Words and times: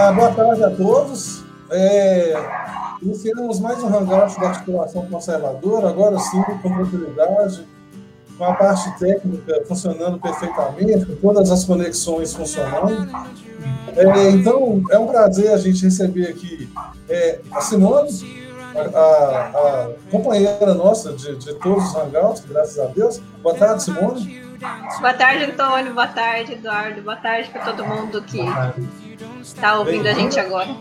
Ah, 0.00 0.12
boa 0.12 0.30
tarde 0.30 0.62
a 0.62 0.70
todos. 0.70 1.42
É, 1.72 2.32
iniciamos 3.02 3.58
mais 3.58 3.82
um 3.82 3.88
hangout 3.88 4.38
da 4.38 4.50
articulação 4.50 5.04
conservadora, 5.06 5.88
agora 5.88 6.16
sim, 6.20 6.40
com 6.40 6.56
tranquilidade, 6.56 7.66
com 8.38 8.44
a 8.44 8.54
parte 8.54 8.96
técnica 8.96 9.60
funcionando 9.66 10.20
perfeitamente, 10.20 11.04
com 11.04 11.16
todas 11.16 11.50
as 11.50 11.64
conexões 11.64 12.32
funcionando. 12.32 13.10
É, 13.96 14.30
então, 14.30 14.80
é 14.92 14.98
um 15.00 15.08
prazer 15.08 15.50
a 15.50 15.58
gente 15.58 15.82
receber 15.82 16.28
aqui 16.28 16.72
é, 17.08 17.40
a 17.50 17.60
Simone, 17.60 18.08
a, 18.76 18.98
a, 19.00 19.48
a 19.58 19.90
companheira 20.12 20.74
nossa 20.74 21.12
de, 21.12 21.34
de, 21.34 21.54
todos 21.54 21.88
os 21.88 21.96
hangouts, 21.96 22.44
graças 22.48 22.78
a 22.78 22.86
Deus. 22.86 23.20
Boa 23.42 23.56
tarde, 23.56 23.82
Simone. 23.82 24.47
Boa 24.58 25.14
tarde, 25.14 25.44
Antônio. 25.44 25.94
Boa 25.94 26.08
tarde, 26.08 26.54
Eduardo. 26.54 27.00
Boa 27.02 27.16
tarde 27.16 27.48
para 27.50 27.64
todo 27.64 27.84
mundo 27.84 28.20
que 28.22 28.40
está 29.40 29.78
ouvindo 29.78 30.08
a 30.08 30.12
gente 30.12 30.38
agora. 30.40 30.74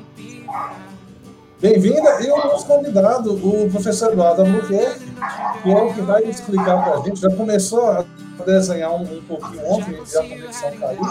Bem-vinda. 1.61 2.21
E 2.21 2.31
o 2.31 2.37
nosso 2.37 2.65
convidado, 2.65 3.33
o 3.35 3.69
professor 3.69 4.13
Eduardo 4.13 4.41
Albuquerque, 4.41 5.05
que 5.61 5.71
é 5.71 5.75
o 5.75 5.93
que 5.93 6.01
vai 6.01 6.23
explicar 6.23 6.83
para 6.83 6.97
a 6.97 7.03
gente. 7.03 7.19
Já 7.19 7.29
começou 7.29 7.91
a 7.91 8.05
desenhar 8.45 8.91
um, 8.91 9.03
um 9.03 9.21
pouquinho 9.21 9.65
ontem, 9.65 9.91
e 9.91 10.17
a 10.17 10.21
conexão 10.23 10.71
caiu. 10.77 11.01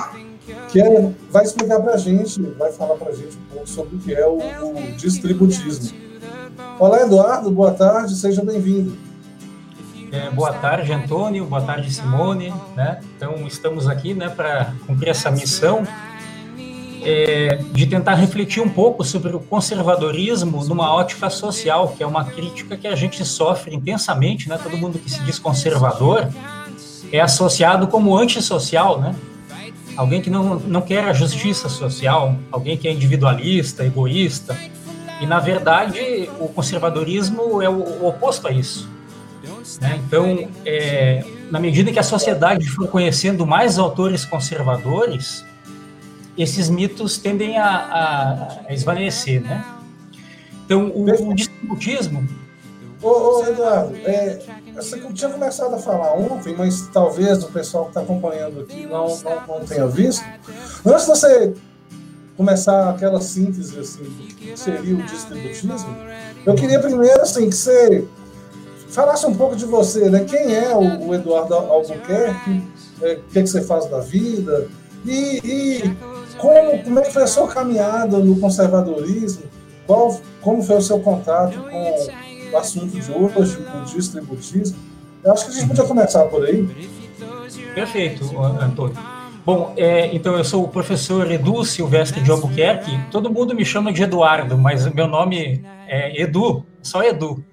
Que 0.69 0.81
é, 0.81 1.13
vai 1.31 1.45
explicar 1.45 1.81
para 1.81 1.95
a 1.95 1.97
gente, 1.97 2.43
vai 2.53 2.73
falar 2.73 2.97
para 2.97 3.11
a 3.11 3.15
gente 3.15 3.37
um 3.37 3.55
pouco 3.55 3.69
sobre 3.69 3.97
o 3.97 3.99
que 3.99 4.13
é 4.13 4.27
o, 4.27 4.39
o 4.39 4.93
distributismo. 4.97 5.97
Olá, 6.81 7.03
Eduardo, 7.03 7.51
boa 7.51 7.73
tarde, 7.73 8.17
seja 8.17 8.45
bem-vindo. 8.45 9.06
É, 10.13 10.31
boa 10.31 10.53
tarde, 10.53 10.93
Antônio, 10.93 11.45
boa 11.47 11.63
tarde, 11.63 11.93
Simone. 11.93 12.53
Né? 12.75 13.01
Então, 13.17 13.47
estamos 13.47 13.89
aqui 13.89 14.15
né, 14.15 14.29
para 14.29 14.73
cumprir 14.87 15.11
essa 15.11 15.31
missão 15.31 15.87
é, 17.03 17.61
de 17.73 17.87
tentar 17.87 18.15
refletir 18.15 18.63
um 18.63 18.69
pouco 18.69 19.05
sobre 19.05 19.35
o 19.35 19.41
conservadorismo 19.41 20.65
numa 20.65 20.95
ótica 20.95 21.29
social, 21.29 21.95
que 21.97 22.03
é 22.03 22.07
uma 22.07 22.25
crítica 22.25 22.77
que 22.77 22.87
a 22.87 22.95
gente 22.95 23.25
sofre 23.25 23.75
intensamente. 23.75 24.49
Né? 24.49 24.59
Todo 24.63 24.77
mundo 24.77 24.99
que 24.99 25.11
se 25.11 25.21
diz 25.25 25.39
conservador 25.39 26.29
é 27.13 27.21
associado 27.21 27.89
como 27.89 28.17
antissocial, 28.17 29.01
né? 29.01 29.15
alguém 29.97 30.21
que 30.21 30.31
não, 30.31 30.57
não 30.61 30.83
quer 30.83 31.05
a 31.05 31.13
justiça 31.13 31.69
social, 31.69 32.37
alguém 32.53 32.77
que 32.77 32.87
é 32.87 32.93
individualista, 32.93 33.85
egoísta, 33.85 34.57
e, 35.21 35.27
na 35.27 35.41
verdade, 35.41 36.29
o 36.39 36.49
conservadorismo 36.49 37.63
é 37.63 37.69
o, 37.69 38.03
o 38.03 38.07
oposto 38.07 38.47
a 38.47 38.53
isso. 38.53 38.96
Né? 39.81 40.01
Então, 40.07 40.49
é, 40.65 41.25
na 41.51 41.59
medida 41.59 41.93
que 41.93 41.99
a 41.99 42.03
sociedade 42.03 42.69
for 42.69 42.89
conhecendo 42.89 43.47
mais 43.47 43.79
autores 43.79 44.25
conservadores, 44.25 45.45
esses 46.39 46.69
mitos 46.71 47.19
tendem 47.19 47.59
a, 47.59 47.67
a, 47.67 48.59
a 48.69 48.73
esvanecer, 48.73 49.43
né? 49.43 49.65
Então, 50.65 50.89
o, 50.89 51.31
o 51.31 51.35
distributismo... 51.35 52.27
Ô, 53.03 53.09
ô 53.09 53.47
Eduardo, 53.47 53.95
é, 54.05 54.41
você 54.75 54.99
tinha 55.13 55.31
começado 55.31 55.75
a 55.75 55.79
falar 55.79 56.15
ontem, 56.15 56.55
mas 56.57 56.89
talvez 56.93 57.43
o 57.45 57.49
pessoal 57.49 57.85
que 57.85 57.91
está 57.91 58.01
acompanhando 58.01 58.61
aqui 58.61 58.87
não, 58.87 59.07
não, 59.07 59.47
não 59.47 59.67
tenha 59.67 59.87
visto. 59.87 60.25
Antes 60.85 61.03
de 61.03 61.09
você 61.09 61.55
começar 62.37 62.91
aquela 62.91 63.21
síntese 63.21 63.79
assim, 63.79 64.05
do 64.05 64.35
que 64.35 64.57
seria 64.57 64.95
o 64.95 65.03
distributismo, 65.03 65.97
eu 66.45 66.55
queria 66.55 66.81
primeiro 66.81 67.23
assim, 67.23 67.49
que 67.49 67.57
você 67.57 68.07
falasse 68.97 69.27
um 69.27 69.35
pouco 69.35 69.55
de 69.55 69.67
você, 69.67 70.09
né? 70.09 70.25
Quem 70.25 70.55
é 70.55 70.75
o, 70.75 71.15
Eduardo 71.15 71.55
Albuquerque, 71.55 72.63
é, 73.03 73.13
o 73.13 73.23
que, 73.31 73.39
é 73.39 73.43
que 73.43 73.47
você 73.47 73.61
faz 73.61 73.85
da 73.91 74.01
vida, 74.01 74.69
e, 75.05 75.39
e, 75.45 75.97
como, 76.39 76.83
como 76.83 76.99
é 76.99 77.03
que 77.03 77.13
foi 77.13 77.23
a 77.23 77.27
sua 77.27 77.47
caminhada 77.47 78.19
no 78.19 78.41
conservadorismo, 78.41 79.43
qual, 79.87 80.19
como 80.41 80.63
foi 80.63 80.79
o 80.79 80.83
seu 80.83 80.99
contato 81.01 81.61
com 81.61 82.55
o 82.55 82.57
assunto 82.57 82.99
de 82.99 83.13
hoje, 83.13 83.59
o 83.59 83.85
distributismo. 83.85 84.79
Eu 85.23 85.33
acho 85.33 85.45
que 85.45 85.51
a 85.51 85.55
gente 85.55 85.69
podia 85.69 85.85
começar 85.85 86.25
por 86.25 86.47
aí. 86.47 86.67
Perfeito, 87.75 88.25
Antônio. 88.41 88.97
Bom, 89.45 89.75
é, 89.77 90.07
então 90.15 90.37
eu 90.37 90.45
sou 90.45 90.65
o 90.65 90.69
professor 90.69 91.31
Edu 91.31 91.65
Silvestre 91.67 92.23
de 92.23 92.31
Albuquerque. 92.31 92.99
Todo 93.11 93.31
mundo 93.31 93.55
me 93.55 93.65
chama 93.65 93.93
de 93.93 94.03
Eduardo, 94.03 94.57
mas 94.57 94.87
meu 94.93 95.07
nome 95.07 95.63
é 95.87 96.23
Edu, 96.23 96.65
só 96.83 97.03
Edu. 97.03 97.45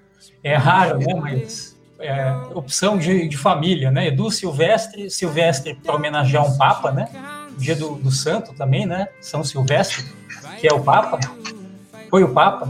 É 0.42 0.56
raro, 0.56 0.98
né? 0.98 1.14
Mas 1.14 1.74
é 1.98 2.32
opção 2.54 2.98
de, 2.98 3.28
de 3.28 3.36
família, 3.36 3.90
né? 3.90 4.08
Edu 4.08 4.30
Silvestre, 4.30 5.10
Silvestre 5.10 5.74
para 5.74 5.94
homenagear 5.94 6.44
um 6.44 6.56
Papa, 6.56 6.90
né? 6.90 7.08
Dia 7.56 7.76
do, 7.76 7.94
do 7.94 8.10
Santo 8.10 8.52
também, 8.54 8.84
né? 8.84 9.08
São 9.20 9.44
Silvestre, 9.44 10.04
que 10.60 10.68
é 10.68 10.72
o 10.72 10.80
Papa, 10.80 11.20
foi 12.10 12.22
o 12.22 12.32
Papa. 12.32 12.68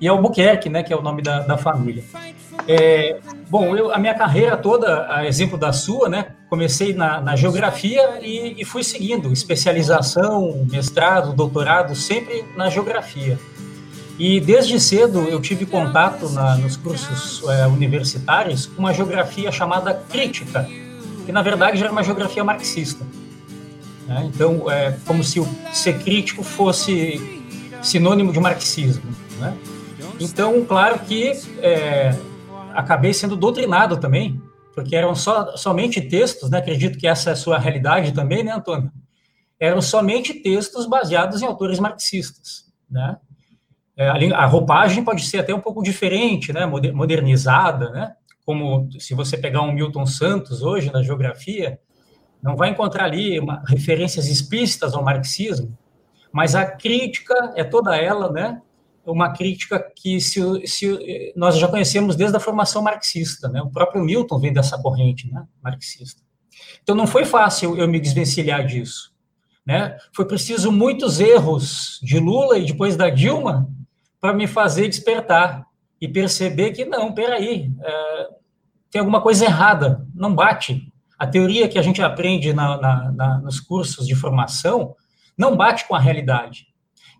E 0.00 0.08
Albuquerque, 0.08 0.68
né? 0.68 0.82
Que 0.82 0.92
é 0.92 0.96
o 0.96 1.02
nome 1.02 1.22
da, 1.22 1.40
da 1.40 1.56
família. 1.56 2.02
É, 2.66 3.18
bom, 3.48 3.76
eu, 3.76 3.92
a 3.92 3.98
minha 3.98 4.14
carreira 4.14 4.56
toda, 4.56 5.06
a 5.12 5.26
exemplo 5.26 5.56
da 5.56 5.72
sua, 5.72 6.08
né? 6.08 6.26
Comecei 6.48 6.94
na, 6.94 7.20
na 7.20 7.36
geografia 7.36 8.18
e, 8.20 8.60
e, 8.60 8.64
fui 8.64 8.82
seguindo 8.82 9.32
especialização, 9.32 10.66
mestrado, 10.70 11.32
doutorado, 11.32 11.94
sempre 11.94 12.44
na 12.56 12.68
geografia. 12.68 13.38
E 14.20 14.38
desde 14.38 14.78
cedo 14.78 15.20
eu 15.20 15.40
tive 15.40 15.64
contato 15.64 16.28
na, 16.28 16.54
nos 16.58 16.76
cursos 16.76 17.42
é, 17.48 17.66
universitários 17.66 18.66
com 18.66 18.80
uma 18.80 18.92
geografia 18.92 19.50
chamada 19.50 19.94
crítica, 19.94 20.68
que 21.24 21.32
na 21.32 21.40
verdade 21.40 21.82
era 21.82 21.90
uma 21.90 22.02
geografia 22.02 22.44
marxista. 22.44 23.02
Né? 24.06 24.24
Então, 24.26 24.70
é 24.70 24.94
como 25.06 25.24
se 25.24 25.40
o 25.40 25.48
ser 25.72 26.00
crítico 26.00 26.42
fosse 26.42 27.18
sinônimo 27.82 28.30
de 28.30 28.38
marxismo. 28.38 29.10
Né? 29.38 29.56
Então, 30.20 30.66
claro 30.66 30.98
que 30.98 31.32
é, 31.62 32.14
acabei 32.74 33.14
sendo 33.14 33.34
doutrinado 33.34 33.96
também, 33.96 34.38
porque 34.74 34.94
eram 34.94 35.14
só, 35.14 35.56
somente 35.56 35.98
textos, 35.98 36.50
né? 36.50 36.58
acredito 36.58 36.98
que 36.98 37.06
essa 37.06 37.30
é 37.30 37.32
a 37.32 37.36
sua 37.36 37.58
realidade 37.58 38.12
também, 38.12 38.44
né, 38.44 38.52
Antônio? 38.52 38.92
Eram 39.58 39.80
somente 39.80 40.34
textos 40.34 40.84
baseados 40.84 41.40
em 41.40 41.46
autores 41.46 41.80
marxistas, 41.80 42.70
né? 42.90 43.16
É, 44.00 44.08
a 44.08 44.46
roupagem 44.46 45.04
pode 45.04 45.26
ser 45.26 45.40
até 45.40 45.54
um 45.54 45.60
pouco 45.60 45.82
diferente, 45.82 46.54
né, 46.54 46.64
modernizada, 46.64 47.90
né? 47.90 48.14
Como 48.46 48.88
se 48.98 49.12
você 49.12 49.36
pegar 49.36 49.60
um 49.60 49.72
Milton 49.72 50.06
Santos 50.06 50.62
hoje 50.62 50.90
na 50.90 51.02
geografia, 51.02 51.78
não 52.42 52.56
vai 52.56 52.70
encontrar 52.70 53.04
ali 53.04 53.38
uma, 53.38 53.62
referências 53.68 54.26
explícitas 54.26 54.94
ao 54.94 55.04
marxismo, 55.04 55.76
mas 56.32 56.54
a 56.54 56.64
crítica 56.64 57.52
é 57.54 57.62
toda 57.62 57.94
ela, 57.94 58.32
né, 58.32 58.62
uma 59.04 59.34
crítica 59.34 59.78
que 59.94 60.18
se, 60.18 60.40
se, 60.66 61.34
nós 61.36 61.58
já 61.58 61.68
conhecemos 61.68 62.16
desde 62.16 62.34
a 62.34 62.40
formação 62.40 62.80
marxista, 62.80 63.50
né? 63.50 63.60
O 63.60 63.68
próprio 63.68 64.02
Milton 64.02 64.38
vem 64.38 64.52
dessa 64.52 64.80
corrente, 64.80 65.30
né? 65.30 65.44
Marxista. 65.62 66.22
Então 66.82 66.94
não 66.94 67.06
foi 67.06 67.26
fácil 67.26 67.76
eu 67.76 67.86
me 67.86 68.00
desvencilhar 68.00 68.64
disso, 68.66 69.12
né? 69.66 69.98
Foi 70.14 70.24
preciso 70.24 70.72
muitos 70.72 71.20
erros 71.20 72.00
de 72.02 72.18
Lula 72.18 72.56
e 72.56 72.64
depois 72.64 72.96
da 72.96 73.10
Dilma 73.10 73.68
para 74.20 74.34
me 74.34 74.46
fazer 74.46 74.88
despertar 74.88 75.66
e 76.00 76.06
perceber 76.06 76.72
que 76.72 76.84
não, 76.84 77.12
peraí, 77.12 77.72
é, 77.82 78.28
tem 78.90 79.00
alguma 79.00 79.20
coisa 79.20 79.44
errada, 79.44 80.06
não 80.14 80.34
bate. 80.34 80.92
A 81.18 81.26
teoria 81.26 81.68
que 81.68 81.78
a 81.78 81.82
gente 81.82 82.02
aprende 82.02 82.52
na, 82.52 82.76
na, 82.78 83.12
na, 83.12 83.38
nos 83.38 83.60
cursos 83.60 84.06
de 84.06 84.14
formação 84.14 84.94
não 85.36 85.56
bate 85.56 85.86
com 85.86 85.94
a 85.94 85.98
realidade. 85.98 86.66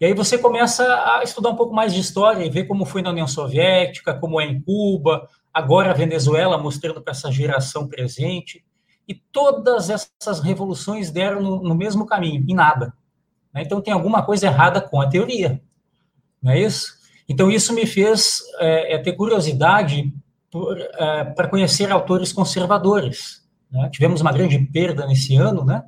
E 0.00 0.06
aí 0.06 0.14
você 0.14 0.38
começa 0.38 0.82
a 0.84 1.22
estudar 1.22 1.50
um 1.50 1.56
pouco 1.56 1.74
mais 1.74 1.92
de 1.92 2.00
história 2.00 2.42
e 2.42 2.48
ver 2.48 2.64
como 2.64 2.86
foi 2.86 3.02
na 3.02 3.10
União 3.10 3.26
Soviética, 3.26 4.14
como 4.14 4.40
é 4.40 4.46
em 4.46 4.60
Cuba, 4.60 5.28
agora 5.52 5.90
a 5.90 5.94
Venezuela 5.94 6.56
mostrando 6.56 7.02
para 7.02 7.10
essa 7.10 7.30
geração 7.30 7.86
presente. 7.86 8.64
E 9.06 9.14
todas 9.14 9.90
essas 9.90 10.40
revoluções 10.40 11.10
deram 11.10 11.42
no, 11.42 11.62
no 11.62 11.74
mesmo 11.74 12.06
caminho, 12.06 12.42
em 12.48 12.54
nada. 12.54 12.94
Né? 13.52 13.62
Então 13.62 13.82
tem 13.82 13.92
alguma 13.92 14.22
coisa 14.22 14.46
errada 14.46 14.80
com 14.80 15.00
a 15.00 15.08
teoria, 15.08 15.60
não 16.42 16.52
é 16.52 16.60
isso? 16.60 16.94
Então 17.28 17.50
isso 17.50 17.72
me 17.72 17.86
fez 17.86 18.40
é, 18.58 18.94
é 18.94 18.98
ter 18.98 19.12
curiosidade 19.12 20.12
é, 20.98 21.24
para 21.24 21.48
conhecer 21.48 21.90
autores 21.90 22.32
conservadores. 22.32 23.42
Né? 23.70 23.88
Tivemos 23.92 24.20
uma 24.20 24.32
grande 24.32 24.58
perda 24.58 25.06
nesse 25.06 25.36
ano, 25.36 25.64
né? 25.64 25.84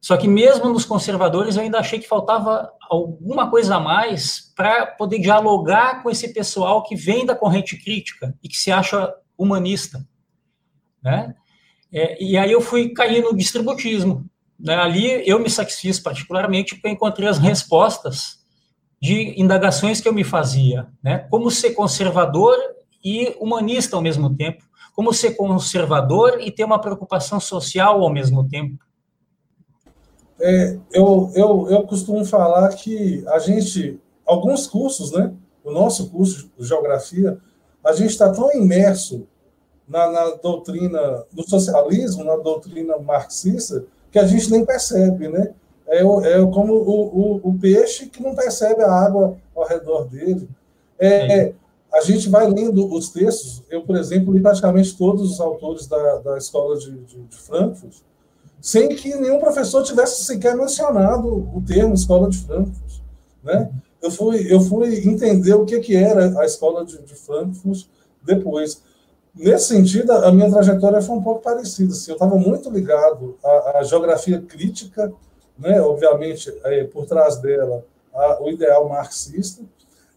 Só 0.00 0.16
que 0.16 0.26
mesmo 0.26 0.68
nos 0.68 0.84
conservadores 0.84 1.54
eu 1.54 1.62
ainda 1.62 1.78
achei 1.78 1.98
que 1.98 2.08
faltava 2.08 2.72
alguma 2.90 3.48
coisa 3.48 3.76
a 3.76 3.80
mais 3.80 4.52
para 4.56 4.86
poder 4.86 5.20
dialogar 5.20 6.02
com 6.02 6.10
esse 6.10 6.32
pessoal 6.32 6.82
que 6.82 6.96
vem 6.96 7.24
da 7.24 7.36
corrente 7.36 7.76
crítica 7.76 8.34
e 8.42 8.48
que 8.48 8.56
se 8.56 8.72
acha 8.72 9.14
humanista, 9.38 10.04
né? 11.02 11.34
É, 11.92 12.22
e 12.22 12.38
aí 12.38 12.50
eu 12.50 12.60
fui 12.60 12.88
cair 12.88 13.22
no 13.22 13.36
distributismo. 13.36 14.24
Né? 14.58 14.74
Ali 14.74 15.28
eu 15.28 15.38
me 15.38 15.50
satisfiz 15.50 16.00
particularmente 16.00 16.74
porque 16.74 16.88
encontrei 16.88 17.28
as 17.28 17.38
respostas 17.38 18.41
de 19.02 19.38
indagações 19.38 20.00
que 20.00 20.08
eu 20.08 20.14
me 20.14 20.22
fazia, 20.22 20.86
né? 21.02 21.26
Como 21.28 21.50
ser 21.50 21.72
conservador 21.72 22.56
e 23.04 23.36
humanista 23.40 23.96
ao 23.96 24.02
mesmo 24.02 24.34
tempo, 24.34 24.64
como 24.94 25.12
ser 25.12 25.32
conservador 25.32 26.38
e 26.40 26.50
ter 26.50 26.64
uma 26.64 26.80
preocupação 26.80 27.40
social 27.40 28.00
ao 28.00 28.10
mesmo 28.10 28.48
tempo 28.48 28.78
é, 30.42 30.76
eu, 30.92 31.30
eu, 31.36 31.68
eu 31.70 31.82
costumo 31.84 32.24
falar 32.24 32.68
que 32.70 33.24
a 33.28 33.38
gente, 33.38 34.00
alguns 34.26 34.66
cursos, 34.66 35.12
né? 35.12 35.32
O 35.62 35.70
nosso 35.70 36.10
curso 36.10 36.50
de 36.58 36.66
geografia, 36.66 37.38
a 37.84 37.92
gente 37.92 38.10
está 38.10 38.28
tão 38.32 38.52
imerso 38.52 39.28
na, 39.86 40.10
na, 40.10 40.30
doutrina 40.42 41.24
do 41.30 41.48
socialismo, 41.48 42.24
na 42.24 42.36
doutrina 42.36 42.98
marxista, 42.98 43.84
que 44.10 44.18
a 44.18 44.26
gente 44.26 44.50
nem 44.50 44.64
percebe, 44.64 45.28
né? 45.28 45.54
É, 45.92 45.98
é 45.98 46.46
como 46.46 46.72
o, 46.72 47.40
o, 47.40 47.50
o 47.50 47.58
peixe 47.58 48.06
que 48.06 48.22
não 48.22 48.34
percebe 48.34 48.82
a 48.82 48.90
água 48.90 49.36
ao 49.54 49.66
redor 49.66 50.08
dele. 50.08 50.48
É, 50.98 51.52
a 51.92 52.00
gente 52.00 52.30
vai 52.30 52.48
lendo 52.48 52.90
os 52.92 53.10
textos, 53.10 53.62
eu, 53.68 53.82
por 53.82 53.96
exemplo, 53.96 54.32
li 54.32 54.40
praticamente 54.40 54.96
todos 54.96 55.30
os 55.30 55.40
autores 55.40 55.86
da, 55.86 56.18
da 56.18 56.38
escola 56.38 56.78
de, 56.78 56.90
de, 56.90 57.22
de 57.22 57.36
Frankfurt, 57.36 57.96
sem 58.60 58.88
que 58.90 59.14
nenhum 59.16 59.38
professor 59.38 59.82
tivesse 59.82 60.24
sequer 60.24 60.56
mencionado 60.56 61.28
o 61.28 61.62
termo 61.66 61.92
escola 61.92 62.30
de 62.30 62.38
Frankfurt. 62.38 63.00
Né? 63.44 63.70
Eu, 64.00 64.10
fui, 64.10 64.46
eu 64.50 64.60
fui 64.60 65.06
entender 65.06 65.52
o 65.52 65.66
que, 65.66 65.78
que 65.80 65.94
era 65.94 66.40
a 66.40 66.46
escola 66.46 66.84
de, 66.84 67.02
de 67.02 67.14
Frankfurt 67.14 67.84
depois. 68.22 68.80
Nesse 69.34 69.68
sentido, 69.68 70.12
a 70.12 70.30
minha 70.32 70.50
trajetória 70.50 71.02
foi 71.02 71.16
um 71.16 71.22
pouco 71.22 71.42
parecida. 71.42 71.92
Assim, 71.92 72.10
eu 72.10 72.14
estava 72.14 72.36
muito 72.36 72.70
ligado 72.70 73.36
à, 73.42 73.78
à, 73.78 73.82
geografia 73.82 74.40
crítica, 74.40 75.12
né? 75.62 75.80
obviamente, 75.80 76.52
é, 76.64 76.84
por 76.84 77.06
trás 77.06 77.36
dela, 77.36 77.84
a, 78.12 78.42
o 78.42 78.50
ideal 78.50 78.88
marxista, 78.88 79.62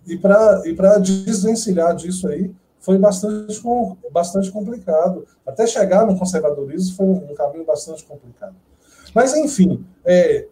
e 0.05 0.17
para 0.17 0.61
e 0.65 1.01
desvencilhar 1.01 1.95
disso 1.95 2.27
aí 2.27 2.53
foi 2.79 2.99
bastante, 2.99 3.59
bastante 4.11 4.51
complicado. 4.51 5.25
Até 5.45 5.65
chegar 5.65 6.05
no 6.05 6.17
conservadorismo 6.17 6.95
foi 6.95 7.05
um 7.07 7.33
caminho 7.33 7.65
bastante 7.65 8.03
complicado. 8.03 8.55
Mas, 9.13 9.35
enfim, 9.35 9.83
é, 10.03 10.45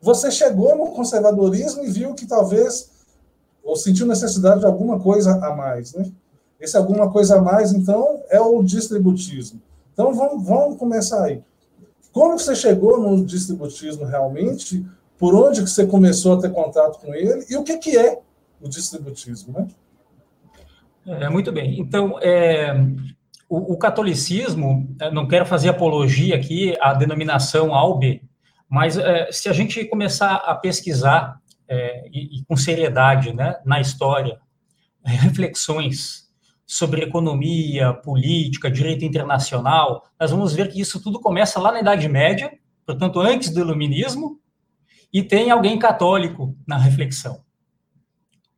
você 0.00 0.30
chegou 0.30 0.74
no 0.76 0.92
conservadorismo 0.92 1.84
e 1.84 1.90
viu 1.90 2.14
que 2.14 2.26
talvez, 2.26 2.90
ou 3.62 3.76
sentiu 3.76 4.06
necessidade 4.06 4.60
de 4.60 4.66
alguma 4.66 4.98
coisa 4.98 5.32
a 5.44 5.54
mais, 5.54 5.92
né? 5.92 6.10
Esse 6.58 6.76
alguma 6.76 7.10
coisa 7.10 7.36
a 7.36 7.42
mais, 7.42 7.72
então, 7.72 8.22
é 8.30 8.40
o 8.40 8.62
distributismo. 8.62 9.60
Então, 9.92 10.14
vamos, 10.14 10.44
vamos 10.44 10.78
começar 10.78 11.24
aí. 11.24 11.42
Como 12.12 12.38
você 12.38 12.54
chegou 12.54 13.00
no 13.00 13.24
distributismo 13.24 14.04
realmente? 14.04 14.84
Por 15.16 15.34
onde 15.34 15.62
que 15.62 15.70
você 15.70 15.86
começou 15.86 16.34
a 16.38 16.40
ter 16.40 16.50
contato 16.50 17.00
com 17.00 17.14
ele? 17.14 17.44
E 17.48 17.56
o 17.56 17.64
que, 17.64 17.76
que 17.78 17.96
é 17.96 18.20
o 18.60 18.68
distributismo, 18.68 19.52
né? 19.52 19.68
É, 21.06 21.28
muito 21.28 21.50
bem. 21.50 21.80
Então, 21.80 22.18
é, 22.20 22.74
o, 23.48 23.72
o, 23.74 23.78
catolicismo, 23.78 24.94
é, 25.00 25.10
não 25.10 25.26
quero 25.26 25.46
fazer 25.46 25.70
apologia 25.70 26.36
aqui 26.36 26.74
à 26.80 26.92
denominação 26.92 27.74
AUB, 27.74 28.22
mas 28.68 28.98
é, 28.98 29.32
se 29.32 29.48
a 29.48 29.52
gente 29.52 29.84
começar 29.86 30.34
a 30.34 30.54
pesquisar 30.54 31.40
é, 31.66 32.06
e, 32.08 32.38
e, 32.38 32.44
com 32.44 32.56
seriedade 32.56 33.32
né, 33.32 33.56
na 33.64 33.80
história, 33.80 34.38
reflexões 35.02 36.27
sobre 36.68 37.02
economia, 37.02 37.94
política, 37.94 38.70
direito 38.70 39.02
internacional, 39.02 40.04
nós 40.20 40.30
vamos 40.30 40.52
ver 40.52 40.70
que 40.70 40.78
isso 40.78 41.02
tudo 41.02 41.18
começa 41.18 41.58
lá 41.58 41.72
na 41.72 41.80
Idade 41.80 42.06
Média, 42.06 42.52
portanto, 42.84 43.18
antes 43.18 43.48
do 43.48 43.60
Iluminismo, 43.60 44.38
e 45.10 45.22
tem 45.22 45.50
alguém 45.50 45.78
católico 45.78 46.54
na 46.66 46.76
reflexão. 46.76 47.40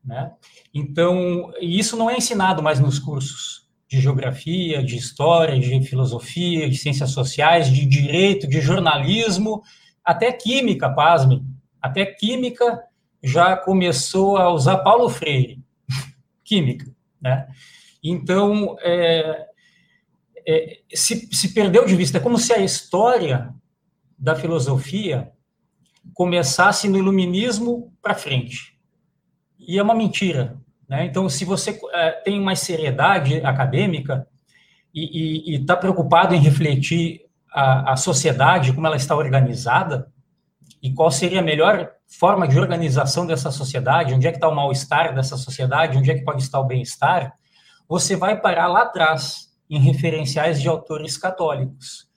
Né? 0.05 0.33
Então, 0.75 1.53
isso 1.61 1.97
não 1.97 2.11
é 2.11 2.17
ensinado 2.17 2.61
mais 2.61 2.81
nos 2.81 2.99
cursos 2.99 3.69
de 3.87 4.01
geografia, 4.01 4.83
de 4.83 4.97
história, 4.97 5.57
de 5.61 5.81
filosofia, 5.87 6.69
de 6.69 6.77
ciências 6.77 7.11
sociais, 7.11 7.73
de 7.73 7.87
direito, 7.87 8.49
de 8.49 8.61
jornalismo, 8.61 9.63
até 10.05 10.33
química, 10.33 10.91
pasme. 10.91 11.45
Até 11.81 12.05
química 12.07 12.83
já 13.23 13.57
começou 13.57 14.37
a 14.37 14.53
usar 14.53 14.79
Paulo 14.79 15.09
Freire, 15.09 15.63
química, 16.43 16.91
né? 17.21 17.47
Então, 18.03 18.77
é, 18.81 19.47
é, 20.47 20.79
se, 20.95 21.29
se 21.33 21.53
perdeu 21.53 21.85
de 21.85 21.95
vista, 21.95 22.19
é 22.19 22.21
como 22.21 22.39
se 22.39 22.53
a 22.53 22.59
história 22.59 23.55
da 24.19 24.35
filosofia 24.35 25.31
começasse 26.15 26.89
no 26.89 26.99
iluminismo 26.99 27.93
para 28.03 28.15
frente 28.15 28.79
e 29.59 29.79
é 29.79 29.83
uma 29.83 29.95
mentira. 29.95 30.57
Né? 30.89 31.05
Então, 31.05 31.29
se 31.29 31.45
você 31.45 31.79
é, 31.93 32.11
tem 32.13 32.41
mais 32.41 32.61
seriedade 32.61 33.37
acadêmica 33.45 34.27
e 34.93 35.55
está 35.55 35.77
preocupado 35.77 36.35
em 36.35 36.41
refletir 36.41 37.21
a, 37.53 37.93
a 37.93 37.97
sociedade, 37.97 38.73
como 38.73 38.87
ela 38.87 38.97
está 38.97 39.15
organizada, 39.15 40.11
e 40.83 40.93
qual 40.93 41.11
seria 41.11 41.41
a 41.41 41.45
melhor 41.45 41.93
forma 42.09 42.49
de 42.49 42.59
organização 42.59 43.27
dessa 43.27 43.51
sociedade, 43.51 44.15
onde 44.15 44.27
é 44.27 44.31
que 44.31 44.39
está 44.39 44.49
o 44.49 44.55
mal-estar 44.55 45.15
dessa 45.15 45.37
sociedade, 45.37 45.97
onde 45.97 46.11
é 46.11 46.15
que 46.15 46.25
pode 46.25 46.43
estar 46.43 46.59
o 46.59 46.65
bem-estar, 46.65 47.33
você 47.91 48.17
vai 48.17 48.41
parar 48.41 48.69
lá 48.69 48.83
atrás, 48.83 49.51
em 49.69 49.79
referenciais 49.79 50.63
de 50.63 50.69
autores 50.69 51.19
católicos. 51.19 52.09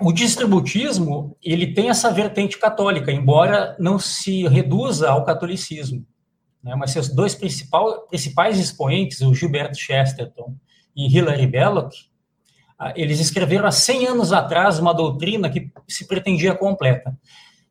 O 0.00 0.12
distributismo, 0.12 1.36
ele 1.42 1.74
tem 1.74 1.90
essa 1.90 2.12
vertente 2.12 2.58
católica, 2.58 3.10
embora 3.10 3.76
não 3.80 3.98
se 3.98 4.46
reduza 4.46 5.10
ao 5.10 5.24
catolicismo 5.24 6.06
né, 6.62 6.74
mas 6.74 6.90
seus 6.90 7.08
dois 7.08 7.34
principal, 7.34 8.06
principais 8.06 8.58
expoentes, 8.58 9.20
o 9.20 9.34
Gilbert 9.34 9.74
Chesterton 9.74 10.54
e 10.94 11.06
Hilary 11.06 11.46
Belloc, 11.46 11.92
ah, 12.78 12.92
eles 12.96 13.20
escreveram 13.20 13.66
há 13.66 13.72
100 13.72 14.06
anos 14.06 14.32
atrás 14.32 14.78
uma 14.78 14.94
doutrina 14.94 15.50
que 15.50 15.70
se 15.88 16.06
pretendia 16.06 16.54
completa. 16.54 17.16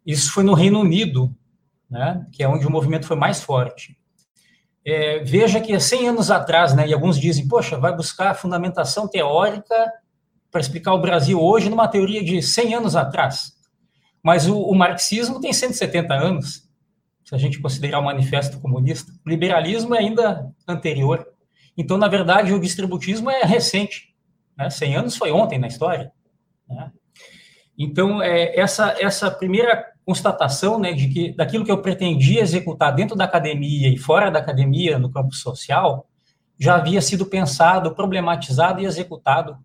Isso 0.05 0.31
foi 0.31 0.43
no 0.43 0.53
Reino 0.53 0.79
Unido, 0.79 1.33
né, 1.89 2.25
que 2.31 2.43
é 2.43 2.47
onde 2.47 2.65
o 2.65 2.71
movimento 2.71 3.05
foi 3.05 3.17
mais 3.17 3.41
forte. 3.41 3.97
É, 4.89 5.19
veja 5.19 5.59
que 5.59 5.73
há 5.73 5.79
100 5.79 6.09
anos 6.09 6.31
atrás, 6.31 6.73
né, 6.73 6.87
e 6.87 6.93
alguns 6.93 7.19
dizem, 7.19 7.47
poxa, 7.47 7.77
vai 7.77 7.95
buscar 7.95 8.33
fundamentação 8.33 9.07
teórica 9.07 9.75
para 10.51 10.61
explicar 10.61 10.93
o 10.93 11.01
Brasil 11.01 11.39
hoje 11.39 11.69
numa 11.69 11.87
teoria 11.87 12.23
de 12.23 12.41
100 12.41 12.73
anos 12.75 12.95
atrás. 12.95 13.53
Mas 14.23 14.47
o, 14.47 14.59
o 14.59 14.75
marxismo 14.75 15.39
tem 15.39 15.53
170 15.53 16.13
anos 16.13 16.69
se 17.23 17.35
a 17.35 17.37
gente 17.37 17.61
considerar 17.61 17.99
o 17.99 18.03
manifesto 18.03 18.59
comunista. 18.59 19.11
O 19.23 19.29
liberalismo 19.29 19.93
é 19.93 19.99
ainda 19.99 20.51
anterior. 20.67 21.27
Então, 21.77 21.95
na 21.95 22.07
verdade, 22.07 22.51
o 22.51 22.59
distributismo 22.59 23.29
é 23.29 23.43
recente. 23.43 24.15
Né? 24.57 24.69
100 24.69 24.95
anos 24.95 25.15
foi 25.15 25.31
ontem 25.31 25.59
na 25.59 25.67
história. 25.67 26.11
Né? 26.67 26.91
Então, 27.77 28.21
é, 28.21 28.59
essa, 28.59 28.95
essa 28.99 29.29
primeira 29.29 29.85
constatação 30.09 30.79
né, 30.79 30.91
de 30.91 31.07
que 31.07 31.33
daquilo 31.33 31.63
que 31.63 31.71
eu 31.71 31.83
pretendia 31.83 32.41
executar 32.41 32.95
dentro 32.95 33.15
da 33.15 33.25
academia 33.25 33.93
e 33.93 33.95
fora 33.95 34.31
da 34.31 34.39
academia, 34.39 34.97
no 34.97 35.11
campo 35.11 35.35
social, 35.35 36.07
já 36.57 36.77
havia 36.77 36.99
sido 36.99 37.27
pensado, 37.27 37.93
problematizado 37.93 38.81
e 38.81 38.85
executado 38.85 39.55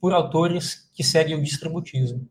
por 0.00 0.12
autores 0.12 0.88
que 0.94 1.02
seguem 1.02 1.36
o 1.36 1.42
distributismo. 1.42 2.28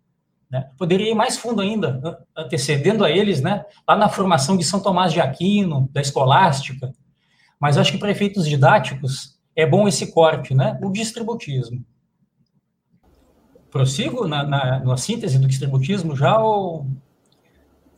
Né? 0.49 0.69
Poderia 0.77 1.11
ir 1.11 1.13
mais 1.13 1.35
fundo 1.35 1.61
ainda, 1.61 2.25
antecedendo 2.37 3.03
a 3.03 3.11
eles, 3.11 3.41
né? 3.41 3.65
lá 3.85 3.97
na 3.97 4.07
formação 4.07 4.55
de 4.55 4.63
São 4.63 4.79
Tomás 4.79 5.11
de 5.11 5.19
Aquino, 5.19 5.89
da 5.91 5.99
escolástica. 5.99 6.93
Mas 7.59 7.77
acho 7.77 7.91
que 7.91 7.97
para 7.97 8.11
efeitos 8.11 8.47
didáticos 8.47 9.37
é 9.53 9.65
bom 9.65 9.89
esse 9.89 10.13
corte, 10.13 10.55
né? 10.55 10.79
o 10.81 10.89
distributismo. 10.89 11.83
Prossigo 13.69 14.25
na, 14.25 14.41
na, 14.41 14.79
na 14.79 14.95
síntese 14.95 15.37
do 15.37 15.49
distributismo 15.49 16.15
já 16.15 16.39
ou... 16.39 16.87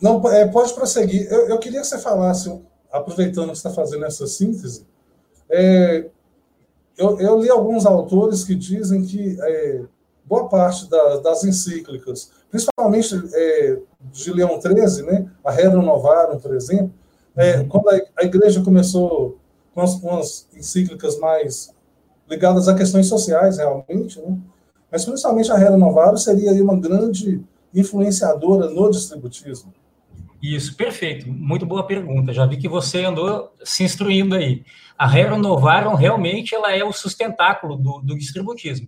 Não, 0.02 0.22
é, 0.30 0.48
pode 0.48 0.74
prosseguir. 0.74 1.32
Eu, 1.32 1.50
eu, 1.50 1.60
queria 1.60 1.82
que 1.82 1.88
você 1.88 1.98
falasse, 1.98 2.50
aproveitando 2.92 3.50
que 3.50 3.56
você 3.58 3.68
está 3.68 3.72
fazendo 3.72 4.06
essa 4.06 4.28
síntese, 4.28 4.86
é, 5.50 6.06
eu, 6.98 7.20
eu, 7.20 7.40
li 7.40 7.50
alguns 7.50 7.86
autores 7.86 8.44
que 8.44 8.56
dizem 8.56 9.04
que 9.04 9.38
é, 9.40 9.82
boa 10.26 10.48
parte 10.50 10.90
da, 10.90 11.18
das 11.20 11.44
encíclicas, 11.44 12.32
principalmente 12.50 13.16
é, 13.34 13.80
de 14.12 14.34
Leão 14.34 14.60
XIII, 14.60 15.06
né, 15.06 15.32
a 15.44 15.52
Rerum 15.52 15.82
Novarum, 15.82 16.40
por 16.40 16.54
exemplo, 16.54 16.92
é, 17.36 17.60
uhum. 17.60 17.68
quando 17.68 17.90
a, 17.90 18.02
a, 18.20 18.26
igreja 18.26 18.64
começou 18.64 19.38
com 19.74 19.82
as, 19.82 19.96
com 19.96 20.18
as, 20.18 20.48
encíclicas 20.56 21.18
mais 21.20 21.74
ligadas 22.30 22.68
a 22.68 22.76
questões 22.76 23.08
sociais, 23.08 23.58
realmente, 23.58 24.20
né, 24.20 24.38
mas 24.92 25.06
principalmente 25.06 25.52
a 25.52 25.56
Rerum 25.56 25.78
Novarum 25.78 26.18
seria 26.18 26.52
uma 26.64 26.80
grande 26.80 27.42
influenciadora 27.74 28.70
no 28.70 28.90
distributismo. 28.90 29.74
Isso, 30.42 30.76
perfeito. 30.76 31.28
Muito 31.28 31.66
boa 31.66 31.86
pergunta. 31.86 32.34
Já 32.34 32.46
vi 32.46 32.58
que 32.58 32.68
você 32.68 33.04
andou 33.04 33.54
se 33.64 33.84
instruindo 33.84 34.36
aí. 34.36 34.64
A 34.98 35.08
Rerum 35.08 35.38
Novarum 35.38 35.96
realmente 35.96 36.54
ela 36.54 36.76
é 36.76 36.84
o 36.84 36.94
sustentáculo 36.94 37.76
do, 37.76 38.00
do 38.02 38.18
distributismo. 38.18 38.88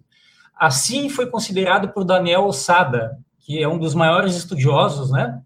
Assim 0.55 1.09
foi 1.09 1.27
considerado 1.27 1.89
por 1.89 2.03
Daniel 2.03 2.51
Sada, 2.51 3.17
que 3.39 3.61
é 3.61 3.67
um 3.67 3.79
dos 3.79 3.95
maiores 3.95 4.35
estudiosos, 4.35 5.09
né? 5.09 5.41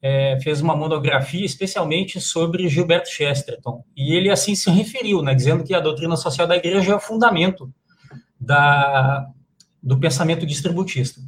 É, 0.00 0.38
fez 0.40 0.60
uma 0.60 0.76
monografia 0.76 1.44
especialmente 1.44 2.20
sobre 2.20 2.68
Gilberto 2.68 3.08
Chesterton. 3.08 3.84
E 3.96 4.14
ele 4.14 4.30
assim 4.30 4.54
se 4.54 4.70
referiu, 4.70 5.22
né, 5.22 5.34
dizendo 5.34 5.64
que 5.64 5.74
a 5.74 5.80
doutrina 5.80 6.16
social 6.16 6.46
da 6.46 6.56
igreja 6.56 6.92
é 6.92 6.94
o 6.94 7.00
fundamento 7.00 7.72
da, 8.38 9.26
do 9.82 9.98
pensamento 9.98 10.46
distributista. 10.46 11.20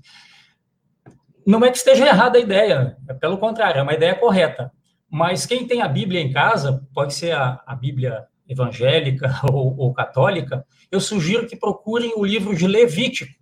Não 1.51 1.65
é 1.65 1.71
que 1.71 1.77
esteja 1.77 2.07
errada 2.07 2.39
a 2.39 2.41
ideia, 2.41 2.97
é 3.09 3.15
pelo 3.15 3.37
contrário, 3.37 3.81
é 3.81 3.83
uma 3.83 3.95
ideia 3.95 4.15
correta. 4.15 4.73
Mas 5.11 5.45
quem 5.45 5.67
tem 5.67 5.83
a 5.83 5.89
Bíblia 5.89 6.21
em 6.21 6.33
casa, 6.33 6.87
pode 6.95 7.15
ser 7.15 7.33
a, 7.33 7.61
a 7.67 7.75
Bíblia 7.75 8.27
evangélica 8.49 9.41
ou, 9.53 9.77
ou, 9.77 9.93
católica, 9.93 10.65
eu 10.91 11.01
sugiro 11.01 11.47
que 11.47 11.57
procurem 11.57 12.13
o 12.17 12.25
livro 12.25 12.55
de 12.55 12.67
Levítico, 12.67 13.35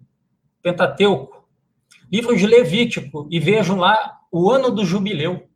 Pentateuco, 0.62 1.46
livro 2.10 2.34
de 2.36 2.46
Levítico, 2.46 3.28
e 3.30 3.38
vejam 3.38 3.76
lá 3.76 4.18
o 4.32 4.50
ano 4.50 4.70
do 4.70 4.84
jubileu. 4.84 5.46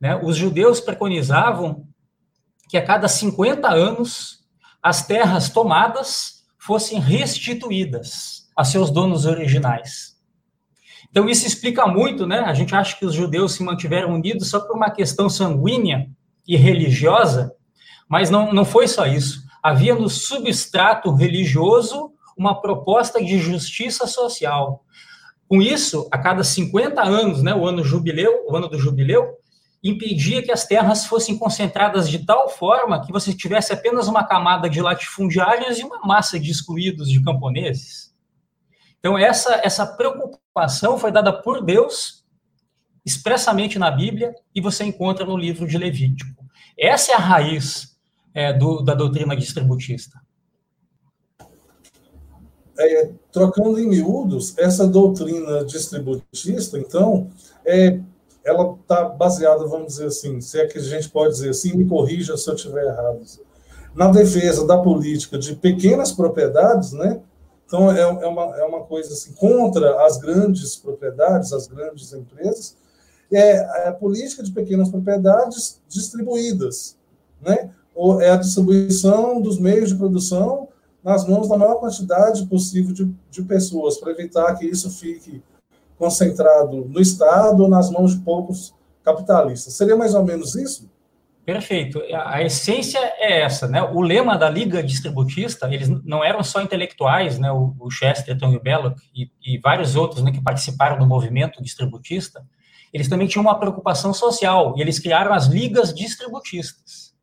Né? 0.00 0.16
Os 0.16 0.36
judeus 0.36 0.80
preconizavam 0.80 1.86
que 2.68 2.76
a 2.76 2.84
cada 2.84 3.06
50 3.06 3.68
anos 3.68 4.44
as 4.82 5.06
terras 5.06 5.50
tomadas 5.50 6.44
fossem 6.58 6.98
restituídas 6.98 8.48
a 8.56 8.64
seus 8.64 8.90
donos 8.90 9.24
originais. 9.24 10.15
Então, 11.16 11.30
isso 11.30 11.46
explica 11.46 11.86
muito, 11.86 12.26
né? 12.26 12.40
A 12.40 12.52
gente 12.52 12.74
acha 12.74 12.94
que 12.94 13.06
os 13.06 13.14
judeus 13.14 13.54
se 13.54 13.62
mantiveram 13.62 14.12
unidos 14.12 14.50
só 14.50 14.60
por 14.60 14.76
uma 14.76 14.90
questão 14.90 15.30
sanguínea 15.30 16.10
e 16.46 16.58
religiosa, 16.58 17.54
mas 18.06 18.28
não, 18.28 18.52
não 18.52 18.66
foi 18.66 18.86
só 18.86 19.06
isso. 19.06 19.42
Havia 19.62 19.94
no 19.94 20.10
substrato 20.10 21.10
religioso 21.14 22.12
uma 22.36 22.60
proposta 22.60 23.18
de 23.18 23.38
justiça 23.38 24.06
social. 24.06 24.84
Com 25.48 25.62
isso, 25.62 26.06
a 26.12 26.18
cada 26.18 26.44
50 26.44 27.02
anos, 27.02 27.42
né, 27.42 27.54
o 27.54 27.66
ano 27.66 27.82
jubileu, 27.82 28.44
o 28.46 28.54
ano 28.54 28.68
do 28.68 28.78
jubileu, 28.78 29.38
impedia 29.82 30.42
que 30.42 30.52
as 30.52 30.66
terras 30.66 31.06
fossem 31.06 31.38
concentradas 31.38 32.10
de 32.10 32.26
tal 32.26 32.50
forma 32.50 33.02
que 33.02 33.10
você 33.10 33.32
tivesse 33.32 33.72
apenas 33.72 34.06
uma 34.06 34.22
camada 34.22 34.68
de 34.68 34.82
latifundiários 34.82 35.78
e 35.78 35.82
uma 35.82 36.00
massa 36.00 36.38
de 36.38 36.50
excluídos 36.50 37.08
de 37.08 37.24
camponeses. 37.24 38.05
Então, 38.98 39.16
essa, 39.16 39.60
essa 39.62 39.86
preocupação 39.86 40.98
foi 40.98 41.12
dada 41.12 41.32
por 41.32 41.64
Deus 41.64 42.24
expressamente 43.04 43.78
na 43.78 43.90
Bíblia 43.90 44.34
e 44.52 44.60
você 44.60 44.84
encontra 44.84 45.24
no 45.24 45.36
livro 45.36 45.66
de 45.66 45.78
Levítico. 45.78 46.44
Essa 46.76 47.12
é 47.12 47.14
a 47.14 47.18
raiz 47.18 47.96
é, 48.34 48.52
do, 48.52 48.82
da 48.82 48.94
doutrina 48.94 49.36
distributista. 49.36 50.20
É, 52.78 53.10
trocando 53.32 53.78
em 53.78 53.88
miúdos, 53.88 54.58
essa 54.58 54.86
doutrina 54.86 55.64
distributista, 55.64 56.78
então, 56.78 57.30
é, 57.64 58.00
ela 58.44 58.76
está 58.80 59.04
baseada, 59.08 59.66
vamos 59.66 59.94
dizer 59.94 60.06
assim, 60.06 60.40
se 60.40 60.60
é 60.60 60.66
que 60.66 60.78
a 60.78 60.82
gente 60.82 61.08
pode 61.08 61.32
dizer 61.32 61.50
assim, 61.50 61.74
me 61.74 61.86
corrija 61.86 62.36
se 62.36 62.50
eu 62.50 62.54
estiver 62.54 62.84
errado, 62.84 63.22
na 63.94 64.08
defesa 64.08 64.66
da 64.66 64.76
política 64.76 65.38
de 65.38 65.56
pequenas 65.56 66.12
propriedades, 66.12 66.92
né? 66.92 67.20
Então, 67.66 67.90
é, 67.90 68.00
é, 68.00 68.26
uma, 68.26 68.56
é 68.56 68.64
uma 68.64 68.84
coisa 68.84 69.12
assim, 69.12 69.32
contra 69.32 70.06
as 70.06 70.18
grandes 70.18 70.76
propriedades, 70.76 71.52
as 71.52 71.66
grandes 71.66 72.12
empresas, 72.12 72.76
é 73.30 73.88
a 73.88 73.92
política 73.92 74.42
de 74.42 74.52
pequenas 74.52 74.88
propriedades 74.88 75.80
distribuídas, 75.88 76.96
né? 77.42 77.70
Ou 77.92 78.20
é 78.20 78.30
a 78.30 78.36
distribuição 78.36 79.40
dos 79.40 79.58
meios 79.58 79.88
de 79.88 79.96
produção 79.96 80.68
nas 81.02 81.26
mãos 81.26 81.48
da 81.48 81.56
maior 81.56 81.76
quantidade 81.76 82.46
possível 82.46 82.92
de, 82.92 83.12
de 83.30 83.42
pessoas, 83.42 83.98
para 83.98 84.12
evitar 84.12 84.54
que 84.56 84.66
isso 84.66 84.90
fique 84.90 85.42
concentrado 85.98 86.84
no 86.84 87.00
Estado 87.00 87.62
ou 87.62 87.68
nas 87.68 87.90
mãos 87.90 88.12
de 88.12 88.20
poucos 88.22 88.74
capitalistas. 89.02 89.74
Seria 89.74 89.96
mais 89.96 90.14
ou 90.14 90.24
menos 90.24 90.54
isso? 90.54 90.88
Perfeito. 91.46 92.02
A 92.12 92.42
essência 92.42 92.98
é 93.18 93.42
essa, 93.42 93.68
né? 93.68 93.80
O 93.80 94.02
lema 94.02 94.36
da 94.36 94.50
Liga 94.50 94.82
Distributista, 94.82 95.72
eles 95.72 95.88
não 96.04 96.24
eram 96.24 96.42
só 96.42 96.60
intelectuais, 96.60 97.38
né? 97.38 97.52
O 97.52 97.88
Chesterton 97.88 98.50
e 98.50 98.56
o 98.56 98.60
Belloc 98.60 98.98
e, 99.14 99.30
e 99.40 99.56
vários 99.58 99.94
outros, 99.94 100.24
né, 100.24 100.32
que 100.32 100.42
participaram 100.42 100.98
do 100.98 101.06
movimento 101.06 101.62
distributista. 101.62 102.44
Eles 102.92 103.08
também 103.08 103.28
tinham 103.28 103.44
uma 103.44 103.60
preocupação 103.60 104.12
social 104.12 104.74
e 104.76 104.80
eles 104.80 104.98
criaram 104.98 105.32
as 105.32 105.46
ligas 105.46 105.94
distributistas. 105.94 107.14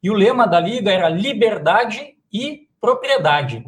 E 0.00 0.08
o 0.08 0.14
lema 0.14 0.46
da 0.46 0.60
liga 0.60 0.92
era 0.92 1.08
liberdade 1.08 2.14
e 2.32 2.68
propriedade. 2.80 3.64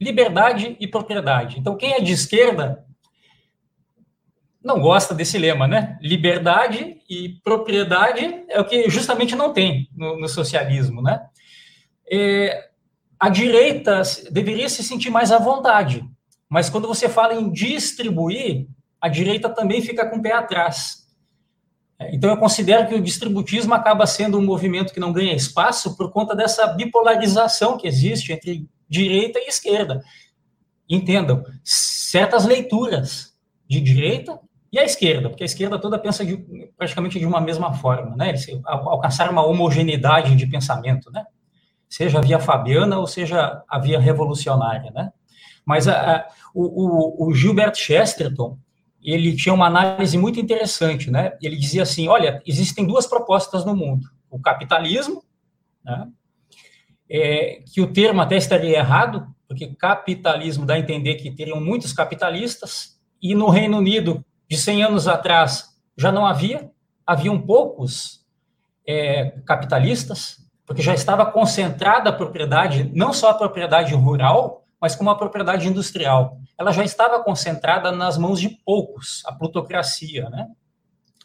Liberdade 0.00 0.76
e 0.80 0.88
propriedade. 0.88 1.60
Então, 1.60 1.76
quem 1.76 1.92
é 1.92 2.00
de 2.00 2.10
esquerda 2.10 2.83
não 4.64 4.80
gosta 4.80 5.14
desse 5.14 5.36
lema, 5.36 5.68
né? 5.68 5.98
Liberdade 6.00 6.96
e 7.08 7.40
propriedade 7.44 8.44
é 8.48 8.58
o 8.58 8.64
que 8.64 8.88
justamente 8.88 9.36
não 9.36 9.52
tem 9.52 9.90
no, 9.94 10.18
no 10.18 10.28
socialismo, 10.28 11.02
né? 11.02 11.20
É, 12.10 12.70
a 13.20 13.28
direita 13.28 14.02
deveria 14.30 14.68
se 14.68 14.82
sentir 14.82 15.10
mais 15.10 15.30
à 15.30 15.38
vontade, 15.38 16.04
mas 16.48 16.70
quando 16.70 16.88
você 16.88 17.08
fala 17.08 17.34
em 17.34 17.50
distribuir, 17.52 18.66
a 19.00 19.08
direita 19.08 19.50
também 19.50 19.82
fica 19.82 20.08
com 20.08 20.16
o 20.16 20.22
pé 20.22 20.32
atrás. 20.32 21.04
É, 21.98 22.14
então, 22.14 22.30
eu 22.30 22.36
considero 22.38 22.88
que 22.88 22.94
o 22.94 23.02
distributismo 23.02 23.74
acaba 23.74 24.06
sendo 24.06 24.38
um 24.38 24.44
movimento 24.44 24.92
que 24.92 25.00
não 25.00 25.12
ganha 25.12 25.34
espaço 25.34 25.96
por 25.96 26.10
conta 26.10 26.34
dessa 26.34 26.66
bipolarização 26.68 27.76
que 27.76 27.86
existe 27.86 28.32
entre 28.32 28.66
direita 28.88 29.38
e 29.38 29.48
esquerda. 29.48 30.02
Entendam, 30.88 31.44
certas 31.62 32.44
leituras 32.44 33.34
de 33.68 33.80
direita 33.80 34.38
e 34.74 34.78
a 34.80 34.82
esquerda, 34.82 35.28
porque 35.30 35.44
a 35.44 35.46
esquerda 35.46 35.78
toda 35.78 35.96
pensa 36.00 36.26
de, 36.26 36.36
praticamente 36.76 37.16
de 37.16 37.24
uma 37.24 37.40
mesma 37.40 37.74
forma, 37.74 38.16
né? 38.16 38.30
Eles 38.30 38.44
alcançaram 38.66 39.30
uma 39.30 39.46
homogeneidade 39.46 40.34
de 40.34 40.46
pensamento, 40.48 41.12
né? 41.12 41.24
Seja 41.88 42.20
via 42.20 42.40
fabiana 42.40 42.98
ou 42.98 43.06
seja 43.06 43.62
a 43.68 43.78
via 43.78 44.00
revolucionária, 44.00 44.90
né? 44.90 45.12
Mas 45.64 45.86
a, 45.86 46.16
a, 46.16 46.28
o, 46.52 46.64
o, 46.64 47.28
o 47.28 47.34
Gilbert 47.34 47.76
Chesterton, 47.76 48.58
ele 49.00 49.36
tinha 49.36 49.54
uma 49.54 49.68
análise 49.68 50.18
muito 50.18 50.40
interessante, 50.40 51.08
né? 51.08 51.38
Ele 51.40 51.54
dizia 51.54 51.84
assim, 51.84 52.08
olha, 52.08 52.42
existem 52.44 52.84
duas 52.84 53.06
propostas 53.06 53.64
no 53.64 53.76
mundo, 53.76 54.08
o 54.28 54.40
capitalismo, 54.40 55.22
né? 55.84 56.08
É, 57.08 57.62
que 57.72 57.80
o 57.80 57.92
termo 57.92 58.20
até 58.20 58.36
estaria 58.36 58.76
errado, 58.76 59.24
porque 59.46 59.72
capitalismo 59.76 60.66
dá 60.66 60.74
a 60.74 60.80
entender 60.80 61.14
que 61.14 61.30
teriam 61.30 61.60
muitos 61.60 61.92
capitalistas, 61.92 63.00
e 63.22 63.36
no 63.36 63.50
Reino 63.50 63.78
Unido 63.78 64.24
de 64.48 64.56
100 64.56 64.84
anos 64.84 65.08
atrás 65.08 65.74
já 65.96 66.10
não 66.10 66.26
havia, 66.26 66.70
haviam 67.06 67.40
poucos 67.40 68.24
é, 68.86 69.32
capitalistas, 69.46 70.44
porque 70.66 70.82
já 70.82 70.94
estava 70.94 71.26
concentrada 71.26 72.10
a 72.10 72.12
propriedade, 72.12 72.90
não 72.94 73.12
só 73.12 73.30
a 73.30 73.34
propriedade 73.34 73.94
rural, 73.94 74.64
mas 74.80 74.94
como 74.94 75.10
a 75.10 75.16
propriedade 75.16 75.68
industrial. 75.68 76.38
Ela 76.58 76.72
já 76.72 76.84
estava 76.84 77.22
concentrada 77.22 77.90
nas 77.92 78.16
mãos 78.16 78.40
de 78.40 78.48
poucos, 78.48 79.22
a 79.26 79.32
plutocracia, 79.32 80.28
né? 80.30 80.48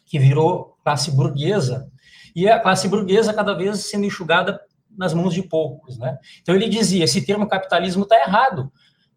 que 0.06 0.18
virou 0.18 0.76
classe 0.82 1.10
burguesa, 1.10 1.90
e 2.34 2.48
a 2.48 2.58
classe 2.58 2.88
burguesa 2.88 3.32
cada 3.32 3.54
vez 3.54 3.86
sendo 3.86 4.06
enxugada 4.06 4.60
nas 4.96 5.14
mãos 5.14 5.32
de 5.32 5.42
poucos. 5.42 5.98
Né? 5.98 6.18
Então 6.42 6.54
ele 6.54 6.68
dizia, 6.68 7.04
esse 7.04 7.24
termo 7.24 7.46
capitalismo 7.46 8.02
está 8.02 8.16
errado, 8.20 8.70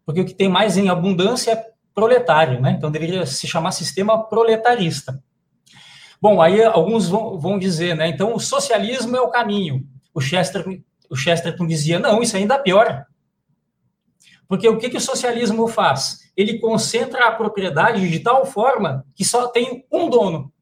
porque 0.04 0.20
o 0.20 0.24
que 0.24 0.34
tem 0.34 0.48
mais 0.48 0.76
em 0.76 0.88
abundância 0.88 1.52
é 1.52 1.73
proletário, 1.94 2.60
né? 2.60 2.72
Então 2.72 2.90
deveria 2.90 3.24
se 3.24 3.46
chamar 3.46 3.72
sistema 3.72 4.24
proletarista. 4.24 5.22
Bom, 6.20 6.40
aí 6.40 6.62
alguns 6.64 7.08
vão, 7.08 7.38
vão 7.38 7.58
dizer, 7.58 7.94
né? 7.94 8.08
Então 8.08 8.34
o 8.34 8.40
socialismo 8.40 9.16
é 9.16 9.20
o 9.20 9.30
caminho. 9.30 9.86
O 10.12 10.20
Chesterton, 10.20 10.78
o 11.08 11.16
Chesterton 11.16 11.66
dizia, 11.66 11.98
não, 11.98 12.22
isso 12.22 12.36
ainda 12.36 12.58
piora. 12.58 13.06
Porque 14.48 14.68
o 14.68 14.78
que, 14.78 14.90
que 14.90 14.96
o 14.96 15.00
socialismo 15.00 15.66
faz? 15.68 16.30
Ele 16.36 16.58
concentra 16.58 17.28
a 17.28 17.32
propriedade 17.32 18.08
de 18.08 18.20
tal 18.20 18.44
forma 18.44 19.06
que 19.14 19.24
só 19.24 19.48
tem 19.48 19.86
um 19.90 20.08
dono. 20.08 20.52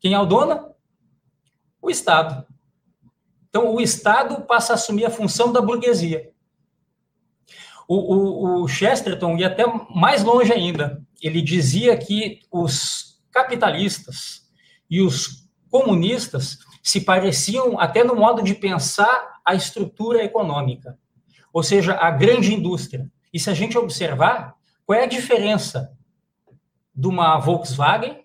Quem 0.00 0.14
é 0.14 0.18
o 0.18 0.26
dono? 0.26 0.74
O 1.80 1.90
Estado. 1.90 2.46
Então, 3.48 3.74
o 3.74 3.80
Estado 3.80 4.42
passa 4.42 4.72
a 4.72 4.74
assumir 4.74 5.06
a 5.06 5.10
função 5.10 5.52
da 5.52 5.62
burguesia. 5.62 6.30
O, 7.88 7.94
o, 7.96 8.62
o 8.62 8.68
Chesterton 8.68 9.36
ia 9.36 9.46
até 9.46 9.64
mais 9.94 10.24
longe 10.24 10.52
ainda. 10.52 11.02
Ele 11.22 11.40
dizia 11.40 11.96
que 11.96 12.40
os 12.50 13.20
capitalistas 13.30 14.46
e 14.90 15.00
os 15.00 15.48
comunistas 15.70 16.58
se 16.82 17.00
pareciam 17.00 17.78
até 17.78 18.04
no 18.04 18.14
modo 18.14 18.42
de 18.42 18.54
pensar 18.54 19.40
a 19.44 19.54
estrutura 19.54 20.22
econômica, 20.22 20.98
ou 21.52 21.62
seja, 21.62 21.94
a 21.94 22.10
grande 22.10 22.54
indústria. 22.54 23.10
E 23.32 23.38
se 23.38 23.50
a 23.50 23.54
gente 23.54 23.76
observar, 23.76 24.54
qual 24.84 24.98
é 24.98 25.04
a 25.04 25.08
diferença 25.08 25.92
de 26.94 27.06
uma 27.06 27.38
Volkswagen, 27.38 28.24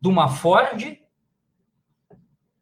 de 0.00 0.08
uma 0.08 0.28
Ford, 0.28 0.98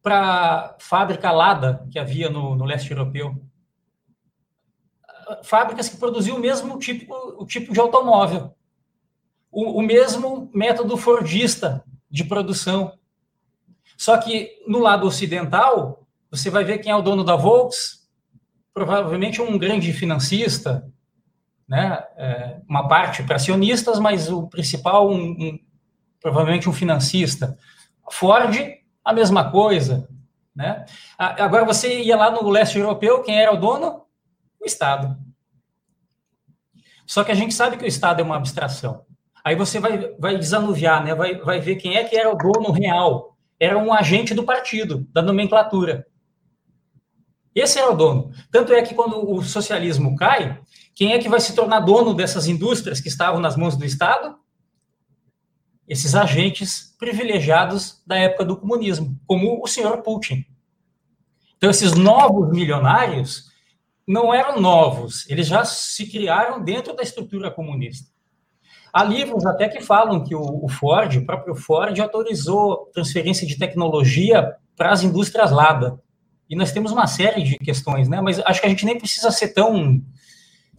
para 0.01 0.19
a 0.19 0.75
fábrica 0.79 1.31
Lada 1.31 1.87
que 1.89 1.97
havia 1.97 2.29
no, 2.29 2.55
no 2.55 2.65
leste 2.65 2.91
europeu? 2.91 3.41
Fábricas 5.43 5.89
que 5.89 5.97
produziam 5.97 6.37
o 6.37 6.39
mesmo 6.39 6.77
tipo, 6.79 7.13
o 7.37 7.45
tipo 7.45 7.73
de 7.73 7.79
automóvel, 7.79 8.53
o, 9.51 9.79
o 9.79 9.81
mesmo 9.81 10.49
método 10.53 10.97
fordista 10.97 11.83
de 12.09 12.23
produção. 12.23 12.93
Só 13.97 14.17
que 14.17 14.51
no 14.67 14.79
lado 14.79 15.07
ocidental, 15.07 16.07
você 16.29 16.49
vai 16.49 16.63
ver 16.63 16.79
quem 16.79 16.91
é 16.91 16.95
o 16.95 17.01
dono 17.01 17.23
da 17.23 17.35
Volks, 17.35 18.07
provavelmente 18.73 19.41
um 19.41 19.57
grande 19.57 19.91
financista, 19.91 20.87
né, 21.67 22.03
é, 22.15 22.61
uma 22.69 22.87
parte 22.87 23.23
para 23.23 23.35
acionistas, 23.35 23.99
mas 23.99 24.31
o 24.31 24.47
principal, 24.47 25.09
um, 25.09 25.31
um, 25.31 25.59
provavelmente 26.21 26.69
um 26.69 26.73
financista. 26.73 27.57
Ford, 28.09 28.55
a 29.03 29.13
mesma 29.13 29.51
coisa. 29.51 30.07
Né? 30.55 30.85
Agora, 31.17 31.65
você 31.65 32.01
ia 32.01 32.15
lá 32.15 32.31
no 32.31 32.49
leste 32.49 32.79
europeu, 32.79 33.21
quem 33.21 33.39
era 33.39 33.53
o 33.53 33.57
dono? 33.57 34.06
Estado. 34.67 35.17
Só 37.05 37.23
que 37.23 37.31
a 37.31 37.35
gente 37.35 37.53
sabe 37.53 37.77
que 37.77 37.85
o 37.85 37.87
Estado 37.87 38.19
é 38.19 38.23
uma 38.23 38.35
abstração. 38.35 39.05
Aí 39.43 39.55
você 39.55 39.79
vai, 39.79 40.13
vai 40.19 40.37
desanuviar, 40.37 41.03
né? 41.03 41.15
vai, 41.15 41.37
vai 41.37 41.61
ver 41.61 41.77
quem 41.77 41.95
é 41.95 42.03
que 42.03 42.17
era 42.17 42.29
o 42.29 42.37
dono 42.37 42.71
real. 42.71 43.37
Era 43.59 43.77
um 43.77 43.93
agente 43.93 44.33
do 44.33 44.43
partido, 44.43 45.07
da 45.13 45.21
nomenclatura. 45.21 46.05
Esse 47.55 47.79
era 47.79 47.91
o 47.91 47.95
dono. 47.95 48.31
Tanto 48.51 48.73
é 48.73 48.81
que 48.83 48.93
quando 48.93 49.31
o 49.31 49.41
socialismo 49.41 50.15
cai, 50.15 50.59
quem 50.93 51.13
é 51.13 51.19
que 51.19 51.29
vai 51.29 51.39
se 51.39 51.55
tornar 51.55 51.79
dono 51.79 52.13
dessas 52.13 52.47
indústrias 52.47 52.99
que 52.99 53.07
estavam 53.07 53.39
nas 53.39 53.55
mãos 53.55 53.75
do 53.75 53.85
Estado? 53.85 54.37
Esses 55.87 56.13
agentes 56.13 56.93
privilegiados 56.99 58.03
da 58.05 58.17
época 58.17 58.43
do 58.43 58.57
comunismo, 58.57 59.17
como 59.25 59.63
o 59.63 59.67
senhor 59.67 60.03
Putin. 60.03 60.45
Então, 61.55 61.69
esses 61.69 61.93
novos 61.93 62.51
milionários 62.51 63.49
não 64.07 64.33
eram 64.33 64.61
novos, 64.61 65.29
eles 65.29 65.47
já 65.47 65.65
se 65.65 66.07
criaram 66.07 66.63
dentro 66.63 66.95
da 66.95 67.03
estrutura 67.03 67.51
comunista. 67.51 68.09
Há 68.93 69.03
livros 69.03 69.45
até 69.45 69.67
que 69.67 69.81
falam 69.81 70.23
que 70.23 70.33
o, 70.33 70.67
Ford, 70.69 71.17
o 71.17 71.25
próprio 71.25 71.53
Ford, 71.55 71.99
autorizou 71.99 72.89
transferência 72.93 73.45
de 73.45 73.57
tecnologia 73.57 74.55
para 74.75 74.91
as 74.91 75.03
indústrias 75.03 75.51
Lada. 75.51 75.99
E 76.49 76.55
nós 76.55 76.71
temos 76.71 76.91
uma 76.91 77.05
série 77.05 77.43
de 77.43 77.57
questões, 77.57 78.07
né? 78.07 78.21
Mas 78.21 78.39
acho 78.39 78.61
que 78.61 78.65
a 78.65 78.69
gente 78.69 78.85
nem 78.85 78.97
precisa 78.97 79.29
ser 79.29 79.49
tão 79.49 80.01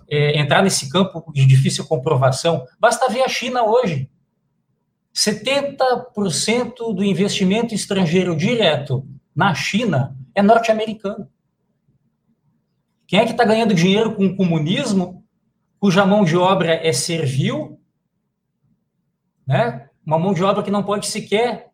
é, 0.09 0.39
entrar 0.39 0.63
nesse 0.63 0.89
campo 0.89 1.31
de 1.33 1.45
difícil 1.45 1.85
comprovação, 1.85 2.65
basta 2.81 3.13
ver 3.13 3.23
a 3.23 3.29
China 3.29 3.63
hoje. 3.65 4.09
70% 5.15 6.95
do 6.95 7.05
investimento 7.05 7.75
estrangeiro 7.75 8.35
direto 8.35 9.07
na 9.35 9.55
China 9.55 10.17
é 10.35 10.43
norte-americano. 10.43 11.29
Quem 13.09 13.21
é 13.21 13.25
que 13.25 13.31
está 13.31 13.43
ganhando 13.43 13.73
dinheiro 13.73 14.15
com 14.15 14.27
o 14.27 14.37
comunismo, 14.37 15.25
cuja 15.81 16.05
mão 16.05 16.25
de 16.25 16.37
obra 16.37 16.75
é 16.75 16.93
servil, 16.93 17.81
né? 19.47 19.89
uma 20.05 20.19
mão 20.19 20.35
de 20.35 20.45
obra 20.45 20.63
que 20.63 20.71
não 20.71 20.85
pode 20.85 21.07
sequer 21.07 21.71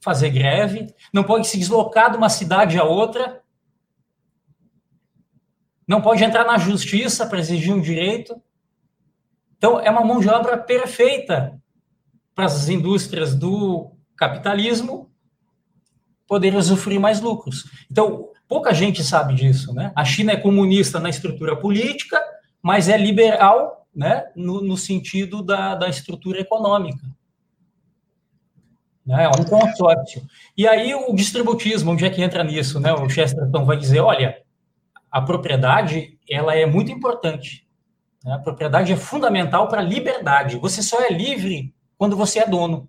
fazer 0.00 0.30
greve, 0.30 0.92
não 1.12 1.22
pode 1.22 1.46
se 1.46 1.56
deslocar 1.56 2.10
de 2.10 2.16
uma 2.16 2.28
cidade 2.28 2.76
a 2.76 2.82
outra, 2.82 3.40
não 5.86 6.02
pode 6.02 6.24
entrar 6.24 6.44
na 6.44 6.58
justiça 6.58 7.26
para 7.26 7.38
exigir 7.38 7.72
um 7.72 7.80
direito. 7.80 8.42
Então, 9.56 9.78
é 9.78 9.88
uma 9.88 10.04
mão 10.04 10.18
de 10.18 10.28
obra 10.28 10.58
perfeita 10.58 11.62
para 12.34 12.46
as 12.46 12.68
indústrias 12.68 13.36
do 13.36 13.92
capitalismo 14.16 15.12
poderem 16.26 16.58
usufruir 16.58 16.98
mais 16.98 17.20
lucros. 17.20 17.70
Então, 17.88 18.31
pouca 18.52 18.74
gente 18.74 19.02
sabe 19.02 19.32
disso, 19.32 19.72
né? 19.72 19.92
A 19.96 20.04
China 20.04 20.32
é 20.32 20.36
comunista 20.36 21.00
na 21.00 21.08
estrutura 21.08 21.56
política, 21.56 22.22
mas 22.60 22.86
é 22.86 22.98
liberal, 22.98 23.86
né, 23.96 24.30
no, 24.36 24.60
no 24.60 24.76
sentido 24.76 25.42
da, 25.42 25.74
da 25.74 25.88
estrutura 25.88 26.38
econômica. 26.38 27.02
Né? 29.06 29.24
É 29.24 29.28
um 29.28 29.42
consórcio. 29.42 30.22
E 30.54 30.68
aí 30.68 30.94
o 30.94 31.14
distributismo, 31.14 31.92
onde 31.92 32.04
é 32.04 32.10
que 32.10 32.20
entra 32.20 32.44
nisso, 32.44 32.78
né? 32.78 32.92
O 32.92 33.08
Chesterton 33.08 33.64
vai 33.64 33.78
dizer, 33.78 34.00
olha, 34.00 34.36
a 35.10 35.22
propriedade 35.22 36.18
ela 36.28 36.54
é 36.54 36.66
muito 36.66 36.92
importante. 36.92 37.66
Né? 38.22 38.34
A 38.34 38.38
propriedade 38.38 38.92
é 38.92 38.96
fundamental 38.96 39.66
para 39.66 39.80
a 39.80 39.84
liberdade. 39.84 40.58
Você 40.58 40.82
só 40.82 41.00
é 41.00 41.10
livre 41.10 41.74
quando 41.96 42.18
você 42.18 42.40
é 42.40 42.46
dono. 42.46 42.86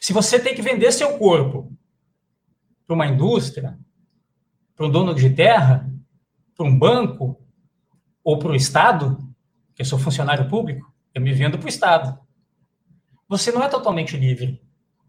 Se 0.00 0.12
você 0.12 0.38
tem 0.38 0.54
que 0.54 0.62
vender 0.62 0.92
seu 0.92 1.18
corpo 1.18 1.72
para 2.86 2.94
uma 2.94 3.06
indústria, 3.08 3.76
para 4.78 4.86
um 4.86 4.90
dono 4.90 5.12
de 5.12 5.28
terra, 5.30 5.90
para 6.56 6.64
um 6.64 6.78
banco 6.78 7.36
ou 8.22 8.38
para 8.38 8.52
o 8.52 8.54
Estado, 8.54 9.18
que 9.74 9.82
eu 9.82 9.86
sou 9.86 9.98
funcionário 9.98 10.48
público, 10.48 10.94
eu 11.12 11.20
me 11.20 11.32
vendo 11.32 11.58
para 11.58 11.66
o 11.66 11.68
Estado. 11.68 12.16
Você 13.28 13.50
não 13.50 13.60
é 13.60 13.68
totalmente 13.68 14.16
livre, 14.16 14.62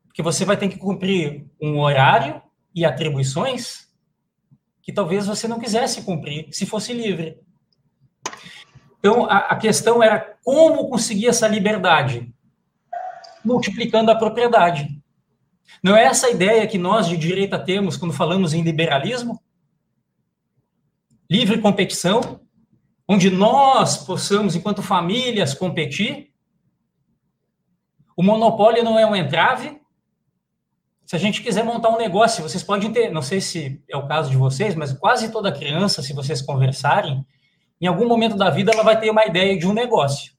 porque 0.08 0.24
você 0.24 0.44
vai 0.44 0.58
ter 0.58 0.70
que 0.70 0.78
cumprir 0.78 1.46
um 1.62 1.80
horário 1.82 2.42
e 2.74 2.84
atribuições 2.84 3.88
que 4.82 4.92
talvez 4.92 5.28
você 5.28 5.48
não 5.48 5.60
quisesse 5.60 6.02
cumprir 6.02 6.48
se 6.52 6.66
fosse 6.66 6.92
livre. 6.92 7.40
Então, 8.98 9.26
a, 9.26 9.38
a 9.38 9.56
questão 9.56 10.02
era 10.02 10.36
como 10.44 10.90
conseguir 10.90 11.28
essa 11.28 11.48
liberdade? 11.48 12.34
Multiplicando 13.46 14.10
a 14.10 14.16
propriedade. 14.16 15.00
Não 15.84 15.96
é 15.96 16.06
essa 16.06 16.26
a 16.26 16.32
ideia 16.32 16.66
que 16.66 16.80
nós 16.80 17.08
de 17.08 17.16
direita 17.16 17.60
temos 17.60 17.96
quando 17.96 18.16
falamos 18.16 18.56
em 18.56 18.64
liberalismo? 18.64 19.40
Livre 21.30 21.62
competição, 21.62 22.42
onde 23.08 23.30
nós 23.30 23.98
possamos, 23.98 24.56
enquanto 24.56 24.82
famílias, 24.82 25.54
competir. 25.54 26.30
O 28.16 28.24
monopólio 28.24 28.84
não 28.84 28.98
é 28.98 29.06
um 29.06 29.16
entrave, 29.16 29.80
se 31.10 31.16
a 31.16 31.20
gente 31.20 31.42
quiser 31.42 31.64
montar 31.64 31.90
um 31.90 31.98
negócio, 31.98 32.44
vocês 32.44 32.62
podem 32.62 32.94
ter, 32.94 33.10
não 33.10 33.24
sei 33.24 33.42
se 33.42 33.82
é 33.90 33.98
o 33.98 34.08
caso 34.08 34.30
de 34.30 34.38
vocês, 34.38 34.76
mas 34.76 34.94
quase 34.94 35.32
toda 35.32 35.52
criança, 35.52 36.04
se 36.04 36.14
vocês 36.14 36.40
conversarem, 36.40 37.26
em 37.82 37.88
algum 37.88 38.08
momento 38.08 38.38
da 38.38 38.52
vida 38.52 38.72
ela 38.72 38.84
vai 38.84 39.00
ter 39.00 39.10
uma 39.10 39.26
ideia 39.26 39.58
de 39.58 39.66
um 39.66 39.74
negócio. 39.74 40.34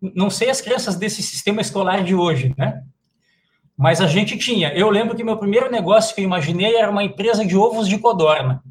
Não 0.00 0.30
sei 0.30 0.48
as 0.48 0.60
crianças 0.60 0.94
desse 0.94 1.24
sistema 1.24 1.60
escolar 1.60 2.04
de 2.04 2.14
hoje, 2.14 2.54
né? 2.56 2.84
Mas 3.76 4.00
a 4.00 4.06
gente 4.06 4.38
tinha. 4.38 4.72
Eu 4.74 4.88
lembro 4.90 5.16
que 5.16 5.24
meu 5.24 5.36
primeiro 5.36 5.68
negócio 5.68 6.14
que 6.14 6.20
eu 6.20 6.24
imaginei 6.24 6.76
era 6.76 6.88
uma 6.88 7.02
empresa 7.02 7.44
de 7.44 7.56
ovos 7.56 7.88
de 7.88 7.98
codorna. 7.98 8.62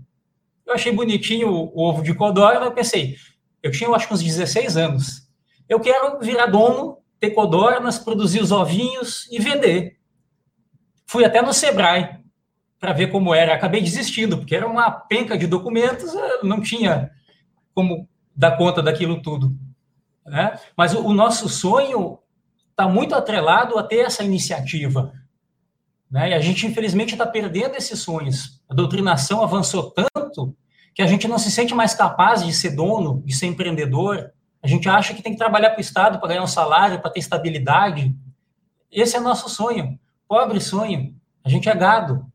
Eu 0.69 0.75
achei 0.75 0.91
bonitinho 0.91 1.49
o 1.49 1.81
ovo 1.81 2.03
de 2.03 2.13
codorna, 2.13 2.67
eu 2.67 2.71
pensei, 2.71 3.15
eu 3.63 3.71
tinha, 3.71 3.89
eu 3.89 3.95
acho, 3.95 4.13
uns 4.13 4.21
16 4.21 4.77
anos. 4.77 5.27
Eu 5.67 5.79
quero 5.79 6.19
virar 6.19 6.45
dono, 6.45 6.99
ter 7.19 7.31
codornas, 7.31 7.97
produzir 7.97 8.39
os 8.39 8.51
ovinhos 8.51 9.27
e 9.31 9.39
vender. 9.39 9.97
Fui 11.07 11.25
até 11.25 11.41
no 11.41 11.53
Sebrae 11.53 12.19
para 12.79 12.93
ver 12.93 13.07
como 13.07 13.33
era. 13.33 13.55
Acabei 13.55 13.81
desistindo, 13.81 14.37
porque 14.37 14.55
era 14.55 14.67
uma 14.67 14.91
penca 14.91 15.35
de 15.35 15.47
documentos, 15.47 16.13
não 16.43 16.61
tinha 16.61 17.09
como 17.73 18.07
dar 18.35 18.55
conta 18.55 18.83
daquilo 18.83 19.23
tudo. 19.23 19.51
Né? 20.23 20.57
Mas 20.77 20.93
o, 20.93 21.03
o 21.03 21.13
nosso 21.15 21.49
sonho 21.49 22.19
está 22.69 22.87
muito 22.87 23.15
atrelado 23.15 23.75
a 23.79 23.83
ter 23.83 24.05
essa 24.05 24.23
iniciativa. 24.23 25.11
Né? 26.09 26.31
E 26.31 26.33
a 26.33 26.39
gente, 26.39 26.65
infelizmente, 26.65 27.13
está 27.13 27.25
perdendo 27.25 27.75
esses 27.75 27.99
sonhos. 27.99 28.61
A 28.67 28.73
doutrinação 28.73 29.43
avançou 29.43 29.91
tanto 29.91 30.55
que 30.95 31.01
a 31.01 31.07
gente 31.07 31.27
não 31.27 31.37
se 31.37 31.51
sente 31.51 31.73
mais 31.73 31.93
capaz 31.93 32.43
de 32.43 32.51
ser 32.51 32.71
dono, 32.71 33.21
de 33.25 33.35
ser 33.35 33.45
empreendedor. 33.45 34.31
A 34.61 34.67
gente 34.67 34.89
acha 34.89 35.13
que 35.13 35.21
tem 35.21 35.33
que 35.33 35.37
trabalhar 35.37 35.69
para 35.69 35.77
o 35.77 35.81
Estado 35.81 36.19
para 36.19 36.29
ganhar 36.29 36.43
um 36.43 36.47
salário, 36.47 36.99
para 36.99 37.11
ter 37.11 37.19
estabilidade. 37.19 38.13
Esse 38.91 39.15
é 39.15 39.19
nosso 39.19 39.49
sonho. 39.49 39.99
Pobre 40.27 40.59
sonho. 40.59 41.15
A 41.43 41.49
gente 41.49 41.69
é 41.69 41.75
gado. 41.75 42.25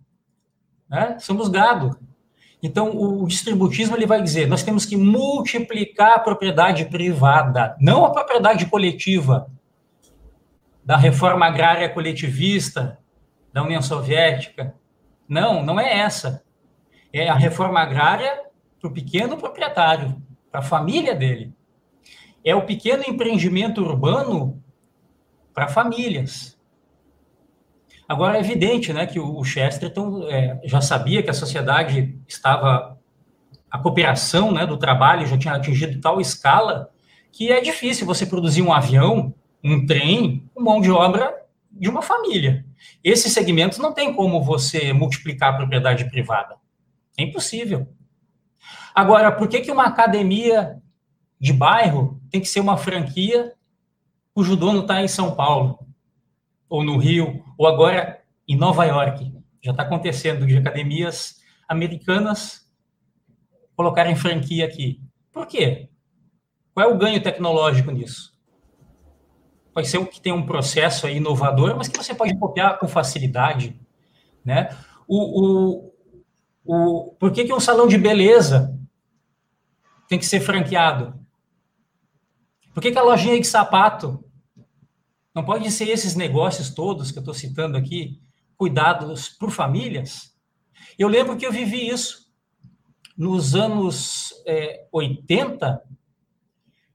Né? 0.89 1.19
Somos 1.19 1.49
gado. 1.49 1.99
Então, 2.63 2.97
o 2.97 3.27
distributismo 3.27 3.95
ele 3.95 4.07
vai 4.07 4.23
dizer: 4.23 4.49
nós 4.49 4.63
temos 4.63 4.87
que 4.87 4.97
multiplicar 4.97 6.13
a 6.15 6.19
propriedade 6.19 6.87
privada, 6.87 7.77
não 7.79 8.05
a 8.07 8.11
propriedade 8.11 8.65
coletiva 8.67 9.51
da 10.83 10.97
reforma 10.97 11.45
agrária 11.45 11.89
coletivista 11.89 12.99
da 13.55 13.63
União 13.63 13.81
Soviética. 13.81 14.75
Não, 15.29 15.63
não 15.63 15.79
é 15.79 16.01
essa. 16.01 16.45
É 17.13 17.29
a 17.29 17.37
reforma 17.37 17.79
agrária 17.79 18.43
para 18.81 18.91
o 18.91 18.93
pequeno 18.93 19.37
proprietário, 19.37 20.21
para 20.51 20.59
a 20.59 20.65
família 20.65 21.15
dele. 21.15 21.55
É 22.45 22.53
o 22.53 22.67
pequeno 22.67 23.05
empreendimento 23.07 23.81
urbano 23.81 24.61
para 25.55 25.69
famílias. 25.69 26.59
Agora, 28.09 28.37
é 28.37 28.41
evidente 28.41 28.93
né, 28.93 29.07
que 29.07 29.21
o 29.21 29.43
Chesterton 29.45 30.27
é, 30.29 30.61
já 30.65 30.81
sabia 30.81 31.23
que 31.23 31.31
a 31.31 31.35
sociedade 31.35 32.19
estava. 32.27 32.99
A 33.71 33.79
cooperação 33.79 34.53
né, 34.53 34.67
do 34.67 34.77
trabalho 34.77 35.27
já 35.27 35.39
tinha 35.39 35.55
atingido 35.55 36.01
tal 36.01 36.21
escala 36.21 36.91
que 37.33 37.51
é 37.51 37.61
difícil 37.61 38.07
você 38.07 38.27
produzir 38.27 38.63
um 38.63 38.73
avião, 38.73 39.35
um 39.63 39.87
trem, 39.87 40.49
com 40.53 40.63
mão 40.63 40.81
de 40.81 40.91
obra 40.91 41.35
de 41.71 41.89
uma 41.89 42.03
família. 42.03 42.65
Esses 43.03 43.33
segmentos 43.33 43.79
não 43.79 43.93
tem 43.93 44.15
como 44.15 44.43
você 44.43 44.93
multiplicar 44.93 45.53
a 45.53 45.57
propriedade 45.57 46.09
privada. 46.11 46.57
É 47.17 47.23
impossível. 47.23 47.89
Agora, 48.95 49.33
por 49.33 49.49
que, 49.49 49.61
que 49.61 49.71
uma 49.71 49.85
academia 49.85 50.81
de 51.41 51.53
bairro 51.53 52.21
tem 52.31 52.41
que 52.41 52.49
ser 52.49 52.61
uma 52.61 52.77
franquia 52.77 53.53
cujo 54.33 54.57
dono 54.57 54.81
está 54.81 55.03
em 55.03 55.09
São 55.09 55.35
Paulo? 55.35 55.85
ou 56.75 56.83
no 56.83 56.97
Rio, 56.97 57.45
ou 57.57 57.69
agora 57.69 58.21
em 58.49 58.57
Nova 58.57 58.85
York. 58.85 59.33
Já 59.63 59.71
está 59.71 59.85
acontecendo 59.85 60.45
de 60.45 60.57
Qual 66.75 66.91
é 66.91 66.93
o 66.93 66.99
ganho 66.99 67.23
tecnológico 67.23 67.93
nisso? 67.93 68.34
Pode 69.75 69.89
ser 69.89 69.99
um 69.99 70.07
que 70.07 70.21
tem 70.21 70.33
um 70.33 70.47
processo 70.47 71.09
inovador, 71.09 71.77
mas 71.77 71.89
que 71.89 71.99
você 71.99 72.15
pode 72.15 72.39
copiar 72.39 72.79
com 72.79 72.87
facilidade, 72.87 73.79
né? 74.45 74.69
O, 75.09 75.43
o, 75.43 75.95
o, 76.65 77.17
por 77.19 77.33
que, 77.33 77.45
que 77.45 77.53
um 77.53 77.59
salão 77.59 77.89
de 77.89 77.99
beleza 77.99 78.79
tem 80.09 80.17
que 80.17 80.25
ser 80.25 80.41
franqueado? 80.41 81.19
Por 82.73 82.81
que, 82.81 82.93
que 82.93 82.99
a 82.99 83.03
lojinha 83.03 83.41
de 83.41 83.47
sapato 83.47 84.25
não 85.35 85.45
pode 85.45 85.69
ser 85.73 85.89
esses 85.89 86.15
negócios 86.15 86.71
todos 86.71 87.11
que 87.11 87.19
eu 87.19 87.23
estou 87.23 87.35
citando 87.35 87.77
aqui, 87.77 88.23
cuidados 88.57 89.29
por 89.29 89.51
famílias? 89.51 90.37
Eu 90.97 91.09
lembro 91.09 91.37
que 91.37 91.45
eu 91.45 91.53
vivi 91.53 91.89
isso. 91.89 92.33
Nos 93.17 93.57
anos 93.57 94.33
é, 94.47 94.87
80, 94.93 95.83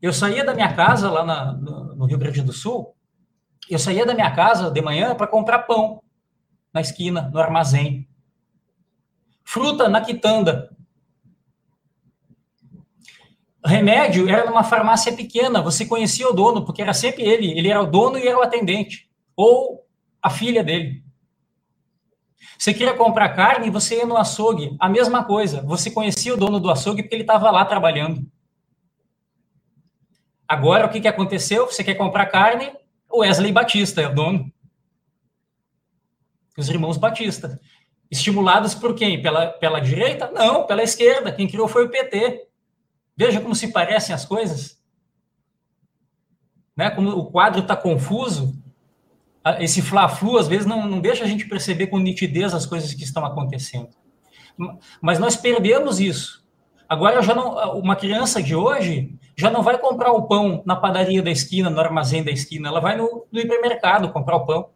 eu 0.01 0.13
saía 0.13 0.45
da 0.45 0.53
minha 0.53 0.73
casa 0.73 1.11
lá 1.11 1.25
na, 1.25 1.53
no 1.99 2.05
Rio 2.05 2.17
Grande 2.17 2.41
do 2.41 2.53
Sul, 2.53 2.95
eu 3.69 3.77
saía 3.77 4.05
da 4.05 4.13
minha 4.13 4.31
casa 4.33 4.71
de 4.71 4.81
manhã 4.81 5.13
para 5.13 5.27
comprar 5.27 5.59
pão 5.59 6.01
na 6.73 6.79
esquina, 6.79 7.29
no 7.33 7.37
armazém. 7.37 8.07
Fruta 9.43 9.89
na 9.89 9.99
quitanda. 9.99 10.73
Remédio 13.65 14.29
era 14.29 14.45
numa 14.45 14.63
farmácia 14.63 15.11
pequena, 15.11 15.61
você 15.61 15.85
conhecia 15.85 16.29
o 16.29 16.33
dono, 16.33 16.63
porque 16.63 16.81
era 16.81 16.93
sempre 16.93 17.23
ele. 17.23 17.51
Ele 17.51 17.67
era 17.67 17.81
o 17.81 17.85
dono 17.85 18.17
e 18.17 18.25
era 18.25 18.39
o 18.39 18.41
atendente. 18.41 19.09
Ou 19.35 19.85
a 20.21 20.29
filha 20.29 20.63
dele. 20.63 21.03
Você 22.57 22.73
queria 22.73 22.93
comprar 22.93 23.35
carne, 23.35 23.69
você 23.69 23.97
ia 23.97 24.05
no 24.05 24.15
açougue. 24.15 24.73
A 24.79 24.87
mesma 24.87 25.25
coisa. 25.25 25.61
Você 25.63 25.91
conhecia 25.91 26.33
o 26.33 26.37
dono 26.37 26.61
do 26.61 26.71
açougue 26.71 27.03
porque 27.03 27.15
ele 27.15 27.23
estava 27.23 27.51
lá 27.51 27.65
trabalhando. 27.65 28.25
Agora, 30.49 30.87
o 30.87 30.89
que, 30.89 30.99
que 30.99 31.07
aconteceu? 31.07 31.67
Você 31.67 31.83
quer 31.83 31.93
comprar 31.93 32.25
carne? 32.25 32.73
Wesley 33.13 33.51
Batista 33.51 34.01
é 34.01 34.07
o 34.07 34.15
dono. 34.15 34.51
Os 36.57 36.67
irmãos 36.67 36.97
Batista. 36.97 37.61
Estimulados 38.09 38.73
por 38.73 38.95
quem? 38.95 39.21
Pela, 39.21 39.49
pela 39.49 39.79
direita? 39.79 40.31
Não, 40.31 40.65
pela 40.65 40.81
esquerda. 40.81 41.31
Quem 41.31 41.47
criou 41.47 41.67
foi 41.67 41.85
o 41.85 41.89
PT. 41.89 42.47
Veja 43.15 43.39
como 43.39 43.53
se 43.53 43.71
parecem 43.71 44.15
as 44.15 44.25
coisas. 44.25 44.81
Né? 46.75 46.89
Como 46.89 47.11
o 47.11 47.29
quadro 47.29 47.61
está 47.61 47.75
confuso. 47.75 48.59
Esse 49.59 49.83
fla-flu, 49.83 50.39
às 50.39 50.47
vezes, 50.47 50.65
não, 50.65 50.87
não 50.87 50.99
deixa 50.99 51.25
a 51.25 51.27
gente 51.27 51.47
perceber 51.47 51.87
com 51.87 51.99
nitidez 51.99 52.55
as 52.55 52.65
coisas 52.65 52.91
que 52.91 53.03
estão 53.03 53.23
acontecendo. 53.23 53.89
Mas 54.99 55.19
nós 55.19 55.35
perdemos 55.35 55.99
isso. 55.99 56.38
Agora, 56.89 57.21
já 57.21 57.35
não, 57.35 57.79
uma 57.79 57.95
criança 57.95 58.41
de 58.41 58.55
hoje 58.55 59.13
já 59.37 59.51
não 59.51 59.61
vai 59.61 59.77
comprar 59.77 60.11
o 60.11 60.23
pão 60.23 60.63
na 60.65 60.75
padaria 60.75 61.21
da 61.21 61.29
esquina, 61.29 61.69
no 61.69 61.79
armazém 61.79 62.23
da 62.23 62.31
esquina, 62.31 62.67
ela 62.67 62.81
vai 62.81 62.97
no, 62.97 63.27
no 63.31 63.39
hipermercado 63.39 64.11
comprar 64.11 64.37
o 64.37 64.45
pão. 64.45 64.71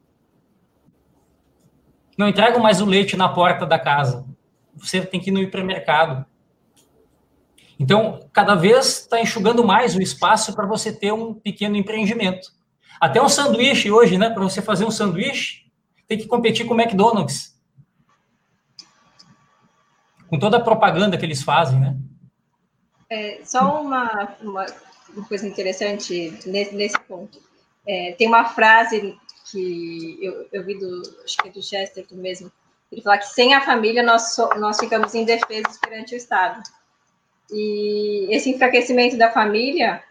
Não 2.16 2.30
entregam 2.30 2.62
mais 2.62 2.80
o 2.80 2.86
leite 2.86 3.18
na 3.18 3.28
porta 3.28 3.66
da 3.66 3.80
casa. 3.80 4.26
Você 4.76 5.02
tem 5.02 5.20
que 5.20 5.32
ir 5.32 5.34
no 5.34 5.42
hipermercado. 5.42 6.24
Então, 7.80 8.20
cada 8.32 8.54
vez 8.54 9.00
está 9.02 9.20
enxugando 9.20 9.66
mais 9.66 9.96
o 9.96 10.02
espaço 10.02 10.54
para 10.54 10.68
você 10.68 10.94
ter 10.94 11.12
um 11.12 11.34
pequeno 11.34 11.76
empreendimento. 11.76 12.50
Até 13.02 13.20
um 13.20 13.28
sanduíche 13.28 13.92
hoje, 13.92 14.20
né? 14.20 14.30
Para 14.30 14.44
você 14.44 14.62
fazer 14.62 14.86
um 14.86 14.92
sanduíche, 14.92 15.64
tem 16.08 16.18
que 16.18 16.28
competir 16.28 16.68
com 16.68 16.76
o 16.76 16.80
McDonald's. 16.80 17.53
Com 20.34 20.40
toda 20.40 20.58
a 20.58 20.60
propaganda 20.60 21.16
que 21.16 21.24
eles 21.24 21.44
fazem, 21.44 21.80
né? 21.80 21.96
É, 23.08 23.42
só 23.46 23.80
uma, 23.80 24.36
uma, 24.42 24.66
coisa 25.30 25.48
interessante 25.48 26.36
nesse, 26.48 26.74
nesse 26.74 27.00
ponto. 27.02 27.40
É, 27.86 28.14
tem 28.14 28.28
uma 28.28 28.44
frase 28.46 29.16
que 29.52 30.18
eu, 30.20 30.48
eu 30.52 30.66
vi 30.66 30.74
do, 30.80 31.04
acho 31.24 31.38
que 31.38 31.50
é 31.76 32.02
do 32.02 32.16
mesmo, 32.16 32.52
ele 32.92 33.04
fala 33.04 33.20
que 33.20 33.28
sem 33.28 33.54
a 33.54 33.62
família 33.62 34.02
nós, 34.02 34.36
nós 34.58 34.80
ficamos 34.80 35.14
indefesos 35.14 35.78
perante 35.78 36.16
o 36.16 36.18
Estado. 36.18 36.64
E 37.52 38.36
esse 38.36 38.50
enfraquecimento 38.50 39.16
da 39.16 39.30
família, 39.30 40.04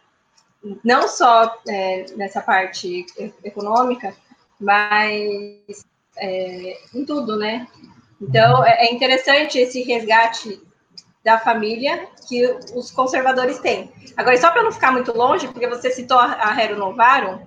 não 0.84 1.08
só 1.08 1.60
é, 1.66 2.06
nessa 2.14 2.40
parte 2.40 3.04
econômica, 3.42 4.14
mas 4.60 5.84
é, 6.16 6.78
em 6.94 7.04
tudo, 7.04 7.36
né? 7.36 7.66
Então, 8.22 8.64
é, 8.64 8.86
é 8.86 8.94
interessante 8.94 9.58
esse 9.58 9.82
resgate 9.82 10.60
da 11.24 11.38
família 11.38 12.08
que 12.28 12.44
os 12.74 12.90
conservadores 12.90 13.58
têm. 13.58 13.92
Agora, 14.16 14.36
só 14.36 14.50
para 14.50 14.62
não 14.62 14.72
ficar 14.72 14.92
muito 14.92 15.12
longe, 15.12 15.48
porque 15.48 15.66
você 15.66 15.90
citou 15.90 16.18
a 16.18 16.56
Hero 16.58 16.76
Novarum, 16.76 17.46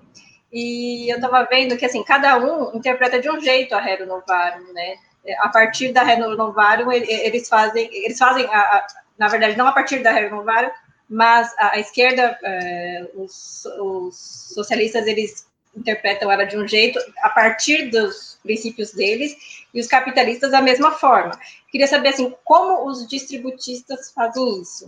e 0.51 1.11
eu 1.11 1.15
estava 1.15 1.45
vendo 1.49 1.77
que, 1.77 1.85
assim, 1.85 2.03
cada 2.03 2.37
um 2.37 2.75
interpreta 2.75 3.19
de 3.19 3.29
um 3.29 3.39
jeito 3.39 3.75
a 3.75 3.89
Hero 3.89 4.05
Novarum, 4.05 4.71
né? 4.73 4.95
A 5.39 5.49
partir 5.49 5.91
da 5.91 6.09
Hero 6.09 6.35
Novarum, 6.35 6.91
eles 6.91 7.49
fazem, 7.49 7.89
eles 7.91 8.17
fazem, 8.17 8.45
a, 8.45 8.59
a, 8.59 8.87
na 9.17 9.27
verdade, 9.27 9.57
não 9.57 9.67
a 9.67 9.71
partir 9.71 9.99
da 9.99 10.17
Hero 10.17 10.35
Novarum, 10.35 10.71
mas 11.09 11.53
a, 11.57 11.73
a 11.73 11.79
esquerda, 11.79 12.37
é, 12.43 13.07
os, 13.15 13.65
os 13.79 14.51
socialistas, 14.53 15.07
eles 15.07 15.45
interpretam 15.75 16.31
ela 16.31 16.45
de 16.45 16.57
um 16.57 16.67
jeito 16.67 16.99
a 17.21 17.29
partir 17.29 17.89
dos 17.89 18.39
princípios 18.41 18.93
deles 18.93 19.35
e 19.75 19.79
os 19.81 19.87
capitalistas 19.87 20.51
da 20.51 20.61
mesma 20.61 20.91
forma. 20.91 21.37
Queria 21.69 21.85
saber 21.85 22.09
assim 22.09 22.33
como 22.45 22.87
os 22.89 23.05
distributistas 23.05 24.11
fazem 24.13 24.61
isso. 24.61 24.87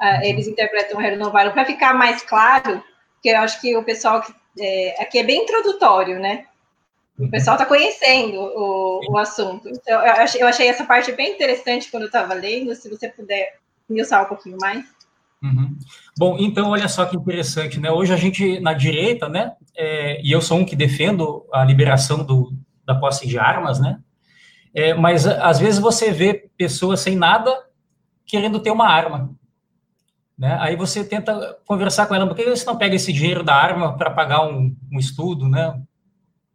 Uh, 0.00 0.24
eles 0.24 0.48
interpretam 0.48 0.96
o 0.96 1.00
renovável 1.00 1.52
para 1.52 1.66
ficar 1.66 1.94
mais 1.94 2.22
claro, 2.22 2.82
que 3.22 3.28
eu 3.28 3.38
acho 3.38 3.60
que 3.60 3.76
o 3.76 3.84
pessoal 3.84 4.22
que 4.22 4.32
é, 4.58 5.02
aqui 5.02 5.18
é 5.18 5.22
bem 5.22 5.42
introdutório, 5.42 6.18
né? 6.18 6.46
O 7.18 7.28
pessoal 7.30 7.56
está 7.56 7.66
conhecendo 7.66 8.40
o, 8.40 9.00
o 9.10 9.18
assunto. 9.18 9.68
Então, 9.68 10.00
eu 10.04 10.12
achei, 10.12 10.42
eu 10.42 10.46
achei 10.46 10.66
essa 10.66 10.84
parte 10.84 11.12
bem 11.12 11.34
interessante 11.34 11.90
quando 11.90 12.04
eu 12.04 12.06
estava 12.08 12.34
lendo. 12.34 12.74
Se 12.74 12.88
você 12.88 13.08
puder 13.08 13.58
me 13.88 14.00
usar 14.00 14.22
um 14.22 14.28
pouquinho 14.28 14.56
mais. 14.60 14.84
Uhum. 15.42 15.76
Bom, 16.18 16.36
então 16.38 16.70
olha 16.70 16.88
só 16.88 17.04
que 17.04 17.16
interessante, 17.16 17.78
né? 17.78 17.90
Hoje 17.90 18.12
a 18.12 18.16
gente 18.16 18.58
na 18.60 18.72
direita, 18.72 19.28
né? 19.28 19.52
É, 19.76 20.20
e 20.22 20.32
eu 20.32 20.40
sou 20.40 20.58
um 20.58 20.64
que 20.64 20.74
defendo 20.74 21.46
a 21.52 21.64
liberação 21.64 22.24
do, 22.24 22.52
da 22.84 22.94
posse 22.94 23.26
de 23.26 23.38
armas, 23.38 23.78
né? 23.78 24.00
É, 24.74 24.94
mas 24.94 25.26
às 25.26 25.58
vezes 25.58 25.78
você 25.78 26.10
vê 26.10 26.48
pessoas 26.56 27.00
sem 27.00 27.16
nada 27.16 27.66
querendo 28.24 28.60
ter 28.60 28.70
uma 28.70 28.88
arma, 28.88 29.34
né? 30.38 30.56
Aí 30.60 30.76
você 30.76 31.04
tenta 31.04 31.58
conversar 31.66 32.06
com 32.06 32.14
ela, 32.14 32.26
por 32.26 32.34
que 32.34 32.48
você 32.48 32.64
não 32.64 32.78
pega 32.78 32.96
esse 32.96 33.12
dinheiro 33.12 33.44
da 33.44 33.54
arma 33.54 33.96
para 33.96 34.10
pagar 34.10 34.46
um, 34.46 34.74
um, 34.90 34.98
estudo, 34.98 35.48
né? 35.48 35.80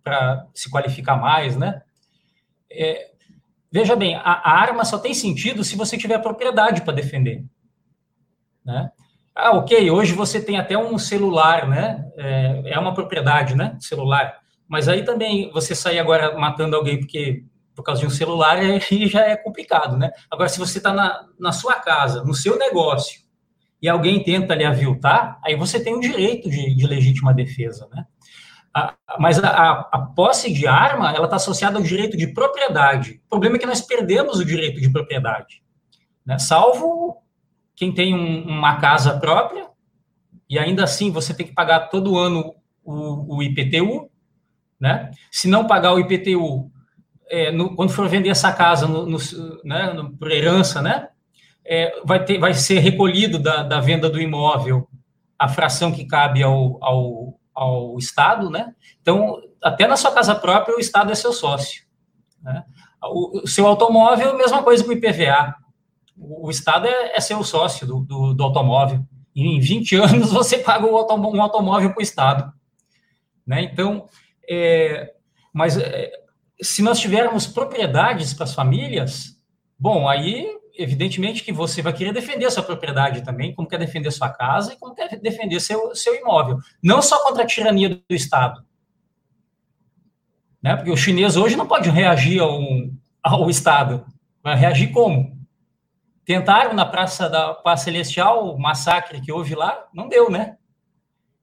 Para 0.04 0.48
se 0.54 0.70
qualificar 0.70 1.16
mais, 1.16 1.56
né? 1.56 1.82
É, 2.72 3.12
veja 3.72 3.96
bem, 3.96 4.16
a, 4.16 4.22
a 4.22 4.52
arma 4.60 4.84
só 4.84 4.98
tem 4.98 5.14
sentido 5.14 5.64
se 5.64 5.76
você 5.76 5.98
tiver 5.98 6.18
propriedade 6.20 6.82
para 6.82 6.94
defender. 6.94 7.46
Né? 8.66 8.92
Ah, 9.34 9.52
ok, 9.52 9.90
hoje 9.92 10.14
você 10.14 10.42
tem 10.42 10.58
até 10.58 10.76
um 10.78 10.98
celular, 10.98 11.68
né? 11.68 12.12
É, 12.18 12.74
é 12.74 12.80
uma 12.80 12.94
propriedade, 12.94 13.56
né? 13.56 13.78
Celular. 13.80 14.40
Mas 14.68 14.90
aí 14.90 15.06
também 15.06 15.52
você 15.52 15.76
sair 15.76 16.00
agora 16.00 16.38
matando 16.38 16.76
alguém 16.76 17.00
porque 17.00 17.46
por 17.78 17.84
causa 17.84 18.02
de 18.02 18.08
um 18.08 18.10
celular 18.10 18.58
aí 18.58 19.08
já 19.08 19.22
é 19.22 19.38
complicado, 19.38 19.96
né? 19.96 20.12
Agora, 20.32 20.50
se 20.50 20.58
você 20.58 20.80
está 20.80 20.92
na, 20.92 21.28
na 21.40 21.52
sua 21.52 21.76
casa, 21.76 22.24
no 22.24 22.34
seu 22.34 22.58
negócio, 22.58 23.22
e 23.80 23.88
alguém 23.88 24.24
tenta 24.24 24.56
lhe 24.56 24.66
aviltar, 24.66 25.40
aí 25.46 25.56
você 25.56 25.80
tem 25.80 25.94
o 25.94 26.00
direito 26.00 26.50
de, 26.50 26.74
de 26.74 26.88
legítima 26.88 27.32
defesa, 27.36 27.88
né? 27.94 28.08
A, 28.74 28.96
mas 29.20 29.38
a, 29.38 29.48
a, 29.48 29.90
a, 29.92 30.00
posse 30.16 30.52
de 30.52 30.66
arma, 30.66 31.12
ela 31.12 31.26
está 31.26 31.36
associada 31.36 31.78
ao 31.78 31.84
direito 31.84 32.18
de 32.18 32.26
propriedade. 32.34 33.22
O 33.28 33.30
problema 33.30 33.58
é 33.58 33.60
que 33.60 33.68
nós 33.68 33.82
perdemos 33.82 34.40
o 34.40 34.46
direito 34.46 34.82
de 34.82 34.90
propriedade, 34.90 35.62
né? 36.26 36.40
Salvo 36.40 37.22
quem 37.76 37.94
tem 37.94 38.16
um, 38.16 38.42
uma 38.48 38.78
casa 38.78 39.20
própria, 39.20 39.68
e 40.50 40.58
ainda 40.58 40.84
assim 40.84 41.12
você 41.12 41.32
tem 41.32 41.46
que 41.46 41.54
pagar 41.54 41.90
todo 41.90 42.18
ano 42.18 42.56
o, 42.84 43.38
o 43.38 43.44
IPTU, 43.44 44.10
né? 44.80 45.12
Se 45.32 45.48
não 45.48 45.68
pagar 45.68 45.94
o 45.94 46.00
IPTU, 46.00 46.72
é, 47.30 47.52
no, 47.52 47.76
quando 47.76 47.92
for 47.92 48.08
vender 48.08 48.30
essa 48.30 48.52
casa 48.52 48.88
no, 48.88 49.06
no, 49.06 49.18
né, 49.64 49.94
no, 49.94 50.16
por 50.18 50.32
herança, 50.32 50.82
né? 50.82 51.10
É, 51.66 52.00
vai, 52.06 52.24
ter, 52.24 52.40
vai 52.40 52.54
ser 52.54 52.80
recolhido 52.80 53.38
da, 53.40 53.64
da 53.64 53.80
venda 53.82 54.10
do 54.10 54.22
imóvel 54.22 54.88
a 55.38 55.50
fração 55.50 55.92
que 55.92 56.06
cabe 56.06 56.42
ao, 56.42 56.82
ao, 56.82 57.40
ao 57.54 57.98
Estado, 57.98 58.50
né? 58.50 58.74
Então, 59.02 59.38
até 59.62 59.86
na 59.86 59.98
sua 59.98 60.12
casa 60.12 60.34
própria, 60.34 60.76
o 60.76 60.80
Estado 60.80 61.12
é 61.12 61.16
seu 61.16 61.34
sócio. 61.34 61.84
Né? 62.42 62.64
O, 63.04 63.44
o 63.44 63.48
seu 63.48 63.68
automóvel, 63.68 64.38
mesma 64.38 64.64
coisa 64.64 64.84
com 64.84 64.92
o 64.92 64.94
IPVA 64.94 65.56
o 66.20 66.50
Estado 66.50 66.88
é, 66.88 67.16
é 67.16 67.22
seu 67.22 67.44
sócio 67.44 67.86
do, 67.86 68.00
do, 68.02 68.34
do, 68.34 68.44
automóvel. 68.44 69.06
E 69.36 69.46
em 69.46 69.60
20 69.60 69.96
anos 70.02 70.32
você 70.32 70.58
paga 70.58 70.86
um 70.86 70.96
automóvel, 70.96 71.40
um 71.40 71.44
automóvel 71.44 71.90
para 71.92 72.00
o 72.00 72.04
Estado. 72.04 72.52
Né? 73.46 73.62
Então, 73.62 74.08
é, 74.50 75.14
mas 75.54 75.78
é, 75.78 76.12
se 76.62 76.82
nós 76.82 77.00
tivermos 77.00 77.46
propriedades 77.46 78.34
para 78.34 78.46
as 78.46 78.54
famílias, 78.54 79.36
bom, 79.78 80.08
aí 80.08 80.58
evidentemente 80.78 81.44
que 81.44 81.52
você 81.52 81.82
vai 81.82 81.92
querer 81.92 82.14
defender 82.14 82.50
sua 82.52 82.64
propriedade 82.64 83.24
também, 83.24 83.54
como 83.54 83.68
quer 83.68 83.80
defender 83.80 84.12
sua 84.12 84.30
casa 84.30 84.74
e 84.74 84.78
como 84.78 84.94
quer 84.94 85.20
defender 85.20 85.60
seu, 85.60 85.96
seu 85.96 86.16
imóvel. 86.16 86.60
Não 86.82 87.02
só 87.02 87.24
contra 87.24 87.44
a 87.44 87.48
tirania 87.48 87.90
do 87.90 88.16
Estado. 88.16 88.64
Né? 90.62 90.76
Porque 90.76 90.92
o 90.92 90.98
chinês 90.98 91.36
hoje 91.36 91.56
não 91.56 91.68
pode 91.68 91.90
reagir 91.90 92.40
ao, 92.42 92.62
ao 93.24 93.50
Estado. 93.50 94.06
Vai 94.44 94.56
reagir 94.56 94.92
como? 94.92 95.36
Tentaram 96.26 96.74
na 96.74 96.86
Praça 96.86 97.30
da 97.30 97.54
Paz 97.54 97.82
Celestial, 97.82 98.54
o 98.54 98.60
massacre 98.60 99.22
que 99.22 99.32
houve 99.32 99.56
lá, 99.56 99.88
não 99.94 100.10
deu, 100.10 100.30
né? 100.30 100.58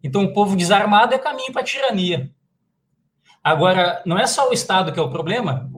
Então, 0.03 0.23
o 0.23 0.35
povo 0.35 0.55
desarmado 0.55 1.15
é 1.15 1.19
caminho 1.19 1.51
para 1.51 1.63
a 1.63 1.65
tirania. 1.65 2.31
Agora, 3.45 4.01
não 4.07 4.19
é 4.19 4.27
só 4.27 4.49
o 4.49 4.55
Estado 4.55 4.91
que 4.91 4.99
é 4.99 5.03
o 5.03 5.11
problema. 5.11 5.71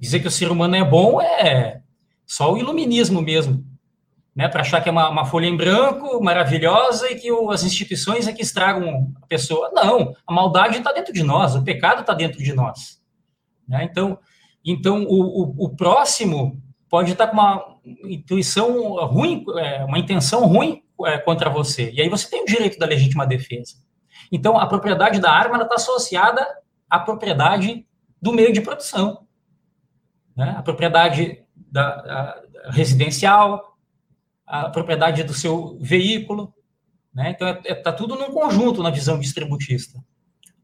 dizer 0.00 0.20
que 0.20 0.28
o 0.28 0.30
ser 0.30 0.48
humano 0.48 0.76
é 0.76 0.84
bom 0.84 1.20
é 1.20 1.82
só 2.24 2.52
o 2.52 2.56
iluminismo 2.56 3.20
mesmo, 3.20 3.64
né? 4.34 4.48
Para 4.48 4.60
achar 4.60 4.80
que 4.80 4.88
é 4.88 4.92
uma, 4.92 5.08
uma, 5.08 5.24
folha 5.24 5.46
em 5.46 5.56
branco 5.56 6.22
maravilhosa 6.22 7.10
e 7.10 7.16
que 7.16 7.32
o, 7.32 7.50
as 7.50 7.64
instituições 7.64 8.28
é 8.28 8.32
que 8.32 8.42
estragam 8.42 9.12
a 9.20 9.26
pessoa. 9.26 9.70
Não, 9.72 10.14
a 10.24 10.32
maldade 10.32 10.78
está 10.78 10.92
dentro 10.92 11.12
de 11.12 11.24
nós, 11.24 11.56
o 11.56 11.64
pecado 11.64 12.02
está 12.02 12.14
dentro 12.14 12.42
de 12.42 12.52
nós. 12.52 13.00
Né? 13.66 13.84
Então, 13.84 14.18
então 14.64 15.04
o, 15.04 15.42
o, 15.42 15.64
o, 15.66 15.76
próximo 15.76 16.62
pode 16.88 17.12
estar 17.12 17.26
tá 17.26 17.32
com 17.32 17.40
uma 17.40 17.76
intuição 18.04 18.94
ruim, 19.06 19.44
é, 19.56 19.84
uma 19.84 19.98
intenção 19.98 20.46
ruim 20.46 20.82
é, 21.04 21.18
contra 21.18 21.50
você. 21.50 21.90
E 21.92 22.00
aí 22.00 22.08
você 22.08 22.30
tem 22.30 22.42
o 22.42 22.46
direito 22.46 22.78
da 22.78 22.86
legítima 22.86 23.26
defesa. 23.26 23.76
Então, 24.30 24.58
a 24.58 24.66
propriedade 24.66 25.20
da 25.20 25.30
arma 25.30 25.62
está 25.62 25.76
associada 25.76 26.46
à 26.88 26.98
propriedade 26.98 27.86
do 28.20 28.32
meio 28.32 28.52
de 28.52 28.60
produção. 28.60 29.26
Né? 30.36 30.54
A 30.56 30.62
propriedade 30.62 31.42
da, 31.54 31.88
a, 31.88 32.70
residencial, 32.70 33.76
a 34.46 34.68
propriedade 34.68 35.22
do 35.24 35.34
seu 35.34 35.78
veículo. 35.80 36.52
Né? 37.14 37.30
Então, 37.30 37.48
está 37.48 37.68
é, 37.68 37.72
é, 37.72 37.74
tá 37.74 37.92
tudo 37.92 38.16
num 38.16 38.30
conjunto 38.30 38.82
na 38.82 38.90
visão 38.90 39.18
distributista. 39.18 39.98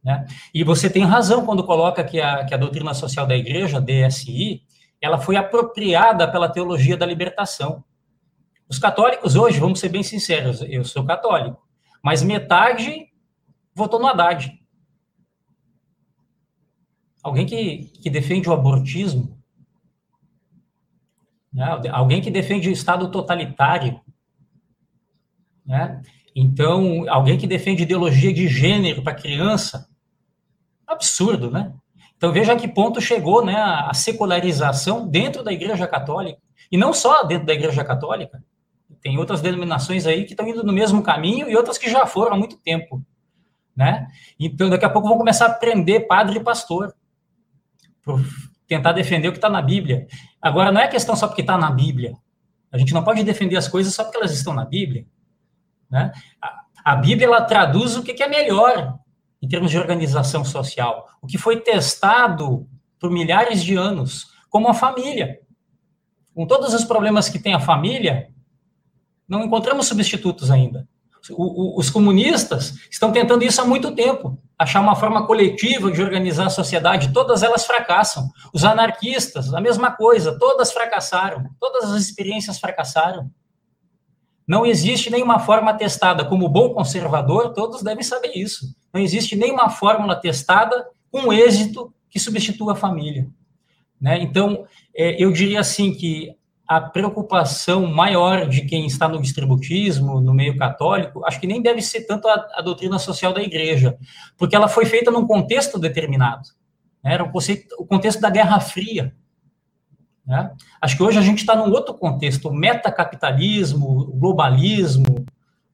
Né? 0.04 0.26
E 0.52 0.64
você 0.64 0.90
tem 0.90 1.04
razão 1.04 1.46
quando 1.46 1.64
coloca 1.64 2.02
que 2.02 2.20
a, 2.20 2.44
que 2.44 2.54
a 2.54 2.58
doutrina 2.58 2.92
social 2.94 3.26
da 3.26 3.36
igreja, 3.36 3.80
DSI, 3.80 4.62
ela 5.00 5.18
foi 5.18 5.36
apropriada 5.36 6.30
pela 6.30 6.48
teologia 6.48 6.96
da 6.96 7.06
libertação. 7.06 7.84
Os 8.68 8.78
católicos 8.78 9.36
hoje, 9.36 9.60
vamos 9.60 9.80
ser 9.80 9.88
bem 9.88 10.02
sinceros, 10.02 10.62
eu 10.62 10.84
sou 10.84 11.04
católico, 11.04 11.60
mas 12.02 12.22
metade 12.22 13.11
votou 13.74 14.00
no 14.00 14.06
Haddad. 14.06 14.58
Alguém 17.22 17.46
que, 17.46 17.84
que 18.02 18.10
defende 18.10 18.48
o 18.48 18.52
abortismo, 18.52 19.38
né? 21.52 21.64
alguém 21.92 22.20
que 22.20 22.30
defende 22.30 22.68
o 22.68 22.72
Estado 22.72 23.10
totalitário, 23.10 24.00
né? 25.64 26.02
então, 26.34 27.04
alguém 27.08 27.38
que 27.38 27.46
defende 27.46 27.84
ideologia 27.84 28.32
de 28.32 28.48
gênero 28.48 29.02
para 29.02 29.14
criança, 29.14 29.88
absurdo, 30.86 31.50
né? 31.50 31.72
Então, 32.16 32.32
veja 32.32 32.52
a 32.52 32.56
que 32.56 32.68
ponto 32.68 33.00
chegou 33.00 33.44
né, 33.44 33.56
a 33.56 33.92
secularização 33.94 35.08
dentro 35.08 35.42
da 35.42 35.52
Igreja 35.52 35.88
Católica, 35.88 36.40
e 36.70 36.76
não 36.76 36.92
só 36.92 37.24
dentro 37.24 37.46
da 37.46 37.52
Igreja 37.52 37.84
Católica, 37.84 38.42
tem 39.00 39.18
outras 39.18 39.40
denominações 39.40 40.06
aí 40.06 40.24
que 40.24 40.32
estão 40.32 40.46
indo 40.46 40.62
no 40.62 40.72
mesmo 40.72 41.02
caminho 41.02 41.50
e 41.50 41.56
outras 41.56 41.76
que 41.76 41.90
já 41.90 42.06
foram 42.06 42.34
há 42.34 42.38
muito 42.38 42.56
tempo, 42.56 43.04
né? 43.76 44.06
Então, 44.38 44.68
daqui 44.68 44.84
a 44.84 44.90
pouco 44.90 45.08
vão 45.08 45.18
começar 45.18 45.46
a 45.46 45.54
prender 45.54 46.06
padre 46.06 46.38
e 46.38 46.42
pastor 46.42 46.94
por 48.02 48.20
tentar 48.66 48.92
defender 48.92 49.28
o 49.28 49.32
que 49.32 49.38
está 49.38 49.50
na 49.50 49.62
Bíblia. 49.62 50.06
Agora, 50.40 50.72
não 50.72 50.80
é 50.80 50.88
questão 50.88 51.16
só 51.16 51.26
porque 51.26 51.40
está 51.40 51.56
na 51.58 51.70
Bíblia. 51.70 52.14
A 52.70 52.78
gente 52.78 52.94
não 52.94 53.04
pode 53.04 53.22
defender 53.22 53.56
as 53.56 53.68
coisas 53.68 53.94
só 53.94 54.02
porque 54.02 54.16
elas 54.16 54.32
estão 54.32 54.54
na 54.54 54.64
Bíblia, 54.64 55.06
né? 55.90 56.10
A, 56.40 56.62
a 56.92 56.96
Bíblia 56.96 57.26
ela 57.26 57.42
traduz 57.42 57.96
o 57.96 58.02
que, 58.02 58.14
que 58.14 58.22
é 58.22 58.28
melhor 58.28 58.98
em 59.40 59.48
termos 59.48 59.70
de 59.70 59.78
organização 59.78 60.44
social, 60.44 61.08
o 61.20 61.26
que 61.26 61.36
foi 61.36 61.60
testado 61.60 62.68
por 62.98 63.10
milhares 63.10 63.62
de 63.62 63.74
anos, 63.74 64.28
como 64.48 64.68
a 64.68 64.74
família. 64.74 65.40
Com 66.34 66.46
todos 66.46 66.72
os 66.72 66.84
problemas 66.84 67.28
que 67.28 67.38
tem 67.38 67.52
a 67.52 67.60
família, 67.60 68.30
não 69.28 69.44
encontramos 69.44 69.86
substitutos 69.86 70.50
ainda. 70.50 70.88
Os 71.30 71.88
comunistas 71.88 72.74
estão 72.90 73.12
tentando 73.12 73.44
isso 73.44 73.60
há 73.60 73.64
muito 73.64 73.94
tempo, 73.94 74.36
achar 74.58 74.80
uma 74.80 74.96
forma 74.96 75.24
coletiva 75.26 75.90
de 75.90 76.02
organizar 76.02 76.46
a 76.46 76.50
sociedade, 76.50 77.12
todas 77.12 77.42
elas 77.42 77.64
fracassam. 77.64 78.28
Os 78.52 78.64
anarquistas, 78.64 79.54
a 79.54 79.60
mesma 79.60 79.92
coisa, 79.92 80.36
todas 80.38 80.72
fracassaram, 80.72 81.48
todas 81.60 81.92
as 81.92 82.02
experiências 82.02 82.58
fracassaram. 82.58 83.30
Não 84.46 84.66
existe 84.66 85.10
nenhuma 85.10 85.38
forma 85.38 85.72
testada. 85.74 86.24
Como 86.24 86.48
bom 86.48 86.74
conservador, 86.74 87.52
todos 87.52 87.82
devem 87.82 88.02
saber 88.02 88.32
isso. 88.34 88.74
Não 88.92 89.00
existe 89.00 89.36
nenhuma 89.36 89.70
fórmula 89.70 90.16
testada 90.16 90.88
com 91.10 91.32
êxito 91.32 91.94
que 92.10 92.18
substitua 92.18 92.72
a 92.72 92.76
família. 92.76 93.28
Né? 94.00 94.20
Então, 94.20 94.66
é, 94.94 95.22
eu 95.22 95.30
diria 95.30 95.60
assim 95.60 95.94
que 95.94 96.34
a 96.66 96.80
preocupação 96.80 97.86
maior 97.86 98.48
de 98.48 98.62
quem 98.62 98.86
está 98.86 99.08
no 99.08 99.20
distributismo, 99.20 100.20
no 100.20 100.32
meio 100.32 100.56
católico, 100.56 101.24
acho 101.24 101.40
que 101.40 101.46
nem 101.46 101.60
deve 101.60 101.82
ser 101.82 102.06
tanto 102.06 102.28
a, 102.28 102.48
a 102.54 102.62
doutrina 102.62 102.98
social 102.98 103.32
da 103.32 103.42
igreja, 103.42 103.98
porque 104.38 104.56
ela 104.56 104.68
foi 104.68 104.86
feita 104.86 105.10
num 105.10 105.26
contexto 105.26 105.78
determinado. 105.78 106.48
Né? 107.02 107.14
Era 107.14 107.24
o, 107.24 107.30
conceito, 107.30 107.74
o 107.78 107.86
contexto 107.86 108.20
da 108.20 108.30
Guerra 108.30 108.60
Fria. 108.60 109.14
Né? 110.26 110.52
Acho 110.80 110.96
que 110.96 111.02
hoje 111.02 111.18
a 111.18 111.22
gente 111.22 111.38
está 111.38 111.54
num 111.56 111.70
outro 111.70 111.94
contexto, 111.94 112.48
o 112.48 112.54
metacapitalismo, 112.54 113.86
o 113.86 114.16
globalismo, 114.16 115.24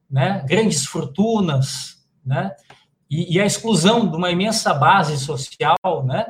né? 0.09 0.43
grandes 0.47 0.85
fortunas, 0.85 1.99
né? 2.25 2.51
E, 3.09 3.35
e, 3.37 3.41
a 3.41 3.45
exclusão 3.45 4.07
de 4.07 4.15
uma 4.15 4.29
imensa 4.29 4.71
base 4.71 5.17
social, 5.17 6.05
né? 6.05 6.27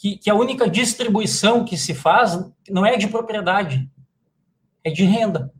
Que, 0.00 0.16
que 0.16 0.30
a 0.30 0.34
única 0.34 0.70
distribuição 0.70 1.64
que 1.64 1.76
se 1.76 1.92
faz 1.92 2.38
não 2.70 2.86
é 2.86 2.96
de 2.96 3.08
propriedade, 3.08 3.90
é 4.84 4.90
de 4.90 5.04
renda. 5.04 5.52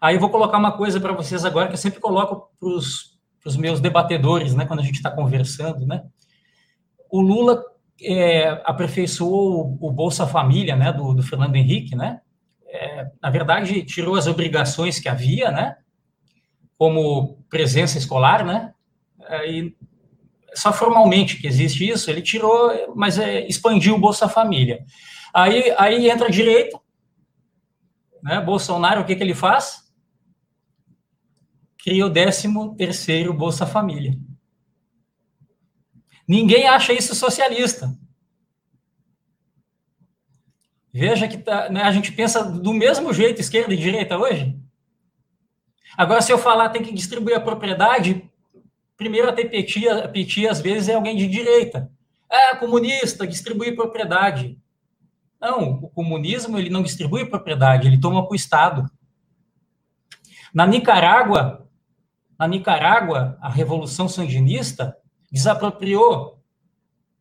Aí 0.00 0.16
eu 0.16 0.20
vou 0.20 0.30
colocar 0.30 0.56
uma 0.56 0.72
coisa 0.72 0.98
para 0.98 1.12
vocês 1.12 1.44
agora 1.44 1.68
que 1.68 1.74
eu 1.74 1.78
sempre 1.78 2.00
coloco 2.00 2.50
para 2.58 2.68
os 2.68 3.56
meus 3.58 3.78
debatedores, 3.78 4.54
né, 4.54 4.64
quando 4.64 4.80
a 4.80 4.82
gente 4.82 4.96
está 4.96 5.10
conversando, 5.10 5.86
né? 5.86 6.04
O 7.10 7.20
Lula 7.20 7.62
é, 8.02 8.62
aperfeiçoou 8.64 9.76
o, 9.80 9.92
Bolsa 9.92 10.26
Família, 10.26 10.74
né, 10.74 10.92
do, 10.92 11.12
do 11.12 11.22
Fernando 11.22 11.56
Henrique, 11.56 11.94
né? 11.94 12.20
É, 12.66 13.10
na 13.22 13.30
verdade, 13.30 13.82
tirou 13.84 14.16
as 14.16 14.26
obrigações 14.26 14.98
que 14.98 15.08
havia, 15.08 15.50
né? 15.50 15.76
Como 16.78 17.44
presença 17.50 17.98
escolar, 17.98 18.44
né? 18.44 18.72
E 19.46 19.74
só 20.56 20.72
formalmente 20.72 21.36
que 21.36 21.46
existe 21.46 21.86
isso, 21.88 22.10
ele 22.10 22.22
tirou, 22.22 22.94
mas 22.96 23.18
é, 23.18 23.46
expandiu 23.46 23.94
o 23.94 23.98
Bolsa 23.98 24.28
Família. 24.28 24.84
Aí, 25.32 25.74
aí 25.76 26.08
entra 26.08 26.30
direita, 26.30 26.80
né? 28.22 28.40
Bolsonaro, 28.40 29.02
o 29.02 29.04
que, 29.04 29.14
que 29.14 29.22
ele 29.22 29.34
faz? 29.34 29.84
Cria 31.78 32.06
o 32.06 32.10
13 32.10 32.48
terceiro 32.76 33.32
Bolsa 33.32 33.66
Família. 33.66 34.18
Ninguém 36.26 36.66
acha 36.66 36.92
isso 36.92 37.14
socialista. 37.14 37.94
Veja 40.92 41.28
que 41.28 41.36
tá, 41.36 41.68
né, 41.68 41.82
a 41.82 41.92
gente 41.92 42.10
pensa 42.10 42.42
do 42.42 42.72
mesmo 42.72 43.12
jeito, 43.12 43.40
esquerda 43.40 43.74
e 43.74 43.76
direita 43.76 44.16
hoje. 44.16 44.58
Agora, 45.96 46.22
se 46.22 46.32
eu 46.32 46.38
falar 46.38 46.70
tem 46.70 46.82
que 46.82 46.92
distribuir 46.92 47.36
a 47.36 47.40
propriedade, 47.40 48.25
primeiro 48.96 49.28
até 49.28 49.44
PT, 49.44 50.08
PT 50.12 50.48
às 50.48 50.60
vezes 50.60 50.88
é 50.88 50.94
alguém 50.94 51.16
de 51.16 51.26
direita. 51.26 51.90
É, 52.30 52.56
comunista, 52.56 53.26
distribuir 53.26 53.76
propriedade. 53.76 54.58
Não, 55.40 55.74
o 55.82 55.88
comunismo 55.90 56.58
ele 56.58 56.70
não 56.70 56.82
distribui 56.82 57.26
propriedade, 57.26 57.86
ele 57.86 58.00
toma 58.00 58.22
para 58.22 58.32
o 58.32 58.36
Estado. 58.36 58.90
Na 60.52 60.66
Nicarágua, 60.66 61.68
na 62.38 62.48
Nicarágua, 62.48 63.38
a 63.40 63.48
Revolução 63.48 64.08
Sandinista 64.08 64.96
desapropriou 65.30 66.42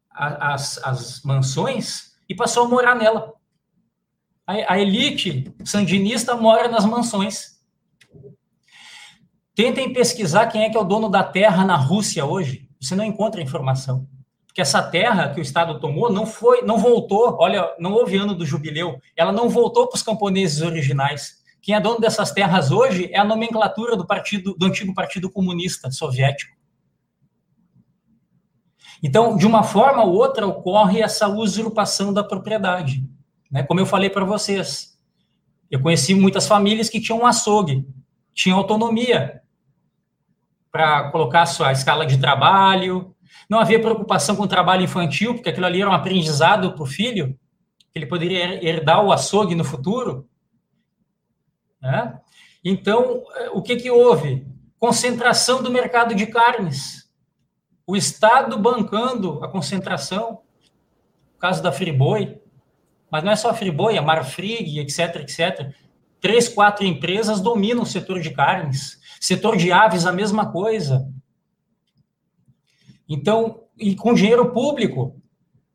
a, 0.09 0.53
as, 0.53 0.77
as 0.83 1.21
mansões 1.23 2.15
e 2.27 2.35
passou 2.35 2.65
a 2.65 2.67
morar 2.69 2.95
nela. 2.95 3.33
A, 4.47 4.73
a 4.73 4.79
elite 4.79 5.53
sandinista 5.63 6.35
mora 6.35 6.67
nas 6.67 6.85
mansões. 6.85 7.54
Tentem 9.55 9.93
pesquisar 9.93 10.47
quem 10.47 10.63
é 10.63 10.69
que 10.69 10.75
é 10.75 10.79
o 10.79 10.83
dono 10.83 11.09
da 11.09 11.23
terra 11.23 11.63
na 11.63 11.77
Rússia 11.77 12.25
hoje. 12.25 12.69
Você 12.79 12.93
não 12.93 13.05
encontra 13.05 13.41
informação. 13.41 14.05
Porque 14.45 14.61
essa 14.61 14.83
terra 14.83 15.29
que 15.33 15.39
o 15.39 15.41
Estado 15.41 15.79
tomou 15.79 16.11
não 16.11 16.25
foi, 16.25 16.61
não 16.61 16.77
voltou, 16.77 17.37
olha, 17.39 17.73
não 17.79 17.93
houve 17.93 18.17
ano 18.17 18.35
do 18.35 18.45
jubileu, 18.45 18.99
ela 19.15 19.31
não 19.31 19.49
voltou 19.49 19.87
para 19.87 19.95
os 19.95 20.03
camponeses 20.03 20.61
originais. 20.61 21.43
Quem 21.61 21.73
é 21.73 21.79
dono 21.79 21.99
dessas 21.99 22.31
terras 22.31 22.69
hoje 22.69 23.09
é 23.11 23.17
a 23.17 23.23
nomenclatura 23.23 23.95
do 23.95 24.05
partido, 24.05 24.53
do 24.55 24.65
antigo 24.65 24.93
Partido 24.93 25.29
Comunista 25.31 25.89
Soviético. 25.89 26.55
Então, 29.01 29.37
de 29.37 29.45
uma 29.45 29.63
forma 29.63 30.03
ou 30.03 30.13
outra, 30.13 30.45
ocorre 30.45 31.01
essa 31.01 31.27
usurpação 31.27 32.13
da 32.13 32.23
propriedade. 32.23 33.03
Né? 33.49 33.63
Como 33.63 33.79
eu 33.79 33.85
falei 33.85 34.09
para 34.09 34.25
vocês, 34.25 34.93
Eu 35.69 35.81
conheci 35.81 36.13
muitas 36.13 36.47
famílias 36.47 36.89
que 36.89 37.01
tinham 37.01 37.21
um 37.21 37.25
açougue, 37.25 37.85
tinham 38.33 38.57
autonomia 38.57 39.41
para 40.75 41.09
colocar 41.09 41.43
a 41.43 41.45
sua 41.45 41.71
escala 41.71 42.05
de 42.05 42.17
trabalho, 42.17 43.15
não 43.49 43.61
havia 43.61 43.79
preocupação 43.79 44.35
com 44.35 44.43
o 44.43 44.47
trabalho 44.47 44.83
infantil, 44.83 45.33
porque 45.33 45.47
aquilo 45.47 45.65
ali 45.65 45.79
era 45.79 45.89
um 45.89 45.93
aprendizado 45.93 46.73
para 46.73 46.83
o 46.83 46.85
filho, 46.85 47.39
que 47.93 47.97
ele 47.97 48.05
poderia 48.05 48.61
herdar 48.61 49.01
o 49.01 49.09
açougue 49.09 49.55
no 49.55 49.63
futuro. 49.63 50.27
Né? 51.81 52.19
Então, 52.61 53.23
o 53.53 53.61
que, 53.61 53.77
que 53.77 53.89
houve? 53.89 54.45
Concentração 54.77 55.63
do 55.63 55.71
mercado 55.71 56.13
de 56.13 56.25
carnes. 56.25 57.09
O 57.87 57.95
Estado 57.95 58.59
bancando 58.59 59.41
a 59.45 59.47
concentração, 59.47 60.41
o 61.37 61.39
caso 61.39 61.63
da 61.63 61.71
Friboi, 61.71 62.37
mas 63.09 63.23
não 63.23 63.31
é 63.31 63.37
só 63.37 63.49
a 63.49 63.53
Friboi, 63.53 63.97
a 63.97 64.01
Marfrig, 64.01 64.77
etc, 64.77 65.21
etc. 65.21 65.73
Três, 66.19 66.49
quatro 66.49 66.85
empresas 66.85 67.39
dominam 67.39 67.83
o 67.83 67.85
setor 67.85 68.19
de 68.19 68.31
carnes. 68.31 69.04
Setor 69.19 69.57
de 69.57 69.71
aves, 69.71 70.05
a 70.05 70.11
mesma 70.11 70.51
coisa. 70.51 71.07
Então, 73.07 73.61
e 73.77 73.95
com 73.95 74.13
dinheiro 74.13 74.51
público. 74.51 75.21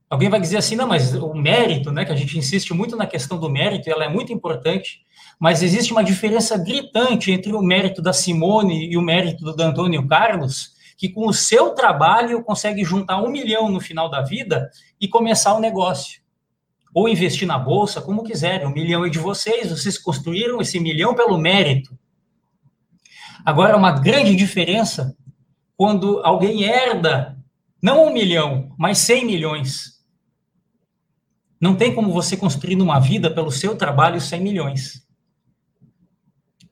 Alguém 0.09 0.29
vai 0.29 0.41
dizer 0.41 0.57
assim, 0.57 0.75
não, 0.75 0.89
mas 0.89 1.15
o 1.15 1.33
mérito, 1.35 1.93
né, 1.93 2.05
que 2.05 2.11
a 2.11 2.17
gente 2.17 2.37
insiste 2.37 2.75
muito 2.75 2.97
na 2.97 3.07
questão 3.07 3.39
do 3.39 3.49
mérito, 3.49 3.89
ela 3.89 4.05
é 4.05 4.09
muito 4.09 4.33
importante, 4.33 5.03
mas 5.39 5.63
existe 5.63 5.93
uma 5.93 6.03
diferença 6.03 6.59
gritante 6.59 7.31
entre 7.31 7.53
o 7.53 7.63
mérito 7.63 8.03
da 8.03 8.13
Simone 8.13 8.91
e 8.91 8.97
o 8.97 9.03
mérito 9.03 9.45
do 9.45 9.63
Antônio 9.63 10.05
Carlos, 10.09 10.73
que 10.99 11.09
com 11.09 11.29
o 11.29 11.33
seu 11.33 11.71
trabalho 11.71 12.43
consegue 12.43 12.85
juntar 12.85 13.23
um 13.23 13.31
milhão 13.31 13.71
no 13.71 13.81
final 13.81 14.11
da 14.11 14.21
vida 14.21 14.69
e 15.01 15.07
começar 15.07 15.55
o 15.55 15.59
um 15.59 15.61
negócio. 15.61 16.21
Ou 16.93 17.09
investir 17.09 17.47
na 17.47 17.57
bolsa, 17.57 18.03
como 18.03 18.25
quiserem. 18.25 18.67
Um 18.67 18.73
milhão 18.73 19.05
é 19.05 19.09
de 19.09 19.21
vocês, 19.21 19.71
vocês 19.71 19.97
construíram 19.97 20.61
esse 20.61 20.81
milhão 20.81 21.15
pelo 21.15 21.39
mérito. 21.39 21.97
Agora, 23.45 23.77
uma 23.77 23.93
grande 23.93 24.35
diferença 24.35 25.17
quando 25.77 26.21
alguém 26.25 26.65
herda 26.65 27.39
não 27.83 28.07
um 28.07 28.13
milhão, 28.13 28.75
mas 28.79 28.99
cem 28.99 29.25
milhões. 29.25 30.01
Não 31.61 31.77
tem 31.77 31.95
como 31.95 32.13
você 32.13 32.37
construir 32.37 32.77
numa 32.77 32.99
vida 32.99 33.31
pelo 33.31 33.51
seu 33.51 33.77
trabalho 33.77 34.21
100 34.21 34.41
milhões. 34.41 35.07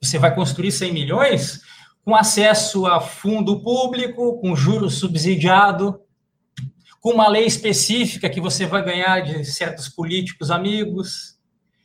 Você 0.00 0.18
vai 0.18 0.34
construir 0.34 0.72
100 0.72 0.92
milhões 0.92 1.60
com 2.02 2.14
acesso 2.14 2.86
a 2.86 3.00
fundo 3.00 3.62
público, 3.62 4.40
com 4.40 4.56
juros 4.56 4.94
subsidiado, 4.94 6.00
com 7.00 7.12
uma 7.12 7.28
lei 7.28 7.44
específica 7.44 8.30
que 8.30 8.40
você 8.40 8.64
vai 8.64 8.82
ganhar 8.82 9.20
de 9.20 9.44
certos 9.44 9.88
políticos 9.88 10.50
amigos. 10.50 11.37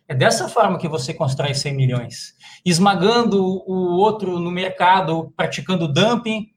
É 0.07 0.13
dessa 0.13 0.49
forma 0.49 0.77
que 0.77 0.87
você 0.87 1.13
constrói 1.13 1.53
100 1.53 1.75
milhões. 1.75 2.35
Esmagando 2.65 3.41
o 3.41 3.97
outro 3.97 4.37
no 4.39 4.51
mercado, 4.51 5.33
praticando 5.35 5.87
dumping. 5.87 6.51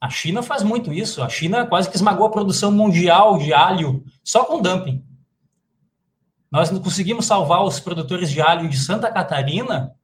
A 0.00 0.08
China 0.08 0.42
faz 0.42 0.62
muito 0.62 0.92
isso. 0.92 1.22
A 1.22 1.28
China 1.28 1.66
quase 1.66 1.90
que 1.90 1.96
esmagou 1.96 2.26
a 2.26 2.30
produção 2.30 2.70
mundial 2.70 3.38
de 3.38 3.52
alho 3.52 4.04
só 4.22 4.44
com 4.44 4.62
dumping. 4.62 5.04
Nós 6.50 6.70
não 6.70 6.80
conseguimos 6.80 7.26
salvar 7.26 7.62
os 7.64 7.78
produtores 7.78 8.30
de 8.30 8.40
alho 8.40 8.68
de 8.68 8.78
Santa 8.78 9.10
Catarina 9.12 9.94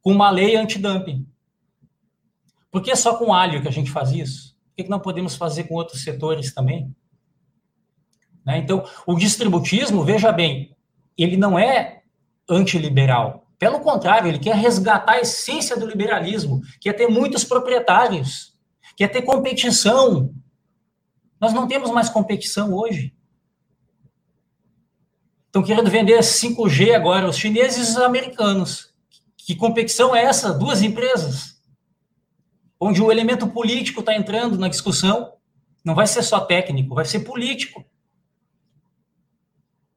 com 0.00 0.12
uma 0.12 0.30
lei 0.30 0.56
antidumping. 0.56 1.26
Por 2.70 2.82
que 2.82 2.94
só 2.96 3.16
com 3.16 3.34
alho 3.34 3.62
que 3.62 3.68
a 3.68 3.72
gente 3.72 3.90
faz 3.90 4.10
isso? 4.10 4.56
Por 4.74 4.84
que 4.84 4.90
não 4.90 4.98
podemos 4.98 5.36
fazer 5.36 5.64
com 5.64 5.74
outros 5.74 6.02
setores 6.02 6.54
também? 6.54 6.94
Né? 8.44 8.58
Então, 8.58 8.84
o 9.06 9.14
distributismo, 9.14 10.04
veja 10.04 10.32
bem, 10.32 10.76
ele 11.16 11.36
não 11.36 11.58
é 11.58 12.02
antiliberal. 12.48 13.46
Pelo 13.58 13.80
contrário, 13.80 14.28
ele 14.28 14.38
quer 14.38 14.56
resgatar 14.56 15.12
a 15.12 15.20
essência 15.20 15.76
do 15.76 15.86
liberalismo, 15.86 16.60
que 16.80 16.88
é 16.88 16.92
ter 16.92 17.06
muitos 17.08 17.44
proprietários, 17.44 18.56
que 18.96 19.04
é 19.04 19.08
ter 19.08 19.22
competição. 19.22 20.34
Nós 21.40 21.52
não 21.52 21.68
temos 21.68 21.90
mais 21.90 22.08
competição 22.08 22.74
hoje. 22.74 23.14
Estão 25.46 25.62
querendo 25.62 25.90
vender 25.90 26.18
5G 26.18 26.94
agora, 26.94 27.28
os 27.28 27.36
chineses 27.36 27.88
e 27.88 27.90
os 27.92 27.96
americanos. 27.98 28.92
Que 29.36 29.54
competição 29.54 30.14
é 30.14 30.24
essa? 30.24 30.52
Duas 30.52 30.82
empresas. 30.82 31.60
Onde 32.80 33.02
o 33.02 33.12
elemento 33.12 33.46
político 33.46 34.00
está 34.00 34.14
entrando 34.16 34.58
na 34.58 34.68
discussão. 34.68 35.34
Não 35.84 35.94
vai 35.94 36.06
ser 36.06 36.22
só 36.22 36.40
técnico, 36.40 36.94
vai 36.94 37.04
ser 37.04 37.20
político. 37.20 37.84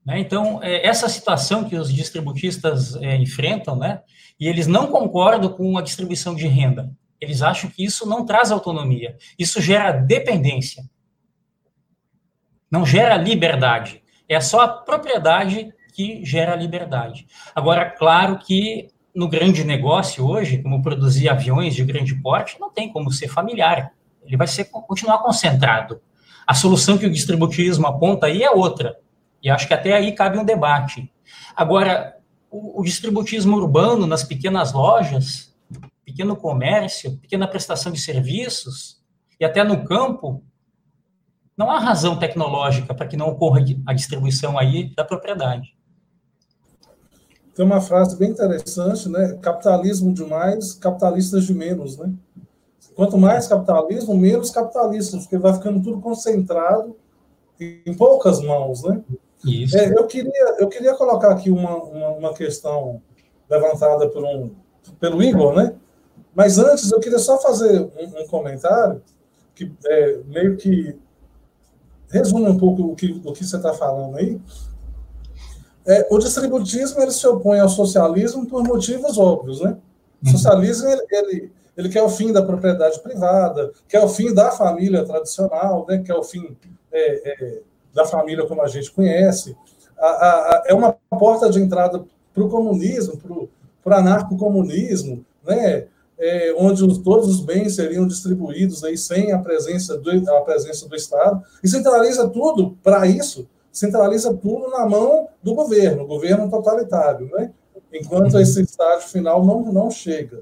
Né? 0.06 0.20
Então, 0.20 0.62
é, 0.62 0.86
essa 0.86 1.10
situação 1.10 1.64
que 1.64 1.76
os 1.76 1.92
distributistas 1.92 2.96
é, 2.98 3.16
enfrentam, 3.18 3.76
né? 3.76 4.02
e 4.40 4.48
eles 4.48 4.68
não 4.68 4.88
concordam 4.88 5.52
com 5.52 5.78
a 5.78 5.82
distribuição 5.82 6.36
de 6.36 6.48
renda. 6.48 6.92
Eles 7.20 7.42
acham 7.42 7.70
que 7.70 7.84
isso 7.84 8.08
não 8.08 8.26
traz 8.26 8.52
autonomia, 8.52 9.18
isso 9.40 9.62
gera 9.62 9.92
dependência. 9.92 10.84
Não 12.70 12.86
gera 12.86 13.16
liberdade. 13.16 14.04
É 14.28 14.40
só 14.40 14.62
a 14.62 14.68
propriedade 14.68 15.74
que 15.94 16.26
gera 16.26 16.56
liberdade. 16.56 17.26
Agora, 17.56 17.90
claro 17.90 18.38
que 18.40 18.90
no 19.16 19.30
grande 19.30 19.64
negócio 19.64 20.28
hoje, 20.28 20.62
como 20.62 20.82
produzir 20.82 21.30
aviões 21.30 21.74
de 21.74 21.86
grande 21.86 22.14
porte, 22.16 22.60
não 22.60 22.70
tem 22.70 22.92
como 22.92 23.12
ser 23.12 23.30
familiar. 23.30 23.94
Ele 24.26 24.36
vai 24.36 24.48
ser, 24.48 24.66
continuar 24.66 25.20
concentrado. 25.20 26.02
A 26.46 26.54
solução 26.54 26.98
que 26.98 27.06
o 27.06 27.12
distributivismo 27.12 27.88
aponta 27.88 28.26
aí 28.28 28.44
é 28.44 28.52
outra. 28.52 28.98
E 29.46 29.50
acho 29.52 29.68
que 29.68 29.76
até 29.76 29.94
aí 29.94 30.12
cabe 30.12 30.40
um 30.40 30.44
debate. 30.44 31.14
Agora, 31.56 32.18
o, 32.50 32.82
o 32.82 32.84
distributismo 32.84 33.56
urbano 33.56 34.08
nas 34.08 34.24
pequenas 34.24 34.74
lojas, 34.74 35.56
pequeno 36.04 36.36
comércio, 36.36 37.16
pequena 37.18 37.48
prestação 37.48 37.92
de 37.92 38.02
serviços, 38.02 39.00
e 39.40 39.46
até 39.46 39.64
no 39.64 39.86
campo, 39.86 40.44
não 41.56 41.70
há 41.70 41.78
razão 41.78 42.18
tecnológica 42.18 42.92
para 42.96 43.06
que 43.06 43.16
não 43.16 43.28
ocorra 43.28 43.64
a 43.86 43.94
distribuição 43.94 44.58
aí 44.58 44.92
da 44.96 45.06
propriedade. 45.06 45.78
Tem 47.54 47.64
uma 47.64 47.80
frase 47.80 48.18
bem 48.18 48.32
interessante, 48.32 49.08
né? 49.08 49.38
Capitalismo 49.44 50.12
de 50.12 50.26
mais, 50.26 50.74
capitalistas 50.74 51.46
de 51.46 51.54
menos, 51.54 51.98
né? 51.98 52.12
Quanto 52.96 53.16
mais 53.16 53.48
capitalismo, 53.48 54.18
menos 54.18 54.50
capitalistas, 54.50 55.22
porque 55.22 55.38
vai 55.38 55.54
ficando 55.54 55.84
tudo 55.84 56.02
concentrado 56.02 56.98
em 57.60 57.94
poucas 57.94 58.42
mãos, 58.42 58.82
né? 58.84 59.04
Isso. 59.46 59.78
É, 59.78 59.94
eu, 59.94 60.08
queria, 60.08 60.56
eu 60.60 60.68
queria 60.68 60.96
colocar 60.96 61.32
aqui 61.32 61.52
uma, 61.52 61.76
uma, 61.76 62.10
uma, 62.10 62.34
questão 62.34 63.02
levantada 63.50 64.10
por 64.10 64.24
um, 64.24 64.52
pelo 65.00 65.22
Igor, 65.22 65.54
né? 65.54 65.76
Mas 66.34 66.58
antes 66.58 66.92
eu 66.92 67.00
queria 67.00 67.20
só 67.20 67.40
fazer 67.40 67.82
um, 67.82 68.22
um 68.22 68.28
comentário 68.28 69.02
que 69.54 69.72
é, 69.86 70.20
meio 70.26 70.58
que 70.58 70.98
resume 72.10 72.50
um 72.50 72.58
pouco 72.58 72.84
o 72.84 72.96
que, 72.96 73.22
o 73.24 73.34
que 73.34 73.46
você 73.46 73.56
está 73.56 73.74
falando 73.74 74.18
aí. 74.18 74.40
É, 75.88 76.08
o 76.10 76.18
distributismo 76.18 77.02
ele 77.02 77.12
se 77.12 77.28
opõe 77.28 77.60
ao 77.60 77.70
socialismo 77.70 78.48
por 78.48 78.64
motivos 78.64 79.18
óbvios, 79.18 79.62
né? 79.62 79.78
O 80.24 80.30
socialismo 80.30 80.88
ele, 80.90 81.06
ele, 81.12 81.52
ele 81.78 81.90
quer 81.90 82.02
o 82.02 82.10
fim 82.10 82.34
da 82.34 82.42
propriedade 82.42 83.00
privada, 83.02 83.72
quer 83.88 84.04
o 84.04 84.10
fim 84.10 84.34
da 84.34 84.52
família 84.52 85.06
tradicional, 85.06 85.86
né? 85.88 86.00
Quer 86.00 86.16
o 86.16 86.24
fim 86.24 86.58
é, 86.92 87.30
é, 87.30 87.62
da 87.96 88.06
família 88.06 88.46
como 88.46 88.62
a 88.62 88.68
gente 88.68 88.92
conhece. 88.92 89.56
A, 89.98 90.06
a, 90.06 90.30
a, 90.30 90.64
é 90.68 90.74
uma 90.74 90.92
porta 90.92 91.50
de 91.50 91.60
entrada 91.62 92.04
para 92.34 92.44
o 92.44 92.50
comunismo, 92.50 93.18
para 93.18 93.32
o 93.34 93.98
anarcocomunismo, 93.98 95.26
né? 95.44 95.88
É, 96.18 96.56
onde 96.58 96.82
os, 96.82 97.00
todos 97.00 97.28
os 97.28 97.42
bens 97.42 97.76
seriam 97.76 98.08
distribuídos 98.08 98.86
aí 98.86 98.98
sem 98.98 99.34
a 99.34 99.40
presença 99.40 99.98
do, 99.98 100.12
a 100.30 100.42
presença 100.42 100.88
do 100.88 100.96
Estado, 100.96 101.44
e 101.62 101.68
centraliza 101.68 102.30
tudo 102.30 102.78
para 102.82 103.06
isso, 103.06 103.46
centraliza 103.70 104.34
tudo 104.34 104.70
na 104.70 104.86
mão 104.86 105.28
do 105.44 105.54
governo, 105.54 106.08
governo 106.08 106.50
totalitário, 106.50 107.30
né? 107.34 107.52
enquanto 107.92 108.36
uhum. 108.36 108.40
esse 108.40 108.62
estágio 108.62 109.10
final 109.10 109.46
não, 109.46 109.62
não 109.74 109.92
chega. 109.92 110.42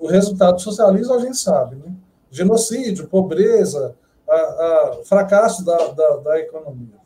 O 0.00 0.08
resultado 0.08 0.56
do 0.56 0.62
socialismo 0.62 1.14
a 1.14 1.20
gente 1.20 1.38
sabe, 1.38 1.76
né? 1.76 1.92
genocídio, 2.28 3.06
pobreza, 3.06 3.94
a, 4.28 4.34
a 4.34 4.98
fracasso 5.04 5.64
da, 5.64 5.76
da, 5.88 6.16
da, 6.16 6.38
economia. 6.38 6.98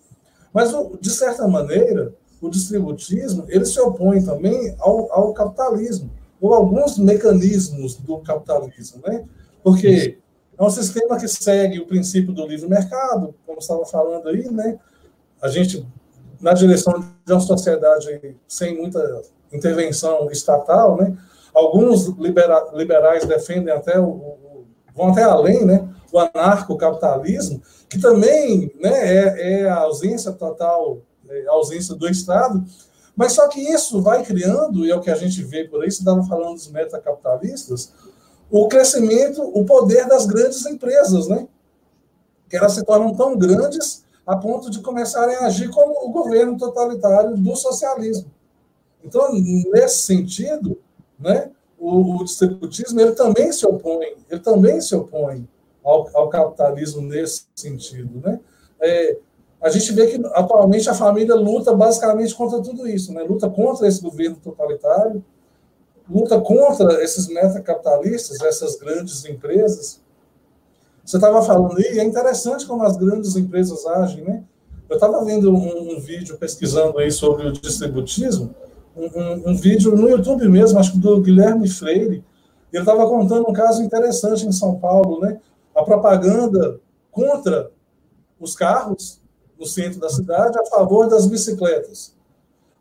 Mas, 0.53 0.73
de 1.01 1.11
certa 1.11 1.47
maneira, 1.47 2.15
o 2.41 2.49
distributismo 2.49 3.45
ele 3.49 3.65
se 3.65 3.81
opõe 3.81 4.25
também 4.25 4.75
ao, 4.79 5.13
ao 5.13 5.33
capitalismo, 5.33 6.11
ou 6.41 6.53
alguns 6.53 6.99
mecanismos 6.99 7.97
do 7.97 8.19
capitalismo, 8.19 9.01
né? 9.07 9.25
Porque 9.63 10.19
é 10.59 10.63
um 10.63 10.71
sistema 10.71 11.19
que 11.19 11.29
segue 11.29 11.79
o 11.79 11.87
princípio 11.87 12.33
do 12.33 12.47
livre 12.47 12.69
mercado, 12.69 13.35
como 13.47 13.59
estava 13.59 13.85
falando 13.87 14.29
aí, 14.29 14.51
né? 14.51 14.79
A 15.41 15.49
gente, 15.49 15.87
na 16.41 16.53
direção 16.53 17.01
de 17.25 17.33
uma 17.33 17.41
sociedade 17.41 18.37
sem 18.47 18.77
muita 18.77 19.23
intervenção 19.53 20.31
estatal, 20.31 20.97
né? 20.97 21.17
Alguns 21.55 22.07
libera 22.19 22.71
liberais 22.75 23.25
defendem 23.25 23.73
até 23.73 23.99
o, 23.99 24.09
o, 24.09 24.65
vão 24.95 25.11
até 25.11 25.23
além, 25.23 25.65
né? 25.65 25.89
O 26.13 26.19
anarcocapitalismo, 26.19 27.63
que 27.89 27.99
também 27.99 28.71
né, 28.79 28.91
é, 28.91 29.63
é, 29.63 29.69
a 29.69 29.79
ausência 29.79 30.31
total, 30.31 30.99
é 31.29 31.47
a 31.49 31.53
ausência 31.53 31.95
do 31.95 32.09
Estado, 32.09 32.63
Mas 33.17 33.33
só 33.33 33.49
que 33.49 33.61
isso 33.61 34.01
vai 34.01 34.23
criando, 34.25 34.87
e 34.87 34.91
é 34.91 34.97
o 34.97 35.01
que 35.01 35.11
a 35.11 35.15
gente 35.15 35.43
vê 35.43 35.65
por 35.65 35.83
aí, 35.83 35.91
você 35.91 35.99
estava 35.99 36.23
falando 36.25 36.55
dos 36.55 36.71
metacapitalistas, 36.71 37.93
o 38.51 38.69
crescimento, 38.69 39.43
o 39.43 39.65
poder 39.65 40.07
das 40.07 40.27
grandes 40.27 40.65
empresas, 40.67 41.27
né? 41.29 41.49
Que 42.49 42.57
elas 42.57 42.73
se 42.73 42.85
tornam 42.85 43.15
tão 43.15 43.37
grandes 43.37 44.05
a 44.27 44.37
ponto 44.37 44.71
de 44.71 44.81
começarem 44.81 45.37
a 45.37 45.47
agir 45.47 45.71
como 45.71 46.07
o 46.07 46.11
governo 46.11 46.57
totalitário 46.57 47.37
do 47.37 47.57
socialismo. 47.57 48.31
Então, 49.03 49.33
nesse 49.33 50.03
sentido, 50.03 50.79
né, 51.19 51.51
o, 51.79 52.17
o 52.17 52.25
distributismo 52.25 53.01
ele 53.01 53.13
também 53.13 53.51
se 53.53 53.67
opõe, 53.67 54.17
ele 54.31 54.41
também 54.41 54.81
se 54.81 54.95
opõe 54.95 55.49
ao, 55.85 56.09
ao 56.15 56.29
capitalismo 56.29 57.03
nesse 57.03 57.47
sentido, 57.55 58.21
né? 58.21 58.41
É, 58.81 59.17
a 59.63 59.71
gente 59.71 59.93
vê 59.93 60.09
que 60.09 60.27
atualmente 60.33 60.91
a 60.91 60.95
família 60.95 61.37
luta 61.37 61.73
basicamente 61.73 62.35
contra 62.35 62.61
tudo 62.61 62.89
isso, 62.89 63.13
né? 63.13 63.23
Luta 63.23 63.49
contra 63.49 63.87
esse 63.87 64.03
governo 64.03 64.37
totalitário, 64.43 65.25
luta 66.11 66.41
contra 66.41 67.03
esses 67.03 67.29
metacapitalistas, 67.29 68.41
essas 68.41 68.77
grandes 68.77 69.25
empresas. 69.25 70.01
Você 71.05 71.17
estava 71.17 71.43
falando 71.43 71.79
aí, 71.79 71.99
é 71.99 72.05
interessante 72.05 72.67
como 72.67 72.83
as 72.83 72.97
grandes 72.97 73.37
empresas 73.37 73.87
agem, 73.87 74.25
né? 74.25 74.43
Eu 74.89 74.97
estava 74.97 75.25
vendo 75.25 75.53
um, 75.55 75.95
um, 75.95 76.01
vídeo 76.01 76.37
pesquisando 76.37 76.99
aí 76.99 77.11
sobre 77.11 77.47
o 77.47 77.53
distributismo, 77.53 78.55
um, 78.97 79.07
um, 79.07 79.51
um, 79.51 79.57
vídeo 79.57 79.97
no 79.97 80.09
YouTube 80.09 80.47
mesmo, 80.49 80.79
acho 80.79 80.93
que 80.93 80.99
do 80.99 81.21
Guilherme 81.21 81.69
Freire. 81.69 82.23
Ele 82.73 82.83
estava 82.83 83.07
contando 83.07 83.49
um 83.49 83.53
caso 83.53 83.83
interessante 83.83 84.47
em 84.47 84.53
São 84.53 84.75
Paulo, 84.79 85.21
né? 85.21 85.41
A 85.75 85.83
propaganda 85.83 86.81
contra 87.11 87.71
os 88.39 88.55
carros 88.55 89.21
no 89.59 89.67
centro 89.67 90.01
da 90.01 90.09
cidade 90.09 90.59
a 90.59 90.67
favor 90.67 91.09
das 91.09 91.27
bicicletas. 91.27 92.15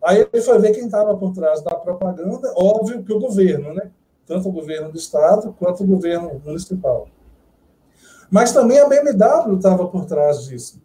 Aí 0.03 0.27
ele 0.33 0.41
foi 0.41 0.57
ver 0.57 0.73
quem 0.73 0.85
estava 0.85 1.15
por 1.15 1.31
trás 1.33 1.61
da 1.61 1.75
propaganda, 1.75 2.51
óbvio 2.55 3.03
que 3.03 3.13
o 3.13 3.19
governo, 3.19 3.73
né? 3.73 3.91
Tanto 4.25 4.49
o 4.49 4.51
governo 4.51 4.91
do 4.91 4.97
estado 4.97 5.55
quanto 5.59 5.83
o 5.83 5.87
governo 5.87 6.41
municipal. 6.43 7.07
Mas 8.31 8.51
também 8.51 8.79
a 8.79 8.87
BMW 8.87 9.57
estava 9.57 9.87
por 9.87 10.05
trás 10.05 10.45
disso. 10.45 10.81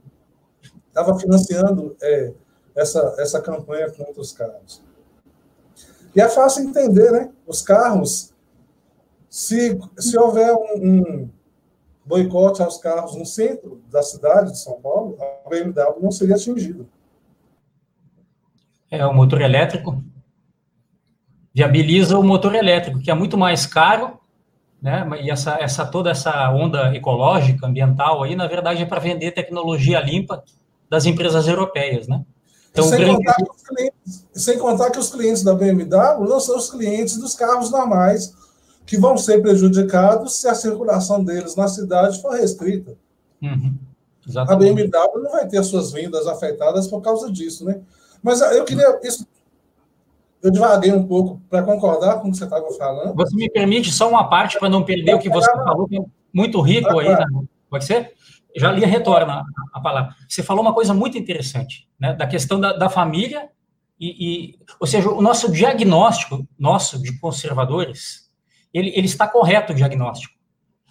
Estava 0.88 1.18
financiando 1.18 1.96
é, 2.02 2.32
essa, 2.74 3.14
essa 3.18 3.40
campanha 3.40 3.90
contra 3.90 4.20
os 4.20 4.32
carros. 4.32 4.82
E 6.14 6.20
é 6.20 6.28
fácil 6.28 6.64
entender, 6.64 7.10
né? 7.10 7.30
Os 7.46 7.62
carros, 7.62 8.34
se, 9.30 9.78
se 9.98 10.18
houver 10.18 10.54
um, 10.54 10.82
um 10.82 11.30
boicote 12.06 12.62
aos 12.62 12.78
carros 12.78 13.16
no 13.16 13.26
centro 13.26 13.82
da 13.90 14.02
cidade 14.02 14.52
de 14.52 14.58
São 14.58 14.80
Paulo, 14.80 15.18
a 15.20 15.48
BMW 15.48 16.00
não 16.00 16.10
seria 16.10 16.36
atingida. 16.36 16.86
É, 18.90 19.04
o 19.04 19.12
motor 19.12 19.40
elétrico 19.40 20.02
viabiliza 21.52 22.18
o 22.18 22.22
motor 22.22 22.54
elétrico, 22.54 23.00
que 23.00 23.10
é 23.10 23.14
muito 23.14 23.36
mais 23.36 23.66
caro, 23.66 24.20
né? 24.80 25.06
E 25.22 25.30
essa, 25.30 25.56
essa 25.58 25.84
toda 25.84 26.10
essa 26.10 26.50
onda 26.52 26.94
ecológica, 26.94 27.66
ambiental 27.66 28.22
aí, 28.22 28.36
na 28.36 28.46
verdade, 28.46 28.82
é 28.82 28.86
para 28.86 29.00
vender 29.00 29.32
tecnologia 29.32 30.00
limpa 30.00 30.44
das 30.88 31.06
empresas 31.06 31.48
europeias, 31.48 32.06
né? 32.06 32.24
Então, 32.70 32.84
sem, 32.84 32.98
grande... 32.98 33.16
contar 33.16 33.36
clientes, 33.66 34.26
sem 34.34 34.58
contar 34.58 34.90
que 34.90 34.98
os 34.98 35.10
clientes 35.10 35.42
da 35.42 35.54
BMW 35.54 36.28
não 36.28 36.38
são 36.38 36.56
os 36.58 36.70
clientes 36.70 37.16
dos 37.16 37.34
carros 37.34 37.70
normais, 37.70 38.34
que 38.86 38.96
vão 38.96 39.16
ser 39.16 39.42
prejudicados 39.42 40.40
se 40.40 40.48
a 40.48 40.54
circulação 40.54 41.22
deles 41.22 41.56
na 41.56 41.68
cidade 41.68 42.22
for 42.22 42.34
restrita. 42.34 42.96
Uhum. 43.42 43.74
A 44.36 44.56
BMW 44.56 44.90
não 45.22 45.32
vai 45.32 45.46
ter 45.46 45.62
suas 45.62 45.92
vendas 45.92 46.26
afetadas 46.26 46.88
por 46.88 47.00
causa 47.00 47.30
disso, 47.30 47.64
né? 47.64 47.80
Mas 48.22 48.40
eu 48.40 48.64
queria. 48.64 48.98
Isso, 49.02 49.26
eu 50.42 50.50
devaguei 50.50 50.92
um 50.92 51.06
pouco 51.06 51.40
para 51.50 51.62
concordar 51.62 52.20
com 52.20 52.28
o 52.28 52.30
que 52.30 52.38
você 52.38 52.44
estava 52.44 52.70
falando. 52.72 53.14
Você 53.14 53.34
me 53.36 53.50
permite 53.50 53.92
só 53.92 54.08
uma 54.08 54.28
parte 54.28 54.58
para 54.58 54.68
não 54.68 54.84
perder 54.84 55.14
o 55.14 55.18
que 55.18 55.28
você 55.28 55.50
falou, 55.52 55.86
que 55.86 55.98
é 55.98 56.04
muito 56.32 56.60
rico 56.60 56.98
aí, 56.98 57.08
né? 57.08 57.26
pode 57.68 57.84
ser? 57.84 58.16
já 58.56 58.72
li 58.72 58.84
retorna 58.84 59.44
a 59.72 59.80
palavra. 59.80 60.14
Você 60.28 60.42
falou 60.42 60.62
uma 60.62 60.72
coisa 60.72 60.94
muito 60.94 61.18
interessante, 61.18 61.86
né, 62.00 62.14
da 62.14 62.26
questão 62.26 62.58
da, 62.58 62.72
da 62.72 62.88
família 62.88 63.48
e, 64.00 64.08
e, 64.08 64.58
ou 64.80 64.86
seja, 64.86 65.10
o 65.10 65.20
nosso 65.20 65.52
diagnóstico, 65.52 66.46
nosso 66.58 67.00
de 67.00 67.18
conservadores, 67.20 68.25
ele, 68.76 68.92
ele 68.94 69.06
está 69.06 69.26
correto 69.26 69.72
o 69.72 69.76
diagnóstico. 69.76 70.34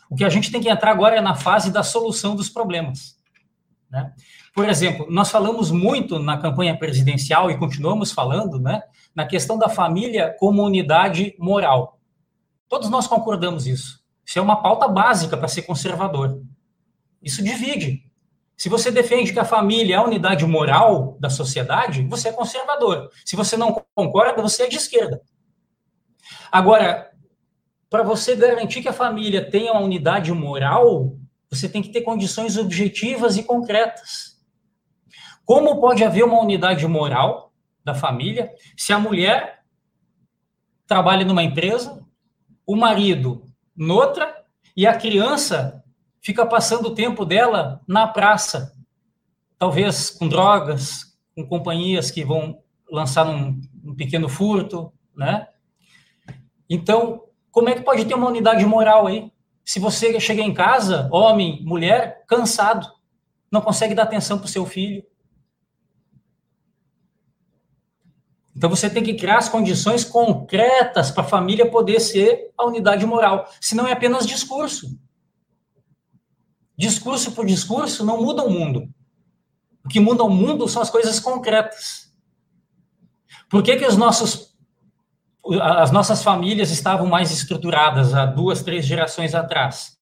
O 0.10 0.16
que 0.16 0.24
a 0.24 0.30
gente 0.30 0.52
tem 0.52 0.62
que 0.62 0.70
entrar 0.70 0.92
agora 0.92 1.18
é 1.18 1.22
na 1.22 1.36
fase 1.36 1.72
da 1.72 1.84
solução 1.84 2.36
dos 2.36 2.50
problemas. 2.50 3.20
Né? 3.90 4.14
Por 4.54 4.68
exemplo, 4.68 5.08
nós 5.10 5.30
falamos 5.30 5.72
muito 5.72 6.18
na 6.20 6.38
campanha 6.38 6.78
presidencial 6.78 7.52
e 7.52 7.58
continuamos 7.58 8.12
falando, 8.12 8.60
né, 8.60 8.82
na 9.14 9.26
questão 9.26 9.58
da 9.58 9.68
família 9.68 10.36
como 10.40 10.64
unidade 10.64 11.36
moral. 11.38 12.00
Todos 12.70 12.90
nós 12.90 13.08
concordamos 13.08 13.68
isso. 13.68 14.04
Isso 14.26 14.40
é 14.40 14.42
uma 14.42 14.62
pauta 14.62 14.88
básica 14.88 15.38
para 15.38 15.48
ser 15.48 15.64
conservador. 15.64 16.42
Isso 17.22 17.44
divide. 17.44 18.04
Se 18.58 18.70
você 18.70 18.90
defende 18.90 19.34
que 19.34 19.40
a 19.40 19.46
família 19.46 19.96
é 19.96 19.98
a 19.98 20.04
unidade 20.04 20.46
moral 20.46 21.18
da 21.20 21.30
sociedade, 21.30 22.04
você 22.04 22.30
é 22.30 22.32
conservador. 22.32 23.10
Se 23.26 23.36
você 23.36 23.58
não 23.58 23.84
concorda, 23.94 24.42
você 24.42 24.64
é 24.64 24.68
de 24.68 24.78
esquerda. 24.78 25.22
Agora, 26.52 27.12
para 27.90 28.04
você 28.04 28.36
garantir 28.36 28.82
que 28.82 28.90
a 28.90 28.94
família 28.94 29.50
tenha 29.50 29.72
uma 29.72 29.82
unidade 29.82 30.32
moral, 30.32 31.18
você 31.50 31.70
tem 31.70 31.82
que 31.82 31.90
ter 31.90 32.02
condições 32.02 32.58
objetivas 32.58 33.38
e 33.38 33.44
concretas. 33.44 34.36
Como 35.46 35.80
pode 35.80 36.04
haver 36.04 36.24
uma 36.24 36.42
unidade 36.42 36.86
moral 36.88 37.54
da 37.84 37.94
família 37.94 38.52
se 38.76 38.92
a 38.92 39.00
mulher 39.00 39.60
trabalha 40.88 41.24
numa 41.24 41.44
empresa, 41.44 42.04
o 42.66 42.76
marido 42.76 43.46
noutra 43.76 44.44
e 44.76 44.88
a 44.88 44.98
criança 44.98 45.84
fica 46.22 46.46
passando 46.46 46.88
o 46.88 46.96
tempo 46.96 47.24
dela 47.24 47.82
na 47.88 48.08
praça, 48.08 48.74
talvez 49.60 50.10
com 50.10 50.28
drogas, 50.28 51.16
com 51.36 51.46
companhias 51.48 52.10
que 52.10 52.26
vão 52.26 52.60
lançar 52.92 53.28
um, 53.28 53.62
um 53.84 53.96
pequeno 53.96 54.28
furto, 54.28 54.92
né? 55.16 55.48
Então, 56.70 57.25
como 57.56 57.70
é 57.70 57.74
que 57.74 57.84
pode 57.84 58.04
ter 58.04 58.14
uma 58.14 58.28
unidade 58.28 58.66
moral 58.66 59.08
aí? 59.08 59.32
Se 59.64 59.80
você 59.80 60.20
chega 60.20 60.42
em 60.42 60.54
casa, 60.54 61.08
homem, 61.10 61.64
mulher, 61.64 62.26
cansado, 62.28 62.86
não 63.50 63.62
consegue 63.62 63.96
dar 63.96 64.04
atenção 64.04 64.38
para 64.38 64.48
o 64.48 64.50
seu 64.50 64.66
filho. 64.66 65.02
Então 68.54 68.70
você 68.70 68.90
tem 68.90 69.02
que 69.02 69.14
criar 69.14 69.38
as 69.38 69.48
condições 69.48 70.04
concretas 70.04 71.10
para 71.12 71.24
a 71.24 71.28
família 71.28 71.72
poder 71.72 72.02
ser 72.02 72.52
a 72.58 72.66
unidade 72.66 73.06
moral. 73.06 73.50
Senão 73.62 73.88
é 73.88 73.94
apenas 73.94 74.28
discurso. 74.28 75.00
Discurso 76.78 77.32
por 77.32 77.46
discurso 77.46 78.06
não 78.06 78.22
muda 78.22 78.44
o 78.44 78.50
mundo. 78.50 78.94
O 79.86 79.88
que 79.88 80.02
muda 80.02 80.26
o 80.26 80.30
mundo 80.30 80.68
são 80.68 80.82
as 80.82 80.90
coisas 80.90 81.22
concretas. 81.22 82.14
Por 83.50 83.64
que, 83.64 83.78
que 83.78 83.86
os 83.86 83.96
nossos, 83.96 84.55
as 85.62 85.92
nossas 85.92 86.24
famílias 86.24 86.72
estavam 86.72 87.08
mais 87.08 87.32
estruturadas 87.32 88.14
há 88.14 88.26
duas, 88.26 88.64
três 88.64 88.86
gerações 88.86 89.36
atrás? 89.36 89.98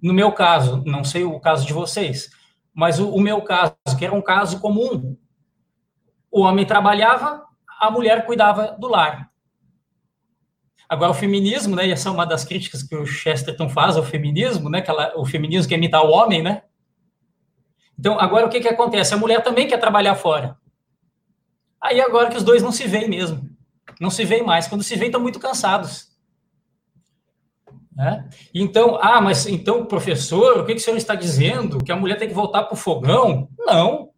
No 0.00 0.14
meu 0.14 0.30
caso, 0.30 0.82
não 0.86 1.02
sei 1.02 1.24
o 1.24 1.40
caso 1.40 1.66
de 1.66 1.72
vocês, 1.72 2.30
mas 2.72 3.00
o, 3.00 3.10
o 3.10 3.20
meu 3.20 3.42
caso, 3.42 3.74
que 3.98 4.04
era 4.04 4.14
um 4.14 4.22
caso 4.22 4.60
comum, 4.60 5.16
o 6.30 6.42
homem 6.42 6.64
trabalhava, 6.64 7.44
a 7.80 7.90
mulher 7.90 8.24
cuidava 8.26 8.76
do 8.78 8.86
lar. 8.86 9.28
Agora, 10.88 11.10
o 11.10 11.14
feminismo, 11.14 11.74
né, 11.74 11.88
e 11.88 11.92
essa 11.92 12.08
é 12.08 12.12
uma 12.12 12.24
das 12.24 12.44
críticas 12.44 12.82
que 12.82 12.96
o 12.96 13.04
Chesterton 13.04 13.68
faz 13.68 13.96
ao 13.96 14.02
feminismo, 14.02 14.70
né, 14.70 14.80
que 14.80 14.90
ela, 14.90 15.12
o 15.16 15.26
feminismo 15.26 15.68
quer 15.68 15.74
imitar 15.74 16.02
o 16.04 16.10
homem, 16.10 16.42
né? 16.42 16.62
Então, 17.98 18.18
agora 18.18 18.46
o 18.46 18.48
que, 18.48 18.60
que 18.60 18.68
acontece? 18.68 19.12
A 19.12 19.18
mulher 19.18 19.42
também 19.42 19.66
quer 19.66 19.78
trabalhar 19.78 20.14
fora. 20.14 20.56
Aí 21.80 22.00
agora 22.00 22.30
que 22.30 22.36
os 22.36 22.44
dois 22.44 22.62
não 22.62 22.70
se 22.70 22.86
veem 22.86 23.08
mesmo. 23.08 23.57
Não 24.00 24.10
se 24.10 24.24
veem 24.24 24.44
mais. 24.44 24.66
Quando 24.66 24.82
se 24.82 24.96
veem, 24.96 25.08
estão 25.08 25.20
muito 25.20 25.38
cansados. 25.38 26.08
Né? 27.94 28.28
Então, 28.54 28.96
ah, 29.02 29.20
mas 29.20 29.46
então, 29.46 29.84
professor, 29.84 30.58
o 30.58 30.64
que, 30.64 30.74
que 30.74 30.80
o 30.80 30.84
senhor 30.84 30.96
está 30.96 31.14
dizendo? 31.14 31.82
Que 31.82 31.90
a 31.90 31.96
mulher 31.96 32.16
tem 32.16 32.28
que 32.28 32.34
voltar 32.34 32.62
para 32.62 32.74
o 32.74 32.76
fogão? 32.76 33.48
Não. 33.58 34.10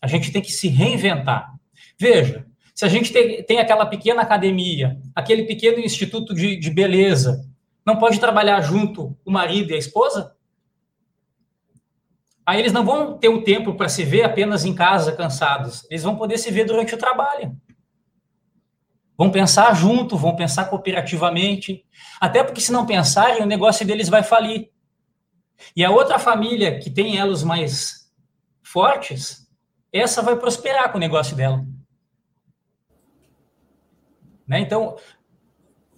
A 0.00 0.08
gente 0.08 0.32
tem 0.32 0.42
que 0.42 0.50
se 0.50 0.66
reinventar. 0.66 1.52
Veja, 1.96 2.44
se 2.74 2.84
a 2.84 2.88
gente 2.88 3.12
tem, 3.12 3.42
tem 3.44 3.60
aquela 3.60 3.86
pequena 3.86 4.22
academia, 4.22 4.98
aquele 5.14 5.44
pequeno 5.44 5.78
instituto 5.78 6.34
de, 6.34 6.56
de 6.56 6.70
beleza, 6.70 7.48
não 7.86 7.96
pode 7.96 8.18
trabalhar 8.18 8.60
junto 8.60 9.16
o 9.24 9.30
marido 9.30 9.70
e 9.70 9.74
a 9.74 9.78
esposa? 9.78 10.34
Aí 12.44 12.58
eles 12.58 12.72
não 12.72 12.84
vão 12.84 13.16
ter 13.16 13.28
o 13.28 13.42
tempo 13.42 13.74
para 13.74 13.88
se 13.88 14.02
ver 14.02 14.24
apenas 14.24 14.64
em 14.64 14.74
casa, 14.74 15.12
cansados. 15.12 15.86
Eles 15.88 16.02
vão 16.02 16.16
poder 16.16 16.38
se 16.38 16.50
ver 16.50 16.64
durante 16.64 16.92
o 16.92 16.98
trabalho. 16.98 17.56
Vão 19.22 19.30
pensar 19.30 19.72
junto, 19.76 20.16
vão 20.16 20.34
pensar 20.34 20.64
cooperativamente. 20.64 21.86
Até 22.20 22.42
porque, 22.42 22.60
se 22.60 22.72
não 22.72 22.84
pensarem, 22.84 23.40
o 23.40 23.46
negócio 23.46 23.86
deles 23.86 24.08
vai 24.08 24.24
falir. 24.24 24.72
E 25.76 25.84
a 25.84 25.92
outra 25.92 26.18
família 26.18 26.80
que 26.80 26.90
tem 26.90 27.16
elos 27.16 27.44
mais 27.44 28.10
fortes, 28.64 29.48
essa 29.92 30.22
vai 30.22 30.34
prosperar 30.34 30.90
com 30.90 30.98
o 30.98 31.00
negócio 31.00 31.36
dela. 31.36 31.64
Né? 34.44 34.58
Então, 34.58 34.96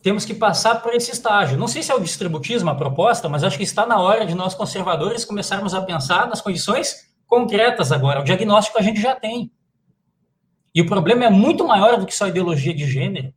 temos 0.02 0.26
que 0.26 0.34
passar 0.34 0.82
por 0.82 0.92
esse 0.92 1.10
estágio. 1.10 1.56
Não 1.56 1.66
sei 1.66 1.82
se 1.82 1.90
é 1.90 1.94
o 1.94 2.00
distributismo 2.00 2.68
a 2.68 2.74
proposta, 2.74 3.26
mas 3.26 3.42
acho 3.42 3.56
que 3.56 3.64
está 3.64 3.86
na 3.86 3.98
hora 3.98 4.26
de 4.26 4.34
nós 4.34 4.52
conservadores 4.52 5.24
começarmos 5.24 5.72
a 5.72 5.80
pensar 5.80 6.28
nas 6.28 6.42
condições 6.42 7.10
concretas 7.26 7.90
agora. 7.90 8.20
O 8.20 8.24
diagnóstico 8.24 8.78
a 8.78 8.82
gente 8.82 9.00
já 9.00 9.16
tem. 9.16 9.50
E 10.74 10.80
o 10.80 10.86
problema 10.86 11.24
é 11.24 11.30
muito 11.30 11.66
maior 11.66 11.98
do 11.98 12.06
que 12.06 12.14
só 12.14 12.26
ideologia 12.26 12.74
de 12.74 12.86
gênero. 12.86 13.32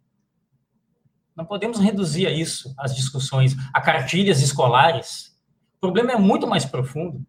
Não 1.36 1.46
podemos 1.46 1.80
reduzir 1.80 2.26
a 2.26 2.32
isso 2.32 2.74
as 2.78 2.96
discussões, 2.96 3.56
a 3.74 3.80
cartilhas 3.80 4.42
escolares. 4.42 5.38
O 5.78 5.80
problema 5.80 6.14
é 6.14 6.18
muito 6.18 6.48
mais 6.48 6.66
profundo. 6.66 7.24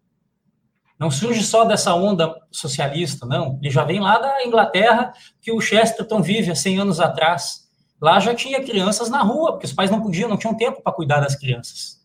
Não 0.98 1.10
surge 1.10 1.42
só 1.42 1.64
dessa 1.64 1.94
onda 1.94 2.34
socialista, 2.50 3.26
não. 3.26 3.58
Ele 3.60 3.70
já 3.70 3.84
vem 3.84 4.00
lá 4.00 4.18
da 4.18 4.44
Inglaterra, 4.44 5.12
que 5.40 5.52
o 5.52 5.60
Chesterton 5.60 6.22
vive 6.22 6.50
há 6.50 6.54
100 6.54 6.80
anos 6.80 7.00
atrás 7.00 7.68
Lá 8.00 8.20
já 8.20 8.34
tinha 8.34 8.62
crianças 8.62 9.10
na 9.10 9.22
rua, 9.22 9.52
porque 9.52 9.66
os 9.66 9.72
pais 9.72 9.90
não 9.90 10.00
podiam, 10.00 10.28
não 10.28 10.36
tinham 10.36 10.54
tempo 10.54 10.80
para 10.82 10.92
cuidar 10.92 11.20
das 11.20 11.34
crianças. 11.34 11.98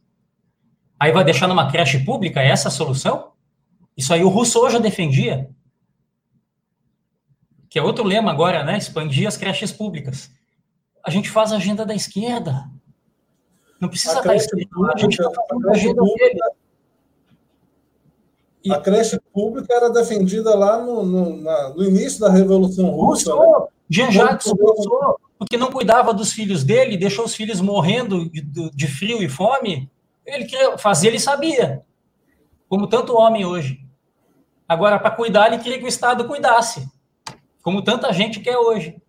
Aí 1.00 1.12
vai 1.12 1.24
deixar 1.24 1.48
numa 1.48 1.70
creche 1.70 2.00
pública 2.00 2.42
essa 2.42 2.70
a 2.70 2.72
solução? 2.72 3.32
Isso 3.96 4.12
aí 4.14 4.24
o 4.24 4.30
Rousseau 4.30 4.70
já 4.70 4.80
defendia. 4.80 5.50
Que 7.74 7.80
é 7.80 7.82
outro 7.82 8.04
lema 8.04 8.30
agora, 8.30 8.64
né? 8.64 8.78
Expandir 8.78 9.28
as 9.28 9.36
creches 9.36 9.72
públicas. 9.72 10.30
A 11.04 11.10
gente 11.10 11.28
faz 11.28 11.52
a 11.52 11.56
agenda 11.56 11.84
da 11.84 11.96
esquerda. 11.96 12.70
Não 13.82 13.90
precisa 13.90 14.20
estar 14.20 14.36
escrito 14.36 14.80
lá, 14.80 14.94
a 14.94 15.00
gente 15.00 15.20
está 15.20 15.32
fazendo 15.50 15.68
a 15.68 15.72
agenda 15.72 16.04
dele. 16.04 16.40
A 18.70 18.80
creche 18.80 19.20
pública 19.34 19.74
era 19.74 19.90
defendida 19.90 20.54
lá 20.54 20.80
no, 20.86 21.04
no, 21.04 21.38
na, 21.38 21.70
no 21.70 21.84
início 21.84 22.20
da 22.20 22.30
Revolução 22.30 22.92
Russa. 22.92 23.36
Né? 23.36 23.68
Jean-Jacques 23.90 24.52
Rousseau 24.52 25.20
porque 25.40 25.58
não 25.58 25.72
cuidava 25.72 26.14
dos 26.14 26.32
filhos 26.32 26.64
dele, 26.64 26.96
deixou 26.96 27.26
os 27.26 27.34
filhos 27.34 27.60
morrendo 27.60 28.30
de, 28.30 28.70
de 28.70 28.88
frio 28.88 29.24
e 29.24 29.28
fome, 29.28 29.92
ele 30.24 30.46
queria 30.46 30.78
fazer, 30.78 31.08
ele 31.08 31.20
sabia. 31.20 31.84
Como 32.70 32.86
tanto 32.86 33.18
homem 33.18 33.48
hoje. 33.48 33.80
Agora, 34.70 35.00
para 35.00 35.10
cuidar, 35.10 35.48
ele 35.48 35.58
queria 35.58 35.80
que 35.80 35.86
o 35.86 35.88
Estado 35.88 36.28
cuidasse. 36.28 36.88
Como 37.64 37.84
tanta 37.84 38.14
gente 38.14 38.40
quer 38.42 38.58
hoje. 38.58 39.02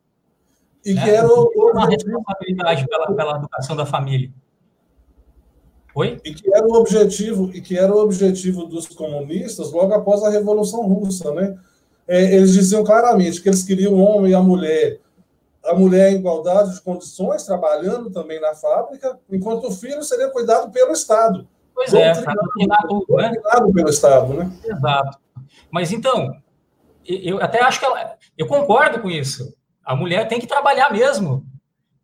E 0.83 0.95
né? 0.95 1.03
que 1.03 1.11
era 1.11 1.29
o, 1.29 1.51
uma 1.71 1.87
responsabilidade 1.87 2.87
pela, 2.87 3.13
pela 3.13 3.37
educação 3.37 3.77
da 3.77 3.85
família. 3.85 4.33
Oi? 5.95 6.21
E 6.25 6.35
que 6.35 6.55
era 6.55 6.67
o 6.67 6.75
objetivo, 6.75 7.51
e 7.53 7.61
que 7.61 7.79
era 7.79 7.95
o 7.95 7.99
objetivo 7.99 8.65
dos 8.65 8.87
comunistas 8.89 9.71
logo 9.71 9.93
após 9.93 10.23
a 10.23 10.31
Revolução 10.31 10.87
Russa, 10.87 11.33
né? 11.33 11.59
É, 12.07 12.35
eles 12.35 12.53
diziam 12.53 12.85
claramente 12.85 13.41
que 13.41 13.49
eles 13.49 13.63
queriam 13.63 13.95
o 13.95 13.99
homem 13.99 14.33
e 14.33 14.35
a 14.35 14.43
mulher 14.43 15.01
a 15.65 15.75
mulher 15.75 16.13
em 16.13 16.17
igualdade 16.17 16.75
de 16.75 16.81
condições, 16.83 17.45
trabalhando 17.45 18.11
também 18.11 18.41
na 18.41 18.55
fábrica, 18.55 19.19
enquanto 19.31 19.69
o 19.69 19.73
filho 19.73 20.03
seria 20.03 20.29
cuidado 20.29 20.71
pelo 20.71 20.93
Estado. 20.93 21.49
Pois 21.75 21.93
é, 21.93 22.13
doutrinado, 22.13 23.07
né? 23.11 23.33
pelo 23.75 23.89
Estado, 23.89 24.35
né? 24.35 24.53
Exato. 24.63 25.19
Mas 25.71 25.91
então, 25.91 26.37
eu 27.05 27.43
até 27.43 27.63
acho 27.63 27.81
que 27.81 27.87
ela, 27.87 28.17
eu 28.37 28.47
concordo 28.47 29.01
com 29.01 29.11
isso. 29.11 29.55
A 29.85 29.95
mulher 29.95 30.27
tem 30.29 30.41
que 30.41 30.47
trabalhar 30.47 30.91
mesmo. 30.93 31.47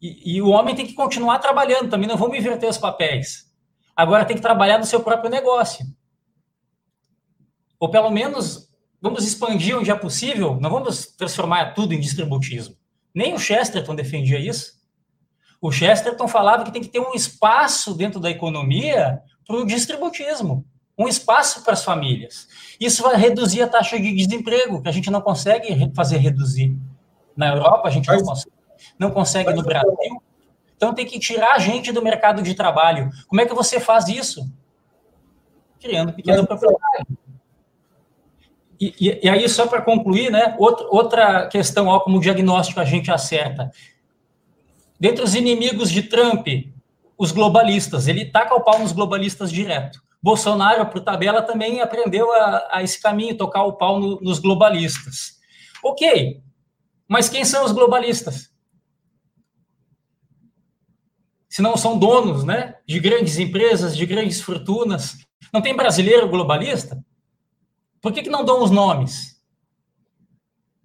E, 0.00 0.36
e, 0.36 0.42
o 0.42 0.48
homem 0.48 0.74
tem 0.74 0.86
que 0.86 0.94
continuar 0.94 1.38
trabalhando 1.38 1.90
também. 1.90 2.08
Não 2.08 2.16
vamos 2.16 2.36
inverter 2.36 2.68
os 2.68 2.78
papéis. 2.78 3.50
Agora 3.94 4.24
tem 4.24 4.36
que 4.36 4.42
trabalhar 4.42 4.78
no 4.78 4.86
seu 4.86 5.00
próprio 5.00 5.30
negócio. 5.30 5.84
Ou 7.78 7.90
pelo 7.90 8.10
menos 8.10 8.70
vamos 9.00 9.26
expandir 9.26 9.76
onde 9.76 9.90
é 9.90 9.94
possível. 9.94 10.58
Não 10.60 10.70
vamos 10.70 11.06
transformar 11.06 11.74
tudo 11.74 11.92
em 11.92 12.00
distributismo. 12.00 12.76
Nem 13.14 13.34
o 13.34 13.38
Chesterton 13.38 13.94
defendia 13.94 14.38
isso. 14.38 14.80
O 15.60 15.70
Chesterton 15.70 16.26
falava 16.26 16.64
que 16.64 16.72
tem 16.72 16.80
que 16.80 16.88
ter 16.88 17.00
um 17.00 17.12
espaço 17.12 17.94
dentro 17.94 18.18
da 18.18 18.30
economia 18.30 19.20
para 19.46 19.56
o 19.56 19.66
distributismo, 19.66 20.64
um 21.00 21.08
espaço 21.08 21.64
para 21.64 21.72
as 21.72 21.82
famílias. 21.82 22.46
Isso 22.78 23.02
vai 23.02 23.16
reduzir 23.16 23.62
a 23.62 23.66
taxa 23.66 23.98
de 23.98 24.12
desemprego, 24.14 24.82
que 24.82 24.88
a 24.88 24.92
gente 24.92 25.10
não 25.10 25.22
consegue 25.22 25.90
fazer 25.94 26.18
reduzir. 26.18 26.76
Na 27.34 27.48
Europa, 27.48 27.88
a 27.88 27.90
gente 27.90 28.06
não 28.06 28.22
consegue, 28.22 28.54
não 28.98 29.10
consegue 29.10 29.52
no 29.54 29.62
Brasil. 29.62 30.22
Então, 30.76 30.92
tem 30.92 31.06
que 31.06 31.18
tirar 31.18 31.54
a 31.54 31.58
gente 31.58 31.90
do 31.90 32.02
mercado 32.02 32.42
de 32.42 32.54
trabalho. 32.54 33.10
Como 33.28 33.40
é 33.40 33.46
que 33.46 33.54
você 33.54 33.80
faz 33.80 34.08
isso? 34.08 34.46
Criando 35.80 36.12
pequena 36.12 36.44
propriedade. 36.44 37.06
E, 38.78 38.94
e, 39.00 39.20
e, 39.22 39.28
aí, 39.28 39.48
só 39.48 39.66
para 39.66 39.80
concluir, 39.80 40.30
né, 40.30 40.54
outra, 40.58 40.86
outra 40.90 41.46
questão, 41.46 41.86
ó, 41.86 42.00
como 42.00 42.20
diagnóstico 42.20 42.78
a 42.78 42.84
gente 42.84 43.10
acerta. 43.10 43.70
Dentre 44.98 45.24
os 45.24 45.34
inimigos 45.34 45.90
de 45.90 46.02
Trump, 46.02 46.46
os 47.16 47.32
globalistas, 47.32 48.06
ele 48.06 48.26
taca 48.26 48.54
o 48.54 48.60
pau 48.60 48.78
nos 48.78 48.92
globalistas 48.92 49.50
direto. 49.50 50.02
Bolsonaro, 50.22 50.86
por 50.86 51.00
tabela, 51.00 51.42
também 51.42 51.80
aprendeu 51.80 52.30
a, 52.32 52.68
a 52.72 52.82
esse 52.82 53.00
caminho, 53.00 53.36
tocar 53.36 53.64
o 53.64 53.74
pau 53.74 53.98
no, 53.98 54.20
nos 54.20 54.38
globalistas. 54.38 55.38
Ok, 55.82 56.42
mas 57.08 57.28
quem 57.28 57.44
são 57.44 57.64
os 57.64 57.72
globalistas? 57.72 58.50
Se 61.48 61.62
não 61.62 61.76
são 61.76 61.98
donos 61.98 62.44
né, 62.44 62.78
de 62.86 63.00
grandes 63.00 63.38
empresas, 63.38 63.96
de 63.96 64.06
grandes 64.06 64.40
fortunas. 64.40 65.16
Não 65.52 65.60
tem 65.60 65.74
brasileiro 65.74 66.28
globalista? 66.28 67.04
Por 68.00 68.12
que, 68.12 68.22
que 68.22 68.30
não 68.30 68.44
dão 68.44 68.62
os 68.62 68.70
nomes? 68.70 69.42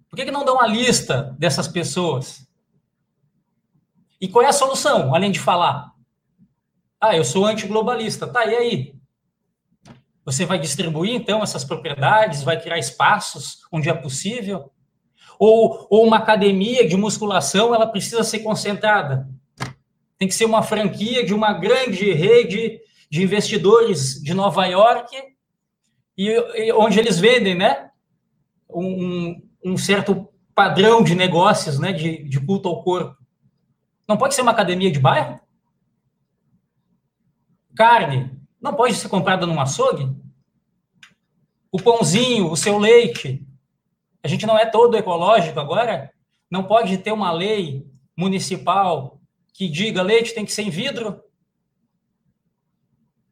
Por 0.08 0.16
que, 0.16 0.24
que 0.24 0.30
não 0.32 0.44
dão 0.44 0.60
a 0.60 0.66
lista 0.66 1.36
dessas 1.38 1.68
pessoas? 1.68 2.46
E 4.20 4.26
qual 4.26 4.44
é 4.44 4.48
a 4.48 4.52
solução, 4.52 5.14
além 5.14 5.30
de 5.30 5.38
falar? 5.38 5.92
Ah, 7.00 7.16
eu 7.16 7.24
sou 7.24 7.46
antiglobalista. 7.46 8.26
Tá, 8.26 8.44
e 8.46 8.56
aí? 8.56 8.95
Você 10.26 10.44
vai 10.44 10.58
distribuir, 10.58 11.14
então, 11.14 11.40
essas 11.40 11.64
propriedades, 11.64 12.42
vai 12.42 12.60
criar 12.60 12.78
espaços 12.78 13.60
onde 13.70 13.88
é 13.88 13.94
possível? 13.94 14.72
Ou, 15.38 15.86
ou 15.88 16.04
uma 16.04 16.16
academia 16.16 16.86
de 16.86 16.96
musculação, 16.96 17.72
ela 17.72 17.86
precisa 17.86 18.24
ser 18.24 18.40
concentrada? 18.40 19.28
Tem 20.18 20.26
que 20.26 20.34
ser 20.34 20.44
uma 20.44 20.64
franquia 20.64 21.24
de 21.24 21.32
uma 21.32 21.52
grande 21.52 22.12
rede 22.12 22.80
de 23.08 23.22
investidores 23.22 24.20
de 24.20 24.34
Nova 24.34 24.66
York 24.66 25.16
e, 26.18 26.28
e 26.28 26.72
onde 26.72 26.98
eles 26.98 27.20
vendem, 27.20 27.54
né, 27.54 27.90
um, 28.68 29.40
um, 29.64 29.76
certo 29.76 30.28
padrão 30.52 31.04
de 31.04 31.14
negócios, 31.14 31.78
né, 31.78 31.92
de, 31.92 32.24
de 32.24 32.40
culto 32.40 32.68
ao 32.68 32.82
corpo. 32.82 33.16
Não 34.08 34.16
pode 34.16 34.34
ser 34.34 34.42
uma 34.42 34.50
academia 34.50 34.90
de 34.90 34.98
bairro? 34.98 35.38
Carne 37.76 38.35
não 38.60 38.74
pode 38.74 38.94
ser 38.94 39.08
comprada 39.08 39.46
num 39.46 39.60
açougue? 39.60 40.14
O 41.70 41.80
pãozinho, 41.80 42.50
o 42.50 42.56
seu 42.56 42.78
leite. 42.78 43.46
A 44.22 44.28
gente 44.28 44.46
não 44.46 44.58
é 44.58 44.66
todo 44.66 44.96
ecológico 44.96 45.60
agora? 45.60 46.10
Não 46.50 46.64
pode 46.64 46.98
ter 46.98 47.12
uma 47.12 47.32
lei 47.32 47.86
municipal 48.16 49.20
que 49.52 49.68
diga 49.68 50.02
leite 50.02 50.34
tem 50.34 50.44
que 50.44 50.52
ser 50.52 50.62
em 50.62 50.70
vidro 50.70 51.22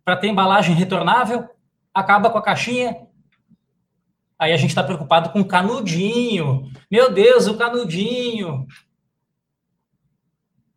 para 0.05 0.17
ter 0.17 0.29
embalagem 0.29 0.75
retornável? 0.75 1.49
acaba 1.95 2.29
com 2.29 2.39
a 2.39 2.43
caixinha. 2.43 3.07
Aí 4.37 4.53
a 4.53 4.57
gente 4.57 4.71
está 4.71 4.83
preocupado 4.83 5.31
com 5.31 5.41
o 5.41 5.47
canudinho. 5.47 6.69
Meu 6.91 7.13
Deus, 7.13 7.47
o 7.47 7.57
canudinho. 7.57 8.67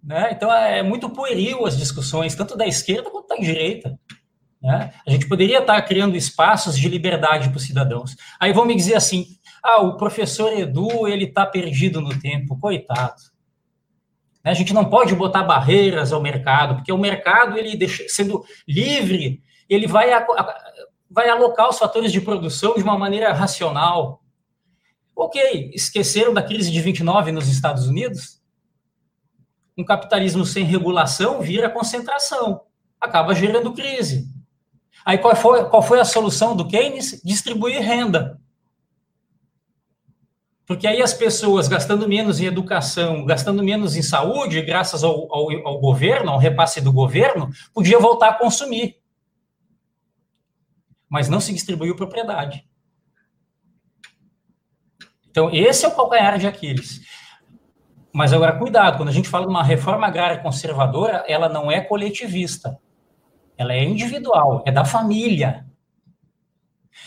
Né? 0.01 0.31
Então 0.31 0.53
é 0.53 0.83
muito 0.83 1.09
pueril 1.09 1.65
as 1.65 1.75
discussões, 1.75 2.35
tanto 2.35 2.55
da 2.55 2.67
esquerda 2.67 3.09
quanto 3.09 3.27
da 3.27 3.35
direita. 3.35 3.99
Né? 4.67 4.91
A 5.07 5.11
gente 5.11 5.29
poderia 5.29 5.59
estar 5.59 5.81
criando 5.83 6.17
espaços 6.17 6.77
de 6.77 6.89
liberdade 6.89 7.47
para 7.47 7.55
os 7.55 7.63
cidadãos. 7.63 8.17
Aí 8.37 8.51
vão 8.51 8.65
me 8.65 8.75
dizer 8.75 8.95
assim: 8.95 9.25
ah, 9.63 9.81
o 9.81 9.95
professor 9.95 10.51
Edu 10.51 11.07
ele 11.07 11.23
está 11.23 11.45
perdido 11.45 12.01
no 12.01 12.19
tempo, 12.19 12.59
coitado. 12.59 13.15
Né? 14.43 14.51
A 14.51 14.53
gente 14.53 14.73
não 14.73 14.83
pode 14.83 15.15
botar 15.15 15.43
barreiras 15.43 16.11
ao 16.11 16.21
mercado, 16.21 16.75
porque 16.75 16.91
o 16.91 16.97
mercado 16.97 17.57
ele 17.57 17.87
sendo 18.09 18.43
livre, 18.67 19.41
ele 19.69 19.87
vai 19.87 20.09
vai 21.09 21.29
alocar 21.29 21.69
os 21.69 21.79
fatores 21.79 22.11
de 22.11 22.19
produção 22.19 22.75
de 22.75 22.83
uma 22.83 22.97
maneira 22.97 23.31
racional. 23.31 24.21
Ok, 25.15 25.71
esqueceram 25.73 26.33
da 26.33 26.43
crise 26.43 26.69
de 26.69 26.81
29 26.81 27.31
nos 27.31 27.47
Estados 27.47 27.87
Unidos? 27.87 28.41
Um 29.77 29.85
capitalismo 29.85 30.45
sem 30.45 30.65
regulação 30.65 31.39
vira 31.39 31.69
concentração, 31.69 32.63
acaba 32.99 33.33
gerando 33.33 33.71
crise. 33.71 34.35
Aí 35.07 35.17
qual 35.17 35.35
foi, 35.35 35.63
qual 35.69 35.81
foi 35.81 35.99
a 35.99 36.05
solução 36.05 36.55
do 36.55 36.67
Keynes? 36.67 37.21
Distribuir 37.23 37.81
renda. 37.81 38.39
Porque 40.65 40.85
aí 40.85 41.01
as 41.01 41.13
pessoas 41.13 41.69
gastando 41.69 42.09
menos 42.09 42.41
em 42.41 42.45
educação, 42.45 43.25
gastando 43.25 43.63
menos 43.63 43.95
em 43.95 44.01
saúde, 44.01 44.61
graças 44.61 45.03
ao, 45.03 45.33
ao, 45.33 45.49
ao 45.65 45.79
governo, 45.79 46.31
ao 46.31 46.37
repasse 46.37 46.81
do 46.81 46.91
governo, 46.91 47.49
podia 47.73 47.97
voltar 47.97 48.29
a 48.31 48.33
consumir 48.33 48.97
mas 51.09 51.29
não 51.29 51.39
se 51.39 51.53
distribuiu 51.53 51.95
propriedade. 51.95 52.67
Então, 55.29 55.49
esse 55.53 55.85
é 55.85 55.87
o 55.87 55.95
calcanhar 55.95 56.37
de 56.37 56.47
Aquiles. 56.47 57.01
Mas 58.11 58.33
agora, 58.33 58.57
cuidado, 58.57 58.97
quando 58.97 59.09
a 59.09 59.13
gente 59.13 59.29
fala 59.29 59.45
de 59.45 59.51
uma 59.51 59.63
reforma 59.63 60.07
agrária 60.07 60.41
conservadora, 60.41 61.23
ela 61.27 61.47
não 61.47 61.71
é 61.71 61.79
coletivista. 61.79 62.79
Ela 63.57 63.73
é 63.73 63.83
individual, 63.83 64.63
é 64.65 64.71
da 64.71 64.85
família. 64.85 65.65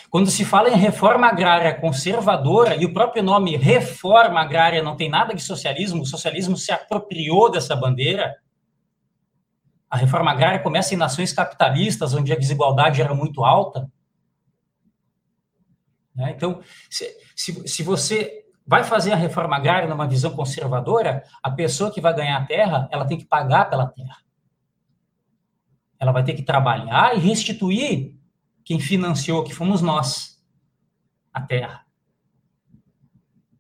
Quando 0.09 0.31
se 0.31 0.45
fala 0.45 0.69
em 0.69 0.77
reforma 0.77 1.29
agrária 1.29 1.75
conservadora, 1.75 2.75
e 2.75 2.85
o 2.85 2.93
próprio 2.93 3.23
nome 3.23 3.57
reforma 3.57 4.41
agrária 4.41 4.83
não 4.83 4.97
tem 4.97 5.09
nada 5.09 5.35
de 5.35 5.43
socialismo, 5.43 6.03
o 6.03 6.07
socialismo 6.07 6.57
se 6.57 6.73
apropriou 6.73 7.51
dessa 7.51 7.77
bandeira. 7.77 8.37
A 9.89 9.97
reforma 9.97 10.31
agrária 10.31 10.61
começa 10.61 10.95
em 10.95 10.99
nações 10.99 11.33
capitalistas, 11.33 12.15
onde 12.15 12.33
a 12.33 12.37
desigualdade 12.37 13.01
era 13.01 13.15
muito 13.15 13.45
alta. 13.45 13.91
Né? 16.15 16.33
Então, 16.37 16.61
se, 16.89 17.17
se, 17.35 17.69
se 17.69 17.83
você 17.83 18.45
vai 18.67 18.85
fazer 18.85 19.13
a 19.13 19.17
reforma 19.17 19.57
agrária 19.57 19.89
numa 19.89 20.07
visão 20.07 20.33
conservadora, 20.33 21.25
a 21.43 21.51
pessoa 21.51 21.91
que 21.91 22.01
vai 22.01 22.15
ganhar 22.15 22.37
a 22.37 22.47
terra, 22.47 22.89
ela 22.93 23.07
tem 23.07 23.19
que 23.19 23.25
pagar 23.25 23.69
pela 23.69 23.87
terra. 23.87 24.17
Ela 26.01 26.13
vai 26.13 26.25
ter 26.25 26.35
que 26.35 26.43
trabalhar 26.43 27.15
e 27.15 27.21
restituir 27.21 28.15
quem 28.65 28.81
financiou, 28.81 29.45
que 29.45 29.55
fomos 29.55 29.83
nós, 29.83 30.43
a 31.33 31.41
terra. 31.41 31.85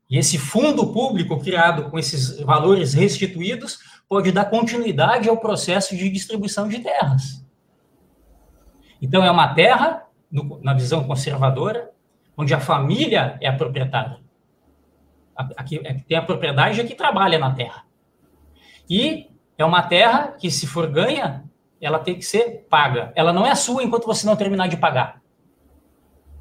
E 0.09 0.18
esse 0.18 0.38
fundo 0.38 0.93
público 0.93 1.38
criado 1.38 1.91
com 1.91 1.99
esses 1.99 2.41
valores 2.41 2.95
restituídos 2.95 3.78
pode 4.09 4.32
dar 4.32 4.47
continuidade 4.47 5.28
ao 5.28 5.36
processo 5.36 5.97
de 5.97 6.09
distribuição 6.09 6.66
de 6.66 6.80
terras. 6.80 7.47
Então, 9.01 9.22
é 9.22 9.30
uma 9.30 9.55
terra, 9.55 10.05
no, 10.30 10.61
na 10.62 10.74
visão 10.74 11.05
conservadora, 11.05 11.93
onde 12.36 12.55
a 12.55 12.61
família 12.61 13.38
é 13.41 13.49
a 13.49 13.57
proprietária 13.57 14.18
aqui, 15.57 15.80
é 15.84 15.95
tem 15.95 16.16
a 16.16 16.22
propriedade 16.22 16.80
é 16.80 16.84
que 16.84 16.95
trabalha 16.95 17.38
na 17.38 17.53
terra. 17.53 17.84
E 18.88 19.28
é 19.57 19.64
uma 19.64 19.82
terra 19.82 20.32
que, 20.32 20.51
se 20.51 20.66
for 20.66 20.88
ganha, 20.88 21.45
ela 21.81 21.99
tem 21.99 22.16
que 22.16 22.24
ser 22.24 22.66
paga. 22.68 23.12
Ela 23.14 23.33
não 23.33 23.47
é 23.47 23.55
sua 23.55 23.83
enquanto 23.83 24.07
você 24.07 24.26
não 24.26 24.37
terminar 24.37 24.68
de 24.68 24.76
pagar. 24.76 25.22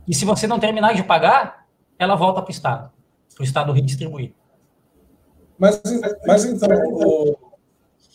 E 0.07 0.13
se 0.13 0.25
você 0.25 0.47
não 0.47 0.59
terminar 0.59 0.93
de 0.95 1.03
pagar, 1.03 1.67
ela 1.97 2.15
volta 2.15 2.41
para 2.41 2.49
o 2.49 2.51
Estado, 2.51 2.91
para 3.35 3.41
o 3.41 3.45
Estado 3.45 3.71
redistribuir. 3.71 4.33
Mas, 5.57 5.81
mas 6.25 6.45
então, 6.45 6.69
o, 6.69 7.37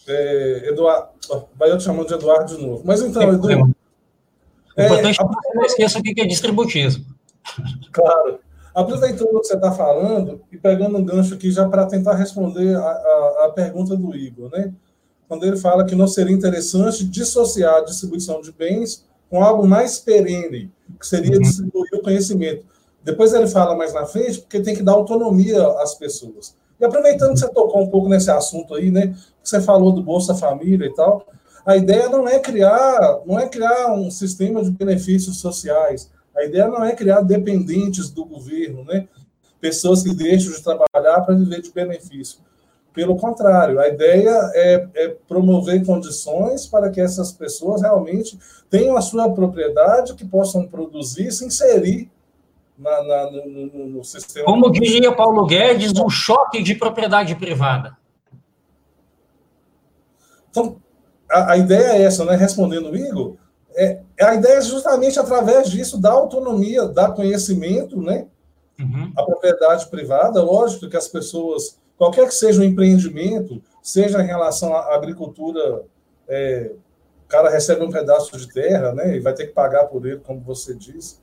é, 0.09 0.69
Eduardo, 0.71 1.09
vai 1.55 1.71
eu 1.71 1.79
te 1.79 1.85
chamando 1.85 2.09
de 2.09 2.15
Eduardo 2.15 2.57
de 2.57 2.67
novo. 2.67 2.83
Mas 2.85 3.01
então, 3.01 3.23
Edu. 3.23 3.47
O 3.47 4.83
importante 4.83 5.21
é, 5.21 5.23
é 5.23 5.27
que 5.27 5.35
você 5.35 5.55
não 5.55 5.65
esqueça 5.65 5.99
o 5.99 6.03
que 6.03 6.21
é 6.21 6.27
distributismo. 6.27 7.05
Claro. 7.93 8.41
Aproveitando 8.75 9.29
o 9.29 9.41
que 9.41 9.47
você 9.47 9.55
está 9.55 9.71
falando 9.71 10.43
e 10.51 10.57
pegando 10.57 10.99
um 10.99 11.05
gancho 11.05 11.35
aqui 11.35 11.49
já 11.49 11.69
para 11.69 11.87
tentar 11.87 12.15
responder 12.15 12.75
a, 12.75 12.81
a, 12.81 13.45
a, 13.45 13.53
pergunta 13.55 13.97
do 13.97 14.17
Igor, 14.17 14.51
né? 14.51 14.75
Quando 15.29 15.45
ele 15.45 15.57
fala 15.57 15.85
que 15.85 15.95
não 15.95 16.07
seria 16.07 16.35
interessante 16.35 17.05
dissociar 17.05 17.77
a 17.77 17.85
distribuição 17.85 18.41
de 18.41 18.53
bens 18.53 19.05
com 19.31 19.43
algo 19.43 19.67
mais 19.67 19.99
perene, 19.99 20.71
que 20.99 21.07
seria 21.07 21.37
uhum. 21.37 21.43
distribuir 21.43 21.95
o 21.95 22.03
conhecimento. 22.03 22.65
Depois 23.03 23.33
ele 23.33 23.47
fala 23.47 23.75
mais 23.75 23.93
na 23.93 24.07
frente, 24.07 24.41
porque 24.41 24.61
tem 24.61 24.75
que 24.75 24.83
dar 24.83 24.93
autonomia 24.93 25.67
às 25.81 25.95
pessoas. 25.95 26.57
E 26.81 26.85
aproveitando 26.85 27.33
que 27.33 27.41
você 27.41 27.49
tocou 27.49 27.83
um 27.83 27.89
pouco 27.89 28.09
nesse 28.09 28.31
assunto 28.31 28.75
aí, 28.75 28.91
né? 28.91 29.15
Você 29.43 29.61
falou 29.61 29.93
do 29.93 30.03
Bolsa 30.03 30.35
Família 30.35 30.87
e 30.87 30.95
tal. 30.95 31.27
A 31.65 31.77
ideia 31.77 32.09
não 32.09 32.29
é 32.29 32.39
criar, 32.39 33.21
não 33.27 33.39
é 33.39 33.49
criar 33.49 33.93
um 33.93 34.11
sistema 34.11 34.63
de 34.63 34.71
benefícios 34.71 35.41
sociais. 35.41 36.11
A 36.37 36.45
ideia 36.45 36.69
não 36.69 36.85
é 36.85 36.95
criar 36.95 37.21
dependentes 37.21 38.11
do 38.11 38.25
governo, 38.25 38.85
né? 38.85 39.09
pessoas 39.65 40.03
que 40.03 40.15
deixam 40.15 40.53
de 40.53 40.63
trabalhar 40.63 41.23
para 41.23 41.35
viver 41.35 41.63
de 41.63 41.73
benefício. 41.73 42.39
Pelo 42.95 43.17
contrário, 43.17 43.81
a 43.81 43.89
ideia 43.89 44.31
é, 44.55 44.89
é, 44.95 45.09
promover 45.29 45.85
condições 45.85 46.65
para 46.65 46.89
que 46.91 47.01
essas 47.01 47.33
pessoas 47.33 47.83
realmente 47.83 48.39
tenham 48.71 48.97
a 48.97 49.01
sua 49.01 49.29
propriedade, 49.31 50.15
que 50.15 50.25
possam 50.25 50.67
produzir, 50.67 51.33
se 51.33 51.45
inserir 51.45 52.09
na, 52.79 53.03
na, 53.03 53.31
no, 53.33 53.87
no, 53.87 54.05
sistema. 54.05 54.47
Como 54.47 54.71
diria 54.71 55.13
Paulo 55.13 55.45
Guedes, 55.45 55.93
um 55.99 56.09
choque 56.09 56.63
de 56.63 56.77
propriedade 56.77 57.35
privada. 57.35 57.97
Então, 60.51 60.77
a, 61.29 61.53
a 61.53 61.57
ideia 61.57 61.99
é 61.99 62.03
essa, 62.03 62.25
né? 62.25 62.37
Respondendo 62.37 62.91
o 62.91 62.97
Igor, 62.97 63.35
é, 63.77 64.01
a 64.21 64.35
ideia 64.35 64.59
é 64.59 64.63
justamente 64.63 65.19
através 65.19 65.69
disso 65.69 66.01
dar 66.01 66.13
autonomia, 66.13 66.87
dar 66.87 67.13
conhecimento, 67.13 68.01
né? 68.01 68.27
Uhum. 68.79 69.13
A 69.17 69.23
propriedade 69.25 69.87
privada, 69.87 70.43
lógico 70.43 70.89
que 70.89 70.97
as 70.97 71.09
pessoas, 71.09 71.79
qualquer 71.97 72.27
que 72.27 72.35
seja 72.35 72.61
o 72.61 72.65
empreendimento, 72.65 73.63
seja 73.83 74.23
em 74.23 74.27
relação 74.27 74.75
à 74.75 74.95
agricultura, 74.95 75.83
é, 76.29 76.73
o 77.25 77.29
cara 77.29 77.51
recebe 77.51 77.85
um 77.85 77.91
pedaço 77.91 78.37
de 78.37 78.53
terra, 78.53 78.93
né? 78.93 79.17
E 79.17 79.21
vai 79.21 79.35
ter 79.35 79.47
que 79.47 79.53
pagar 79.53 79.87
por 79.87 80.07
ele, 80.07 80.21
como 80.21 80.41
você 80.41 80.75
disse. 80.75 81.19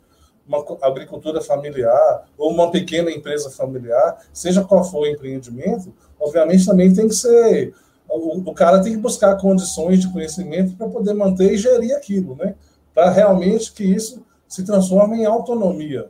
Uma 0.47 0.65
agricultura 0.81 1.39
familiar 1.41 2.25
ou 2.37 2.51
uma 2.51 2.71
pequena 2.71 3.11
empresa 3.11 3.49
familiar, 3.49 4.17
seja 4.33 4.63
qual 4.63 4.83
for 4.83 5.01
o 5.01 5.07
empreendimento, 5.07 5.93
obviamente 6.19 6.65
também 6.65 6.93
tem 6.93 7.07
que 7.07 7.13
ser 7.13 7.73
o, 8.11 8.49
o 8.49 8.53
cara 8.53 8.81
tem 8.81 8.93
que 8.93 8.99
buscar 8.99 9.37
condições 9.37 10.01
de 10.01 10.11
conhecimento 10.11 10.75
para 10.75 10.89
poder 10.89 11.13
manter 11.13 11.53
e 11.53 11.57
gerir 11.57 11.95
aquilo, 11.95 12.35
né? 12.35 12.55
Para 12.93 13.09
realmente 13.09 13.71
que 13.71 13.83
isso 13.83 14.23
se 14.47 14.65
transforme 14.65 15.19
em 15.19 15.25
autonomia. 15.25 16.09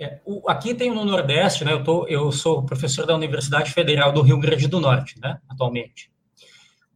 É, 0.00 0.18
o, 0.24 0.48
aqui 0.48 0.74
tem 0.74 0.90
no 0.90 1.04
Nordeste, 1.04 1.62
né? 1.62 1.74
Eu, 1.74 1.84
tô, 1.84 2.06
eu 2.06 2.32
sou 2.32 2.64
professor 2.64 3.04
da 3.04 3.14
Universidade 3.14 3.70
Federal 3.70 4.10
do 4.12 4.22
Rio 4.22 4.40
Grande 4.40 4.66
do 4.66 4.80
Norte, 4.80 5.20
né? 5.20 5.38
Atualmente. 5.46 6.10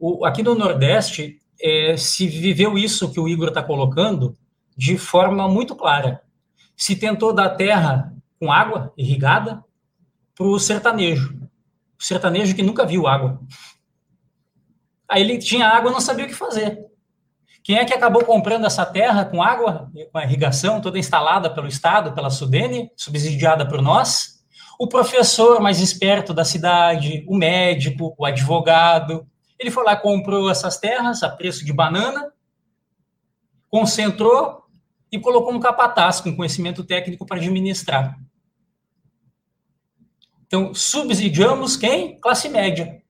O, 0.00 0.24
aqui 0.24 0.42
no 0.42 0.55
Nordeste 0.55 1.38
é, 1.61 1.98
se 1.98 2.26
viveu 2.26 2.78
isso 2.78 3.12
que 3.12 3.20
o 3.20 3.28
Igor 3.28 3.48
está 3.48 3.62
colocando 3.62 4.34
de 4.74 4.96
forma 4.96 5.46
muito 5.46 5.76
clara. 5.76 6.22
Se 6.74 6.96
tentou 6.96 7.34
dar 7.34 7.50
terra 7.50 8.11
com 8.40 8.50
água 8.50 8.92
irrigada 8.96 9.62
para 10.34 10.46
o 10.46 10.59
sertanejo. 10.59 11.34
O 12.00 12.02
sertanejo 12.02 12.57
que 12.57 12.62
nunca 12.62 12.86
viu 12.86 13.07
água. 13.07 13.38
Aí 15.07 15.20
ele 15.20 15.36
tinha 15.36 15.68
água 15.68 15.92
não 15.92 16.00
sabia 16.00 16.24
o 16.24 16.28
que 16.28 16.34
fazer. 16.34 16.82
Quem 17.64 17.78
é 17.78 17.84
que 17.86 17.94
acabou 17.94 18.22
comprando 18.22 18.66
essa 18.66 18.84
terra 18.84 19.24
com 19.24 19.42
água, 19.42 19.90
com 20.12 20.18
a 20.18 20.24
irrigação 20.24 20.82
toda 20.82 20.98
instalada 20.98 21.48
pelo 21.48 21.66
Estado, 21.66 22.12
pela 22.12 22.28
Sudene, 22.28 22.90
subsidiada 22.94 23.66
por 23.66 23.80
nós? 23.80 24.44
O 24.78 24.86
professor 24.86 25.60
mais 25.60 25.80
esperto 25.80 26.34
da 26.34 26.44
cidade, 26.44 27.24
o 27.26 27.34
médico, 27.34 28.14
o 28.18 28.26
advogado. 28.26 29.26
Ele 29.58 29.70
foi 29.70 29.82
lá, 29.82 29.96
comprou 29.96 30.50
essas 30.50 30.76
terras 30.76 31.22
a 31.22 31.30
preço 31.30 31.64
de 31.64 31.72
banana, 31.72 32.30
concentrou 33.70 34.64
e 35.10 35.18
colocou 35.18 35.54
um 35.54 35.60
capataz 35.60 36.20
com 36.20 36.36
conhecimento 36.36 36.84
técnico 36.84 37.24
para 37.24 37.38
administrar. 37.38 38.18
Então, 40.46 40.74
subsidiamos 40.74 41.76
quem? 41.76 42.20
Classe 42.20 42.48
média 42.48 43.02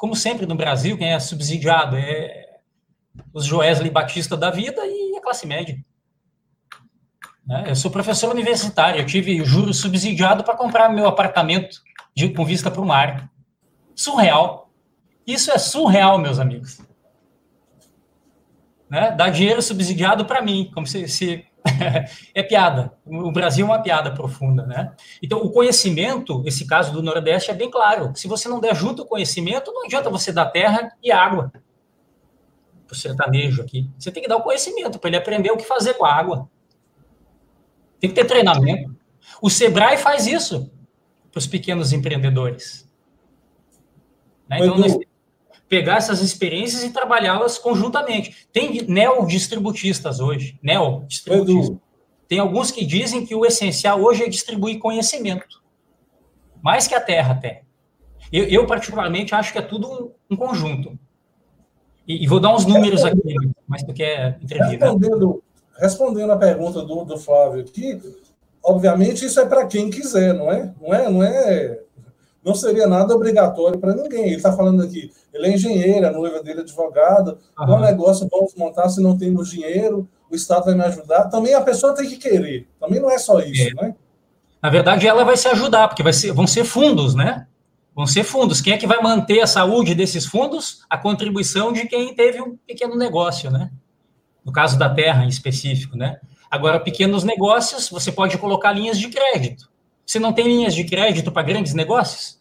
como 0.00 0.16
sempre 0.16 0.46
no 0.46 0.54
Brasil, 0.54 0.96
quem 0.96 1.12
é 1.12 1.20
subsidiado 1.20 1.94
é 1.94 2.49
os 3.32 3.44
Joesley 3.44 3.90
Batista 3.90 4.36
da 4.36 4.50
vida 4.50 4.80
e 4.84 5.16
a 5.16 5.20
classe 5.20 5.46
média. 5.46 5.78
Né? 7.46 7.64
Eu 7.68 7.76
sou 7.76 7.90
professor 7.90 8.30
universitário, 8.30 9.00
eu 9.00 9.06
tive 9.06 9.44
juros 9.44 9.78
subsidiado 9.78 10.44
para 10.44 10.56
comprar 10.56 10.88
meu 10.88 11.06
apartamento 11.06 11.80
de, 12.14 12.28
com 12.30 12.44
vista 12.44 12.70
para 12.70 12.80
o 12.80 12.86
mar. 12.86 13.30
Surreal. 13.94 14.70
Isso 15.26 15.50
é 15.50 15.58
surreal, 15.58 16.18
meus 16.18 16.38
amigos. 16.38 16.80
Né? 18.88 19.12
Dá 19.12 19.28
dinheiro 19.28 19.62
subsidiado 19.62 20.24
para 20.24 20.42
mim, 20.42 20.70
como 20.74 20.86
se, 20.86 21.06
se 21.06 21.44
é 22.34 22.42
piada. 22.42 22.92
O 23.06 23.30
Brasil 23.30 23.64
é 23.64 23.68
uma 23.68 23.82
piada 23.82 24.12
profunda, 24.12 24.66
né? 24.66 24.92
Então, 25.22 25.38
o 25.40 25.50
conhecimento, 25.50 26.42
esse 26.46 26.66
caso 26.66 26.92
do 26.92 27.02
Nordeste, 27.02 27.50
é 27.50 27.54
bem 27.54 27.70
claro. 27.70 28.12
Se 28.16 28.26
você 28.26 28.48
não 28.48 28.58
der 28.58 28.74
junto 28.74 29.02
o 29.02 29.06
conhecimento, 29.06 29.72
não 29.72 29.84
adianta 29.84 30.10
você 30.10 30.32
dar 30.32 30.46
terra 30.46 30.92
e 31.02 31.12
água 31.12 31.52
para 32.90 32.96
o 32.96 32.98
sertanejo 32.98 33.62
aqui. 33.62 33.88
Você 33.96 34.10
tem 34.10 34.22
que 34.22 34.28
dar 34.28 34.36
o 34.36 34.42
conhecimento 34.42 34.98
para 34.98 35.08
ele 35.08 35.16
aprender 35.16 35.52
o 35.52 35.56
que 35.56 35.64
fazer 35.64 35.94
com 35.94 36.04
a 36.04 36.12
água. 36.12 36.50
Tem 38.00 38.10
que 38.10 38.16
ter 38.16 38.24
treinamento. 38.24 38.96
O 39.40 39.48
Sebrae 39.48 39.96
faz 39.96 40.26
isso 40.26 40.70
para 41.30 41.38
os 41.38 41.46
pequenos 41.46 41.92
empreendedores. 41.92 42.88
Né? 44.48 44.58
Então, 44.58 44.76
nesse 44.76 44.98
pegar 45.68 45.98
essas 45.98 46.20
experiências 46.20 46.82
e 46.82 46.90
trabalhá-las 46.90 47.56
conjuntamente. 47.56 48.48
Tem 48.52 48.82
neodistributistas 48.88 50.18
hoje, 50.18 50.58
neodistributistas. 50.60 51.78
Tem 52.26 52.40
alguns 52.40 52.72
que 52.72 52.84
dizem 52.84 53.24
que 53.24 53.36
o 53.36 53.46
essencial 53.46 54.02
hoje 54.02 54.24
é 54.24 54.28
distribuir 54.28 54.80
conhecimento, 54.80 55.62
mais 56.60 56.88
que 56.88 56.94
a 56.94 57.00
terra 57.00 57.34
até. 57.34 57.62
Eu, 58.32 58.46
eu 58.46 58.66
particularmente, 58.66 59.32
acho 59.32 59.52
que 59.52 59.58
é 59.58 59.62
tudo 59.62 60.12
um, 60.28 60.34
conjunto. 60.34 60.98
E, 62.10 62.24
e, 62.24 62.26
vou 62.26 62.40
dar 62.40 62.52
uns 62.52 62.66
números 62.66 63.04
aqui, 63.04 63.36
mas 63.68 63.84
tu 63.84 63.94
quer 63.94 64.36
intervir, 64.42 64.80
né? 64.80 64.86
respondendo, 64.86 65.42
respondendo 65.78 66.32
a 66.32 66.36
pergunta 66.36 66.82
do, 66.82 67.04
do 67.04 67.16
Flávio 67.16 67.60
aqui, 67.60 68.02
obviamente 68.60 69.24
isso 69.24 69.38
é 69.38 69.46
para 69.46 69.64
quem 69.66 69.90
quiser, 69.90 70.34
não 70.34 70.50
é? 70.50 70.74
Não 70.80 70.92
é, 70.92 71.08
não 71.08 71.22
é 71.22 71.78
não 72.44 72.52
seria 72.52 72.88
nada 72.88 73.14
obrigatório 73.14 73.78
para 73.78 73.94
ninguém. 73.94 74.24
Ele 74.24 74.36
está 74.36 74.52
falando 74.52 74.82
aqui, 74.82 75.12
ele 75.32 75.46
é 75.46 75.54
engenheiro, 75.54 76.04
a 76.04 76.10
noiva 76.10 76.42
dele 76.42 76.58
é 76.58 76.62
advogado, 76.62 77.38
uhum. 77.56 77.66
qual 77.66 77.80
negócio 77.80 78.28
vamos 78.28 78.56
montar 78.56 78.88
se 78.88 79.00
não 79.00 79.16
temos 79.16 79.48
dinheiro, 79.48 80.08
o 80.28 80.34
Estado 80.34 80.64
vai 80.64 80.74
me 80.74 80.82
ajudar. 80.82 81.28
Também 81.28 81.54
a 81.54 81.60
pessoa 81.60 81.94
tem 81.94 82.08
que 82.08 82.16
querer, 82.16 82.66
também 82.80 82.98
não 82.98 83.08
é 83.08 83.18
só 83.18 83.38
isso, 83.38 83.68
é. 83.68 83.74
né? 83.84 83.94
Na 84.60 84.68
verdade, 84.68 85.06
ela 85.06 85.24
vai 85.24 85.36
se 85.36 85.46
ajudar, 85.46 85.86
porque 85.86 86.02
vai 86.02 86.12
ser, 86.12 86.32
vão 86.32 86.46
ser 86.48 86.64
fundos, 86.64 87.14
né? 87.14 87.46
Vão 88.00 88.06
ser 88.06 88.24
fundos. 88.24 88.62
Quem 88.62 88.72
é 88.72 88.78
que 88.78 88.86
vai 88.86 89.02
manter 89.02 89.42
a 89.42 89.46
saúde 89.46 89.94
desses 89.94 90.24
fundos? 90.24 90.86
A 90.88 90.96
contribuição 90.96 91.70
de 91.70 91.86
quem 91.86 92.14
teve 92.14 92.40
um 92.40 92.56
pequeno 92.56 92.96
negócio, 92.96 93.50
né? 93.50 93.70
No 94.42 94.50
caso 94.50 94.78
da 94.78 94.88
terra 94.88 95.22
em 95.22 95.28
específico, 95.28 95.98
né? 95.98 96.18
Agora, 96.50 96.80
pequenos 96.80 97.24
negócios, 97.24 97.90
você 97.90 98.10
pode 98.10 98.38
colocar 98.38 98.72
linhas 98.72 98.98
de 98.98 99.10
crédito. 99.10 99.70
Você 100.06 100.18
não 100.18 100.32
tem 100.32 100.46
linhas 100.46 100.74
de 100.74 100.84
crédito 100.84 101.30
para 101.30 101.42
grandes 101.42 101.74
negócios? 101.74 102.40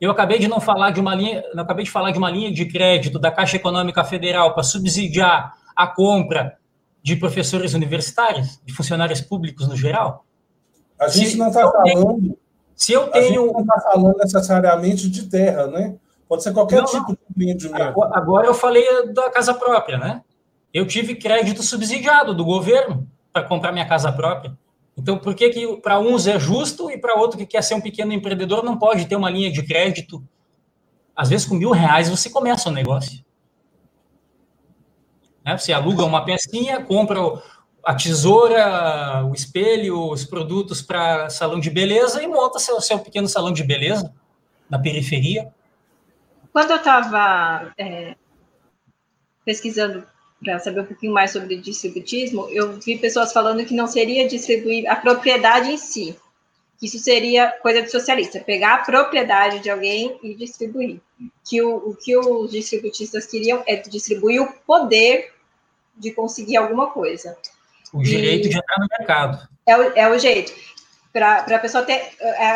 Eu 0.00 0.10
acabei 0.10 0.38
de 0.38 0.48
não 0.48 0.60
falar 0.60 0.92
de 0.92 1.00
uma 1.00 1.14
linha, 1.14 1.44
acabei 1.58 1.84
de 1.84 1.90
falar 1.90 2.10
de 2.10 2.16
uma 2.16 2.30
linha 2.30 2.50
de 2.50 2.64
crédito 2.64 3.18
da 3.18 3.30
Caixa 3.30 3.56
Econômica 3.56 4.02
Federal 4.02 4.54
para 4.54 4.62
subsidiar 4.62 5.58
a 5.76 5.86
compra 5.86 6.56
de 7.02 7.16
professores 7.16 7.74
universitários, 7.74 8.58
de 8.64 8.72
funcionários 8.72 9.20
públicos 9.20 9.68
no 9.68 9.76
geral. 9.76 10.24
A 10.98 11.08
gente 11.08 11.32
se 11.32 11.36
não 11.36 11.48
está 11.48 11.70
falando. 11.70 12.38
Se 12.74 12.92
eu 12.92 13.08
tenho. 13.08 13.52
Não 13.52 13.60
está 13.60 13.80
falando 13.80 14.16
necessariamente 14.18 15.08
de 15.08 15.28
terra, 15.28 15.66
né? 15.66 15.96
Pode 16.28 16.42
ser 16.42 16.52
qualquer 16.52 16.82
não, 16.82 16.86
tipo 16.86 17.12
de 17.12 17.18
empreendimento. 17.30 18.02
Agora 18.12 18.46
eu 18.46 18.54
falei 18.54 19.12
da 19.12 19.30
casa 19.30 19.54
própria, 19.54 19.98
né? 19.98 20.22
Eu 20.72 20.86
tive 20.86 21.14
crédito 21.14 21.62
subsidiado 21.62 22.34
do 22.34 22.44
governo 22.44 23.06
para 23.32 23.44
comprar 23.44 23.72
minha 23.72 23.86
casa 23.86 24.10
própria. 24.10 24.56
Então, 24.96 25.18
por 25.18 25.34
que, 25.34 25.50
que 25.50 25.76
para 25.78 25.98
uns 25.98 26.26
é 26.26 26.38
justo 26.38 26.90
e 26.90 26.98
para 26.98 27.14
outro 27.14 27.38
que 27.38 27.46
quer 27.46 27.62
ser 27.62 27.74
um 27.74 27.80
pequeno 27.80 28.12
empreendedor 28.12 28.64
não 28.64 28.76
pode 28.76 29.06
ter 29.06 29.16
uma 29.16 29.30
linha 29.30 29.52
de 29.52 29.62
crédito? 29.62 30.22
Às 31.14 31.28
vezes, 31.28 31.46
com 31.46 31.54
mil 31.54 31.70
reais 31.70 32.08
você 32.08 32.30
começa 32.30 32.68
um 32.68 32.72
negócio. 32.72 33.24
Né? 35.44 35.56
Você 35.56 35.72
aluga 35.72 36.04
uma 36.04 36.24
pecinha, 36.24 36.82
compra 36.82 37.20
a 37.84 37.94
tesoura, 37.94 39.24
o 39.24 39.34
espelho, 39.34 40.10
os 40.10 40.24
produtos 40.24 40.80
para 40.80 41.28
salão 41.28 41.60
de 41.60 41.70
beleza 41.70 42.22
e 42.22 42.26
monta 42.26 42.58
seu, 42.58 42.80
seu 42.80 42.98
pequeno 42.98 43.28
salão 43.28 43.52
de 43.52 43.62
beleza 43.62 44.12
na 44.68 44.78
periferia. 44.78 45.52
Quando 46.52 46.70
eu 46.70 46.76
estava 46.76 47.72
é, 47.76 48.14
pesquisando 49.44 50.04
para 50.42 50.58
saber 50.58 50.80
um 50.80 50.86
pouquinho 50.86 51.12
mais 51.12 51.32
sobre 51.32 51.56
distributismo, 51.56 52.48
eu 52.50 52.72
vi 52.80 52.96
pessoas 52.96 53.32
falando 53.32 53.64
que 53.64 53.74
não 53.74 53.86
seria 53.86 54.28
distribuir 54.28 54.88
a 54.90 54.96
propriedade 54.96 55.70
em 55.70 55.78
si, 55.78 56.16
que 56.78 56.86
isso 56.86 56.98
seria 56.98 57.50
coisa 57.62 57.82
de 57.82 57.90
socialista, 57.90 58.40
pegar 58.40 58.74
a 58.74 58.84
propriedade 58.84 59.60
de 59.60 59.70
alguém 59.70 60.18
e 60.22 60.34
distribuir. 60.34 61.00
Que 61.44 61.62
o, 61.62 61.76
o 61.76 61.96
que 61.96 62.16
os 62.16 62.50
distributistas 62.50 63.26
queriam 63.26 63.62
é 63.66 63.76
distribuir 63.76 64.42
o 64.42 64.52
poder 64.66 65.32
de 65.96 66.12
conseguir 66.12 66.56
alguma 66.56 66.90
coisa. 66.90 67.36
O 67.94 68.02
direito 68.02 68.46
e 68.46 68.50
de 68.50 68.58
entrar 68.58 68.78
no 68.78 68.88
mercado. 68.98 69.48
É 69.66 69.76
o, 69.76 69.82
é 69.96 70.10
o 70.10 70.18
jeito. 70.18 70.52
Para 71.12 71.38
a 71.38 71.58
pessoa 71.60 71.84
ter 71.84 72.12
é, 72.20 72.48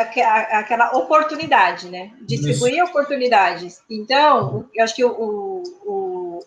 aquela 0.56 0.90
oportunidade, 0.96 1.88
né? 1.88 2.10
Distribuir 2.22 2.74
Isso. 2.74 2.84
oportunidades. 2.84 3.80
Então, 3.88 4.68
eu 4.74 4.82
acho 4.82 4.96
que 4.96 5.04
o, 5.04 5.62
o 5.86 6.44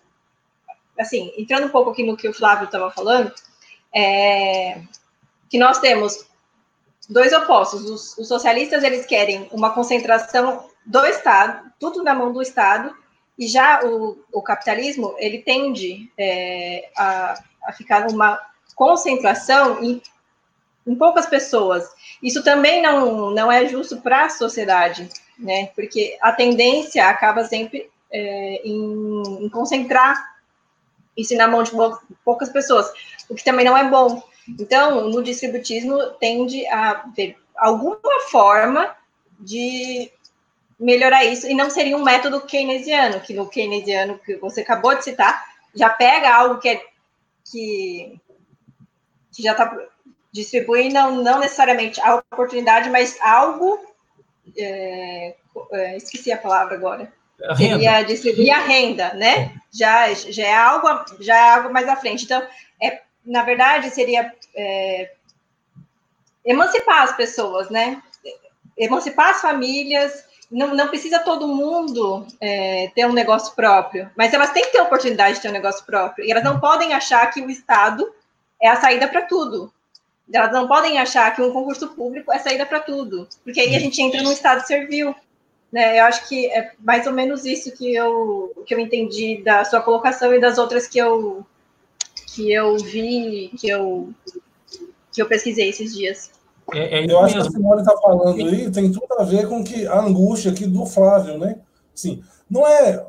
assim, 1.00 1.34
entrando 1.38 1.68
um 1.68 1.70
pouco 1.70 1.90
aqui 1.92 2.04
no 2.04 2.18
que 2.18 2.28
o 2.28 2.34
Flávio 2.34 2.66
estava 2.66 2.92
falando, 2.92 3.34
é, 3.94 4.82
que 5.50 5.58
nós 5.58 5.80
temos 5.80 6.26
dois 7.10 7.34
opostos. 7.34 7.90
Os, 7.90 8.18
os, 8.18 8.28
socialistas 8.28 8.84
eles 8.84 9.06
querem 9.06 9.48
uma 9.52 9.72
concentração 9.72 10.70
do 10.86 11.06
Estado, 11.06 11.72
tudo 11.80 12.04
na 12.04 12.14
mão 12.14 12.32
do 12.32 12.42
Estado, 12.42 12.96
e 13.38 13.48
já 13.48 13.84
o, 13.84 14.24
o 14.32 14.42
capitalismo 14.42 15.16
ele 15.18 15.40
tende 15.40 16.12
é, 16.18 16.90
a, 16.98 17.42
a, 17.66 17.74
ficar 17.74 18.08
numa 18.08 18.40
concentração 18.76 19.84
em, 19.84 20.02
em, 20.86 20.96
poucas 20.96 21.26
pessoas. 21.26 21.88
Isso 22.22 22.44
também 22.44 22.82
não, 22.82 23.32
não 23.32 23.52
é 23.52 23.66
justo 23.68 23.98
para 24.02 24.26
a 24.26 24.30
sociedade, 24.30 25.10
né? 25.38 25.68
Porque 25.76 26.18
a 26.22 26.32
tendência 26.32 27.08
acaba 27.08 27.44
sempre 27.44 27.90
é, 28.12 28.62
em, 28.64 29.46
em 29.46 29.50
concentrar 29.50 30.32
isso 31.18 31.36
na 31.36 31.48
mão 31.48 31.64
de 31.64 31.72
poucas 32.24 32.50
pessoas, 32.50 32.92
o 33.30 33.36
que 33.36 33.44
também 33.44 33.66
não 33.66 33.78
é 33.78 33.90
bom. 33.90 34.24
Então, 34.48 35.10
no 35.10 35.22
distributismo 35.22 36.00
tende 36.20 36.66
a 36.68 37.06
ver 37.16 37.38
alguma 37.56 38.00
forma 38.30 38.96
de 39.40 40.12
melhorar 40.80 41.24
isso, 41.26 41.48
e 41.48 41.54
não 41.54 41.70
seria 41.70 41.96
um 41.96 42.04
método 42.04 42.42
keynesiano, 42.42 43.20
que 43.20 43.34
no 43.34 43.48
keynesiano 43.48 44.18
que 44.18 44.36
você 44.38 44.62
acabou 44.62 44.96
de 44.96 45.04
citar, 45.04 45.46
já 45.76 45.90
pega 45.90 46.34
algo 46.34 46.60
que, 46.60 46.70
é, 46.70 46.84
que, 47.50 48.20
que 49.32 49.44
já 49.44 49.52
está 49.52 49.78
distribuindo, 50.32 50.94
não, 50.94 51.24
não 51.24 51.40
necessariamente 51.40 52.00
a 52.02 52.16
oportunidade, 52.16 52.90
mas 52.90 53.20
algo. 53.22 53.80
É, 54.58 55.36
é, 55.72 55.98
esqueci 55.98 56.32
a 56.32 56.38
palavra 56.38 56.76
agora 56.76 57.12
seria 57.56 58.04
distribuir 58.04 58.54
a 58.54 58.60
renda, 58.60 59.14
né? 59.14 59.54
Já, 59.72 60.14
já, 60.14 60.46
é 60.46 60.54
algo, 60.54 60.88
já 61.20 61.36
é 61.36 61.50
algo 61.56 61.74
mais 61.74 61.88
à 61.88 61.96
frente. 61.96 62.26
Então, 62.26 62.42
é, 62.82 63.02
na 63.26 63.44
verdade, 63.44 63.90
seria 63.90 64.32
é, 64.56 65.12
emancipar 66.46 67.04
as 67.04 67.16
pessoas, 67.16 67.70
né? 67.70 68.02
Emancipar 68.78 69.30
as 69.30 69.42
famílias. 69.42 70.30
Não, 70.50 70.76
não 70.76 70.90
precisa 70.90 71.20
todo 71.20 71.48
mundo 71.48 72.28
é, 72.42 72.92
ter 72.94 73.06
um 73.06 73.14
negócio 73.14 73.56
próprio, 73.56 74.10
mas 74.18 74.34
elas 74.34 74.52
têm 74.52 74.64
que 74.64 74.72
ter 74.72 74.80
a 74.80 74.84
oportunidade 74.84 75.36
de 75.36 75.42
ter 75.42 75.48
um 75.48 75.54
negócio 75.54 75.86
próprio. 75.86 76.26
E 76.26 76.32
elas 76.32 76.44
não 76.44 76.60
podem 76.60 76.94
achar 76.94 77.26
que 77.32 77.42
o 77.42 77.50
Estado 77.50 78.14
é 78.62 78.70
a 78.70 78.80
saída 78.80 79.08
para 79.08 79.24
tudo. 79.24 79.72
Elas 80.32 80.52
não 80.52 80.68
podem 80.68 80.98
achar 80.98 81.36
que 81.36 81.42
um 81.42 81.52
concurso 81.52 81.90
público 81.90 82.32
é 82.32 82.40
saída 82.40 82.66
para 82.66 82.80
tudo, 82.80 83.28
porque 83.44 83.60
aí 83.60 83.76
a 83.76 83.80
gente 83.80 84.02
entra 84.02 84.22
num 84.22 84.32
Estado 84.32 84.66
servil. 84.66 85.14
Né, 85.72 86.00
eu 86.00 86.04
acho 86.04 86.28
que 86.28 86.48
é 86.48 86.74
mais 86.80 87.08
ou 87.08 87.14
menos 87.14 87.46
isso 87.46 87.72
que 87.72 87.96
eu, 87.96 88.52
que 88.66 88.74
eu 88.76 88.80
entendi 88.80 89.42
da 89.42 89.64
sua 89.64 89.82
colocação 89.82 90.34
e 90.34 90.40
das 90.40 90.58
outras 90.58 90.86
que 90.86 90.98
eu, 90.98 91.46
que 92.28 92.52
eu 92.52 92.78
vi, 92.78 93.52
que 93.58 93.70
eu, 93.70 94.10
que 95.14 95.22
eu 95.22 95.28
pesquisei 95.28 95.70
esses 95.70 95.96
dias. 95.96 96.32
É, 96.74 97.00
é 97.00 97.06
eu 97.10 97.20
acho 97.20 97.36
que 97.36 97.42
a 97.42 97.50
Simone 97.50 97.82
está 97.82 97.96
falando 97.98 98.36
aí 98.36 98.70
tem 98.70 98.92
tudo 98.92 99.14
a 99.18 99.24
ver 99.24 99.48
com 99.48 99.64
que 99.64 99.88
a 99.88 100.00
angústia 100.00 100.52
aqui 100.52 100.66
do 100.66 100.86
Flávio, 100.86 101.38
né? 101.38 101.60
Sim, 101.96 102.22
não 102.50 102.68
é, 102.68 103.06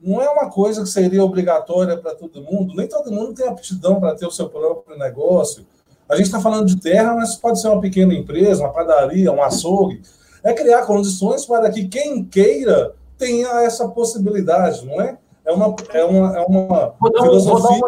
não 0.00 0.20
é 0.20 0.28
uma 0.28 0.50
coisa 0.50 0.82
que 0.82 0.88
seria 0.88 1.24
obrigatória 1.24 1.96
para 1.96 2.14
todo 2.14 2.42
mundo, 2.42 2.74
nem 2.74 2.88
todo 2.88 3.10
mundo 3.10 3.34
tem 3.34 3.48
aptidão 3.48 3.98
para 4.00 4.14
ter 4.14 4.26
o 4.26 4.30
seu 4.30 4.48
próprio 4.48 4.98
negócio. 4.98 5.66
A 6.08 6.16
gente 6.16 6.26
está 6.26 6.40
falando 6.40 6.66
de 6.66 6.80
terra, 6.80 7.14
mas 7.14 7.34
pode 7.36 7.60
ser 7.60 7.68
uma 7.68 7.80
pequena 7.80 8.14
empresa, 8.14 8.62
uma 8.62 8.72
padaria, 8.72 9.32
um 9.32 9.42
açougue 9.42 10.02
é 10.46 10.54
criar 10.54 10.86
condições 10.86 11.44
para 11.44 11.68
que 11.70 11.88
quem 11.88 12.24
queira 12.24 12.94
tenha 13.18 13.48
essa 13.62 13.88
possibilidade, 13.88 14.86
não 14.86 15.00
é? 15.02 15.18
É 15.44 15.52
uma, 15.52 15.74
é 15.92 16.04
uma, 16.04 16.38
é 16.38 16.40
uma 16.42 16.94
filosofia. 17.20 17.80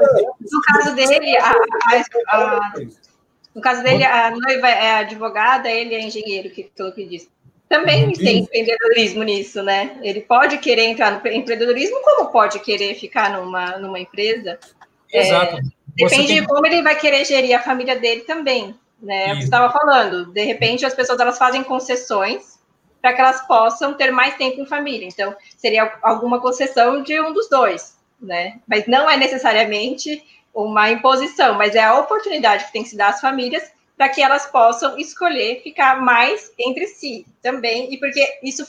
no 0.53 0.63
caso 0.63 0.95
dele, 0.95 1.37
a, 1.37 1.53
a, 2.31 2.37
a, 2.37 2.73
no 3.55 3.61
caso 3.61 3.83
dele, 3.83 4.05
a 4.05 4.31
noiva 4.31 4.69
é 4.69 4.97
advogada, 4.97 5.69
ele 5.69 5.95
é 5.95 6.05
engenheiro, 6.05 6.51
que, 6.51 6.65
pelo 6.65 6.93
que 6.93 7.07
disse. 7.07 7.29
Também 7.69 8.07
uhum. 8.07 8.12
tem 8.12 8.39
empreendedorismo 8.39 9.23
nisso, 9.23 9.62
né? 9.62 9.99
Ele 10.03 10.23
pode 10.23 10.59
querer 10.59 10.85
entrar 10.85 11.11
no 11.11 11.19
empreendedorismo, 11.19 12.01
como 12.03 12.31
pode 12.31 12.59
querer 12.61 12.95
ficar 12.95 13.31
numa, 13.39 13.79
numa 13.79 14.01
empresa. 14.01 14.59
Exato. 15.12 15.57
É, 15.57 15.61
depende 15.95 16.27
tem... 16.29 16.41
de 16.41 16.47
como 16.47 16.66
ele 16.66 16.83
vai 16.83 16.97
querer 16.97 17.25
gerir 17.25 17.55
a 17.55 17.62
família 17.62 17.97
dele 17.97 18.23
também 18.23 18.75
né? 19.01 19.35
Você 19.37 19.45
estava 19.45 19.73
falando, 19.73 20.27
de 20.27 20.43
repente 20.45 20.85
as 20.85 20.95
pessoas 20.95 21.21
elas 21.21 21.39
fazem 21.39 21.62
concessões 21.62 22.59
para 23.01 23.12
que 23.12 23.21
elas 23.21 23.47
possam 23.47 23.95
ter 23.95 24.11
mais 24.11 24.37
tempo 24.37 24.61
em 24.61 24.66
família. 24.66 25.07
Então, 25.07 25.35
seria 25.57 25.99
alguma 26.03 26.41
concessão 26.41 27.03
de 27.03 27.21
um 27.21 27.33
dos 27.33 27.49
dois, 27.49 27.97
né? 28.21 28.59
Mas 28.66 28.87
não 28.87 29.09
é 29.09 29.16
necessariamente 29.16 30.23
uma 30.53 30.91
imposição, 30.91 31.55
mas 31.55 31.77
é 31.77 31.85
a 31.85 31.99
oportunidade 31.99 32.64
que 32.64 32.73
tem 32.73 32.83
que 32.83 32.89
se 32.89 32.97
dar 32.97 33.11
às 33.11 33.21
famílias 33.21 33.71
para 33.99 34.09
que 34.09 34.23
elas 34.23 34.47
possam 34.47 34.97
escolher 34.97 35.61
ficar 35.61 36.01
mais 36.01 36.53
entre 36.57 36.87
si 36.87 37.27
também, 37.43 37.93
e 37.93 37.99
porque 37.99 38.39
isso 38.45 38.65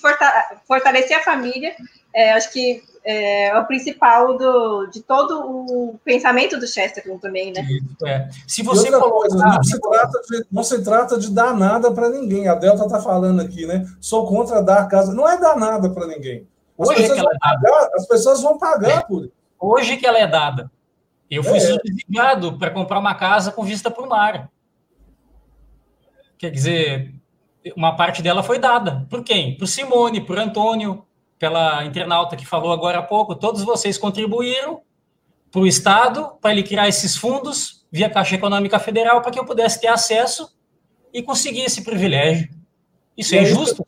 fortalecer 0.67 1.15
a 1.15 1.23
família, 1.23 1.75
é, 2.13 2.33
acho 2.33 2.51
que 2.51 2.81
é, 3.05 3.55
o 3.57 3.65
principal 3.65 4.37
do, 4.37 4.87
de 4.87 5.01
todo 5.01 5.39
o 5.39 5.99
pensamento 6.03 6.59
do 6.59 6.67
Chesterton 6.67 7.19
também, 7.19 7.53
né? 7.53 7.65
É. 8.05 8.27
Se 8.47 8.63
você 8.63 8.89
colocar... 8.91 9.29
não, 9.29 9.63
se 9.63 9.79
trata 9.79 10.21
de, 10.21 10.45
não 10.51 10.63
se 10.63 10.83
trata 10.83 11.19
de 11.19 11.31
dar 11.31 11.55
nada 11.55 11.91
para 11.91 12.09
ninguém. 12.09 12.47
A 12.47 12.55
Delta 12.55 12.85
está 12.85 12.99
falando 12.99 13.39
aqui, 13.39 13.65
né? 13.65 13.85
Sou 14.01 14.27
contra 14.27 14.61
dar 14.61 14.87
casa. 14.87 15.13
Não 15.13 15.29
é 15.29 15.39
dar 15.39 15.55
nada 15.55 15.89
para 15.89 16.07
ninguém. 16.07 16.45
As 16.77 16.89
Hoje 16.89 17.01
pessoas, 17.01 17.19
que 17.19 17.25
ela 17.25 17.35
é 17.35 17.39
pagar, 17.39 17.89
as 17.93 18.07
pessoas 18.07 18.41
vão 18.41 18.57
pagar 18.57 18.89
é. 18.89 19.01
por 19.01 19.25
isso. 19.25 19.33
Hoje 19.59 19.97
que 19.97 20.05
ela 20.05 20.19
é 20.19 20.27
dada. 20.27 20.71
Eu 21.29 21.43
fui 21.43 21.57
é. 21.57 21.61
subsidiado 21.61 22.57
para 22.57 22.71
comprar 22.71 22.97
uma 22.97 23.13
casa 23.13 23.51
com 23.51 23.63
vista 23.63 23.91
para 23.91 24.03
o 24.03 24.09
mar. 24.09 24.49
Quer 26.39 26.51
dizer, 26.51 27.13
uma 27.75 27.97
parte 27.97 28.21
dela 28.21 28.41
foi 28.41 28.57
dada. 28.57 29.05
Por 29.09 29.23
quem? 29.25 29.57
Por 29.57 29.67
Simone, 29.67 30.21
por 30.21 30.39
Antônio, 30.39 31.05
pela 31.37 31.83
internauta 31.83 32.37
que 32.37 32.45
falou 32.45 32.71
agora 32.71 32.99
há 32.99 33.03
pouco. 33.03 33.35
Todos 33.35 33.61
vocês 33.61 33.97
contribuíram 33.97 34.79
para 35.51 35.59
o 35.59 35.67
Estado 35.67 36.31
para 36.41 36.51
ele 36.51 36.63
criar 36.63 36.87
esses 36.87 37.17
fundos 37.17 37.85
via 37.91 38.09
Caixa 38.09 38.35
Econômica 38.35 38.79
Federal 38.79 39.21
para 39.21 39.31
que 39.31 39.39
eu 39.39 39.45
pudesse 39.45 39.81
ter 39.81 39.87
acesso 39.87 40.49
e 41.13 41.21
conseguir 41.21 41.63
esse 41.63 41.83
privilégio. 41.83 42.49
Isso 43.17 43.35
é, 43.35 43.39
é 43.39 43.45
justo? 43.45 43.85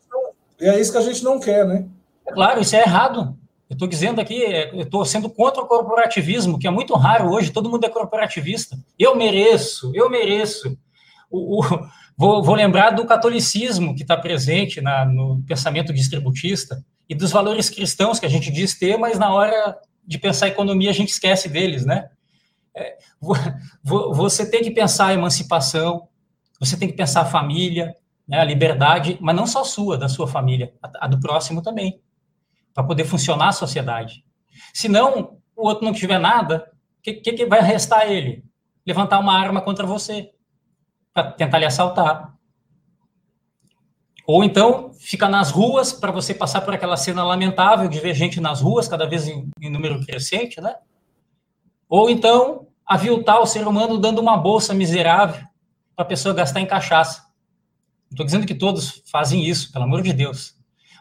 E 0.60 0.66
é 0.66 0.78
isso 0.78 0.91
que 0.91 0.97
a 0.97 1.02
gente 1.02 1.24
não 1.24 1.39
quer, 1.39 1.66
né? 1.66 1.88
É 2.28 2.34
claro, 2.34 2.60
isso 2.60 2.76
é 2.76 2.82
errado. 2.82 3.38
Eu 3.70 3.76
estou 3.76 3.88
dizendo 3.88 4.20
aqui, 4.20 4.43
é, 4.43 4.74
eu 4.74 4.82
estou 4.82 5.06
sendo 5.06 5.30
contra 5.30 5.64
o 5.64 5.68
corporativismo, 5.68 6.60
que 6.60 6.68
é 6.68 6.70
muito 6.70 6.93
raro 6.95 7.32
hoje, 7.32 7.49
todo 7.49 7.70
mundo 7.70 7.86
é 7.86 7.89
corporativista. 7.89 8.78
Eu 8.99 9.16
mereço, 9.16 9.89
eu 9.95 10.10
mereço. 10.10 10.78
O, 11.30 11.64
o, 11.64 11.88
vou, 12.22 12.43
vou, 12.43 12.53
lembrar 12.53 12.91
do 12.91 13.03
catolicismo 13.03 13.95
que 13.95 14.03
está 14.03 14.15
presente 14.15 14.80
na, 14.80 15.03
no 15.03 15.41
pensamento 15.47 15.91
distributista 15.91 16.86
e 17.09 17.15
dos 17.15 17.32
valores 17.32 17.67
cristãos 17.67 18.19
que 18.19 18.28
a 18.28 18.30
gente 18.30 18.51
diz 18.51 18.78
ter, 18.78 18.95
mas 18.95 19.17
na 19.17 19.34
hora 19.34 19.76
de 20.05 20.19
pensar 20.19 20.47
economia 20.47 20.91
a 20.91 20.93
gente 20.93 21.09
esquece 21.09 21.49
deles, 21.49 21.84
né? 21.84 22.09
É, 22.76 22.97
você 23.89 24.47
tem 24.47 24.61
que 24.61 24.69
pensar 24.69 25.07
a 25.07 25.13
emancipação, 25.13 26.07
você 26.59 26.78
tem 26.78 26.88
que 26.88 26.93
pensar 26.93 27.22
a 27.22 27.26
família, 27.26 27.95
né, 28.28 28.39
a 28.39 28.43
liberdade, 28.43 29.17
mas 29.19 29.36
não 29.36 29.47
só 29.47 29.63
sua, 29.63 29.97
da 29.97 30.07
sua 30.07 30.28
família, 30.28 30.72
a, 30.80 31.05
a 31.05 31.07
do 31.07 31.19
próximo 31.19 31.59
também, 31.63 31.99
para 32.72 32.84
poder 32.84 33.05
funcionar 33.05 33.47
a 33.47 33.51
sociedade. 33.51 34.24
Se 34.72 34.88
não, 34.88 35.39
o 35.55 35.67
outro 35.67 35.84
não 35.84 35.91
tiver 35.91 36.19
nada, 36.19 36.72
o 36.99 37.01
que, 37.01 37.13
que, 37.15 37.34
que 37.34 37.45
vai 37.47 37.61
restar 37.61 38.01
a 38.01 38.07
ele? 38.07 38.45
Levantar 38.86 39.17
uma 39.17 39.34
arma 39.34 39.59
contra 39.59 39.88
você, 39.88 40.30
para 41.14 41.32
tentar 41.32 41.59
lhe 41.59 41.66
assaltar. 41.66 42.34
Ou 44.26 44.43
então 44.43 44.93
fica 44.93 45.28
nas 45.28 45.51
ruas 45.51 45.91
para 45.91 46.12
você 46.12 46.34
passar 46.34 46.62
por 46.62 46.74
aquela 46.74 46.95
cena 46.95 47.24
lamentável 47.24 47.89
de 47.89 47.99
ver 47.99 48.14
gente 48.14 48.39
nas 48.39 48.62
ruas, 48.62 48.88
cada 48.88 49.05
vez 49.05 49.28
em, 49.28 49.49
em 49.59 49.70
número 49.70 50.05
crescente, 50.05 50.62
né? 50.62 50.76
Ou 51.89 52.09
então 52.09 52.68
aviltar 52.86 53.39
o 53.39 53.45
ser 53.45 53.68
humano 53.68 53.97
dando 53.97 54.20
uma 54.20 54.38
bolsa 54.38 54.74
miserável 54.74 55.45
para 55.95 56.05
a 56.05 56.07
pessoa 56.07 56.34
gastar 56.34 56.62
em 56.62 56.66
cachaça. 56.66 57.24
Não 58.09 58.16
estou 58.16 58.26
dizendo 58.26 58.45
que 58.45 58.55
todos 58.55 59.01
fazem 59.12 59.45
isso, 59.45 59.72
pelo 59.72 59.86
amor 59.86 60.01
de 60.01 60.14
Deus. 60.14 60.55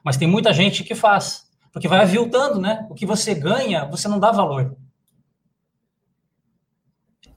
Mas 0.04 0.16
tem 0.16 0.26
muita 0.26 0.52
gente 0.52 0.82
que 0.82 0.94
faz, 0.94 1.48
porque 1.72 1.88
vai 1.88 2.00
aviltando, 2.00 2.60
né? 2.60 2.86
O 2.88 2.94
que 2.94 3.04
você 3.04 3.34
ganha, 3.34 3.84
você 3.84 4.08
não 4.08 4.18
dá 4.18 4.32
valor. 4.32 4.76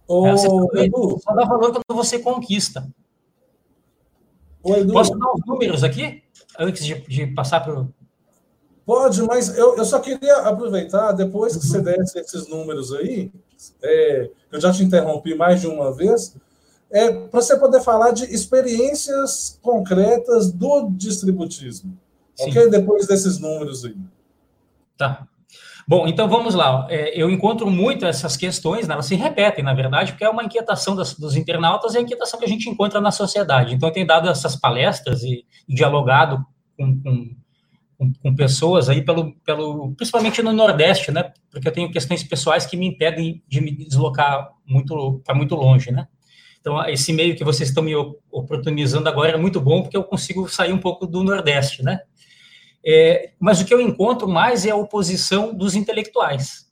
Ô, 0.07 0.27
é, 0.27 0.31
você 0.31 0.47
só 0.47 1.33
dá 1.33 1.45
valor 1.45 1.71
quando 1.71 1.97
você 1.97 2.19
conquista. 2.19 2.87
Ô, 4.61 4.75
Edu. 4.75 4.93
Posso 4.93 5.17
dar 5.17 5.33
os 5.33 5.45
números 5.45 5.83
aqui? 5.83 6.23
Antes 6.57 6.85
de, 6.85 7.01
de 7.01 7.27
passar 7.27 7.61
para 7.61 7.81
o. 7.81 7.93
Pode, 8.85 9.21
mas 9.23 9.57
eu, 9.57 9.77
eu 9.77 9.85
só 9.85 9.99
queria 9.99 10.37
aproveitar, 10.39 11.13
depois 11.13 11.55
que 11.55 11.65
você 11.65 11.77
uhum. 11.77 11.83
desse 11.83 12.19
esses 12.19 12.49
números 12.49 12.93
aí, 12.93 13.31
é, 13.81 14.29
eu 14.51 14.59
já 14.59 14.73
te 14.73 14.83
interrompi 14.83 15.35
mais 15.35 15.61
de 15.61 15.67
uma 15.67 15.93
vez, 15.93 16.35
é, 16.91 17.11
para 17.11 17.41
você 17.41 17.57
poder 17.57 17.81
falar 17.81 18.11
de 18.11 18.25
experiências 18.25 19.57
concretas 19.61 20.51
do 20.51 20.89
distributismo. 20.91 21.97
Sim. 22.35 22.49
Ok? 22.49 22.69
Depois 22.69 23.07
desses 23.07 23.39
números 23.39 23.85
aí. 23.85 23.95
Tá. 24.97 25.27
Bom, 25.87 26.07
então 26.07 26.27
vamos 26.29 26.55
lá. 26.55 26.87
É, 26.89 27.19
eu 27.19 27.29
encontro 27.29 27.69
muito 27.69 28.05
essas 28.05 28.37
questões, 28.37 28.87
né, 28.87 28.93
elas 28.93 29.05
se 29.05 29.15
repetem, 29.15 29.63
na 29.63 29.73
verdade, 29.73 30.11
porque 30.11 30.23
é 30.23 30.29
uma 30.29 30.43
inquietação 30.43 30.95
das, 30.95 31.13
dos 31.13 31.35
internautas 31.35 31.93
e 31.93 31.97
a 31.97 32.01
inquietação 32.01 32.39
que 32.39 32.45
a 32.45 32.49
gente 32.49 32.69
encontra 32.69 33.01
na 33.01 33.11
sociedade. 33.11 33.73
Então, 33.73 33.89
eu 33.89 33.93
tenho 33.93 34.07
dado 34.07 34.29
essas 34.29 34.55
palestras 34.55 35.23
e, 35.23 35.45
e 35.67 35.75
dialogado 35.75 36.43
com, 36.77 37.01
com, 37.01 37.29
com, 37.97 38.13
com, 38.13 38.35
pessoas 38.35 38.89
aí, 38.89 39.03
pelo, 39.03 39.33
pelo, 39.45 39.93
principalmente 39.95 40.41
no 40.41 40.53
Nordeste, 40.53 41.11
né? 41.11 41.31
Porque 41.51 41.67
eu 41.67 41.73
tenho 41.73 41.91
questões 41.91 42.23
pessoais 42.23 42.65
que 42.65 42.77
me 42.77 42.87
impedem 42.87 43.43
de 43.47 43.61
me 43.61 43.71
deslocar 43.71 44.49
muito 44.65 45.21
para 45.25 45.35
muito 45.35 45.55
longe, 45.55 45.91
né? 45.91 46.07
Então, 46.63 46.81
esse 46.87 47.11
meio 47.11 47.35
que 47.35 47.43
vocês 47.43 47.67
estão 47.67 47.83
me 47.83 47.93
oportunizando 48.31 49.09
agora 49.09 49.33
é 49.33 49.37
muito 49.37 49.59
bom, 49.59 49.81
porque 49.81 49.97
eu 49.97 50.03
consigo 50.03 50.47
sair 50.47 50.71
um 50.71 50.77
pouco 50.77 51.05
do 51.05 51.21
Nordeste, 51.21 51.83
né? 51.83 51.99
É, 52.85 53.33
mas 53.39 53.61
o 53.61 53.65
que 53.65 53.73
eu 53.73 53.79
encontro 53.79 54.27
mais 54.27 54.65
é 54.65 54.71
a 54.71 54.75
oposição 54.75 55.53
dos 55.53 55.75
intelectuais. 55.75 56.69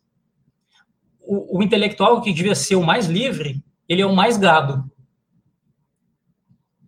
O, 1.22 1.60
o, 1.60 1.64
intelectual 1.64 2.22
que 2.22 2.34
devia 2.34 2.56
ser 2.56 2.76
o 2.76 2.84
mais 2.84 3.06
livre, 3.06 3.64
ele 3.88 4.02
é 4.02 4.06
o 4.06 4.16
mais 4.16 4.36
gado. 4.38 4.92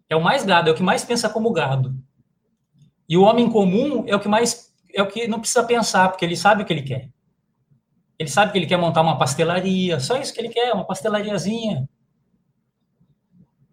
É 0.09 0.15
o 0.15 0.23
mais 0.23 0.43
gado, 0.43 0.69
é 0.69 0.73
o 0.73 0.75
que 0.75 0.83
mais 0.83 1.05
pensa 1.05 1.29
como 1.29 1.51
gado. 1.51 1.95
E 3.07 3.15
o 3.15 3.21
homem 3.21 3.49
comum 3.49 4.03
é 4.07 4.15
o 4.15 4.19
que 4.19 4.27
mais 4.27 4.73
é 4.93 5.01
o 5.01 5.07
que 5.07 5.27
não 5.27 5.39
precisa 5.39 5.63
pensar, 5.63 6.09
porque 6.09 6.23
ele 6.23 6.37
sabe 6.37 6.61
o 6.61 6.65
que 6.65 6.71
ele 6.71 6.83
quer. 6.83 7.09
Ele 8.19 8.29
sabe 8.29 8.51
que 8.51 8.57
ele 8.59 8.67
quer 8.67 8.77
montar 8.77 9.01
uma 9.01 9.17
pastelaria, 9.17 9.99
só 9.99 10.17
isso 10.17 10.31
que 10.31 10.39
ele 10.39 10.49
quer, 10.49 10.71
uma 10.71 10.85
pastelariazinha. 10.85 11.89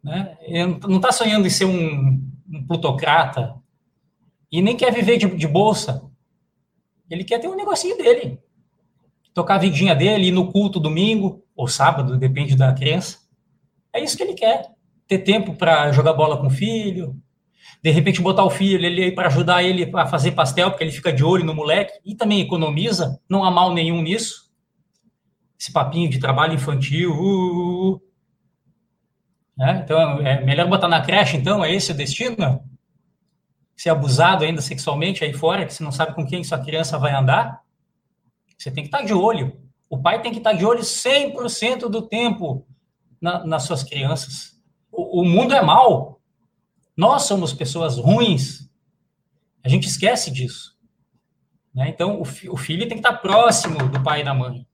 Né? 0.02 0.36
Ele 0.40 0.78
não 0.88 0.96
está 0.96 1.12
sonhando 1.12 1.46
em 1.46 1.50
ser 1.50 1.66
um, 1.66 2.26
um 2.48 2.66
plutocrata, 2.66 3.59
e 4.50 4.60
nem 4.60 4.76
quer 4.76 4.92
viver 4.92 5.16
de, 5.16 5.26
de 5.28 5.46
bolsa. 5.46 6.02
Ele 7.08 7.24
quer 7.24 7.38
ter 7.38 7.48
um 7.48 7.56
negocinho 7.56 7.96
dele. 7.96 8.38
Tocar 9.32 9.56
a 9.56 9.58
vidinha 9.58 9.94
dele, 9.94 10.28
ir 10.28 10.32
no 10.32 10.50
culto 10.50 10.80
domingo 10.80 11.44
ou 11.54 11.68
sábado, 11.68 12.16
depende 12.16 12.56
da 12.56 12.72
crença. 12.72 13.18
É 13.92 14.02
isso 14.02 14.16
que 14.16 14.22
ele 14.22 14.34
quer. 14.34 14.70
Ter 15.06 15.18
tempo 15.18 15.54
para 15.54 15.92
jogar 15.92 16.12
bola 16.12 16.36
com 16.36 16.46
o 16.46 16.50
filho. 16.50 17.16
De 17.82 17.90
repente 17.90 18.20
botar 18.20 18.44
o 18.44 18.50
filho 18.50 18.84
ele 18.84 19.04
aí 19.04 19.12
para 19.12 19.28
ajudar 19.28 19.62
ele 19.62 19.90
a 19.94 20.06
fazer 20.06 20.32
pastel, 20.32 20.70
porque 20.70 20.84
ele 20.84 20.92
fica 20.92 21.12
de 21.12 21.24
olho 21.24 21.44
no 21.44 21.54
moleque 21.54 21.98
e 22.04 22.14
também 22.14 22.40
economiza. 22.40 23.20
Não 23.28 23.44
há 23.44 23.50
mal 23.50 23.72
nenhum 23.72 24.02
nisso. 24.02 24.50
Esse 25.58 25.72
papinho 25.72 26.08
de 26.08 26.18
trabalho 26.18 26.54
infantil. 26.54 27.12
Uh, 27.12 27.22
uh, 27.24 27.94
uh. 27.94 28.02
É, 29.60 29.72
então, 29.78 30.20
é 30.26 30.44
melhor 30.44 30.68
botar 30.68 30.88
na 30.88 31.02
creche, 31.02 31.36
então? 31.36 31.64
É 31.64 31.72
esse 31.74 31.92
o 31.92 31.94
destino? 31.94 32.62
Ser 33.80 33.88
abusado 33.88 34.44
ainda 34.44 34.60
sexualmente 34.60 35.24
aí 35.24 35.32
fora, 35.32 35.64
que 35.64 35.72
você 35.72 35.82
não 35.82 35.90
sabe 35.90 36.14
com 36.14 36.26
quem 36.26 36.44
sua 36.44 36.58
criança 36.58 36.98
vai 36.98 37.14
andar, 37.14 37.62
você 38.58 38.70
tem 38.70 38.84
que 38.84 38.88
estar 38.88 39.00
de 39.00 39.14
olho. 39.14 39.58
O 39.88 39.96
pai 39.96 40.20
tem 40.20 40.32
que 40.32 40.36
estar 40.36 40.52
de 40.52 40.66
olho 40.66 40.80
100% 40.80 41.88
do 41.88 42.02
tempo 42.02 42.66
na, 43.18 43.42
nas 43.46 43.62
suas 43.62 43.82
crianças. 43.82 44.60
O, 44.92 45.22
o 45.22 45.24
mundo 45.24 45.54
é 45.54 45.62
mau. 45.62 46.20
Nós 46.94 47.22
somos 47.22 47.54
pessoas 47.54 47.96
ruins. 47.96 48.68
A 49.64 49.68
gente 49.70 49.88
esquece 49.88 50.30
disso. 50.30 50.76
Né? 51.74 51.88
Então, 51.88 52.20
o, 52.20 52.52
o, 52.52 52.56
filho 52.58 52.86
tem 52.86 53.00
que 53.00 53.06
estar 53.06 53.16
próximo 53.16 53.88
do 53.88 54.02
pai 54.02 54.20
e 54.20 54.24
da 54.24 54.34
mãe. 54.34 54.66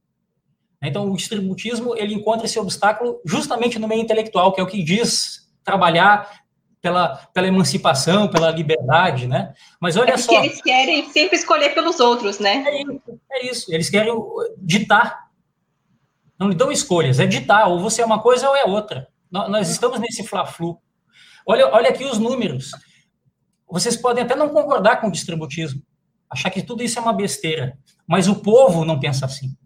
Então, 0.82 1.08
o 1.08 1.16
distributismo 1.16 1.96
ele 1.96 2.12
encontra 2.12 2.46
esse 2.46 2.58
obstáculo 2.58 3.20
justamente 3.24 3.78
no 3.78 3.86
meio 3.86 4.02
intelectual, 4.02 4.52
que 4.52 4.60
é 4.60 4.64
o 4.64 4.66
que 4.66 4.82
diz 4.82 5.48
trabalhar 5.62 6.44
pela, 6.86 7.16
pela 7.34 7.48
emancipação, 7.48 8.28
pela 8.28 8.48
liberdade, 8.52 9.26
né? 9.26 9.52
Mas 9.80 9.96
olha 9.96 10.12
é 10.12 10.16
só. 10.16 10.32
eles 10.40 10.62
querem 10.62 11.10
sempre 11.10 11.36
escolher 11.36 11.74
pelos 11.74 11.98
outros, 11.98 12.38
né? 12.38 12.62
É 12.64 12.80
isso, 12.80 13.20
é 13.32 13.46
isso. 13.46 13.74
Eles 13.74 13.90
querem 13.90 14.14
ditar. 14.58 15.26
Não 16.38 16.48
lhe 16.48 16.54
dão 16.54 16.70
escolhas, 16.70 17.18
é 17.18 17.26
ditar. 17.26 17.66
Ou 17.66 17.80
você 17.80 18.02
é 18.02 18.06
uma 18.06 18.22
coisa 18.22 18.48
ou 18.48 18.54
é 18.54 18.64
outra. 18.64 19.08
Nós 19.28 19.68
estamos 19.68 19.98
nesse 19.98 20.22
fla-flu. 20.22 20.80
Olha, 21.44 21.66
olha 21.74 21.90
aqui 21.90 22.04
os 22.04 22.18
números. 22.18 22.70
Vocês 23.68 23.96
podem 23.96 24.22
até 24.22 24.36
não 24.36 24.50
concordar 24.50 25.00
com 25.00 25.08
o 25.08 25.12
distributismo, 25.12 25.82
achar 26.30 26.50
que 26.50 26.62
tudo 26.62 26.84
isso 26.84 27.00
é 27.00 27.02
uma 27.02 27.12
besteira, 27.12 27.76
mas 28.06 28.28
o 28.28 28.36
povo 28.36 28.84
não 28.84 29.00
pensa 29.00 29.26
assim. 29.26 29.56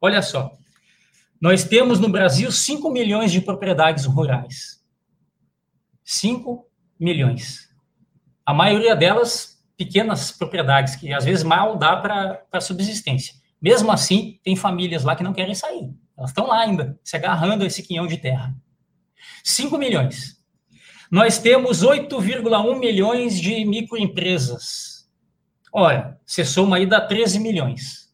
Olha 0.00 0.22
só. 0.22 0.52
Nós 1.38 1.64
temos 1.64 2.00
no 2.00 2.08
Brasil 2.08 2.50
5 2.50 2.90
milhões 2.90 3.30
de 3.30 3.42
propriedades 3.42 4.06
rurais. 4.06 4.81
5 6.04 6.66
milhões. 6.98 7.68
A 8.44 8.52
maioria 8.52 8.94
delas, 8.96 9.62
pequenas 9.76 10.32
propriedades, 10.32 10.96
que 10.96 11.12
às 11.12 11.24
vezes 11.24 11.44
mal 11.44 11.76
dá 11.76 11.96
para 11.96 12.60
subsistência. 12.60 13.34
Mesmo 13.60 13.92
assim, 13.92 14.40
tem 14.42 14.56
famílias 14.56 15.04
lá 15.04 15.14
que 15.14 15.22
não 15.22 15.32
querem 15.32 15.54
sair. 15.54 15.94
Elas 16.16 16.30
estão 16.30 16.46
lá 16.46 16.60
ainda, 16.60 16.98
se 17.02 17.16
agarrando 17.16 17.64
a 17.64 17.66
esse 17.66 17.82
quinhão 17.82 18.06
de 18.06 18.16
terra. 18.16 18.54
5 19.44 19.78
milhões. 19.78 20.42
Nós 21.10 21.38
temos 21.38 21.82
8,1 21.82 22.78
milhões 22.78 23.40
de 23.40 23.64
microempresas. 23.64 25.08
Olha, 25.72 26.18
você 26.24 26.44
soma 26.44 26.76
aí 26.76 26.86
dá 26.86 27.00
13 27.00 27.38
milhões 27.38 28.12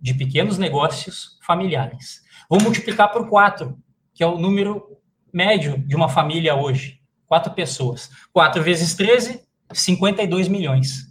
de 0.00 0.14
pequenos 0.14 0.58
negócios 0.58 1.38
familiares. 1.44 2.22
Vou 2.48 2.60
multiplicar 2.62 3.10
por 3.12 3.28
4, 3.28 3.76
que 4.14 4.22
é 4.22 4.26
o 4.26 4.38
número 4.38 5.00
médio 5.32 5.78
de 5.78 5.94
uma 5.94 6.08
família 6.08 6.54
hoje, 6.54 7.00
quatro 7.26 7.52
pessoas. 7.52 8.10
4 8.32 8.62
vezes 8.62 8.94
13, 8.94 9.40
52 9.72 10.48
milhões. 10.48 11.06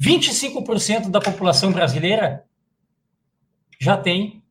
25% 0.00 1.10
da 1.10 1.20
população 1.20 1.72
brasileira 1.72 2.44
já 3.80 3.96
tem 3.96 4.42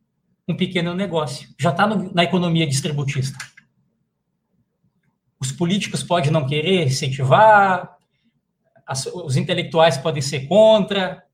um 0.48 0.56
pequeno 0.56 0.94
negócio, 0.94 1.48
já 1.58 1.70
está 1.70 1.86
na 1.86 2.24
economia 2.24 2.66
distributista. 2.66 3.36
os 5.40 5.52
políticos 5.52 6.02
podem 6.02 6.30
não 6.30 6.46
querer 6.46 6.86
incentivar, 6.86 7.96
as, 8.86 9.06
os 9.06 9.36
intelectuais 9.36 9.98
podem 9.98 10.22
ser 10.22 10.46
contra, 10.46 11.24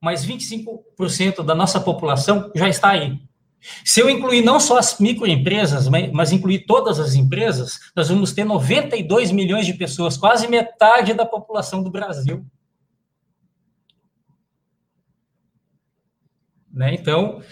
mas 0.00 0.26
25% 0.26 1.42
da 1.44 1.54
nossa 1.54 1.80
população 1.80 2.50
já 2.54 2.68
está 2.68 2.90
aí. 2.90 3.20
Se 3.84 4.00
eu 4.00 4.08
incluir 4.08 4.42
não 4.42 4.60
só 4.60 4.78
as 4.78 4.98
microempresas, 4.98 5.88
mas 5.88 6.32
incluir 6.32 6.66
todas 6.66 7.00
as 7.00 7.14
empresas, 7.14 7.78
nós 7.96 8.08
vamos 8.08 8.32
ter 8.32 8.44
92 8.44 9.32
milhões 9.32 9.66
de 9.66 9.74
pessoas, 9.74 10.16
quase 10.16 10.46
metade 10.46 11.14
da 11.14 11.26
população 11.26 11.82
do 11.82 11.90
Brasil. 11.90 12.46
Né? 16.70 16.94
Então, 16.94 17.42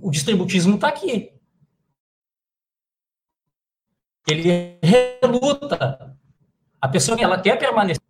o 0.00 0.10
distributismo 0.10 0.74
está 0.74 0.88
aqui. 0.88 1.32
Ele 4.28 4.78
reluta. 4.82 6.16
A 6.80 6.88
pessoa 6.88 7.16
que 7.16 7.24
ela 7.24 7.40
quer 7.40 7.56
permanecer. 7.56 8.02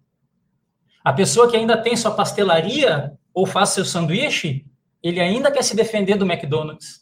A 1.04 1.12
pessoa 1.12 1.50
que 1.50 1.56
ainda 1.56 1.76
tem 1.80 1.96
sua 1.96 2.12
pastelaria 2.12 3.16
ou 3.32 3.46
faz 3.46 3.70
seu 3.70 3.84
sanduíche, 3.84 4.66
ele 5.04 5.20
ainda 5.20 5.50
quer 5.50 5.62
se 5.62 5.76
defender 5.76 6.16
do 6.16 6.24
McDonald's. 6.24 6.98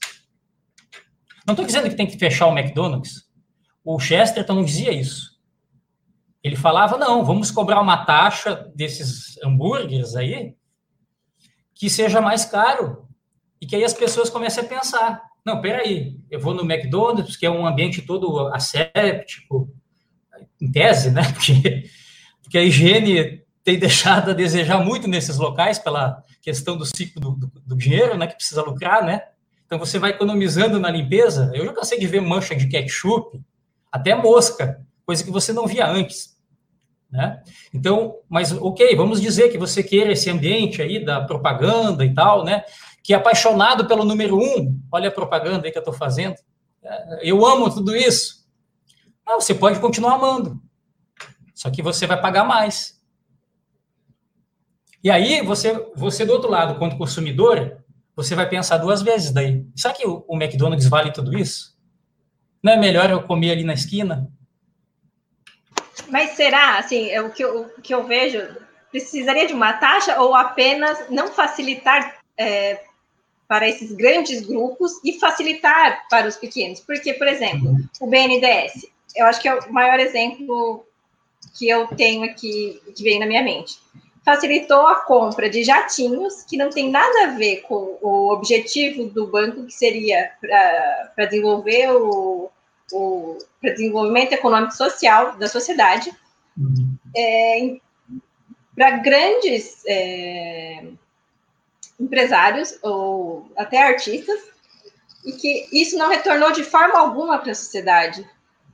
Não 1.46 1.53
estou 1.53 1.64
dizendo 1.64 1.88
que 1.88 1.94
tem 1.94 2.07
que 2.07 2.18
fechar 2.18 2.48
o 2.48 2.59
McDonald's. 2.59 3.28
O 3.84 3.98
Chesterton 4.00 4.55
não 4.55 4.64
dizia 4.64 4.92
isso. 4.92 5.40
Ele 6.42 6.57
falava, 6.57 6.98
não, 6.98 7.24
vamos 7.24 7.53
cobrar 7.53 7.80
uma 7.80 8.05
taxa 8.05 8.68
desses 8.74 9.38
hambúrgueres 9.44 10.16
aí 10.16 10.57
que 11.74 11.88
seja 11.88 12.20
mais 12.20 12.44
caro. 12.44 13.09
E 13.61 13.66
que 13.66 13.76
aí 13.76 13.84
as 13.84 13.94
pessoas 13.94 14.28
comecem 14.28 14.64
a 14.64 14.66
pensar, 14.66 15.22
não, 15.46 15.61
peraí, 15.61 16.18
eu 16.28 16.40
vou 16.40 16.53
no 16.55 16.62
McDonald's, 16.62 17.36
que 17.36 17.46
é 17.46 17.50
um 17.50 17.64
ambiente 17.64 18.03
todo 18.03 18.48
asséptico, 18.48 19.72
em 20.61 20.70
tese, 20.72 21.12
né? 21.12 21.22
Porque, 21.32 21.84
porque 22.42 22.59
a 22.59 22.62
higiene 22.62 23.42
tem 23.62 23.78
deixado 23.78 24.32
a 24.32 24.34
desejar 24.34 24.84
muito 24.84 25.07
nesses 25.07 25.38
locais 25.38 25.78
pela 25.78 26.20
questão 26.43 26.76
do 26.76 26.84
ciclo 26.84 27.20
do, 27.20 27.30
do, 27.30 27.53
do, 27.64 27.76
dinheiro, 27.76 28.18
né, 28.18 28.26
que 28.26 28.34
precisa 28.34 28.62
lucrar, 28.62 29.05
né? 29.05 29.22
Então 29.64 29.78
você 29.78 29.99
vai 29.99 30.11
economizando 30.11 30.78
na 30.78 30.90
limpeza. 30.90 31.51
Eu 31.55 31.64
já 31.64 31.72
cansei 31.72 31.99
de 31.99 32.07
ver 32.07 32.20
mancha 32.20 32.55
de 32.55 32.68
ketchup, 32.68 33.40
até 33.90 34.14
mosca, 34.14 34.84
coisa 35.07 35.24
que 35.24 35.30
você 35.30 35.53
não 35.53 35.66
via 35.66 35.86
antes, 35.86 36.36
né? 37.11 37.43
Então, 37.72 38.16
mas 38.28 38.53
ok, 38.53 38.95
vamos 38.97 39.20
dizer 39.20 39.51
que 39.51 39.57
você 39.57 39.82
queira 39.82 40.12
esse 40.12 40.28
ambiente 40.28 40.82
aí 40.82 41.03
da 41.03 41.20
propaganda 41.22 42.05
e 42.05 42.12
tal, 42.12 42.45
né? 42.45 42.64
Que 43.03 43.14
é 43.14 43.16
apaixonado 43.16 43.86
pelo 43.86 44.05
número 44.05 44.36
um, 44.36 44.80
olha 44.90 45.09
a 45.09 45.12
propaganda 45.12 45.66
aí 45.66 45.72
que 45.72 45.78
eu 45.78 45.82
estou 45.82 45.95
fazendo. 45.95 46.34
É, 46.82 47.30
eu 47.30 47.47
amo 47.47 47.72
tudo 47.72 47.95
isso. 47.95 48.43
Não, 49.24 49.40
você 49.40 49.55
pode 49.55 49.78
continuar 49.78 50.14
amando, 50.14 50.61
só 51.55 51.70
que 51.70 51.80
você 51.80 52.07
vai 52.07 52.20
pagar 52.20 52.45
mais. 52.45 53.01
E 55.03 55.11
aí, 55.11 55.42
você, 55.42 55.72
você 55.96 56.24
do 56.24 56.32
outro 56.32 56.48
lado, 56.48 56.78
quanto 56.78 56.96
consumidor, 56.96 57.82
você 58.14 58.36
vai 58.36 58.48
pensar 58.48 58.78
duas 58.78 59.03
vezes 59.03 59.32
daí. 59.32 59.66
Será 59.74 59.92
que 59.92 60.07
o, 60.07 60.24
McDonald's 60.30 60.88
vale 60.88 61.12
tudo 61.12 61.36
isso? 61.36 61.76
Não 62.62 62.72
é 62.72 62.76
melhor 62.76 63.11
eu 63.11 63.22
comer 63.22 63.50
ali 63.50 63.64
na 63.64 63.74
esquina? 63.74 64.30
Mas 66.09 66.30
será, 66.30 66.78
assim, 66.78 67.09
é 67.11 67.20
o 67.20 67.30
que 67.30 67.42
eu, 67.42 67.62
o 67.62 67.82
que 67.82 67.92
eu 67.92 68.05
vejo, 68.05 68.38
precisaria 68.92 69.46
de 69.46 69.55
uma 69.55 69.72
taxa 69.72 70.20
ou 70.20 70.36
apenas 70.36 71.11
não 71.11 71.28
facilitar 71.28 72.18
é, 72.38 72.84
para 73.48 73.68
esses 73.68 73.90
grandes 73.90 74.46
grupos 74.46 74.92
e 75.05 75.18
facilitar 75.18 76.07
para 76.09 76.28
os 76.28 76.36
pequenos? 76.36 76.78
Porque, 76.78 77.14
por 77.14 77.26
exemplo, 77.26 77.74
o 78.00 78.07
BNDES, 78.07 78.86
eu 79.16 79.26
acho 79.26 79.40
que 79.40 79.48
é 79.48 79.55
o 79.55 79.72
maior 79.72 79.98
exemplo 79.98 80.86
que 81.59 81.68
eu 81.68 81.88
tenho 81.88 82.22
aqui, 82.22 82.80
que 82.94 83.03
vem 83.03 83.18
na 83.18 83.26
minha 83.26 83.42
mente 83.42 83.78
facilitou 84.25 84.87
a 84.87 84.97
compra 84.97 85.51
de 85.51 85.64
jatinhos, 85.64 86.45
que 86.45 86.57
não 86.57 86.70
tem 86.70 86.91
nada 86.91 87.25
a 87.25 87.31
ver 87.31 87.62
com 87.62 87.99
o 88.01 88.33
objetivo 88.33 89.07
do 89.07 89.27
banco, 89.27 89.66
que 89.66 89.73
seria 89.73 90.31
para 90.41 91.27
desenvolver 91.27 91.91
o, 91.91 92.51
o 92.93 93.39
desenvolvimento 93.61 94.33
econômico 94.33 94.73
e 94.73 94.77
social 94.77 95.37
da 95.37 95.49
sociedade, 95.49 96.12
uhum. 96.57 96.97
é, 97.16 97.77
para 98.77 98.99
grandes 98.99 99.83
é, 99.87 100.85
empresários 101.99 102.79
ou 102.83 103.51
até 103.57 103.83
artistas, 103.83 104.39
e 105.25 105.33
que 105.33 105.68
isso 105.73 105.97
não 105.97 106.09
retornou 106.09 106.53
de 106.53 106.64
forma 106.64 106.99
alguma 106.99 107.39
para 107.39 107.53
a 107.53 107.57
sociedade. 107.57 108.29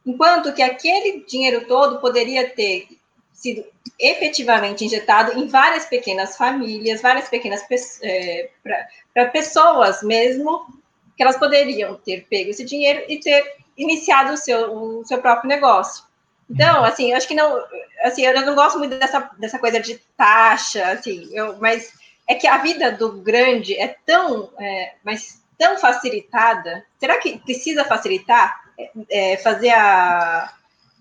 Enquanto 0.05 0.53
que 0.55 0.63
aquele 0.63 1.25
dinheiro 1.27 1.67
todo 1.67 2.01
poderia 2.01 2.49
ter 2.49 2.89
sido 3.33 3.65
efetivamente 3.99 4.85
injetado 4.85 5.33
em 5.39 5.49
várias 5.49 5.87
pequenas 5.87 6.37
famílias, 6.37 7.03
várias 7.03 7.29
pequenas 7.29 7.65
é, 8.03 8.51
para 9.13 9.27
pessoas 9.27 10.03
mesmo, 10.03 10.67
que 11.17 11.23
elas 11.23 11.37
poderiam 11.37 11.97
ter 11.97 12.25
pego 12.31 12.51
esse 12.51 12.65
dinheiro 12.65 13.05
e 13.09 13.19
ter 13.19 13.57
iniciado 13.77 14.33
o 14.33 14.37
seu, 14.37 14.73
o 14.73 15.05
seu 15.05 15.19
próprio 15.21 15.49
negócio. 15.49 16.05
Então, 16.49 16.85
assim, 16.85 17.11
eu 17.11 17.17
acho 17.17 17.29
que 17.29 17.35
não, 17.35 17.63
assim, 18.03 18.25
eu 18.25 18.47
não 18.47 18.55
gosto 18.55 18.79
muito 18.79 18.97
dessa, 18.97 19.31
dessa 19.39 19.59
coisa 19.59 19.81
de 19.81 19.99
taxa, 20.17 20.93
assim, 20.93 21.29
eu, 21.33 21.59
mas 21.59 21.93
é 22.27 22.35
que 22.35 22.47
a 22.47 22.59
vida 22.59 22.93
do 22.93 23.21
grande 23.21 23.75
é 23.75 23.97
tão, 24.07 24.51
é, 24.59 24.95
mas 25.05 25.43
tão 25.59 25.77
facilitada. 25.77 26.87
Será 26.99 27.19
que 27.19 27.39
precisa 27.41 27.85
facilitar, 27.85 28.61
é, 29.11 29.37
fazer 29.39 29.71
a, 29.71 30.55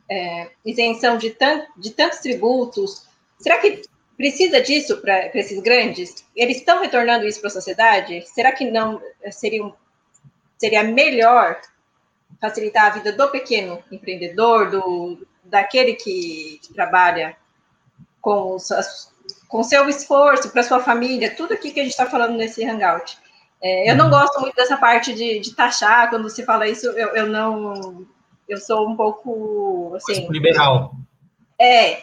é, 0.10 0.50
isenção 0.66 1.18
de, 1.18 1.32
tant, 1.32 1.66
de 1.78 1.92
tantos 1.92 2.20
tributos. 2.20 3.06
Será 3.40 3.60
que 3.60 3.82
precisa 4.16 4.62
disso 4.62 4.98
para 4.98 5.28
esses 5.38 5.62
grandes? 5.62 6.26
Eles 6.36 6.58
estão 6.58 6.82
retornando 6.82 7.26
isso 7.26 7.40
para 7.40 7.50
a 7.50 7.54
sociedade? 7.54 8.24
Será 8.28 8.52
que 8.52 8.70
não 8.70 9.02
seria, 9.32 9.72
seria 10.58 10.84
melhor 10.84 11.60
facilitar 12.40 12.86
a 12.86 12.90
vida 12.92 13.12
do 13.12 13.28
pequeno 13.30 13.84
empreendedor, 13.92 14.70
do, 14.70 15.28
daquele 15.44 15.94
que, 15.94 16.60
que 16.62 16.74
trabalha 16.74 17.36
com, 18.22 18.56
os, 18.56 18.70
com 19.48 19.64
seu 19.64 19.88
esforço 19.88 20.50
para 20.50 20.64
sua 20.64 20.80
família, 20.80 21.36
tudo 21.36 21.54
aqui 21.54 21.72
que 21.72 21.80
a 21.80 21.84
gente 21.84 21.94
está 21.94 22.06
falando 22.06 22.36
nesse 22.36 22.64
hangout. 22.64 23.18
É, 23.62 23.90
eu 23.90 23.96
não 23.96 24.06
uhum. 24.06 24.12
gosto 24.12 24.40
muito 24.40 24.56
dessa 24.56 24.78
parte 24.78 25.14
de, 25.14 25.40
de 25.40 25.56
taxar, 25.56 26.10
quando 26.10 26.30
se 26.30 26.44
fala 26.44 26.68
isso, 26.68 26.86
eu, 26.88 27.16
eu 27.16 27.28
não 27.28 28.06
eu 28.48 28.58
sou 28.58 28.88
um 28.88 28.96
pouco 28.96 29.94
assim. 29.96 30.28
Liberal. 30.30 30.94
É, 31.60 32.00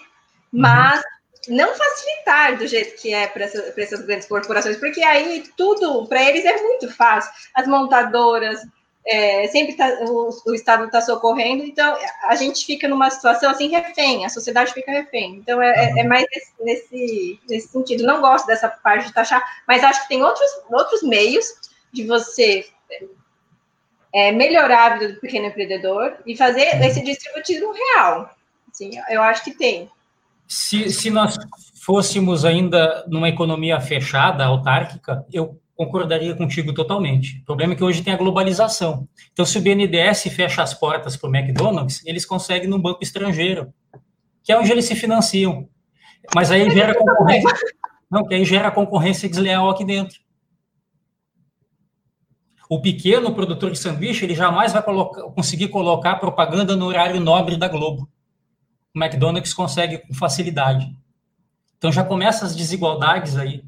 mas 0.53 1.03
uhum. 1.49 1.57
não 1.57 1.75
facilitar 1.75 2.59
do 2.59 2.67
jeito 2.67 3.01
que 3.01 3.13
é 3.13 3.27
para 3.27 3.45
essa, 3.45 3.73
essas 3.77 4.03
grandes 4.05 4.29
corporações, 4.29 4.77
porque 4.77 5.03
aí 5.03 5.45
tudo 5.57 6.07
para 6.07 6.23
eles 6.23 6.45
é 6.45 6.63
muito 6.63 6.93
fácil. 6.93 7.33
As 7.55 7.67
montadoras, 7.67 8.61
é, 9.07 9.47
sempre 9.49 9.75
tá, 9.75 9.87
o, 10.09 10.31
o, 10.47 10.55
Estado 10.55 10.85
está 10.85 11.01
socorrendo, 11.01 11.63
então 11.65 11.97
a 12.23 12.35
gente 12.37 12.65
fica 12.65 12.89
numa 12.89 13.11
situação 13.11 13.51
assim 13.51 13.69
refém, 13.69 14.25
a 14.25 14.29
sociedade 14.29 14.73
fica 14.73 14.91
refém. 14.91 15.37
Então 15.37 15.61
é, 15.63 15.71
é, 15.71 16.01
é 16.01 16.05
mais 16.05 16.27
nesse, 16.33 16.53
nesse, 16.61 17.41
nesse, 17.49 17.69
sentido. 17.69 18.05
Não 18.05 18.21
gosto 18.21 18.47
dessa 18.47 18.69
parte 18.69 19.07
de 19.07 19.15
taxar, 19.15 19.43
mas 19.69 19.85
acho 19.85 20.03
que 20.03 20.09
tem 20.09 20.23
outros, 20.23 20.51
outros 20.71 21.03
meios 21.03 21.47
de 21.93 22.05
você 22.07 22.67
é, 24.15 24.31
melhorar 24.31 24.93
a 24.93 24.97
vida 24.97 25.15
do 25.15 25.21
pequeno 25.21 25.47
empreendedor 25.47 26.17
e 26.25 26.37
fazer 26.37 26.81
esse 26.85 27.03
distributismo 27.03 27.73
real. 27.73 28.31
Assim, 28.71 28.93
eu 29.11 29.21
acho 29.21 29.43
que 29.43 29.53
tem. 29.53 29.89
Se, 30.47 30.93
se 30.93 31.11
nós 31.11 31.37
fôssemos 31.83 32.45
ainda 32.45 33.05
numa 33.09 33.29
economia 33.29 33.81
fechada, 33.81 34.45
autárquica, 34.45 35.27
eu 35.33 35.61
concordaria 35.77 36.35
contigo 36.37 36.73
totalmente. 36.73 37.41
O 37.41 37.45
problema 37.45 37.73
é 37.73 37.77
que 37.77 37.83
hoje 37.83 38.03
tem 38.03 38.15
a 38.15 38.17
globalização. 38.17 39.09
Então, 39.33 39.45
se 39.45 39.59
o 39.59 39.61
BNDES 39.61 40.23
fecha 40.35 40.62
as 40.62 40.73
portas 40.73 41.17
para 41.17 41.29
o 41.29 41.35
McDonald's, 41.35 42.01
eles 42.07 42.25
conseguem 42.25 42.69
num 42.69 42.81
banco 42.81 43.03
estrangeiro, 43.03 43.75
que 44.45 44.53
é 44.53 44.59
onde 44.59 44.71
eles 44.71 44.85
se 44.85 44.95
financiam. 44.95 45.69
Mas 46.33 46.53
aí 46.53 46.71
gera 46.71 46.95
concorrência. 46.95 47.53
Não, 48.09 48.25
que 48.25 48.35
aí 48.35 48.45
gera 48.45 48.71
concorrência 48.71 49.29
desleal 49.29 49.69
aqui 49.69 49.85
dentro. 49.85 50.24
O 52.75 52.81
pequeno 52.81 53.33
produtor 53.33 53.70
de 53.70 53.79
sanduíche, 53.79 54.25
ele 54.25 54.35
jamais 54.35 54.72
vai 54.72 54.83
colocar, 54.83 55.22
conseguir 55.31 55.68
colocar 55.68 56.16
propaganda 56.16 56.75
no 56.75 56.87
horário 56.87 57.20
nobre 57.20 57.57
da 57.57 57.68
Globo. 57.68 58.09
O 58.93 58.99
McDonald's 58.99 59.55
consegue 59.55 59.99
com 59.99 60.12
facilidade. 60.12 60.93
Então 61.79 61.93
já 61.93 62.03
começa 62.03 62.45
as 62.45 62.57
desigualdades 62.57 63.37
aí, 63.37 63.62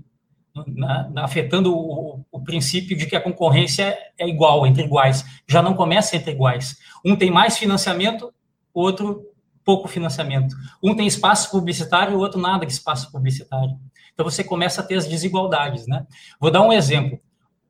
na, 0.66 1.08
afetando 1.18 1.72
o, 1.72 2.24
o, 2.32 2.42
princípio 2.42 2.96
de 2.96 3.06
que 3.06 3.14
a 3.14 3.20
concorrência 3.20 3.96
é 4.18 4.28
igual, 4.28 4.66
entre 4.66 4.82
iguais. 4.82 5.24
Já 5.46 5.62
não 5.62 5.74
começa 5.74 6.16
entre 6.16 6.32
iguais. 6.32 6.76
Um 7.04 7.14
tem 7.14 7.30
mais 7.30 7.56
financiamento, 7.56 8.34
outro 8.74 9.22
pouco 9.64 9.86
financiamento. 9.86 10.56
Um 10.82 10.96
tem 10.96 11.06
espaço 11.06 11.48
publicitário, 11.52 12.16
o 12.16 12.20
outro 12.20 12.40
nada 12.40 12.66
de 12.66 12.72
espaço 12.72 13.12
publicitário. 13.12 13.78
Então 14.12 14.28
você 14.28 14.42
começa 14.42 14.80
a 14.80 14.84
ter 14.84 14.96
as 14.96 15.06
desigualdades, 15.06 15.86
né? 15.86 16.04
Vou 16.40 16.50
dar 16.50 16.62
um 16.62 16.72
exemplo 16.72 17.20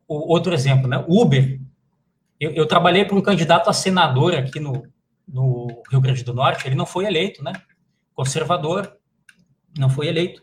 outro 0.06 0.54
exemplo, 0.54 0.88
né? 0.88 1.04
Uber. 1.08 1.60
Eu, 2.38 2.52
eu 2.52 2.66
trabalhei 2.66 3.04
para 3.04 3.16
um 3.16 3.22
candidato 3.22 3.70
a 3.70 3.72
senador 3.72 4.34
aqui 4.34 4.60
no, 4.60 4.86
no 5.26 5.82
Rio 5.90 6.00
Grande 6.00 6.22
do 6.22 6.34
Norte, 6.34 6.66
ele 6.66 6.74
não 6.74 6.86
foi 6.86 7.06
eleito, 7.06 7.42
né? 7.42 7.52
Conservador, 8.14 8.96
não 9.76 9.90
foi 9.90 10.08
eleito. 10.08 10.42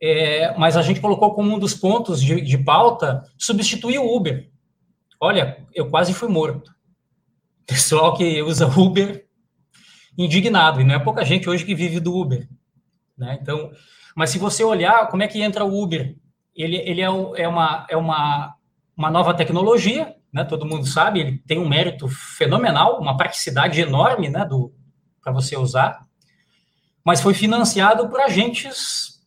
É, 0.00 0.56
mas 0.58 0.76
a 0.76 0.82
gente 0.82 1.00
colocou 1.00 1.32
como 1.34 1.54
um 1.54 1.58
dos 1.58 1.74
pontos 1.74 2.20
de, 2.20 2.40
de 2.40 2.58
pauta 2.58 3.22
substituir 3.38 3.98
o 3.98 4.16
Uber. 4.16 4.50
Olha, 5.20 5.64
eu 5.72 5.88
quase 5.88 6.12
fui 6.12 6.28
morto. 6.28 6.74
Pessoal 7.66 8.16
que 8.16 8.42
usa 8.42 8.66
Uber 8.76 9.24
indignado, 10.18 10.80
e 10.80 10.84
não 10.84 10.94
é 10.94 10.98
pouca 10.98 11.24
gente 11.24 11.48
hoje 11.48 11.64
que 11.64 11.74
vive 11.74 12.00
do 12.00 12.14
Uber. 12.14 12.48
Né? 13.16 13.38
Então, 13.40 13.70
mas 14.14 14.30
se 14.30 14.38
você 14.38 14.64
olhar 14.64 15.08
como 15.08 15.22
é 15.22 15.28
que 15.28 15.40
entra 15.40 15.64
o 15.64 15.82
Uber, 15.82 16.16
ele, 16.54 16.76
ele 16.78 17.00
é, 17.00 17.04
é, 17.04 17.48
uma, 17.48 17.86
é 17.88 17.96
uma, 17.96 18.54
uma 18.96 19.10
nova 19.10 19.34
tecnologia, 19.34 20.14
né? 20.32 20.44
todo 20.44 20.66
mundo 20.66 20.86
sabe, 20.86 21.20
ele 21.20 21.38
tem 21.38 21.58
um 21.58 21.68
mérito 21.68 22.08
fenomenal, 22.08 23.00
uma 23.00 23.16
praticidade 23.16 23.80
enorme 23.80 24.28
né? 24.28 24.48
para 25.22 25.32
você 25.32 25.56
usar, 25.56 26.06
mas 27.04 27.20
foi 27.20 27.34
financiado 27.34 28.08
por 28.08 28.20
agentes 28.20 29.20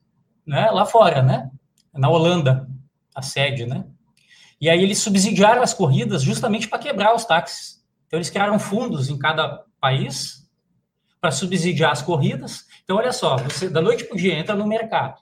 né? 0.45 0.69
lá 0.71 0.85
fora, 0.85 1.21
né? 1.21 1.49
na 1.93 2.09
Holanda, 2.09 2.67
a 3.13 3.21
sede. 3.21 3.65
Né? 3.65 3.85
E 4.59 4.69
aí 4.69 4.81
eles 4.81 4.99
subsidiaram 4.99 5.61
as 5.61 5.73
corridas 5.73 6.21
justamente 6.21 6.67
para 6.67 6.79
quebrar 6.79 7.15
os 7.15 7.25
táxis. 7.25 7.83
Então 8.07 8.17
eles 8.17 8.29
criaram 8.29 8.59
fundos 8.59 9.09
em 9.09 9.17
cada 9.17 9.63
país 9.79 10.45
para 11.19 11.31
subsidiar 11.31 11.91
as 11.91 12.01
corridas. 12.01 12.65
Então, 12.83 12.97
olha 12.97 13.11
só, 13.11 13.37
você 13.37 13.67
da 13.67 13.81
noite 13.81 14.03
para 14.03 14.13
o 14.13 14.17
dia 14.17 14.37
entra 14.37 14.55
no 14.55 14.67
mercado, 14.67 15.19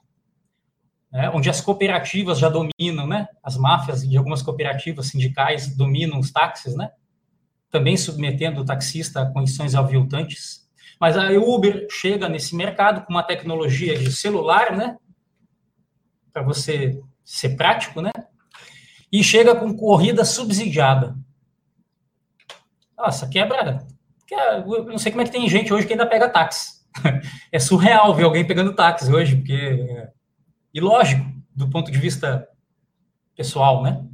né, 1.14 1.30
onde 1.30 1.48
as 1.48 1.60
cooperativas 1.60 2.40
já 2.40 2.48
dominam, 2.48 3.06
né? 3.06 3.28
As 3.40 3.56
máfias 3.56 4.06
de 4.06 4.16
algumas 4.18 4.42
cooperativas 4.42 5.06
sindicais 5.06 5.76
dominam 5.76 6.18
os 6.18 6.32
táxis, 6.32 6.74
né? 6.74 6.90
Também 7.70 7.96
submetendo 7.96 8.60
o 8.60 8.64
taxista 8.64 9.22
a 9.22 9.30
condições 9.30 9.76
aviltantes. 9.76 10.68
Mas 11.00 11.16
a 11.16 11.30
Uber 11.30 11.86
chega 11.88 12.28
nesse 12.28 12.56
mercado 12.56 13.06
com 13.06 13.12
uma 13.12 13.22
tecnologia 13.22 13.96
de 13.96 14.10
celular, 14.10 14.76
né? 14.76 14.96
Para 16.32 16.42
você 16.42 17.00
ser 17.24 17.50
prático, 17.50 18.00
né? 18.00 18.10
E 19.10 19.22
chega 19.22 19.54
com 19.54 19.76
corrida 19.76 20.24
subsidiada. 20.24 21.16
Nossa, 22.98 23.28
quebra. 23.28 23.86
Eu 24.66 24.84
não 24.86 24.98
sei 24.98 25.12
como 25.12 25.22
é 25.22 25.24
que 25.24 25.30
tem 25.30 25.48
gente 25.48 25.72
hoje 25.72 25.86
que 25.86 25.92
ainda 25.92 26.06
pega 26.06 26.28
táxi. 26.28 26.82
é 27.52 27.58
surreal 27.60 28.12
ver 28.14 28.24
alguém 28.24 28.44
pegando 28.44 28.74
táxi 28.74 29.12
hoje, 29.12 29.36
porque. 29.36 30.08
É 30.74 30.78
ilógico 30.78 31.24
do 31.54 31.70
ponto 31.70 31.90
de 31.90 31.98
vista 31.98 32.48
pessoal, 33.36 33.82
né? 33.82 34.04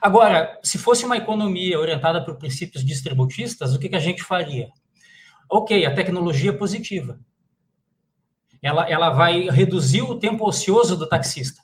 Agora, 0.00 0.58
se 0.62 0.78
fosse 0.78 1.04
uma 1.04 1.16
economia 1.16 1.78
orientada 1.78 2.22
por 2.24 2.36
princípios 2.36 2.84
distributistas, 2.84 3.74
o 3.74 3.78
que, 3.78 3.88
que 3.88 3.96
a 3.96 4.00
gente 4.00 4.22
faria? 4.22 4.68
Ok, 5.50 5.84
a 5.84 5.94
tecnologia 5.94 6.50
é 6.50 6.54
positiva. 6.54 7.18
Ela, 8.60 8.88
ela 8.88 9.10
vai 9.10 9.48
reduzir 9.48 10.02
o 10.02 10.18
tempo 10.18 10.46
ocioso 10.46 10.96
do 10.96 11.08
taxista. 11.08 11.62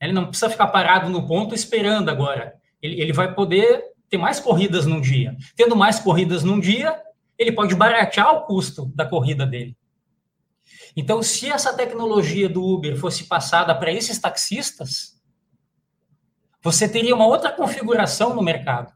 Ele 0.00 0.12
não 0.12 0.26
precisa 0.26 0.48
ficar 0.48 0.68
parado 0.68 1.10
no 1.10 1.26
ponto 1.26 1.54
esperando 1.54 2.08
agora. 2.08 2.54
Ele, 2.80 3.00
ele 3.00 3.12
vai 3.12 3.34
poder 3.34 3.84
ter 4.08 4.16
mais 4.16 4.40
corridas 4.40 4.86
num 4.86 5.00
dia. 5.00 5.36
Tendo 5.54 5.76
mais 5.76 5.98
corridas 5.98 6.42
num 6.42 6.58
dia, 6.58 6.98
ele 7.38 7.52
pode 7.52 7.74
baratear 7.74 8.34
o 8.34 8.46
custo 8.46 8.86
da 8.94 9.04
corrida 9.06 9.46
dele. 9.46 9.76
Então, 10.96 11.22
se 11.22 11.50
essa 11.50 11.72
tecnologia 11.72 12.48
do 12.48 12.64
Uber 12.64 12.96
fosse 12.96 13.24
passada 13.24 13.74
para 13.74 13.92
esses 13.92 14.18
taxistas, 14.18 15.20
você 16.62 16.88
teria 16.88 17.14
uma 17.14 17.26
outra 17.26 17.50
configuração 17.52 18.34
no 18.34 18.42
mercado. 18.42 18.92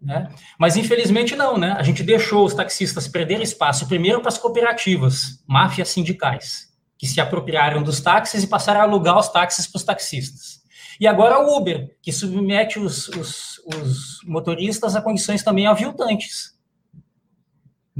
Né? 0.00 0.32
Mas 0.58 0.76
infelizmente 0.76 1.36
não, 1.36 1.58
né? 1.58 1.72
A 1.72 1.82
gente 1.82 2.02
deixou 2.02 2.46
os 2.46 2.54
taxistas 2.54 3.06
perder 3.06 3.42
espaço 3.42 3.86
primeiro 3.86 4.20
para 4.20 4.28
as 4.28 4.38
cooperativas, 4.38 5.42
máfias 5.46 5.90
sindicais, 5.90 6.70
que 6.96 7.06
se 7.06 7.20
apropriaram 7.20 7.82
dos 7.82 8.00
táxis 8.00 8.42
e 8.42 8.46
passaram 8.46 8.80
a 8.80 8.84
alugar 8.84 9.18
os 9.18 9.28
táxis 9.28 9.66
para 9.66 9.76
os 9.76 9.84
taxistas. 9.84 10.60
E 10.98 11.06
agora 11.06 11.38
o 11.38 11.56
Uber, 11.56 11.96
que 12.02 12.12
submete 12.12 12.78
os, 12.78 13.08
os, 13.08 13.58
os 13.66 14.20
motoristas 14.24 14.96
a 14.96 15.02
condições 15.02 15.42
também 15.42 15.66
aviltantes. 15.66 16.58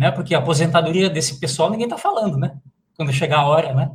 Né? 0.01 0.11
Porque 0.11 0.35
a 0.35 0.39
aposentadoria 0.39 1.11
desse 1.11 1.39
pessoal 1.39 1.69
ninguém 1.69 1.85
está 1.85 1.99
falando, 1.99 2.39
né? 2.39 2.57
Quando 2.97 3.13
chegar 3.13 3.41
a 3.41 3.47
hora, 3.47 3.75
né? 3.75 3.91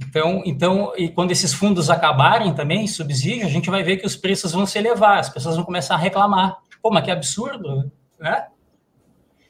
Então, 0.00 0.40
então, 0.46 0.92
e 0.96 1.08
quando 1.08 1.32
esses 1.32 1.52
fundos 1.52 1.90
acabarem 1.90 2.54
também, 2.54 2.86
subsídio, 2.86 3.44
a 3.44 3.50
gente 3.50 3.68
vai 3.68 3.82
ver 3.82 3.96
que 3.96 4.06
os 4.06 4.14
preços 4.14 4.52
vão 4.52 4.64
se 4.66 4.78
elevar, 4.78 5.18
as 5.18 5.28
pessoas 5.28 5.56
vão 5.56 5.64
começar 5.64 5.96
a 5.96 5.98
reclamar. 5.98 6.58
Pô, 6.80 6.92
mas 6.92 7.02
que 7.02 7.10
absurdo, 7.10 7.90
né? 8.20 8.46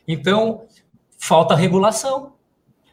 Então, 0.07 0.63
falta 1.19 1.55
regulação. 1.55 2.33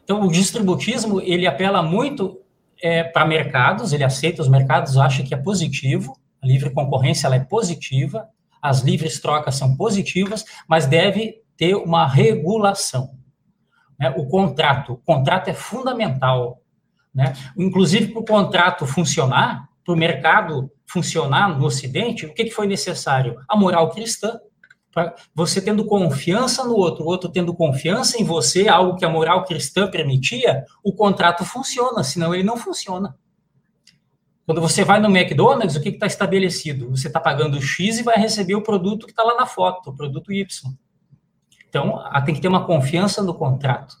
Então, 0.04 0.20
o 0.20 0.30
distributismo, 0.30 1.22
ele 1.22 1.46
apela 1.46 1.82
muito 1.82 2.38
é, 2.82 3.02
para 3.02 3.24
mercados, 3.24 3.94
ele 3.94 4.04
aceita 4.04 4.42
os 4.42 4.48
mercados, 4.48 4.98
acha 4.98 5.22
que 5.22 5.32
é 5.32 5.38
positivo, 5.38 6.20
a 6.42 6.46
livre 6.46 6.68
concorrência 6.68 7.26
ela 7.26 7.36
é 7.36 7.40
positiva, 7.40 8.28
as 8.60 8.82
livres 8.82 9.18
trocas 9.20 9.54
são 9.54 9.74
positivas, 9.74 10.44
mas 10.68 10.84
deve 10.84 11.45
ter 11.56 11.74
uma 11.74 12.06
regulação. 12.06 13.10
Né? 13.98 14.10
O 14.16 14.26
contrato, 14.26 14.94
o 14.94 14.96
contrato 14.96 15.48
é 15.48 15.54
fundamental. 15.54 16.60
Né? 17.14 17.32
Inclusive, 17.56 18.12
para 18.12 18.20
o 18.20 18.24
contrato 18.24 18.86
funcionar, 18.86 19.68
para 19.84 19.94
o 19.94 19.96
mercado 19.96 20.70
funcionar 20.86 21.58
no 21.58 21.64
Ocidente, 21.64 22.26
o 22.26 22.34
que, 22.34 22.44
que 22.44 22.50
foi 22.50 22.66
necessário? 22.66 23.36
A 23.48 23.56
moral 23.56 23.90
cristã. 23.90 24.38
Você 25.34 25.60
tendo 25.60 25.84
confiança 25.84 26.64
no 26.64 26.74
outro, 26.74 27.04
o 27.04 27.06
outro 27.06 27.28
tendo 27.28 27.54
confiança 27.54 28.20
em 28.20 28.24
você, 28.24 28.66
algo 28.66 28.96
que 28.96 29.04
a 29.04 29.10
moral 29.10 29.44
cristã 29.44 29.90
permitia, 29.90 30.64
o 30.82 30.94
contrato 30.94 31.44
funciona, 31.44 32.02
senão 32.02 32.34
ele 32.34 32.42
não 32.42 32.56
funciona. 32.56 33.14
Quando 34.46 34.60
você 34.60 34.84
vai 34.84 34.98
no 34.98 35.14
McDonald's, 35.14 35.76
o 35.76 35.82
que 35.82 35.90
está 35.90 36.06
estabelecido? 36.06 36.88
Você 36.90 37.08
está 37.08 37.20
pagando 37.20 37.60
X 37.60 37.98
e 37.98 38.02
vai 38.02 38.16
receber 38.16 38.54
o 38.54 38.62
produto 38.62 39.04
que 39.04 39.12
está 39.12 39.22
lá 39.22 39.34
na 39.34 39.44
foto, 39.44 39.90
o 39.90 39.94
produto 39.94 40.32
Y. 40.32 40.46
Então, 41.76 42.02
tem 42.24 42.34
que 42.34 42.40
ter 42.40 42.48
uma 42.48 42.64
confiança 42.64 43.22
no 43.22 43.34
contrato. 43.34 43.96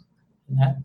Né? 0.48 0.80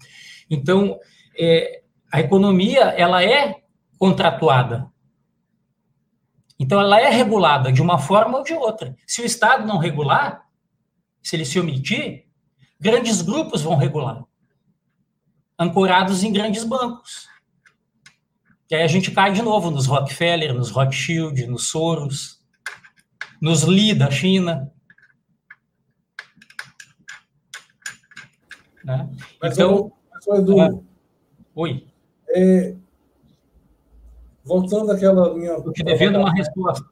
Então, 0.50 1.00
é, 1.39 1.82
a 2.12 2.20
economia, 2.20 2.82
ela 2.82 3.24
é 3.24 3.62
contratuada. 3.97 4.89
Então, 6.59 6.80
ela 6.80 7.00
é 7.00 7.09
regulada 7.09 7.72
de 7.72 7.82
uma 7.82 7.97
forma 7.97 8.39
ou 8.39 8.43
de 8.43 8.54
outra. 8.54 8.96
Se 9.08 9.22
o 9.22 9.26
Estado 9.26 9.66
não 9.66 9.78
regular, 9.78 10.46
se 11.22 11.36
ele 11.36 11.46
se 11.46 11.59
omitir, 11.59 12.26
grandes 12.80 13.22
grupos 13.22 13.62
vão 13.62 13.76
regular, 13.76 14.24
ancorados 15.58 16.24
em 16.24 16.34
grandes 16.34 16.63
bancos. 16.63 17.28
E 18.70 18.76
aí 18.76 18.84
a 18.84 18.88
gente 18.88 19.12
cai 19.12 19.32
de 19.32 19.42
novo 19.42 19.70
nos 19.70 19.86
Rockefeller, 19.86 20.54
nos 20.54 20.72
Rothschild, 20.72 21.46
nos 21.47 21.68
Soros, 21.68 22.39
nos 23.42 23.63
Li 23.63 23.93
da 23.93 24.09
China. 24.09 24.72
Né? 28.83 29.09
Mas 29.41 29.53
então, 29.53 29.91
eu, 30.28 30.36
Edu, 30.36 30.62
é, 30.62 30.70
oi. 31.55 31.87
É, 32.29 32.75
voltando 34.43 34.91
àquela 34.91 35.29
linha. 35.33 35.51
Eu 35.51 35.71
te 35.71 35.83
devendo 35.83 36.20
uma 36.20 36.32
resposta. 36.32 36.86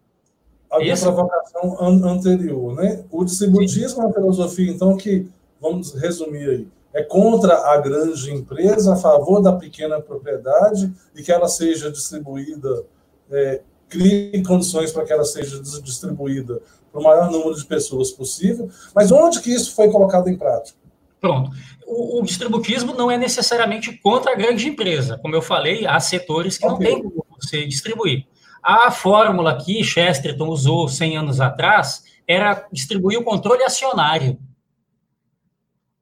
A 0.72 0.78
minha 0.80 0.96
provocação 0.96 1.78
an 1.82 2.06
anterior, 2.06 2.76
né? 2.76 3.04
O 3.10 3.24
distributismo 3.24 3.90
Sim. 3.90 4.02
é 4.02 4.04
uma 4.04 4.14
filosofia, 4.14 4.72
então, 4.72 4.96
que, 4.96 5.28
vamos 5.60 5.94
resumir 5.96 6.48
aí, 6.48 6.68
é 6.94 7.04
contra 7.04 7.72
a 7.72 7.78
grande 7.78 8.32
empresa, 8.32 8.94
a 8.94 8.96
favor 8.96 9.42
da 9.42 9.54
pequena 9.54 10.00
propriedade 10.00 10.92
e 11.16 11.24
que 11.24 11.32
ela 11.32 11.48
seja 11.48 11.92
distribuída, 11.92 12.84
é, 13.32 13.62
crie 13.88 14.44
condições 14.44 14.92
para 14.92 15.06
que 15.06 15.14
ela 15.14 15.26
seja 15.26 15.60
distribuída 15.62 16.62
para 16.92 17.02
o 17.02 17.04
maior 17.04 17.32
número 17.32 17.56
de 17.56 17.66
pessoas 17.66 18.12
possível. 18.12 18.70
Mas 18.94 19.12
onde 19.12 19.42
que 19.42 19.52
isso 19.52 19.76
foi 19.76 19.92
colocado 19.92 20.30
em 20.30 20.38
prática? 20.38 20.78
Pronto. 21.20 21.52
O, 21.92 22.20
o, 22.20 22.24
distributismo 22.24 22.94
não 22.94 23.10
é 23.10 23.18
necessariamente 23.18 23.98
contra 23.98 24.34
a 24.34 24.36
grande 24.36 24.68
empresa. 24.68 25.18
Como 25.18 25.36
eu 25.36 25.42
falei, 25.42 25.88
há 25.88 26.00
setores 26.00 26.56
que 26.58 26.68
okay. 26.68 26.88
não 26.88 27.02
tem 27.02 27.04
como 27.04 27.26
você 27.42 27.66
distribuir. 27.66 28.28
A 28.62 28.92
fórmula 28.92 29.58
que 29.58 29.84
Chesterton 29.84 30.48
usou 30.50 30.88
100 30.88 31.18
anos 31.18 31.42
atrás 31.42 32.04
era 32.28 32.68
distribuir 32.72 33.18
o 33.18 33.24
controle 33.24 33.64
acionário. 33.64 34.38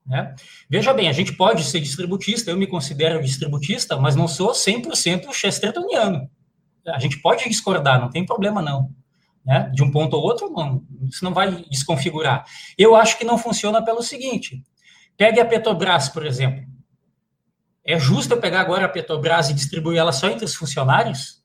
Né? 0.06 0.36
Veja 0.70 0.94
bem, 0.94 1.08
a 1.08 1.14
gente 1.14 1.34
pode 1.34 1.64
ser 1.64 1.80
distributista, 1.80 2.52
eu 2.52 2.58
me 2.58 2.68
considero 2.68 3.22
distributista, 3.22 3.96
mas 3.98 4.16
não 4.16 4.28
sou 4.28 4.52
100% 4.52 5.32
chestertoniano. 5.32 6.30
A 6.86 7.00
gente 7.00 7.22
pode 7.22 7.48
discordar, 7.48 8.00
não 8.00 8.10
tem 8.10 8.26
problema 8.26 8.62
não. 8.62 8.90
Né? 9.46 9.72
De 9.74 9.84
um 9.84 9.92
ponto 9.92 10.18
ou 10.18 10.24
outro, 10.24 10.50
não, 10.50 10.84
isso 11.04 11.24
não 11.24 11.34
vai 11.34 11.64
desconfigurar. 11.70 12.46
Eu 12.78 12.96
acho 12.96 13.18
que 13.18 13.24
não 13.24 13.38
funciona 13.38 13.84
pelo 13.84 14.02
seguinte, 14.02 14.62
Pegue 15.18 15.40
a 15.40 15.46
Petrobras, 15.46 16.08
por 16.10 16.26
exemplo. 16.26 16.64
É 17.84 17.98
justo 17.98 18.34
eu 18.34 18.40
pegar 18.40 18.62
agora 18.62 18.86
a 18.86 18.90
Petrobras 18.90 19.50
e 19.50 19.54
distribuir 19.54 19.98
ela 19.98 20.12
só 20.12 20.30
entre 20.30 20.46
os 20.46 20.54
funcionários? 20.54 21.42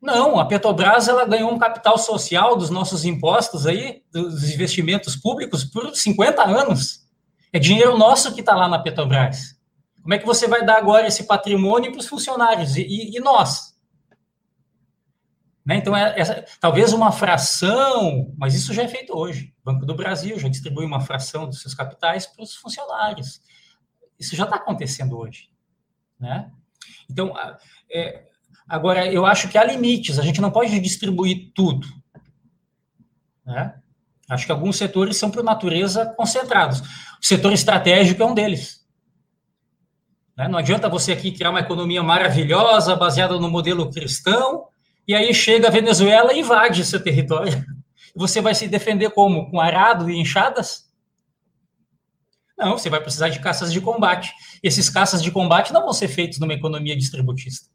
Não, 0.00 0.38
a 0.38 0.44
Petrobras 0.44 1.08
ela 1.08 1.24
ganhou 1.24 1.52
um 1.52 1.58
capital 1.58 1.96
social 1.96 2.56
dos 2.56 2.70
nossos 2.70 3.04
impostos 3.04 3.66
aí, 3.66 4.02
dos 4.12 4.44
investimentos 4.52 5.16
públicos, 5.16 5.64
por 5.64 5.94
50 5.94 6.42
anos. 6.42 7.00
É 7.52 7.58
dinheiro 7.58 7.96
nosso 7.96 8.34
que 8.34 8.40
está 8.40 8.54
lá 8.54 8.68
na 8.68 8.78
Petrobras. 8.78 9.56
Como 10.02 10.14
é 10.14 10.18
que 10.18 10.26
você 10.26 10.46
vai 10.46 10.64
dar 10.64 10.78
agora 10.78 11.06
esse 11.06 11.24
patrimônio 11.24 11.90
para 11.90 12.00
os 12.00 12.08
funcionários 12.08 12.76
e, 12.76 13.16
e 13.16 13.20
nós? 13.20 13.67
Né? 15.68 15.76
Então, 15.76 15.94
é, 15.94 16.18
é, 16.18 16.46
talvez 16.58 16.94
uma 16.94 17.12
fração, 17.12 18.32
mas 18.38 18.54
isso 18.54 18.72
já 18.72 18.84
é 18.84 18.88
feito 18.88 19.14
hoje. 19.14 19.52
O 19.60 19.70
Banco 19.70 19.84
do 19.84 19.94
Brasil 19.94 20.38
já 20.38 20.48
distribui 20.48 20.86
uma 20.86 21.02
fração 21.02 21.46
dos 21.46 21.60
seus 21.60 21.74
capitais 21.74 22.26
para 22.26 22.42
os 22.42 22.56
funcionários. 22.56 23.42
Isso 24.18 24.34
já 24.34 24.44
está 24.44 24.56
acontecendo 24.56 25.18
hoje. 25.18 25.50
Né? 26.18 26.50
Então, 27.10 27.34
é, 27.92 28.28
agora, 28.66 29.12
eu 29.12 29.26
acho 29.26 29.46
que 29.50 29.58
há 29.58 29.64
limites, 29.64 30.18
a 30.18 30.22
gente 30.22 30.40
não 30.40 30.50
pode 30.50 30.80
distribuir 30.80 31.52
tudo. 31.54 31.86
Né? 33.44 33.78
Acho 34.26 34.46
que 34.46 34.52
alguns 34.52 34.78
setores 34.78 35.18
são, 35.18 35.30
por 35.30 35.44
natureza, 35.44 36.06
concentrados. 36.16 36.80
O 36.80 37.26
setor 37.26 37.52
estratégico 37.52 38.22
é 38.22 38.26
um 38.26 38.34
deles. 38.34 38.86
Né? 40.34 40.48
Não 40.48 40.58
adianta 40.58 40.88
você 40.88 41.12
aqui 41.12 41.30
criar 41.30 41.50
uma 41.50 41.60
economia 41.60 42.02
maravilhosa, 42.02 42.96
baseada 42.96 43.38
no 43.38 43.50
modelo 43.50 43.90
cristão, 43.90 44.66
e 45.08 45.14
aí 45.14 45.32
chega 45.32 45.68
a 45.68 45.70
Venezuela 45.70 46.34
e 46.34 46.40
invade 46.40 46.84
seu 46.84 47.02
território. 47.02 47.64
Você 48.14 48.40
vai 48.42 48.54
se 48.54 48.68
defender 48.68 49.10
como? 49.10 49.50
Com 49.50 49.58
arado 49.58 50.10
e 50.10 50.18
enxadas? 50.18 50.92
Não, 52.58 52.76
você 52.76 52.90
vai 52.90 53.00
precisar 53.00 53.28
de 53.28 53.40
caças 53.40 53.72
de 53.72 53.80
combate. 53.80 54.32
Esses 54.62 54.90
caças 54.90 55.22
de 55.22 55.30
combate 55.30 55.72
não 55.72 55.82
vão 55.82 55.92
ser 55.92 56.08
feitos 56.08 56.38
numa 56.38 56.52
economia 56.52 56.96
distributista. 56.96 57.70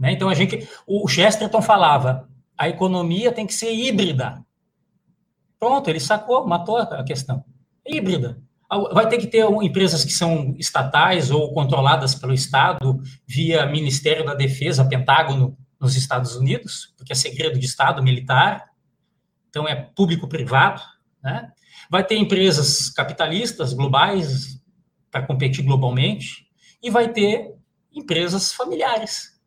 Né? 0.00 0.12
Então 0.12 0.28
a 0.28 0.34
gente, 0.34 0.68
o 0.86 1.06
Chesterton 1.06 1.62
falava, 1.62 2.28
a 2.56 2.68
economia 2.68 3.30
tem 3.30 3.46
que 3.46 3.54
ser 3.54 3.72
híbrida. 3.72 4.44
Pronto, 5.58 5.88
ele 5.88 6.00
sacou, 6.00 6.46
matou 6.46 6.78
a 6.78 7.04
questão. 7.04 7.44
híbrida. 7.86 8.42
Vai 8.92 9.08
ter 9.08 9.18
que 9.18 9.26
ter 9.26 9.44
empresas 9.62 10.04
que 10.04 10.12
são 10.12 10.54
estatais 10.58 11.30
ou 11.30 11.52
controladas 11.52 12.14
pelo 12.14 12.32
Estado 12.32 13.00
via 13.26 13.66
Ministério 13.66 14.24
da 14.24 14.34
Defesa, 14.34 14.84
Pentágono, 14.84 15.56
nos 15.80 15.96
Estados 15.96 16.34
Unidos, 16.34 16.94
porque 16.96 17.12
é 17.12 17.16
segredo 17.16 17.58
de 17.58 17.66
Estado 17.66 18.02
militar, 18.02 18.70
então 19.50 19.68
é 19.68 19.74
público-privado, 19.74 20.80
né? 21.22 21.52
Vai 21.90 22.02
ter 22.02 22.16
empresas 22.16 22.88
capitalistas 22.88 23.74
globais 23.74 24.58
para 25.10 25.26
competir 25.26 25.62
globalmente 25.62 26.46
e 26.82 26.90
vai 26.90 27.12
ter 27.12 27.54
empresas 27.92 28.52
familiares. 28.52 29.38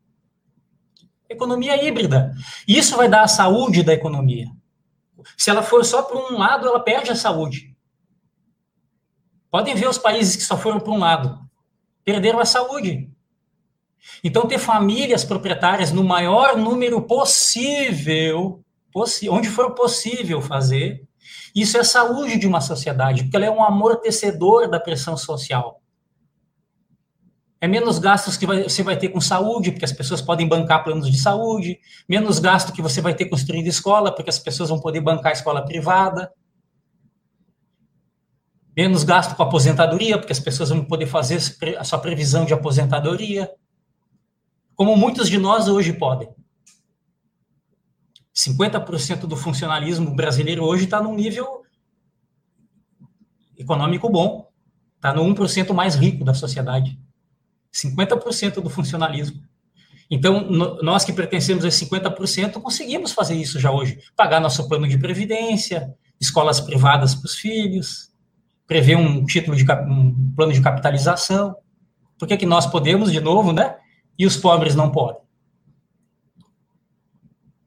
Economia 1.28 1.84
híbrida. 1.84 2.34
Isso 2.68 2.96
vai 2.96 3.10
dar 3.10 3.24
a 3.24 3.28
saúde 3.28 3.84
da 3.84 3.94
economia. 3.94 4.48
Se 5.36 5.50
ela 5.50 5.64
for 5.64 5.84
só 5.84 6.04
para 6.04 6.18
um 6.18 6.38
lado, 6.38 6.68
ela 6.68 6.80
perde 6.80 7.12
a 7.12 7.16
saúde. 7.16 7.76
Podem 9.50 9.76
ver 9.76 9.88
os 9.88 9.98
países 9.98 10.36
que 10.36 10.44
só 10.44 10.58
foram 10.58 10.80
para 10.80 10.92
um 10.92 11.00
lado. 11.00 11.40
Perderam 12.04 12.40
a 12.40 12.46
saúde. 12.46 13.10
Então, 14.24 14.48
ter 14.48 14.60
famílias 14.60 15.24
proprietárias 15.24 15.92
no 15.92 16.04
maior 16.04 16.58
número 16.58 17.02
possível, 17.02 18.64
onde 19.30 19.50
for 19.50 19.74
possível 19.74 20.42
fazer, 20.42 21.04
isso 21.56 21.78
é 21.78 21.84
saúde 21.84 22.38
de 22.38 22.48
uma 22.48 22.62
sociedade, 22.62 23.24
porque 23.24 23.36
ela 23.36 23.46
é 23.46 23.52
um 23.52 23.64
amortecedor 23.64 24.70
da 24.70 24.80
pressão 24.80 25.18
social. 25.18 25.82
É 27.60 27.68
menos 27.68 27.98
gastos 27.98 28.38
que 28.38 28.46
você 28.46 28.84
vai 28.84 28.96
ter 28.98 29.10
com 29.10 29.20
saúde, 29.20 29.72
porque 29.72 29.86
as 29.86 29.92
pessoas 29.92 30.22
podem 30.22 30.48
bancar 30.48 30.84
planos 30.84 31.10
de 31.10 31.18
saúde, 31.18 31.80
menos 32.08 32.38
gasto 32.40 32.72
que 32.72 32.82
você 32.82 33.02
vai 33.02 33.16
ter 33.16 33.26
construindo 33.26 33.66
escola, 33.68 34.14
porque 34.14 34.30
as 34.30 34.38
pessoas 34.38 34.70
vão 34.70 34.80
poder 34.80 35.02
bancar 35.02 35.32
escola 35.32 35.66
privada 35.66 36.32
menos 38.78 39.04
gasto 39.04 39.36
com 39.36 39.42
aposentadoria, 39.42 40.20
porque 40.20 40.32
as 40.32 40.40
pessoas 40.40 40.70
vão 40.70 40.86
poder 40.86 41.08
fazer 41.08 41.42
a 41.80 41.84
sua 41.84 41.98
previsão 41.98 42.46
de 42.46 42.54
aposentadoria, 42.54 43.50
como 44.76 44.96
muitos 44.96 45.28
de 45.28 45.40
nós 45.40 45.68
hoje 45.68 45.94
podem. 45.94 46.30
50% 48.36 49.22
do 49.22 49.36
funcionalismo 49.36 50.16
brasileiro 50.16 50.64
hoje 50.64 50.84
está 50.84 51.02
num 51.02 51.16
nível 51.16 51.64
econômico 53.58 54.08
bom, 54.08 54.48
está 54.96 55.12
no 55.12 55.24
1% 55.24 55.74
mais 55.74 55.96
rico 55.96 56.24
da 56.24 56.36
sociedade. 56.36 57.00
50% 57.74 58.62
do 58.62 58.70
funcionalismo. 58.70 59.42
Então, 60.10 60.48
nós 60.84 61.04
que 61.04 61.12
pertencemos 61.12 61.66
a 61.66 61.70
50%, 61.70 62.62
conseguimos 62.62 63.12
fazer 63.12 63.36
isso 63.36 63.60
já 63.60 63.72
hoje. 63.72 64.00
Pagar 64.16 64.40
nosso 64.40 64.68
plano 64.70 64.88
de 64.88 65.00
previdência, 65.00 65.94
escolas 66.20 66.62
privadas 66.62 67.16
para 67.16 67.26
os 67.26 67.36
filhos, 67.36 68.16
prever 68.68 68.98
um 68.98 69.26
título 69.26 69.56
de 69.56 69.64
um 69.64 70.34
plano 70.36 70.52
de 70.52 70.62
capitalização. 70.62 71.56
Por 72.20 72.28
que, 72.28 72.38
que 72.38 72.46
nós 72.46 72.68
podemos, 72.68 73.12
de 73.12 73.22
novo, 73.22 73.54
né? 73.54 73.78
E 74.20 74.26
os 74.26 74.36
pobres 74.36 74.76
não 74.76 74.92
podem? 74.92 75.22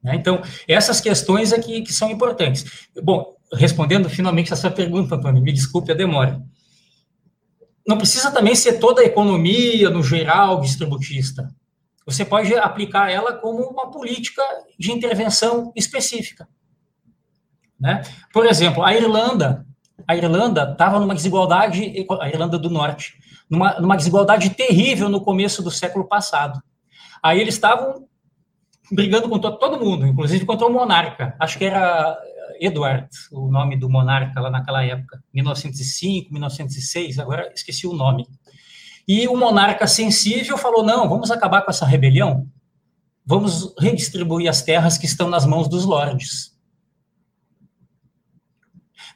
Né? 0.03 0.15
Então, 0.15 0.41
essas 0.67 1.01
questões 1.01 1.51
aqui 1.51 1.77
é 1.77 1.81
que 1.81 1.91
são 1.91 2.09
importantes. 2.11 2.87
Bom, 3.03 3.35
respondendo 3.53 4.09
finalmente 4.09 4.53
a 4.53 4.55
sua 4.55 4.71
pergunta, 4.71 5.15
Antônio, 5.15 5.41
me 5.41 5.51
desculpe 5.51 5.91
a 5.91 5.95
demora. 5.95 6.41
Não 7.87 7.97
precisa 7.97 8.31
também 8.31 8.53
ser 8.53 8.73
toda 8.79 9.01
a 9.01 9.05
economia, 9.05 9.89
no 9.89 10.03
geral, 10.03 10.61
distributista. 10.61 11.49
Você 12.05 12.23
pode 12.23 12.53
aplicar 12.55 13.11
ela 13.11 13.33
como 13.33 13.63
uma 13.63 13.89
política 13.89 14.43
de 14.77 14.91
intervenção 14.91 15.71
específica. 15.75 16.47
Né? 17.79 18.03
Por 18.31 18.45
exemplo, 18.45 18.83
a 18.83 18.93
Irlanda 18.93 19.65
a 20.11 20.15
Irlanda 20.15 20.69
estava 20.69 20.99
numa 20.99 21.15
desigualdade, 21.15 22.05
a 22.19 22.27
Irlanda 22.27 22.59
do 22.59 22.69
Norte, 22.69 23.13
numa, 23.49 23.79
numa 23.79 23.95
desigualdade 23.95 24.49
terrível 24.49 25.07
no 25.07 25.21
começo 25.21 25.63
do 25.63 25.71
século 25.71 26.05
passado. 26.05 26.61
Aí 27.23 27.39
eles 27.39 27.53
estavam 27.53 28.07
brigando 28.91 29.29
com 29.29 29.39
todo, 29.39 29.79
mundo, 29.79 30.05
inclusive 30.05 30.45
contra 30.45 30.67
o 30.67 30.73
monarca. 30.73 31.33
Acho 31.39 31.57
que 31.57 31.63
era 31.63 32.17
Edward, 32.59 33.07
o 33.31 33.49
nome 33.49 33.77
do 33.77 33.89
monarca 33.89 34.41
lá 34.41 34.49
naquela 34.49 34.83
época, 34.83 35.23
1905, 35.33 36.33
1906, 36.33 37.17
agora 37.17 37.49
esqueci 37.55 37.87
o 37.87 37.93
nome. 37.93 38.27
E 39.07 39.29
o 39.29 39.37
monarca 39.37 39.87
sensível 39.87 40.57
falou: 40.57 40.83
não, 40.83 41.07
vamos 41.07 41.31
acabar 41.31 41.61
com 41.61 41.71
essa 41.71 41.85
rebelião, 41.85 42.47
vamos 43.25 43.73
redistribuir 43.79 44.49
as 44.49 44.61
terras 44.61 44.97
que 44.97 45.05
estão 45.05 45.29
nas 45.29 45.45
mãos 45.45 45.69
dos 45.69 45.85
lordes. 45.85 46.50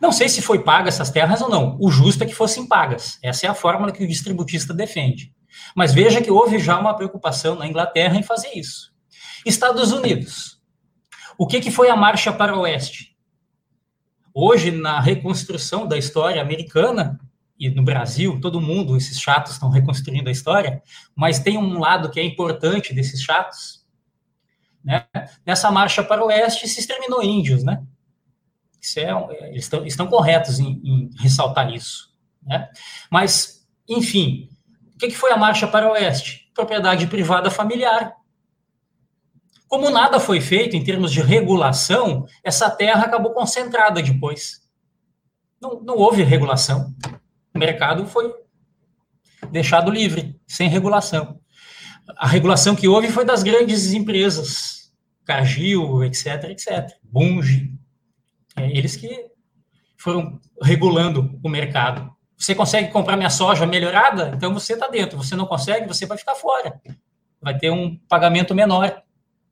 Não 0.01 0.11
sei 0.11 0.29
se 0.29 0.41
foi 0.41 0.63
paga 0.63 0.89
essas 0.89 1.09
terras 1.09 1.41
ou 1.41 1.49
não. 1.49 1.77
O 1.79 1.89
justo 1.89 2.23
é 2.23 2.27
que 2.27 2.35
fossem 2.35 2.67
pagas. 2.67 3.17
Essa 3.23 3.47
é 3.47 3.49
a 3.49 3.53
fórmula 3.53 3.91
que 3.91 4.03
o 4.03 4.07
distributista 4.07 4.73
defende. 4.73 5.33
Mas 5.75 5.93
veja 5.93 6.21
que 6.21 6.31
houve 6.31 6.59
já 6.59 6.77
uma 6.77 6.95
preocupação 6.95 7.55
na 7.55 7.67
Inglaterra 7.67 8.17
em 8.17 8.23
fazer 8.23 8.51
isso. 8.55 8.93
Estados 9.45 9.91
Unidos. 9.91 10.59
O 11.37 11.47
que, 11.47 11.59
que 11.59 11.71
foi 11.71 11.89
a 11.89 11.95
marcha 11.95 12.31
para 12.31 12.55
o 12.55 12.61
oeste? 12.61 13.15
Hoje, 14.33 14.71
na 14.71 14.99
reconstrução 14.99 15.87
da 15.87 15.97
história 15.97 16.41
americana, 16.41 17.19
e 17.57 17.69
no 17.69 17.83
Brasil, 17.83 18.39
todo 18.41 18.59
mundo, 18.59 18.97
esses 18.97 19.19
chatos 19.19 19.53
estão 19.53 19.69
reconstruindo 19.69 20.27
a 20.27 20.31
história, 20.31 20.81
mas 21.15 21.39
tem 21.39 21.57
um 21.57 21.79
lado 21.79 22.09
que 22.09 22.19
é 22.19 22.23
importante 22.23 22.93
desses 22.93 23.21
chatos. 23.21 23.85
Né? 24.83 25.05
Nessa 25.45 25.71
marcha 25.71 26.03
para 26.03 26.21
o 26.21 26.27
oeste 26.27 26.67
se 26.67 26.79
exterminou 26.79 27.23
índios, 27.23 27.63
né? 27.63 27.81
Isso 28.85 28.99
é, 28.99 29.09
eles 29.47 29.63
estão, 29.63 29.85
estão 29.85 30.07
corretos 30.07 30.59
em, 30.59 30.79
em, 30.83 31.09
ressaltar 31.17 31.73
isso. 31.73 32.13
Né? 32.43 32.69
Mas, 33.09 33.65
enfim, 33.89 34.47
o 34.93 34.97
que, 34.97 35.07
que 35.07 35.15
foi 35.15 35.31
a 35.31 35.37
marcha 35.37 35.67
para 35.67 35.87
o 35.87 35.93
oeste? 35.93 36.51
Propriedade 36.53 37.07
privada 37.07 37.49
familiar. 37.49 38.13
Como 39.67 39.89
nada 39.89 40.19
foi 40.19 40.39
feito 40.39 40.75
em 40.75 40.83
termos 40.83 41.11
de 41.11 41.19
regulação, 41.19 42.27
essa 42.43 42.69
terra 42.69 43.05
acabou 43.05 43.33
concentrada 43.33 44.01
depois. 44.01 44.61
Não, 45.59 45.81
não 45.81 45.95
houve 45.95 46.21
regulação. 46.21 46.93
O 47.53 47.57
mercado 47.57 48.05
foi 48.05 48.31
deixado 49.51 49.89
livre, 49.89 50.39
sem 50.47 50.69
regulação. 50.69 51.39
A 52.17 52.27
regulação 52.27 52.75
que 52.75 52.87
houve 52.87 53.09
foi 53.09 53.25
das 53.25 53.41
grandes 53.41 53.91
empresas, 53.91 54.93
Cargill, 55.25 56.03
etc, 56.03 56.43
etc, 56.51 56.91
Bunge, 57.03 57.74
é, 58.55 58.69
eles 58.69 58.95
que 58.95 59.27
foram 59.97 60.39
regulando 60.61 61.39
o 61.43 61.49
mercado. 61.49 62.13
Você 62.37 62.53
consegue 62.53 62.91
comprar 62.91 63.17
minha 63.17 63.29
soja 63.29 63.65
melhorada? 63.65 64.33
Então 64.35 64.53
você 64.53 64.73
está 64.73 64.87
dentro. 64.87 65.17
Você 65.17 65.35
não 65.35 65.45
consegue, 65.45 65.87
você 65.87 66.05
vai 66.05 66.17
ficar 66.17 66.35
fora. 66.35 66.79
Vai 67.41 67.57
ter 67.57 67.69
um 67.69 67.97
pagamento 68.09 68.53
menor. 68.53 69.01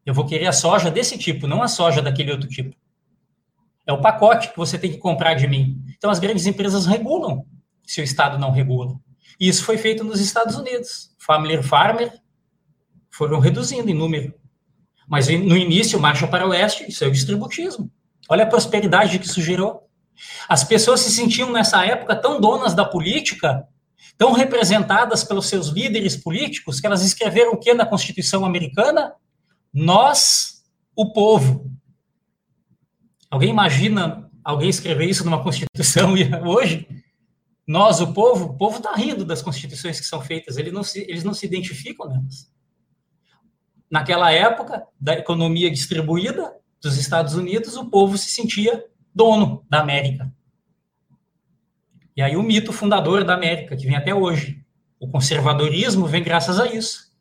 Eu 0.06 0.14
vou 0.14 0.26
querer 0.26 0.48
a 0.48 0.52
soja 0.52 0.92
desse 0.92 1.18
tipo, 1.18 1.48
não 1.48 1.64
a 1.64 1.68
soja 1.68 2.02
daquele 2.02 2.32
outro 2.32 2.48
tipo. 2.48 2.76
É 3.86 3.94
o 3.94 4.02
pacote 4.02 4.50
que 4.50 4.58
você 4.58 4.78
tem 4.78 4.92
que 4.92 4.98
comprar 4.98 5.34
de 5.34 5.48
mim. 5.48 5.82
Então 5.98 6.10
as 6.10 6.20
grandes 6.20 6.46
empresas 6.46 6.86
regulam, 6.86 7.46
se 7.86 8.02
o 8.02 8.04
Estado 8.04 8.38
não 8.38 8.52
regula. 8.52 8.96
E 9.40 9.48
isso 9.48 9.64
foi 9.64 9.78
feito 9.78 10.04
nos 10.04 10.20
Estados 10.20 10.56
Unidos. 10.56 11.14
Family 11.18 11.62
Farmer 11.64 12.14
foram 13.10 13.40
reduzindo 13.40 13.90
em 13.90 13.94
número. 13.94 14.34
Mas 15.08 15.28
no 15.28 15.58
início, 15.58 16.00
marcha 16.00 16.28
para 16.28 16.46
o 16.46 16.50
oeste, 16.50 16.86
isso 16.88 17.04
é 17.04 17.08
o 17.08 17.12
distributismo. 17.12 17.92
Olha 18.34 18.46
a 18.46 18.50
prosperidade 18.50 19.20
que 19.20 19.28
isso 19.28 19.40
gerou. 19.40 19.88
As 20.50 20.64
pessoas 20.64 21.02
se 21.02 21.12
sentiam 21.12 21.52
nessa 21.52 21.86
época 21.86 22.16
tão 22.16 22.42
donas 22.42 22.74
da 22.74 22.84
política, 22.84 23.64
tão 24.18 24.32
representadas 24.32 25.24
pelos 25.24 25.46
seus 25.46 25.68
líderes 25.68 26.18
políticos, 26.18 26.80
que 26.80 26.88
elas 26.88 27.04
escreveram 27.04 27.52
o 27.52 27.60
que 27.60 27.76
na 27.76 27.86
Constituição 27.86 28.44
americana? 28.44 29.14
Nós, 29.72 30.64
o 30.96 31.14
povo. 31.14 31.72
Alguém 33.30 33.52
imagina 33.52 34.28
alguém 34.44 34.70
escrever 34.70 35.06
isso 35.08 35.24
numa 35.24 35.44
Constituição 35.44 36.16
hoje? 36.44 36.88
Nós, 37.68 38.02
o 38.02 38.14
povo, 38.14 38.46
o 38.46 38.58
povo 38.58 38.78
está 38.78 38.96
rindo 38.96 39.24
das 39.24 39.44
constituições 39.44 40.00
que 40.00 40.08
são 40.08 40.22
feitas, 40.22 40.58
eles 40.58 40.74
não 40.74 40.84
se, 40.84 41.02
eles 41.02 41.24
não 41.24 41.36
se 41.36 41.46
identificam 41.46 42.10
nelas. 42.10 42.52
Naquela 43.92 44.32
época, 44.32 44.88
da 45.00 45.14
economia 45.14 45.70
distribuída 45.70 46.52
dos 46.84 46.98
Estados 46.98 47.34
Unidos, 47.34 47.78
o 47.78 47.86
povo 47.86 48.18
se 48.18 48.30
sentia 48.30 48.86
dono 49.16 49.66
da 49.70 49.80
América. 49.80 50.32
E 52.16 52.22
aí 52.22 52.36
o 52.36 52.44
mito 52.44 52.74
fundador 52.74 53.24
da 53.24 53.34
América, 53.34 53.76
que 53.76 53.88
vem 53.88 53.96
até 53.96 54.14
hoje. 54.14 54.64
O 55.00 55.08
conservadorismo 55.08 56.06
vem 56.06 56.22
graças 56.22 56.60
a 56.60 56.68
isso. 56.68 57.12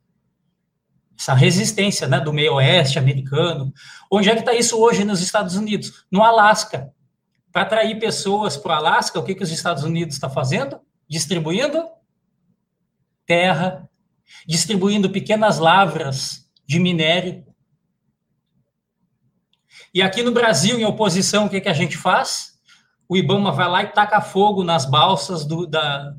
Essa 1.18 1.34
resistência 1.34 2.06
né, 2.08 2.20
do 2.20 2.32
meio 2.32 2.54
oeste 2.54 2.98
americano. 2.98 3.72
Onde 4.10 4.28
é 4.28 4.34
que 4.34 4.40
está 4.40 4.52
isso 4.52 4.78
hoje 4.78 5.04
nos 5.04 5.20
Estados 5.20 5.56
Unidos? 5.56 6.04
No 6.10 6.22
Alasca. 6.22 6.92
Para 7.52 7.62
atrair 7.62 7.98
pessoas 7.98 8.56
para 8.56 8.72
o 8.72 8.76
Alasca, 8.76 9.18
o 9.18 9.22
que, 9.22 9.34
que 9.34 9.42
os 9.42 9.50
Estados 9.50 9.84
Unidos 9.84 10.14
está 10.14 10.28
fazendo? 10.28 10.80
Distribuindo 11.08 11.84
terra, 13.24 13.88
distribuindo 14.46 15.08
pequenas 15.10 15.58
lavras 15.58 16.48
de 16.66 16.78
minério. 16.78 17.46
E 19.94 20.00
aqui 20.00 20.22
no 20.22 20.32
Brasil, 20.32 20.78
em 20.78 20.84
oposição, 20.84 21.46
o 21.46 21.50
que, 21.50 21.60
que 21.60 21.68
a 21.68 21.74
gente 21.74 21.96
faz? 21.96 22.58
O 23.08 23.16
Ibama 23.16 23.52
vai 23.52 23.68
lá 23.68 23.82
e 23.82 23.88
taca 23.88 24.20
fogo 24.20 24.64
nas 24.64 24.86
balsas 24.86 25.44
do, 25.44 25.66
da, 25.66 26.14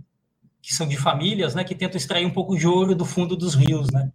que 0.62 0.74
são 0.74 0.88
de 0.88 0.96
famílias, 0.96 1.56
né, 1.56 1.64
que 1.64 1.76
tentam 1.76 1.98
extrair 1.98 2.26
um 2.26 2.32
pouco 2.32 2.56
de 2.56 2.68
ouro 2.68 2.94
do 2.96 3.04
fundo 3.04 3.36
dos 3.36 3.56
rios, 3.56 3.90
né? 3.92 4.12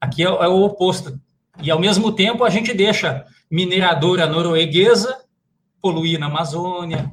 Aqui 0.00 0.22
é, 0.22 0.26
é 0.26 0.48
o 0.48 0.62
oposto. 0.62 1.20
E, 1.62 1.70
ao 1.70 1.78
mesmo 1.78 2.10
tempo, 2.12 2.42
a 2.42 2.50
gente 2.50 2.72
deixa 2.72 3.26
mineradora 3.50 4.26
norueguesa 4.26 5.24
poluir 5.80 6.18
na 6.18 6.26
Amazônia, 6.26 7.12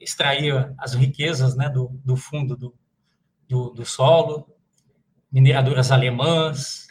extrair 0.00 0.74
as 0.78 0.94
riquezas 0.94 1.54
né, 1.54 1.68
do, 1.68 1.90
do 2.04 2.16
fundo 2.16 2.56
do, 2.56 2.74
do, 3.48 3.70
do 3.70 3.84
solo, 3.84 4.48
mineradoras 5.30 5.92
alemãs, 5.92 6.86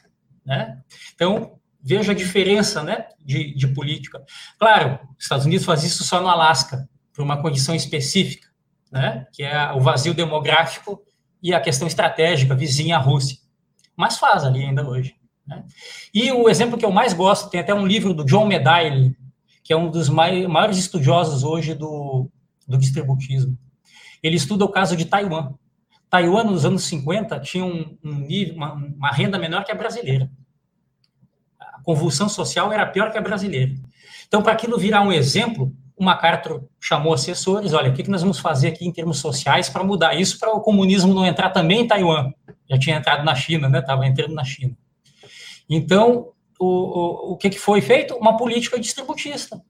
né? 0.45 0.82
Então, 1.14 1.60
veja 1.86 2.14
a 2.14 2.16
diferença 2.16 2.82
né, 2.82 3.06
de, 3.24 3.53
de 3.53 3.68
política. 3.68 4.24
Claro, 4.57 4.99
os 5.18 5.24
Estados 5.24 5.45
Unidos 5.45 5.66
faz 5.66 5.84
isso 5.84 6.03
só 6.03 6.20
no 6.20 6.28
Alasca, 6.28 6.90
por 7.14 7.22
uma 7.24 7.40
condição 7.41 7.76
específica, 7.76 8.48
né, 8.91 9.28
que 9.32 9.44
é 9.44 9.72
o 9.72 9.80
vazio 9.80 10.14
demográfico 10.14 10.99
e 11.44 11.53
a 11.53 11.62
questão 11.62 11.88
estratégica 11.88 12.56
vizinha 12.56 12.98
à 12.98 12.99
Rússia. 12.99 13.38
Mas 13.95 14.18
faz 14.18 14.44
ali 14.44 14.66
ainda 14.66 14.88
hoje. 14.88 15.16
Né? 15.48 15.64
E 16.12 16.32
o 16.32 16.49
exemplo 16.49 16.78
que 16.78 16.86
eu 16.86 16.91
mais 16.91 17.14
gosto, 17.14 17.49
tem 17.52 17.60
até 17.60 17.74
um 17.74 17.86
livro 17.86 18.14
do 18.14 18.26
John 18.26 18.48
Medaille, 18.48 19.16
que 19.64 19.72
é 19.72 19.78
um 19.78 19.90
dos 19.90 20.10
maiores 20.10 20.78
estudiosos 20.78 21.44
hoje 21.44 21.76
do, 21.76 22.30
do 22.68 22.78
distributismo. 22.78 23.57
Ele 24.24 24.36
estuda 24.36 24.66
o 24.66 24.70
caso 24.70 24.98
de 24.98 25.06
Taiwan. 25.06 25.53
Taiwan, 26.10 26.45
nos 26.45 26.66
anos 26.66 26.84
50, 26.84 27.40
tinha 27.41 27.64
um, 27.64 27.95
um 28.03 28.14
nível, 28.20 28.56
uma, 28.56 28.74
uma, 28.74 29.12
renda 29.12 29.38
menor 29.38 29.64
que 29.64 29.72
a 29.72 29.76
brasileira. 29.76 30.30
Convulsão 31.86 32.28
social 32.28 32.74
era 32.74 32.86
pior 32.86 33.12
que 33.12 33.18
a 33.18 33.22
brasileira. 33.22 33.74
Então, 34.28 34.41
para 34.41 34.53
aquilo 34.53 34.78
virar 34.78 35.02
um 35.02 35.12
exemplo, 35.12 35.72
o 35.95 36.03
MacArthur 36.03 36.68
chamou 36.82 37.14
assessores, 37.14 37.74
olha, 37.74 37.91
o 37.91 37.94
que, 37.94 38.03
que 38.03 38.10
nós 38.10 38.22
vamos 38.22 38.40
fazer 38.40 38.70
aqui 38.70 38.86
em 38.86 38.91
termos 38.91 39.20
sociais 39.20 39.70
para 39.70 39.84
mudar 39.84 40.16
isso, 40.16 40.40
para 40.40 40.52
o 40.52 40.60
comunismo 40.60 41.14
não 41.14 41.26
entrar 41.26 41.52
também 41.52 41.82
em 41.82 41.88
Taiwan. 41.88 42.32
Já 42.68 42.80
tinha 42.80 42.98
entrado 42.98 43.24
na 43.24 43.36
China, 43.36 43.70
né? 43.70 43.80
Estava 43.80 44.06
entrando 44.06 44.34
na 44.34 44.44
China. 44.44 44.76
Então, 45.70 46.32
o, 46.60 46.66
o, 46.66 47.34
o 47.34 47.38
que, 47.38 47.52
que 47.52 47.60
foi 47.60 47.82
feito? 47.82 48.16
Uma 48.16 48.36
política 48.36 48.80
distributista. 48.80 49.62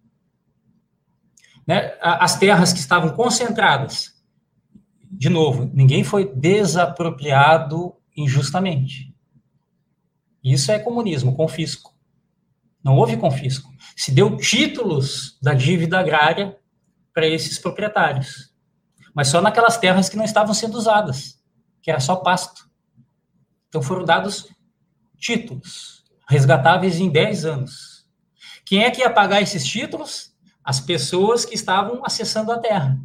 Né? 1.67 1.97
As 1.99 2.37
terras 2.39 2.71
que 2.71 2.79
estavam 2.79 3.09
concentradas, 3.09 4.13
de 5.11 5.29
novo, 5.29 5.69
ninguém 5.73 6.03
foi 6.03 6.31
desapropriado 6.33 7.93
injustamente. 8.15 9.13
Isso 10.43 10.71
é 10.71 10.79
comunismo, 10.79 11.35
confisco. 11.35 11.94
Não 12.85 12.95
houve 12.95 13.17
confisco. 13.17 13.73
Se 13.97 14.11
deu 14.11 14.37
títulos 14.37 15.39
da 15.41 15.55
dívida 15.55 15.99
agrária 15.99 16.55
para 17.11 17.25
esses 17.25 17.57
proprietários, 17.57 18.53
mas 19.11 19.29
só 19.29 19.41
naquelas 19.41 19.75
terras 19.77 20.07
que 20.07 20.15
não 20.15 20.23
estavam 20.23 20.53
sendo 20.53 20.77
usadas, 20.77 21.41
que 21.81 21.89
era 21.89 21.99
só 21.99 22.17
pasto. 22.17 22.69
Então 23.67 23.81
foram 23.81 24.05
dados 24.05 24.47
títulos 25.17 26.03
resgatáveis 26.29 26.99
em 26.99 27.09
10 27.09 27.45
anos. 27.45 28.05
Quem 28.63 28.83
é 28.83 28.91
que 28.91 29.01
ia 29.01 29.09
pagar 29.09 29.41
esses 29.41 29.65
títulos? 29.65 30.35
As 30.63 30.79
pessoas 30.79 31.43
que 31.43 31.55
estavam 31.55 32.05
acessando 32.05 32.51
a 32.51 32.59
terra. 32.59 32.99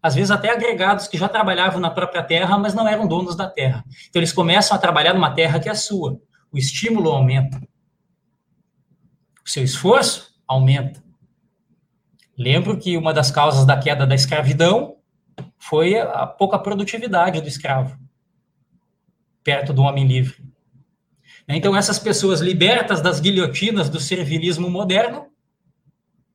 Às 0.00 0.14
vezes 0.14 0.30
até 0.30 0.50
agregados 0.50 1.08
que 1.08 1.18
já 1.18 1.28
trabalhavam 1.28 1.80
na 1.80 1.90
própria 1.90 2.22
terra, 2.22 2.56
mas 2.56 2.72
não 2.72 2.86
eram 2.86 3.08
donos 3.08 3.34
da 3.34 3.48
terra. 3.48 3.84
Então 4.08 4.20
eles 4.20 4.32
começam 4.32 4.76
a 4.76 4.80
trabalhar 4.80 5.12
numa 5.12 5.34
terra 5.34 5.58
que 5.58 5.68
é 5.68 5.74
sua. 5.74 6.20
O 6.52 6.58
estímulo 6.58 7.10
aumenta. 7.10 7.60
O 9.48 9.50
seu 9.50 9.64
esforço 9.64 10.34
aumenta. 10.46 11.02
Lembro 12.36 12.76
que 12.76 12.98
uma 12.98 13.14
das 13.14 13.30
causas 13.30 13.64
da 13.64 13.78
queda 13.78 14.06
da 14.06 14.14
escravidão 14.14 14.96
foi 15.56 15.98
a 15.98 16.26
pouca 16.26 16.58
produtividade 16.58 17.40
do 17.40 17.48
escravo 17.48 17.98
perto 19.42 19.72
do 19.72 19.80
homem 19.80 20.06
livre. 20.06 20.44
Então, 21.48 21.74
essas 21.74 21.98
pessoas 21.98 22.40
libertas 22.40 23.00
das 23.00 23.20
guilhotinas 23.20 23.88
do 23.88 23.98
servilismo 23.98 24.68
moderno 24.68 25.28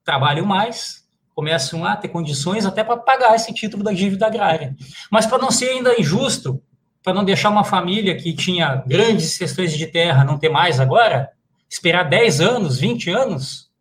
trabalham 0.04 0.48
mais, 0.48 1.08
começam 1.36 1.86
a 1.86 1.96
ter 1.96 2.08
condições 2.08 2.66
até 2.66 2.84
para 2.84 2.98
pagar 2.98 3.36
esse 3.36 3.54
título 3.54 3.84
da 3.84 3.92
dívida 3.92 4.26
agrária. 4.26 4.76
Mas 5.12 5.28
para 5.28 5.38
não 5.38 5.52
ser 5.52 5.70
ainda 5.70 6.02
injusto, 6.02 6.60
para 7.04 7.14
não 7.14 7.24
deixar 7.24 7.52
uma 7.52 7.64
família 7.64 8.18
que 8.18 8.34
tinha 8.34 8.84
grandes 8.88 9.38
questões 9.38 9.72
de 9.72 9.86
terra 9.86 10.24
não 10.24 10.40
ter 10.40 10.50
mais 10.50 10.80
agora, 10.80 11.30
esperar 11.74 12.04
10 12.04 12.40
anos, 12.40 12.78
20 12.78 13.10
anos, 13.10 13.72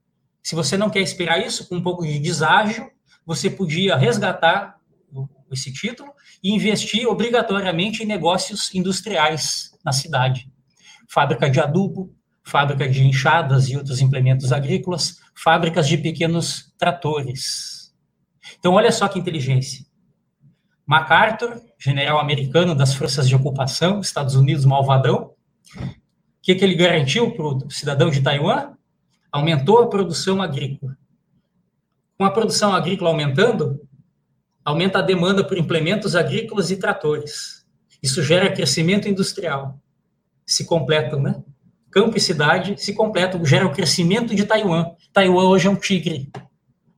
se 0.42 0.54
você 0.54 0.78
não 0.78 0.88
quer 0.88 1.00
esperar 1.00 1.46
isso, 1.46 1.68
com 1.68 1.76
um 1.76 1.82
pouco 1.82 2.04
de 2.04 2.18
deságio, 2.18 2.90
você 3.24 3.50
podia 3.50 3.96
resgatar 3.96 4.78
esse 5.52 5.70
título 5.70 6.10
e 6.42 6.50
investir 6.50 7.06
obrigatoriamente 7.06 8.02
em 8.02 8.06
negócios 8.06 8.74
industriais 8.74 9.72
na 9.84 9.92
cidade 9.92 10.50
fábrica 11.06 11.50
de 11.50 11.60
adubo, 11.60 12.10
fábrica 12.42 12.88
de 12.88 13.04
enxadas 13.04 13.68
e 13.68 13.76
outros 13.76 14.00
implementos 14.00 14.50
agrícolas, 14.50 15.18
fábricas 15.34 15.86
de 15.86 15.98
pequenos 15.98 16.72
tratores. 16.78 17.94
Então, 18.58 18.72
olha 18.72 18.90
só 18.90 19.06
que 19.06 19.18
inteligência. 19.18 19.84
MacArthur, 20.86 21.60
general 21.78 22.18
americano 22.18 22.74
das 22.74 22.94
forças 22.94 23.28
de 23.28 23.36
ocupação, 23.36 24.00
Estados 24.00 24.34
Unidos 24.34 24.64
malvadão, 24.64 25.34
que, 26.42 26.54
que 26.54 26.64
ele 26.64 26.74
garantiu 26.74 27.30
para 27.30 27.46
o 27.46 27.70
cidadão 27.70 28.10
de 28.10 28.20
Taiwan? 28.20 28.74
Aumentou 29.30 29.78
a 29.78 29.88
produção 29.88 30.42
agrícola. 30.42 30.96
Com 32.18 32.24
a 32.24 32.30
produção 32.30 32.74
agrícola 32.74 33.10
aumentando, 33.10 33.80
aumenta 34.64 34.98
a 34.98 35.02
demanda 35.02 35.42
por 35.42 35.56
implementos 35.56 36.14
agrícolas 36.14 36.70
e 36.70 36.76
tratores. 36.76 37.64
Isso 38.02 38.22
gera 38.22 38.52
crescimento 38.52 39.08
industrial 39.08 39.78
se 40.44 40.64
completam, 40.64 41.20
né? 41.20 41.42
Campo 41.90 42.16
e 42.16 42.20
cidade 42.20 42.74
se 42.82 42.94
completam, 42.94 43.44
gera 43.44 43.66
o 43.66 43.72
crescimento 43.72 44.34
de 44.34 44.44
Taiwan. 44.44 44.92
Taiwan 45.12 45.48
hoje 45.48 45.68
é 45.68 45.70
um 45.70 45.76
tigre, 45.76 46.30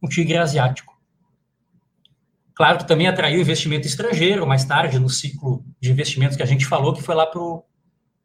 um 0.02 0.08
tigre 0.08 0.38
asiático. 0.38 0.94
Claro 2.54 2.78
que 2.78 2.86
também 2.86 3.08
atraiu 3.08 3.40
investimento 3.40 3.86
estrangeiro 3.86 4.46
mais 4.46 4.64
tarde, 4.64 5.00
no 5.00 5.08
ciclo 5.08 5.64
de 5.80 5.90
investimentos 5.90 6.36
que 6.36 6.42
a 6.42 6.46
gente 6.46 6.64
falou, 6.64 6.94
que 6.94 7.02
foi 7.02 7.14
lá 7.14 7.26
para 7.26 7.40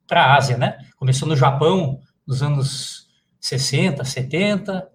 a 0.09 0.35
Ásia, 0.35 0.57
né? 0.57 0.77
Começou 0.97 1.27
no 1.27 1.35
Japão 1.35 1.99
nos 2.25 2.41
anos 2.41 3.07
60, 3.39 4.03
70, 4.03 4.87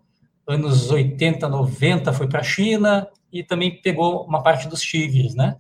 anos 0.47 0.91
80, 0.91 1.49
90 1.49 2.12
foi 2.12 2.28
para 2.28 2.41
a 2.41 2.45
China 2.45 3.09
e 3.32 3.43
também 3.43 3.81
pegou 3.81 4.24
uma 4.24 4.43
parte 4.43 4.69
dos 4.69 4.81
tigres, 4.81 5.35
né? 5.35 5.57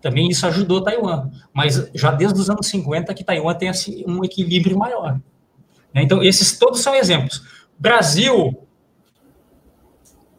Também 0.00 0.28
isso 0.28 0.46
ajudou 0.46 0.82
Taiwan. 0.82 1.30
Mas 1.52 1.90
já 1.94 2.10
desde 2.10 2.40
os 2.40 2.48
anos 2.48 2.66
50 2.68 3.12
que 3.14 3.24
Taiwan 3.24 3.54
tem 3.54 3.68
assim, 3.68 4.04
um 4.06 4.24
equilíbrio 4.24 4.78
maior. 4.78 5.20
Né? 5.92 6.02
Então, 6.02 6.22
esses 6.22 6.58
todos 6.58 6.80
são 6.80 6.94
exemplos. 6.94 7.42
Brasil, 7.78 8.66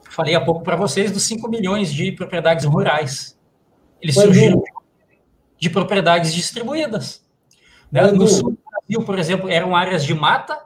falei 0.10 0.36
há 0.36 0.42
pouco 0.42 0.64
para 0.64 0.76
vocês, 0.76 1.12
dos 1.12 1.24
5 1.24 1.48
milhões 1.48 1.94
de 1.94 2.12
propriedades 2.12 2.66
rurais. 2.66 3.38
Eles 4.02 4.16
surgiram 4.16 4.64
de 5.60 5.70
propriedades 5.70 6.34
distribuídas. 6.34 7.24
Né? 7.92 8.12
No 8.12 8.28
sul 8.28 8.52
do 8.52 8.60
Brasil, 8.70 9.06
por 9.06 9.20
exemplo, 9.20 9.50
eram 9.50 9.76
áreas 9.76 10.04
de 10.04 10.14
mata, 10.14 10.58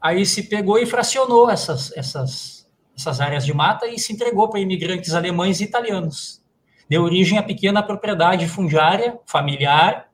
aí 0.00 0.24
se 0.24 0.44
pegou 0.44 0.78
e 0.78 0.86
fracionou 0.86 1.50
essas, 1.50 1.92
essas, 1.96 2.68
essas 2.96 3.20
áreas 3.20 3.44
de 3.44 3.52
mata 3.52 3.86
e 3.86 3.98
se 3.98 4.12
entregou 4.12 4.48
para 4.48 4.60
imigrantes 4.60 5.14
alemães 5.14 5.60
e 5.60 5.64
italianos. 5.64 6.42
Deu 6.88 7.02
origem 7.02 7.38
à 7.38 7.42
pequena 7.42 7.82
propriedade 7.82 8.46
fundiária 8.46 9.18
familiar 9.26 10.08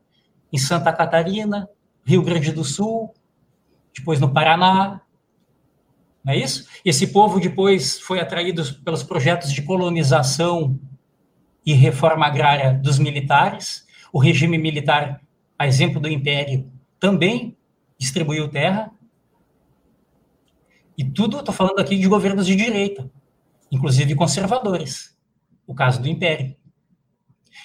em 0.53 0.59
Santa 0.59 0.93
Catarina, 0.93 1.69
Rio 2.05 2.23
Grande 2.23 2.53
do 2.53 2.65
Sul, 2.65 3.13
depois 3.95 4.21
no 4.21 4.33
Paraná, 4.33 5.01
não 6.25 6.33
é 6.33 6.39
isso? 6.39 6.67
Esse 6.85 7.09
povo 7.09 7.39
depois 7.39 8.01
foi 8.01 8.19
atraído 8.19 8.65
pelos 8.83 9.03
projetos 9.03 9.53
de 9.53 9.61
colonização 9.61 10.81
e 11.67 11.75
reforma 11.75 12.27
agrária 12.27 12.73
dos 12.73 12.99
militares. 12.99 13.85
O 14.11 14.19
regime 14.19 14.57
militar, 14.57 15.21
exemplo 15.67 16.01
do 16.01 16.09
Império, 16.09 16.71
também 16.99 17.57
distribuiu 17.99 18.49
terra. 18.49 18.91
E 20.97 21.05
tudo, 21.05 21.41
estou 21.41 21.55
falando 21.55 21.79
aqui 21.79 21.97
de 21.99 22.09
governos 22.09 22.47
de 22.47 22.55
direita, 22.55 23.11
inclusive 23.71 24.15
conservadores, 24.15 25.17
o 25.67 25.75
caso 25.75 26.01
do 26.01 26.09
Império. 26.09 26.55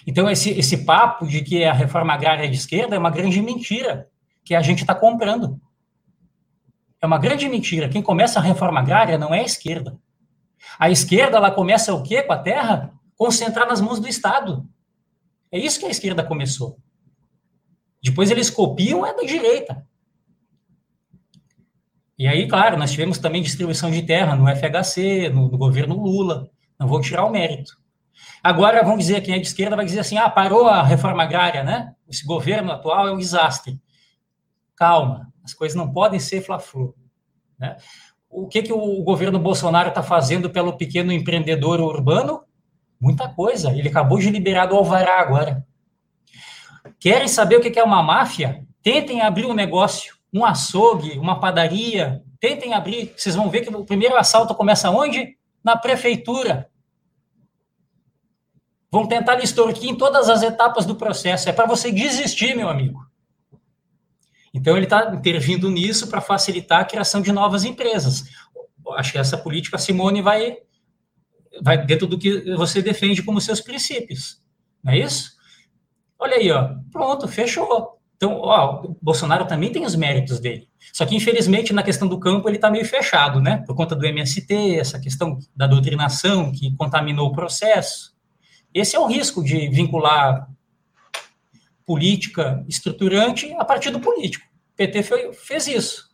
Então, 0.06 0.30
esse, 0.30 0.52
esse 0.52 0.86
papo 0.86 1.28
de 1.28 1.42
que 1.42 1.64
a 1.64 1.74
reforma 1.74 2.14
agrária 2.14 2.46
é 2.46 2.48
de 2.48 2.56
esquerda 2.56 2.96
é 2.96 3.00
uma 3.00 3.10
grande 3.10 3.42
mentira 3.42 4.10
que 4.44 4.56
a 4.56 4.62
gente 4.62 4.82
está 4.82 4.96
comprando. 4.96 5.60
É 7.02 7.06
uma 7.06 7.18
grande 7.18 7.48
mentira. 7.48 7.90
Quem 7.90 8.02
começa 8.02 8.40
a 8.40 8.42
reforma 8.42 8.80
agrária 8.80 9.18
não 9.18 9.34
é 9.34 9.40
a 9.40 9.46
esquerda. 9.46 9.98
A 10.78 10.90
esquerda, 10.90 11.38
ela 11.38 11.52
começa 11.52 11.94
o 11.94 12.04
quê 12.04 12.22
com 12.22 12.34
a 12.34 12.38
terra? 12.38 12.94
Concentrar 13.16 13.68
nas 13.68 13.82
mãos 13.82 14.00
do 14.00 14.08
Estado. 14.08 14.68
É 15.52 15.58
isso 15.58 15.80
que 15.80 15.86
a 15.86 15.90
esquerda 15.90 16.24
começou. 16.24 16.78
Depois 18.02 18.32
eles 18.32 18.50
copiam 18.50 19.06
é 19.06 19.14
da 19.14 19.24
direita. 19.24 19.86
E 22.18 22.28
aí, 22.28 22.48
claro, 22.48 22.78
nós 22.78 22.92
tivemos 22.92 23.18
também 23.18 23.42
distribuição 23.42 23.90
de 23.90 24.02
terra 24.02 24.36
no 24.36 24.46
FHC, 24.48 25.30
no, 25.30 25.50
no 25.50 25.58
governo 25.58 25.96
Lula. 25.96 26.50
Não 26.78 26.88
vou 26.88 27.00
tirar 27.00 27.24
o 27.26 27.32
mérito. 27.32 27.78
Agora, 28.44 28.84
vamos 28.84 29.00
dizer, 29.00 29.22
quem 29.22 29.36
é 29.36 29.40
de 29.40 29.48
esquerda 29.48 29.76
vai 29.76 29.86
dizer 29.86 30.00
assim, 30.00 30.18
ah, 30.18 30.30
parou 30.30 30.68
a 30.68 30.84
reforma 30.84 31.24
agrária, 31.24 31.64
né? 31.64 31.94
Esse 32.10 32.26
governo 32.26 32.72
atual 32.72 33.08
é 33.08 33.12
um 33.14 33.18
desastre. 33.18 33.80
Calma, 34.76 35.32
as 35.44 35.54
coisas 35.54 35.76
não 35.78 35.92
podem 35.92 36.20
ser 36.20 36.42
fla-flu. 36.42 36.96
Né? 37.58 37.76
O 38.30 38.48
que, 38.48 38.64
que 38.64 38.74
o 38.74 39.04
governo 39.04 39.40
Bolsonaro 39.40 39.90
está 39.90 40.04
fazendo 40.04 40.50
pelo 40.50 40.78
pequeno 40.78 41.12
empreendedor 41.12 41.82
urbano? 41.82 42.44
Muita 43.00 43.28
coisa. 43.30 43.72
Ele 43.72 43.90
acabou 43.90 44.20
de 44.20 44.30
liberar 44.30 44.68
do 44.68 44.76
Alvará 44.76 45.20
agora. 45.20 45.66
Querem 47.00 47.28
saber 47.28 47.56
o 47.56 47.62
que 47.62 47.80
é 47.80 47.84
uma 47.84 48.04
máfia? 48.04 48.66
Tentem 48.84 49.22
abrir 49.22 49.46
um 49.46 49.54
negócio, 49.54 50.16
um 50.34 50.44
açougue, 50.44 51.18
uma 51.18 51.40
padaria. 51.40 52.22
Tentem 52.40 52.74
abrir. 52.74 53.14
Vocês 53.16 53.36
vão 53.36 53.50
ver 53.50 53.62
que 53.62 53.74
o 53.74 53.86
primeiro 53.86 54.18
assalto 54.18 54.54
começa 54.54 54.90
onde? 54.90 55.38
Na 55.64 55.78
prefeitura. 55.78 56.70
Vão 58.92 59.08
tentar 59.08 59.36
lhe 59.36 59.44
extorquir 59.44 59.90
em 59.90 59.96
todas 59.96 60.30
as 60.30 60.42
etapas 60.42 60.86
do 60.86 60.96
processo. 60.96 61.48
É 61.48 61.54
para 61.54 61.68
você 61.68 61.92
desistir, 61.92 62.56
meu 62.56 62.68
amigo. 62.68 63.08
Então, 64.54 64.76
ele 64.76 64.86
está 64.86 65.14
intervindo 65.14 65.70
nisso 65.70 66.08
para 66.08 66.20
facilitar 66.20 66.82
a 66.82 66.86
criação 66.86 67.22
de 67.22 67.32
novas 67.32 67.64
empresas. 67.64 68.24
Acho 68.94 69.12
que 69.12 69.18
essa 69.20 69.38
política, 69.38 69.78
Simone, 69.78 70.22
vai, 70.22 70.58
vai 71.62 71.86
dentro 71.86 72.08
do 72.08 72.18
que 72.18 72.56
você 72.56 72.82
defende 72.82 73.22
como 73.22 73.40
seus 73.40 73.62
princípios. 73.62 74.42
Não 74.84 74.92
é 74.92 75.00
isso? 75.00 75.39
Olha 76.20 76.36
aí, 76.36 76.52
ó. 76.52 76.76
Pronto, 76.92 77.28
fechou. 77.28 77.98
Então, 78.18 78.34
ó, 78.42 78.82
o 78.84 78.98
Bolsonaro 79.02 79.48
também 79.48 79.72
tem 79.72 79.86
os 79.86 79.96
méritos 79.96 80.42
dele. 80.42 80.68
Só 80.92 81.06
que, 81.06 81.16
infelizmente, 81.16 81.72
na 81.72 81.82
questão 81.82 82.06
do 82.06 82.20
campo, 82.20 82.50
ele 82.50 82.58
está 82.58 82.70
meio 82.70 82.84
fechado, 82.84 83.40
né? 83.40 83.64
Por 83.66 83.74
conta 83.74 83.96
do 83.96 84.06
MST, 84.06 84.76
essa 84.78 85.00
questão 85.00 85.40
da 85.56 85.66
doutrinação 85.66 86.52
que 86.52 86.76
contaminou 86.76 87.30
o 87.30 87.32
processo. 87.32 88.14
Esse 88.74 88.98
é 88.98 89.00
o 89.00 89.06
risco 89.06 89.42
de 89.42 89.70
vincular 89.70 90.50
política 91.86 92.64
estruturante 92.68 93.52
a 93.58 93.64
partir 93.64 93.90
do 93.90 94.02
político. 94.02 94.46
O 94.74 94.76
PT 94.76 95.04
foi, 95.04 95.34
fez 95.34 95.68
isso. 95.68 96.10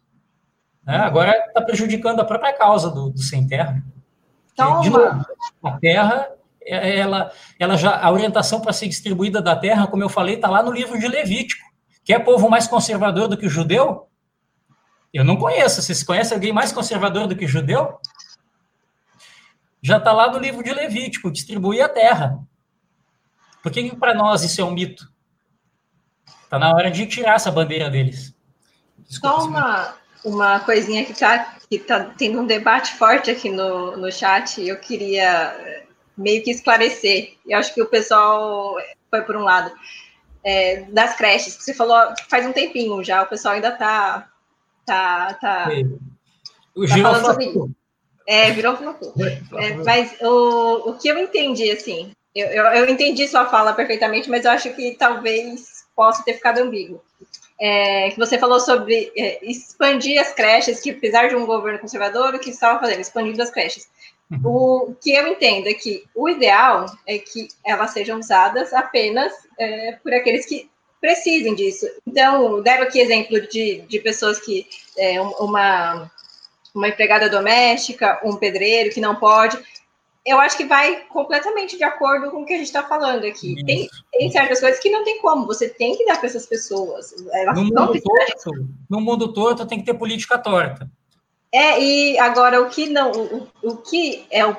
Né? 0.86 0.96
Agora 0.96 1.32
está 1.48 1.62
prejudicando 1.62 2.20
a 2.20 2.26
própria 2.26 2.54
causa 2.54 2.90
do, 2.90 3.10
do 3.10 3.22
sem 3.22 3.48
terra. 3.48 3.84
Então, 4.54 4.80
de 4.80 4.90
novo, 4.90 5.26
a 5.64 5.72
terra, 5.80 6.30
ela, 6.66 7.32
ela 7.60 7.78
já, 7.78 8.00
a 8.00 8.12
orientação 8.12 8.60
para 8.60 8.74
ser 8.74 8.88
distribuída 8.88 9.42
da 9.42 9.56
terra, 9.56 9.88
como 9.88 10.04
eu 10.04 10.10
falei, 10.10 10.36
está 10.36 10.50
lá 10.50 10.64
no 10.64 10.72
livro 10.72 11.00
de 11.00 11.08
Levítico. 11.08 11.64
Quer 12.04 12.20
povo 12.20 12.50
mais 12.50 12.68
conservador 12.68 13.28
do 13.28 13.38
que 13.38 13.46
o 13.46 13.50
judeu? 13.50 14.08
Eu 15.14 15.24
não 15.24 15.38
conheço. 15.38 15.82
Vocês 15.82 16.04
conhecem 16.04 16.36
alguém 16.36 16.52
mais 16.52 16.72
conservador 16.72 17.28
do 17.28 17.36
que 17.36 17.46
o 17.46 17.48
judeu? 17.48 17.98
Já 19.82 19.98
está 19.98 20.12
lá 20.12 20.32
no 20.32 20.40
livro 20.40 20.64
de 20.64 20.74
Levítico, 20.74 21.32
distribuir 21.32 21.84
a 21.84 21.90
terra. 21.90 22.40
Por 23.62 23.72
que, 23.72 23.90
que 23.90 23.96
para 23.96 24.14
nós 24.14 24.44
isso 24.44 24.62
é 24.62 24.64
um 24.64 24.72
mito? 24.72 25.08
Tá 26.50 26.60
na 26.60 26.72
hora 26.72 26.90
de 26.90 27.06
tirar 27.06 27.36
essa 27.36 27.52
bandeira 27.52 27.90
deles. 27.90 28.36
Desculpa, 29.08 29.38
Só 29.38 29.48
uma, 29.48 29.96
uma 30.24 30.60
coisinha 30.60 31.06
que 31.06 31.14
tá, 31.14 31.58
que 31.70 31.80
tá 31.80 32.04
tendo 32.18 32.40
um 32.40 32.46
debate 32.46 32.94
forte 32.94 33.30
aqui 33.30 33.50
no, 33.50 33.98
no 33.98 34.12
chat, 34.12 34.62
eu 34.62 34.80
queria 34.80 35.85
meio 36.18 36.44
que 36.44 36.52
esclarecer. 36.52 37.34
Eu 37.46 37.58
acho 37.58 37.74
que 37.74 37.82
o 37.82 37.88
pessoal 37.88 38.76
foi 39.10 39.22
por 39.22 39.36
um 39.36 39.44
lado. 39.44 39.72
É, 40.44 40.82
das 40.90 41.16
creches, 41.16 41.58
que 41.58 41.64
você 41.64 41.74
falou 41.74 41.98
faz 42.30 42.46
um 42.46 42.54
tempinho 42.54 43.04
já, 43.04 43.24
o 43.24 43.28
pessoal 43.28 43.56
ainda 43.56 43.72
tá. 43.72 44.30
tá, 44.86 45.34
tá, 45.42 45.70
o 46.76 46.88
tá 46.88 46.98
falando 46.98 47.26
sobre 47.26 47.46
isso. 47.46 47.72
É, 48.28 48.52
virou 48.52 48.78
é, 49.58 49.74
Mas 49.84 50.16
o, 50.22 50.90
o 50.90 50.98
que 50.98 51.08
eu 51.08 51.18
entendi, 51.18 51.72
assim, 51.72 52.12
eu, 52.34 52.48
eu, 52.48 52.64
eu 52.66 52.90
entendi 52.90 53.28
sua 53.28 53.46
fala 53.46 53.74
perfeitamente, 53.74 54.30
mas 54.30 54.46
eu 54.46 54.52
acho 54.52 54.74
que 54.74 54.96
talvez 54.96 55.86
possa 55.96 56.24
ter 56.24 56.34
ficado 56.34 56.60
ambíguo. 56.60 57.02
É, 57.60 58.10
que 58.10 58.18
você 58.18 58.38
falou 58.38 58.60
sobre 58.60 59.14
é, 59.16 59.40
expandir 59.46 60.20
as 60.20 60.34
creches, 60.34 60.82
que 60.82 60.90
apesar 60.90 61.30
de 61.30 61.36
um 61.36 61.46
governo 61.46 61.80
conservador, 61.80 62.36
o 62.36 62.40
que 62.40 62.50
estava 62.50 62.80
fazendo? 62.80 63.00
Expandindo 63.00 63.42
as 63.42 63.50
creches. 63.50 63.88
O 64.44 64.96
que 65.02 65.14
eu 65.14 65.28
entendo 65.28 65.68
é 65.68 65.74
que 65.74 66.04
o 66.16 66.28
ideal 66.28 66.86
é 67.06 67.20
que 67.20 67.48
elas 67.64 67.92
sejam 67.92 68.20
usadas 68.20 68.74
apenas 68.74 69.32
é, 69.60 69.94
por 70.04 70.14
aqueles 70.14 70.46
que 70.46 70.70
precisem 71.00 71.54
disso. 71.54 71.86
Então, 72.08 72.62
deram 72.64 72.84
aqui 72.84 73.00
exemplo 73.00 73.40
de, 73.48 73.82
de 73.82 74.00
pessoas 74.00 74.40
que, 74.40 74.66
é, 74.98 75.22
uma, 75.22 76.12
uma 76.74 76.88
empregada 76.88 77.30
doméstica, 77.30 78.20
um 78.24 78.36
pedreiro 78.36 78.92
que 78.92 79.00
não 79.00 79.16
pode, 79.16 79.60
eu 80.26 80.40
acho 80.40 80.58
que 80.58 80.66
vai 80.66 81.02
completamente 81.02 81.78
de 81.78 81.84
acordo 81.84 82.32
com 82.32 82.42
o 82.42 82.46
que 82.46 82.54
a 82.54 82.58
gente 82.58 82.66
está 82.66 82.82
falando 82.82 83.26
aqui. 83.26 83.64
Tem, 83.64 83.88
tem, 84.12 84.32
certas 84.32 84.60
coisas 84.60 84.80
que 84.80 84.90
não 84.90 85.04
tem 85.04 85.22
como, 85.22 85.46
você 85.46 85.70
tem 85.70 85.96
que 85.96 86.04
dar 86.04 86.18
para 86.18 86.28
essas 86.28 86.48
pessoas. 86.48 87.14
Elas 87.32 87.56
no, 87.56 87.66
mundo 87.66 88.02
torto, 88.02 88.68
no 88.90 89.02
mundo 89.02 89.34
torto 89.34 89.68
tem 89.68 89.80
que 89.80 89.86
ter 89.86 89.94
política 89.94 90.40
torta. 90.40 90.90
É, 91.56 91.82
e 91.82 92.20
agora 92.20 92.62
o 92.62 92.70
que 92.70 92.90
não, 92.90 93.14
o, 93.14 93.48
o 93.64 93.78
que 93.78 94.28
é 94.30 94.46
o, 94.46 94.58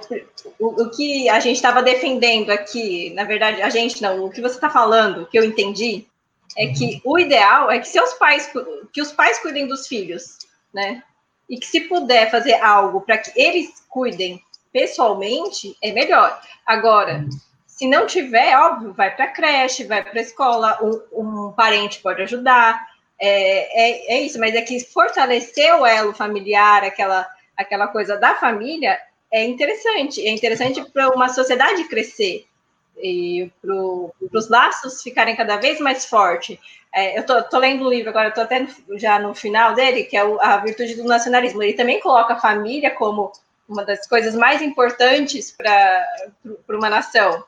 o, 0.58 0.84
o 0.84 0.90
que 0.90 1.28
a 1.28 1.38
gente 1.40 1.56
estava 1.56 1.82
defendendo 1.82 2.48
aqui, 2.48 3.10
na 3.10 3.24
verdade, 3.24 3.60
a 3.60 3.68
gente 3.68 4.00
não, 4.00 4.24
o 4.24 4.30
que 4.30 4.40
você 4.40 4.54
está 4.54 4.70
falando, 4.70 5.26
que 5.26 5.38
eu 5.38 5.44
entendi, 5.44 6.06
é 6.56 6.68
que 6.68 7.02
o 7.04 7.18
ideal 7.18 7.70
é 7.70 7.80
que 7.80 7.86
seus 7.86 8.14
pais, 8.14 8.50
que 8.94 9.02
os 9.02 9.12
pais 9.12 9.38
cuidem 9.40 9.66
dos 9.66 9.86
filhos, 9.86 10.38
né? 10.72 11.02
E 11.50 11.58
que 11.58 11.66
se 11.66 11.80
puder 11.82 12.30
fazer 12.30 12.54
algo 12.62 13.02
para 13.02 13.18
que 13.18 13.30
eles 13.38 13.84
cuidem 13.90 14.42
pessoalmente, 14.72 15.76
é 15.82 15.92
melhor. 15.92 16.40
Agora, 16.64 17.26
se 17.66 17.86
não 17.86 18.06
tiver, 18.06 18.56
óbvio, 18.58 18.94
vai 18.94 19.14
para 19.14 19.26
a 19.26 19.32
creche, 19.32 19.84
vai 19.84 20.02
para 20.02 20.18
a 20.18 20.22
escola, 20.22 20.78
um, 20.82 21.48
um, 21.48 21.52
parente 21.52 22.00
pode 22.00 22.22
ajudar. 22.22 22.88
É, 23.18 24.14
é, 24.14 24.16
é, 24.16 24.20
isso, 24.22 24.38
mas 24.38 24.54
é 24.54 24.62
que 24.62 24.78
fortalecer 24.80 25.74
o 25.74 25.86
elo 25.86 26.12
familiar, 26.12 26.84
aquela, 26.84 27.26
aquela 27.56 27.88
coisa 27.88 28.16
da 28.16 28.34
família, 28.34 28.98
é 29.30 29.44
interessante. 29.44 30.26
É 30.26 30.30
interessante 30.30 30.84
para 30.90 31.08
uma 31.10 31.28
sociedade 31.28 31.84
crescer 31.84 32.46
e 32.98 33.50
para 33.60 33.74
os 34.38 34.48
laços 34.48 35.02
ficarem 35.02 35.36
cada 35.36 35.56
vez 35.56 35.80
mais 35.80 36.06
fortes. 36.06 36.58
É, 36.94 37.18
eu 37.18 37.26
tô, 37.26 37.42
tô, 37.42 37.58
lendo 37.58 37.84
um 37.84 37.90
livro 37.90 38.08
agora, 38.08 38.28
estou 38.28 38.44
até 38.44 38.60
no, 38.60 38.98
já 38.98 39.18
no 39.18 39.34
final 39.34 39.74
dele, 39.74 40.04
que 40.04 40.16
é 40.16 40.24
o, 40.24 40.40
A 40.40 40.58
Virtude 40.58 40.94
do 40.94 41.04
Nacionalismo. 41.04 41.62
Ele 41.62 41.74
também 41.74 42.00
coloca 42.00 42.34
a 42.34 42.40
família 42.40 42.90
como 42.90 43.32
uma 43.68 43.84
das 43.84 44.06
coisas 44.06 44.34
mais 44.34 44.62
importantes 44.62 45.50
para 45.50 46.06
uma 46.68 46.88
nação, 46.88 47.44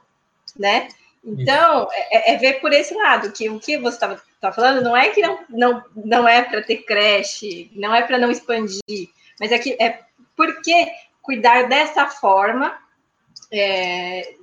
né? 0.58 0.88
Então, 1.24 1.88
é, 1.92 2.32
é, 2.32 2.36
ver 2.36 2.60
por 2.60 2.72
esse 2.72 2.94
lado, 2.94 3.32
que 3.32 3.48
o 3.50 3.58
que 3.58 3.78
você 3.78 3.96
estava 3.96 4.20
tá 4.40 4.52
falando 4.52 4.82
não 4.82 4.96
é 4.96 5.10
que 5.10 5.20
não, 5.20 5.38
não, 5.48 5.84
não 5.94 6.28
é 6.28 6.42
para 6.42 6.62
ter 6.62 6.78
creche, 6.78 7.70
não 7.74 7.94
é 7.94 8.02
para 8.02 8.18
não 8.18 8.30
expandir, 8.30 9.08
mas 9.40 9.52
é 9.52 9.58
que 9.58 9.76
é 9.80 10.00
porque 10.36 10.88
cuidar 11.20 11.68
dessa 11.68 12.06
forma 12.06 12.78
é, 13.52 14.34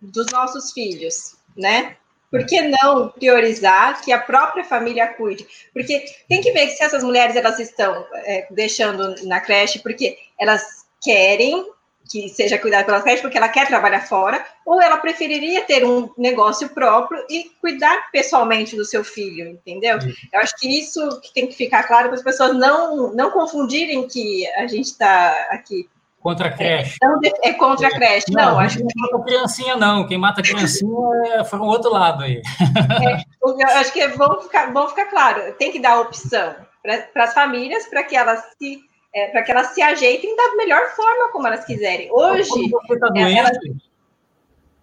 dos 0.00 0.26
nossos 0.32 0.72
filhos, 0.72 1.36
né? 1.56 1.96
Por 2.30 2.44
que 2.44 2.60
não 2.62 3.10
priorizar 3.10 4.02
que 4.02 4.10
a 4.10 4.18
própria 4.18 4.64
família 4.64 5.06
cuide? 5.06 5.46
Porque 5.72 6.04
tem 6.28 6.40
que 6.40 6.50
ver 6.50 6.68
se 6.70 6.82
essas 6.82 7.04
mulheres 7.04 7.36
elas 7.36 7.60
estão 7.60 8.04
é, 8.12 8.48
deixando 8.50 9.14
na 9.24 9.40
creche 9.40 9.78
porque 9.78 10.18
elas 10.38 10.84
querem 11.00 11.64
que 12.08 12.28
seja 12.28 12.58
cuidado 12.58 12.84
pela 12.86 13.02
creche 13.02 13.22
porque 13.22 13.36
ela 13.36 13.48
quer 13.48 13.66
trabalhar 13.66 14.00
fora, 14.00 14.44
ou 14.64 14.80
ela 14.80 14.98
preferiria 14.98 15.62
ter 15.62 15.84
um 15.84 16.10
negócio 16.16 16.68
próprio 16.68 17.24
e 17.28 17.50
cuidar 17.60 18.10
pessoalmente 18.10 18.76
do 18.76 18.84
seu 18.84 19.02
filho, 19.02 19.48
entendeu? 19.48 19.98
Eu 20.32 20.40
acho 20.40 20.54
que 20.56 20.68
isso 20.68 21.20
que 21.20 21.32
tem 21.32 21.46
que 21.46 21.54
ficar 21.54 21.84
claro 21.84 22.08
para 22.08 22.16
as 22.16 22.22
pessoas 22.22 22.56
não, 22.56 23.12
não 23.12 23.30
confundirem 23.30 24.06
que 24.06 24.46
a 24.52 24.66
gente 24.66 24.86
está 24.86 25.30
aqui. 25.50 25.88
Contra 26.20 26.48
a 26.48 26.52
creche. 26.52 26.96
É, 27.42 27.50
é 27.50 27.52
contra 27.52 27.88
a 27.88 27.90
creche, 27.90 28.30
não. 28.30 28.52
não 28.52 28.58
acho 28.58 28.78
que... 28.78 28.84
Não 28.84 29.10
mata 29.10 29.24
criancinha, 29.24 29.76
não. 29.76 30.06
Quem 30.06 30.16
mata 30.16 30.42
criancinha 30.42 30.90
é 31.34 31.44
foi 31.44 31.58
o 31.58 31.64
outro 31.64 31.90
lado 31.90 32.22
aí. 32.22 32.40
É, 32.40 33.22
eu 33.42 33.68
acho 33.76 33.92
que 33.92 34.00
é 34.00 34.08
bom 34.08 34.40
ficar, 34.40 34.72
bom 34.72 34.88
ficar 34.88 35.06
claro. 35.06 35.52
Tem 35.58 35.70
que 35.70 35.78
dar 35.78 36.00
opção 36.00 36.54
para 36.82 37.24
as 37.24 37.34
famílias 37.34 37.86
para 37.86 38.04
que 38.04 38.16
elas 38.16 38.42
se 38.58 38.82
é, 39.14 39.28
para 39.28 39.42
que 39.42 39.52
elas 39.52 39.68
se 39.68 39.80
ajeitem 39.80 40.34
da 40.36 40.56
melhor 40.56 40.90
forma 40.90 41.30
como 41.30 41.46
elas 41.46 41.64
quiserem. 41.64 42.10
Hoje. 42.10 42.48
Quando 42.48 42.70
você 42.70 42.94
está 42.94 43.08
doente, 43.08 43.38
ela, 43.38 43.50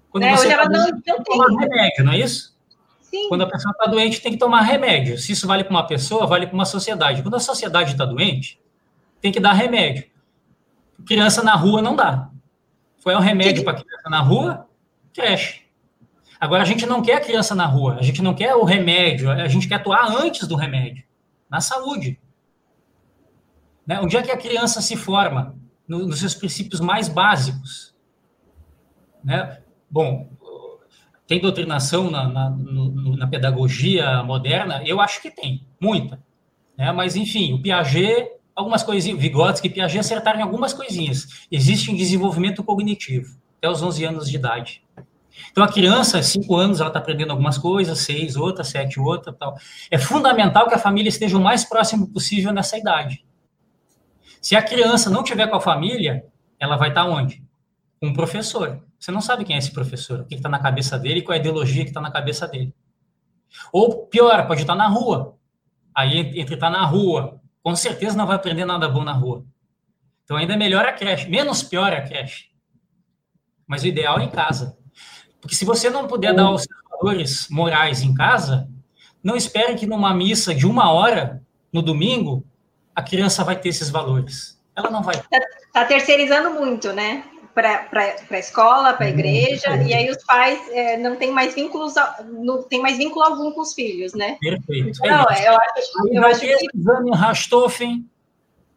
quando 0.10 0.24
né, 0.24 0.38
você 0.38 0.48
hoje 0.48 0.56
tá 0.56 0.62
ela 0.62 0.70
não, 0.70 0.86
doente, 0.86 1.08
não 1.08 1.24
tem. 1.24 1.38
Tomar 1.38 1.60
remédio, 1.60 2.06
não 2.06 2.14
é 2.14 2.20
isso? 2.20 2.58
Sim. 3.02 3.28
Quando 3.28 3.42
a 3.42 3.48
pessoa 3.48 3.72
está 3.74 3.86
doente, 3.92 4.22
tem 4.22 4.32
que 4.32 4.38
tomar 4.38 4.62
remédio. 4.62 5.18
Se 5.18 5.34
isso 5.34 5.46
vale 5.46 5.66
para 5.66 5.72
uma 5.72 5.86
pessoa, 5.86 6.26
vale 6.26 6.48
para 6.48 6.54
uma 6.54 6.66
sociedade. 6.66 7.22
Quando 7.22 7.36
a 7.36 7.40
sociedade 7.42 7.92
está 7.92 8.06
doente, 8.06 8.58
tem 9.20 9.34
que 9.34 9.40
dar 9.40 9.52
remédio. 9.52 10.10
Criança 11.06 11.44
na 11.44 11.56
rua 11.56 11.82
não 11.82 11.96
dá. 11.96 12.30
Foi 13.00 13.14
um 13.16 13.20
remédio 13.20 13.66
para 13.66 13.82
criança 13.82 14.10
na 14.10 14.22
rua, 14.22 14.68
creche. 15.14 15.62
Agora, 16.40 16.64
a 16.64 16.66
gente 16.66 16.86
não 16.86 17.02
quer 17.02 17.16
a 17.16 17.20
criança 17.20 17.54
na 17.54 17.66
rua, 17.66 17.98
a 18.00 18.02
gente 18.02 18.22
não 18.22 18.34
quer 18.34 18.56
o 18.56 18.64
remédio, 18.64 19.30
a 19.30 19.48
gente 19.48 19.68
quer 19.68 19.76
atuar 19.76 20.08
antes 20.08 20.48
do 20.48 20.56
remédio, 20.56 21.04
na 21.50 21.60
saúde. 21.60 22.20
Né? 23.86 24.00
Onde 24.02 24.18
é 24.18 24.22
que 24.22 24.32
a 24.32 24.38
criança 24.38 24.82
se 24.82 24.96
forma? 24.96 25.56
No, 25.88 26.08
nos 26.08 26.20
seus 26.20 26.36
princípios 26.36 26.80
mais 26.80 27.10
básicos. 27.10 27.94
Né? 29.24 29.62
Bom, 29.90 30.30
tem 31.28 31.40
doutrinação 31.40 32.10
na, 32.10 32.28
na, 32.28 32.50
no, 32.50 33.16
na, 33.16 33.28
pedagogia 33.28 34.24
moderna? 34.24 34.82
Eu 34.86 35.00
acho 35.00 35.22
que 35.22 35.32
tem, 35.32 35.66
muita. 35.80 36.22
Né? 36.78 36.92
Mas, 36.92 37.16
enfim, 37.16 37.54
o 37.54 37.62
Piaget, 37.62 38.30
algumas 38.56 38.84
coisinhas, 38.84 39.20
Vygotsky 39.20 39.68
e 39.68 39.72
Piaget 39.72 40.00
acertaram 40.00 40.40
em 40.40 40.44
algumas 40.44 40.74
coisinhas. 40.74 41.48
Existe 41.52 41.92
um 41.92 41.96
desenvolvimento 41.96 42.64
cognitivo, 42.64 43.38
até 43.58 43.70
os 43.70 43.82
11 43.82 44.06
anos 44.06 44.30
de 44.30 44.36
idade. 44.36 44.84
Então, 45.52 45.64
a 45.64 45.68
criança, 45.68 46.22
5 46.22 46.56
anos, 46.56 46.80
ela 46.80 46.90
está 46.90 47.00
aprendendo 47.00 47.32
algumas 47.32 47.58
coisas, 47.58 48.00
6, 48.00 48.36
outra, 48.36 48.64
7, 48.64 49.00
outra, 49.00 49.34
tal. 49.34 49.56
É 49.90 49.98
fundamental 49.98 50.68
que 50.68 50.76
a 50.76 50.80
família 50.80 51.10
esteja 51.10 51.38
o 51.38 51.42
mais 51.42 51.64
próximo 51.64 52.08
possível 52.08 52.52
nessa 52.52 52.78
idade. 52.78 53.24
Se 54.42 54.56
a 54.56 54.64
criança 54.64 55.10
não 55.10 55.24
tiver 55.24 55.48
com 55.48 55.56
a 55.56 55.62
família, 55.62 56.26
ela 56.60 56.76
vai 56.76 56.90
estar 56.90 57.06
onde? 57.06 57.44
Com 58.00 58.08
um 58.08 58.14
professor. 58.14 58.84
Você 59.00 59.12
não 59.12 59.22
sabe 59.22 59.46
quem 59.46 59.56
é 59.56 59.60
esse 59.60 59.72
professor, 59.72 60.22
o 60.22 60.26
que 60.26 60.34
está 60.34 60.50
na 60.50 60.60
cabeça 60.60 60.98
dele 60.98 61.20
e 61.20 61.22
qual 61.22 61.34
é 61.34 61.38
a 61.38 61.40
ideologia 61.40 61.84
que 61.84 61.92
está 61.92 62.02
na 62.02 62.12
cabeça 62.12 62.48
dele. 62.48 62.74
Ou 63.72 64.08
pior, 64.08 64.48
pode 64.48 64.62
estar 64.62 64.76
na 64.76 64.88
rua. 64.88 65.38
Aí, 65.94 66.40
entre 66.40 66.56
estar 66.56 66.72
na 66.72 66.84
rua, 66.86 67.40
com 67.62 67.76
certeza 67.76 68.18
não 68.18 68.26
vai 68.26 68.36
aprender 68.36 68.66
nada 68.66 68.90
bom 68.90 69.04
na 69.04 69.14
rua. 69.14 69.46
Então, 70.24 70.38
ainda 70.38 70.54
é 70.54 70.58
melhor 70.58 70.86
a 70.86 70.94
creche. 70.94 71.30
Menos 71.30 71.62
pior 71.62 71.94
é 71.94 71.98
a 71.98 72.08
creche. 72.08 72.46
Mas 73.68 73.84
o 73.84 73.88
ideal 73.88 74.20
é 74.20 74.24
em 74.24 74.30
casa. 74.30 74.78
Porque 75.40 75.56
se 75.56 75.66
você 75.66 75.90
não 75.90 76.08
puder 76.08 76.34
dar 76.34 76.50
os 76.50 76.68
valores 76.90 77.48
morais 77.50 78.02
em 78.02 78.14
casa, 78.14 78.70
não 79.24 79.36
espere 79.36 79.76
que 79.76 79.86
numa 79.86 80.14
missa 80.14 80.56
de 80.56 80.66
uma 80.66 80.92
hora, 80.92 81.44
no 81.72 81.82
domingo, 81.82 82.46
a 82.96 83.02
criança 83.02 83.44
vai 83.44 83.56
ter 83.56 83.70
esses 83.70 83.90
valores. 83.90 84.60
Ela 84.76 84.90
não 84.90 85.04
vai. 85.04 85.16
Está 85.16 85.40
tá 85.74 85.86
terceirizando 85.86 86.52
muito, 86.52 86.92
né? 86.94 87.24
Para 87.54 87.90
a 88.30 88.40
escola, 88.40 88.94
para 88.94 89.08
a 89.08 89.10
igreja, 89.10 89.76
e 89.84 89.94
aí 89.94 90.10
os 90.10 90.24
pais 90.24 90.58
é, 90.70 90.96
não 90.96 91.18
têm 91.18 91.32
mais 91.32 91.54
vínculos, 91.54 91.94
não 92.40 92.64
tem 92.64 92.82
mais 92.82 92.98
vínculo 92.98 93.26
algum 93.26 93.52
com 93.52 93.60
os 93.60 93.74
filhos, 93.74 94.14
né? 94.14 94.38
Perfeito. 94.40 95.00
Não, 95.02 95.26
é 95.30 95.48
eu 95.48 95.58
acho, 95.58 96.14
eu 96.14 96.26
acho 96.26 96.40
que. 96.40 96.58
Suzane 96.72 97.12
Rastoffen, 97.12 98.10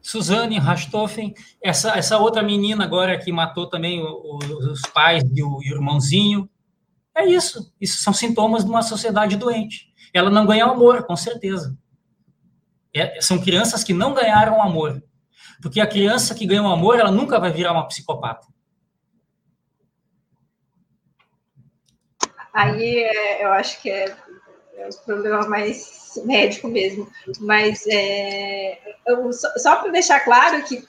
Suzane 0.03 0.59
Rastoffen, 0.59 1.35
essa, 1.62 1.97
essa 1.97 2.19
outra 2.19 2.43
menina 2.43 2.82
agora 2.82 3.16
que 3.16 3.31
matou 3.31 3.69
também 3.69 4.03
o, 4.03 4.07
o, 4.07 4.39
os 4.73 4.82
pais 4.82 5.23
e 5.23 5.43
o, 5.43 5.62
e 5.62 5.73
o 5.73 5.77
irmãozinho. 5.77 6.49
É 7.16 7.24
isso. 7.24 7.73
Isso 7.81 8.03
são 8.03 8.12
sintomas 8.12 8.65
de 8.65 8.70
uma 8.70 8.82
sociedade 8.82 9.36
doente. 9.36 9.89
Ela 10.12 10.31
não 10.31 10.45
ganha 10.45 10.65
amor, 10.65 11.05
com 11.05 11.16
certeza. 11.16 11.77
É, 12.94 13.20
são 13.20 13.40
crianças 13.40 13.82
que 13.82 13.92
não 13.92 14.14
ganharam 14.14 14.62
amor. 14.62 15.02
Porque 15.60 15.80
a 15.80 15.86
criança 15.86 16.34
que 16.34 16.46
ganhou 16.46 16.66
amor, 16.66 16.98
ela 16.98 17.10
nunca 17.10 17.40
vai 17.40 17.50
virar 17.50 17.72
uma 17.72 17.88
psicopata. 17.88 18.46
Aí 22.52 23.02
é, 23.02 23.44
eu 23.44 23.52
acho 23.52 23.82
que 23.82 23.90
é, 23.90 24.14
é 24.76 24.86
um 24.88 25.04
problema 25.04 25.48
mais 25.48 26.22
médico 26.24 26.68
mesmo. 26.68 27.10
Mas 27.40 27.84
é, 27.88 28.78
eu, 29.06 29.32
só, 29.32 29.48
só 29.56 29.76
para 29.76 29.90
deixar 29.90 30.20
claro 30.20 30.62
que 30.64 30.86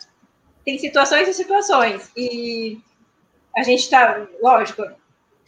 tem 0.63 0.77
situações 0.77 1.27
e 1.27 1.33
situações. 1.33 2.11
E 2.15 2.79
a 3.55 3.63
gente 3.63 3.81
está, 3.81 4.27
lógico, 4.41 4.83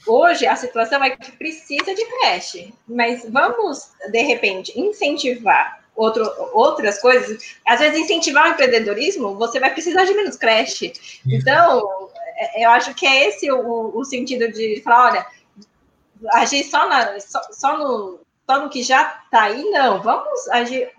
hoje 0.07 0.47
a 0.47 0.55
situação 0.55 1.03
é 1.03 1.15
que 1.15 1.31
precisa 1.34 1.93
de 1.93 2.05
creche, 2.05 2.73
mas 2.88 3.25
vamos, 3.29 3.91
de 4.11 4.21
repente, 4.23 4.79
incentivar 4.79 5.86
outro, 5.98 6.32
outras 6.53 7.02
coisas, 7.02 7.57
às 7.65 7.80
vezes 7.80 7.99
incentivar 7.99 8.45
o 8.45 8.53
empreendedorismo, 8.53 9.36
você 9.36 9.60
vai 9.60 9.74
precisar 9.74 10.06
de 10.06 10.14
menos 10.14 10.38
creche. 10.38 10.94
Então, 11.28 12.10
é, 12.38 12.64
eu 12.65 12.69
acho 12.69 12.94
que 12.94 13.06
é 13.06 13.28
esse 13.28 13.52
o, 13.52 13.98
o 13.98 14.06
sentido 14.06 14.49
de 14.52 14.80
falar, 14.82 15.11
olha, 15.11 15.28
agir 16.34 16.64
só, 16.64 16.88
na, 16.88 17.19
só, 17.19 17.41
só, 17.52 17.78
no, 17.78 18.19
só 18.45 18.61
no 18.61 18.69
que 18.69 18.84
já 18.84 19.22
está 19.26 19.44
aí, 19.44 19.64
não, 19.72 20.02
vamos 20.02 20.48
agir 20.49 20.90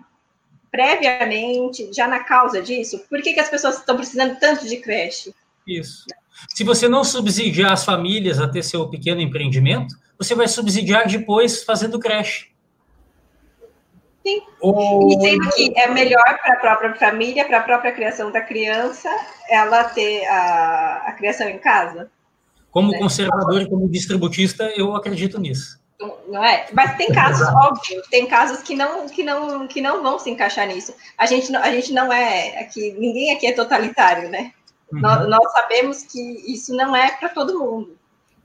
previamente, 0.69 1.91
já 1.93 2.07
na 2.07 2.23
causa 2.23 2.61
disso. 2.61 2.99
Por 3.09 3.21
que, 3.21 3.33
que 3.33 3.39
as 3.39 3.49
pessoas 3.49 3.77
estão 3.77 3.95
precisando 3.95 4.37
tanto 4.39 4.67
de 4.67 4.77
creche? 4.77 5.33
Isso. 5.65 6.05
Se 6.49 6.63
você 6.63 6.87
não 6.87 7.03
subsidiar 7.03 7.71
as 7.71 7.83
famílias 7.83 8.39
a 8.39 8.47
ter 8.47 8.63
seu 8.63 8.87
pequeno 8.87 9.19
empreendimento, 9.19 9.95
você 10.17 10.35
vai 10.35 10.47
subsidiar 10.47 11.07
depois 11.07 11.63
fazendo 11.63 11.99
creche. 11.99 12.48
Sim. 14.25 14.41
O... 14.61 15.07
E 15.09 15.21
sendo 15.21 15.49
que 15.51 15.79
é 15.79 15.87
melhor 15.87 16.39
para 16.41 16.53
a 16.53 16.57
própria 16.57 16.95
família, 16.95 17.45
para 17.45 17.59
a 17.59 17.63
própria 17.63 17.91
criação 17.91 18.31
da 18.31 18.41
criança, 18.41 19.09
ela 19.49 19.83
ter 19.85 20.25
a, 20.27 21.03
a 21.07 21.11
criação 21.13 21.47
em 21.47 21.57
casa. 21.57 22.11
Como 22.71 22.91
né? 22.91 22.99
conservador 22.99 23.61
e 23.61 23.69
como 23.69 23.89
distributista, 23.89 24.71
eu 24.75 24.95
acredito 24.95 25.39
nisso. 25.39 25.79
Não 26.29 26.43
é? 26.43 26.67
Mas 26.71 26.95
tem 26.95 27.07
casos, 27.11 27.47
óbvio, 27.49 28.01
tem 28.09 28.25
casos 28.25 28.61
que 28.61 28.73
não, 28.73 29.07
que 29.07 29.21
não, 29.21 29.67
que 29.67 29.81
não 29.81 30.01
vão 30.01 30.17
se 30.17 30.29
encaixar 30.29 30.65
nisso. 30.65 30.93
A 31.17 31.25
gente, 31.25 31.53
a 31.55 31.71
gente 31.71 31.91
não 31.91 32.11
é 32.11 32.61
aqui, 32.61 32.93
ninguém 32.93 33.35
aqui 33.35 33.47
é 33.47 33.51
totalitário, 33.51 34.29
né? 34.29 34.53
Uhum. 34.91 35.01
Nós, 35.01 35.27
nós, 35.27 35.51
sabemos 35.51 36.03
que 36.03 36.19
isso 36.51 36.73
não 36.73 36.95
é 36.95 37.11
para 37.11 37.29
todo 37.29 37.59
mundo. 37.59 37.97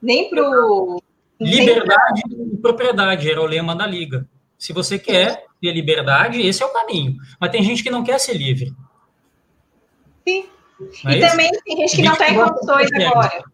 Nem 0.02 0.28
para 0.28 0.42
o. 0.42 1.00
Liberdade 1.40 2.22
pra... 2.22 2.44
e 2.44 2.56
propriedade 2.56 3.30
era 3.30 3.40
o 3.40 3.46
lema 3.46 3.76
da 3.76 3.86
Liga. 3.86 4.26
Se 4.58 4.72
você 4.72 4.98
quer 4.98 5.44
ter 5.64 5.72
liberdade, 5.72 6.46
esse 6.46 6.62
é 6.62 6.66
o 6.66 6.72
caminho. 6.72 7.16
Mas 7.40 7.50
tem 7.50 7.62
gente 7.62 7.82
que 7.82 7.90
não 7.90 8.04
quer 8.04 8.20
ser 8.20 8.34
livre. 8.34 8.74
Sim. 10.26 10.46
Não 11.02 11.10
é 11.10 11.16
e 11.16 11.22
é 11.22 11.30
também 11.30 11.50
tem 11.64 11.76
gente 11.78 11.96
que 11.96 12.02
não 12.02 12.12
está 12.12 12.28
em 12.28 12.34
condições 12.34 12.90
agora. 12.92 13.44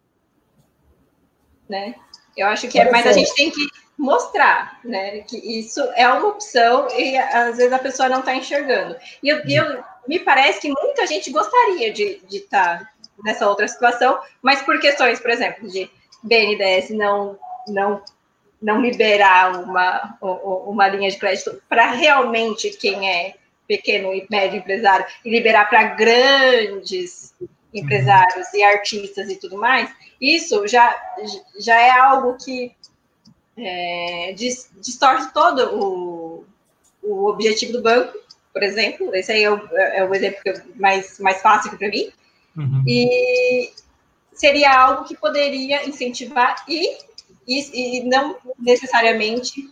Né? 1.69 1.95
Eu 2.35 2.47
acho 2.47 2.67
que 2.67 2.77
é, 2.79 2.91
mas 2.91 3.07
a 3.07 3.13
gente 3.13 3.33
tem 3.33 3.49
que 3.49 3.65
mostrar, 3.97 4.79
né, 4.83 5.19
que 5.19 5.37
isso 5.37 5.79
é 5.95 6.07
uma 6.07 6.29
opção 6.29 6.87
e 6.97 7.15
às 7.17 7.57
vezes 7.57 7.71
a 7.71 7.77
pessoa 7.77 8.09
não 8.09 8.19
está 8.19 8.35
enxergando. 8.35 8.95
E 9.21 9.29
eu, 9.29 9.41
eu, 9.47 9.83
me 10.07 10.19
parece 10.19 10.59
que 10.59 10.69
muita 10.69 11.05
gente 11.05 11.31
gostaria 11.31 11.93
de 11.93 12.19
estar 12.31 12.79
tá 12.79 12.91
nessa 13.23 13.47
outra 13.47 13.67
situação, 13.67 14.19
mas 14.41 14.61
por 14.63 14.79
questões, 14.79 15.19
por 15.19 15.29
exemplo, 15.29 15.69
de 15.69 15.89
BNDES 16.23 16.89
não 16.89 17.37
não 17.67 18.01
não 18.61 18.81
liberar 18.81 19.63
uma, 19.63 20.17
uma 20.21 20.87
linha 20.87 21.09
de 21.09 21.17
crédito 21.17 21.61
para 21.67 21.91
realmente 21.91 22.69
quem 22.71 23.09
é 23.09 23.35
pequeno 23.67 24.13
e 24.13 24.27
médio 24.29 24.59
empresário 24.59 25.05
e 25.25 25.29
liberar 25.29 25.69
para 25.69 25.83
grandes 25.95 27.33
empresários 27.73 28.47
uhum. 28.53 28.59
e 28.59 28.63
artistas 28.63 29.29
e 29.29 29.37
tudo 29.37 29.57
mais, 29.57 29.89
isso 30.19 30.67
já, 30.67 30.93
já 31.57 31.79
é 31.79 31.89
algo 31.89 32.37
que 32.37 32.75
é, 33.57 34.33
distorce 34.33 35.33
todo 35.33 35.75
o, 35.75 36.45
o 37.01 37.29
objetivo 37.29 37.73
do 37.73 37.81
banco, 37.81 38.17
por 38.53 38.61
exemplo. 38.61 39.15
Esse 39.15 39.31
aí 39.31 39.43
é 39.43 39.51
o, 39.51 39.77
é 39.77 40.03
o 40.03 40.13
exemplo 40.13 40.39
mais, 40.75 41.19
mais 41.19 41.41
fácil 41.41 41.77
para 41.77 41.87
mim. 41.87 42.11
Uhum. 42.57 42.83
E 42.85 43.71
seria 44.33 44.77
algo 44.77 45.05
que 45.05 45.15
poderia 45.15 45.87
incentivar 45.87 46.63
e 46.67 46.97
e, 47.51 47.99
e 47.99 48.03
não 48.03 48.37
necessariamente 48.57 49.69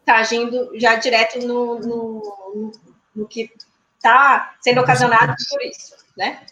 está 0.00 0.18
agindo 0.18 0.70
já 0.78 0.96
direto 0.96 1.38
no, 1.46 1.78
no, 1.80 2.72
no 3.14 3.26
que 3.26 3.50
está 3.96 4.54
sendo 4.60 4.80
ocasionado 4.80 5.34
por 5.50 5.62
isso, 5.62 5.96
né? 6.16 6.42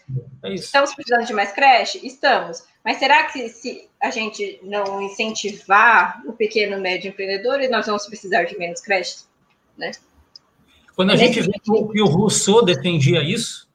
É 0.43 0.55
isso. 0.55 0.65
Estamos 0.65 0.95
precisando 0.95 1.27
de 1.27 1.32
mais 1.32 1.53
creche? 1.53 2.05
Estamos. 2.05 2.65
Mas 2.85 2.99
será 2.99 3.24
que 3.24 3.49
se 3.49 3.89
a 4.03 4.11
gente 4.11 4.61
não 4.62 5.01
incentivar 5.01 6.20
o 6.27 6.32
pequeno 6.32 6.77
e 6.77 6.81
médio 6.81 7.09
empreendedor, 7.09 7.59
nós 7.70 7.86
vamos 7.86 8.07
precisar 8.07 8.45
de 8.45 8.59
menos 8.59 8.81
creches, 8.81 9.28
né? 9.77 9.93
Quando 10.97 11.11
a 11.11 11.16
gente 11.16 11.41
vê 11.41 11.53
que 11.53 11.70
o 12.03 12.07
Rousseau 12.07 12.65
defendia 12.65 13.23
isso, 13.23 13.69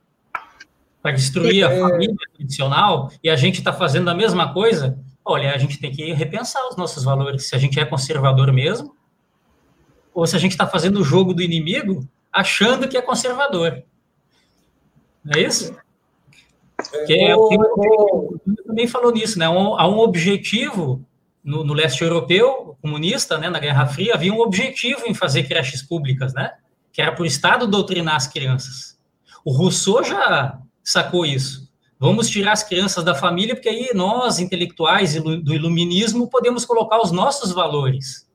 para 1.01 1.11
destruir 1.11 1.65
a 1.65 1.71
é. 1.71 1.79
família 1.79 2.15
tradicional, 2.35 3.11
e 3.23 3.29
a 3.29 3.35
gente 3.35 3.59
está 3.59 3.73
fazendo 3.73 4.09
a 4.09 4.15
mesma 4.15 4.53
coisa, 4.53 4.97
olha, 5.23 5.53
a 5.53 5.57
gente 5.57 5.79
tem 5.79 5.91
que 5.91 6.11
repensar 6.13 6.67
os 6.69 6.75
nossos 6.75 7.03
valores. 7.03 7.47
Se 7.47 7.55
a 7.55 7.59
gente 7.59 7.79
é 7.79 7.85
conservador 7.85 8.51
mesmo, 8.51 8.95
ou 10.13 10.25
se 10.25 10.35
a 10.35 10.39
gente 10.39 10.51
está 10.51 10.67
fazendo 10.67 10.99
o 10.99 11.03
jogo 11.03 11.33
do 11.33 11.41
inimigo 11.41 12.07
achando 12.31 12.87
que 12.87 12.97
é 12.97 13.01
conservador. 13.01 13.83
Não 15.23 15.39
é 15.39 15.43
isso? 15.43 15.75
Que 17.05 17.13
é, 17.13 17.35
o, 17.35 18.39
também 18.65 18.87
falou 18.87 19.11
nisso, 19.11 19.37
né? 19.37 19.49
Um, 19.49 19.77
há 19.77 19.87
um 19.87 19.99
objetivo 19.99 21.05
no, 21.43 21.63
no, 21.63 21.73
leste 21.73 22.01
europeu 22.03 22.77
comunista, 22.81 23.37
né? 23.37 23.49
Na 23.49 23.59
Guerra 23.59 23.85
Fria 23.87 24.13
havia 24.13 24.33
um 24.33 24.39
objetivo 24.39 25.03
em 25.05 25.13
fazer 25.13 25.43
creches 25.43 25.81
públicas, 25.81 26.33
né? 26.33 26.53
Que 26.93 27.01
era 27.01 27.11
para 27.11 27.23
o 27.23 27.25
Estado 27.25 27.67
doutrinar 27.67 28.15
as 28.15 28.27
crianças. 28.27 28.97
O 29.43 29.51
Rousseau 29.51 30.03
já 30.03 30.59
sacou 30.83 31.25
isso. 31.25 31.68
Vamos 31.99 32.29
tirar 32.29 32.53
as 32.53 32.63
crianças 32.63 33.03
da 33.03 33.13
família, 33.13 33.53
porque 33.53 33.67
aí 33.67 33.89
nós, 33.93 34.39
intelectuais 34.39 35.21
do 35.21 35.53
iluminismo, 35.53 36.29
podemos 36.29 36.63
colocar 36.63 37.01
os 37.01 37.11
nossos 37.11 37.51
valores. 37.51 38.25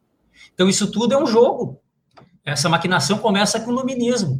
Então, 0.53 0.69
isso 0.69 0.91
tudo 0.91 1.15
é 1.15 1.17
um 1.17 1.27
jogo. 1.27 1.81
Essa 2.45 2.69
maquinação 2.69 3.17
começa 3.17 3.59
com 3.59 3.71
o 3.71 3.73
iluminismo. 3.73 4.39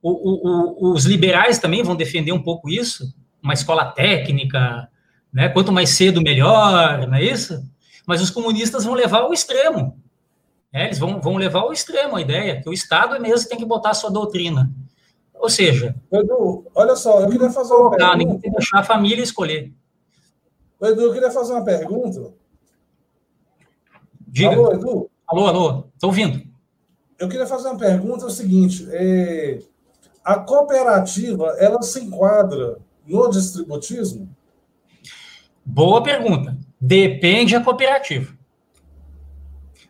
O, 0.00 0.10
o, 0.10 0.90
o, 0.90 0.92
os 0.92 1.04
liberais 1.04 1.58
também 1.58 1.82
vão 1.82 1.96
defender 1.96 2.32
um 2.32 2.42
pouco 2.42 2.70
isso, 2.70 3.12
uma 3.42 3.54
escola 3.54 3.86
técnica, 3.86 4.88
né? 5.32 5.48
quanto 5.48 5.72
mais 5.72 5.90
cedo, 5.90 6.22
melhor, 6.22 7.08
não 7.08 7.16
é 7.16 7.24
isso? 7.24 7.60
Mas 8.06 8.22
os 8.22 8.30
comunistas 8.30 8.84
vão 8.84 8.94
levar 8.94 9.22
ao 9.22 9.32
extremo. 9.32 10.00
Né? 10.72 10.86
Eles 10.86 10.98
vão, 10.98 11.20
vão 11.20 11.36
levar 11.36 11.60
ao 11.60 11.72
extremo 11.72 12.16
a 12.16 12.20
ideia 12.20 12.62
que 12.62 12.68
o 12.68 12.72
Estado 12.72 13.16
é 13.16 13.18
mesmo 13.18 13.48
tem 13.48 13.58
que 13.58 13.66
botar 13.66 13.90
a 13.90 13.94
sua 13.94 14.10
doutrina. 14.10 14.70
Ou 15.40 15.48
seja... 15.48 15.94
Edu, 16.12 16.66
olha 16.74 16.94
só, 16.94 17.20
eu 17.20 17.30
queria 17.30 17.50
fazer 17.50 17.72
uma 17.72 17.90
pergunta. 17.90 18.16
Ninguém 18.16 18.38
tem 18.38 18.50
que 18.50 18.56
deixar 18.58 18.80
a 18.80 18.84
família 18.84 19.22
escolher. 19.22 19.72
Edu, 20.82 21.00
eu 21.00 21.12
queria 21.12 21.30
fazer 21.30 21.54
uma 21.54 21.64
pergunta. 21.64 22.34
Diga. 24.28 24.50
Alô, 24.50 24.72
Edu? 24.72 25.10
Alô, 25.26 25.46
alô, 25.46 25.84
estou 25.94 26.10
ouvindo. 26.10 26.42
Eu 27.18 27.28
queria 27.28 27.46
fazer 27.46 27.68
uma 27.68 27.78
pergunta, 27.78 28.24
é 28.24 28.26
o 28.26 28.30
seguinte, 28.30 28.86
é, 28.90 29.60
a 30.24 30.38
cooperativa, 30.38 31.56
ela 31.58 31.80
se 31.82 32.04
enquadra 32.04 32.78
no 33.06 33.30
distributismo? 33.30 34.28
Boa 35.64 36.02
pergunta. 36.02 36.56
Depende 36.78 37.54
da 37.54 37.64
cooperativa. 37.64 38.32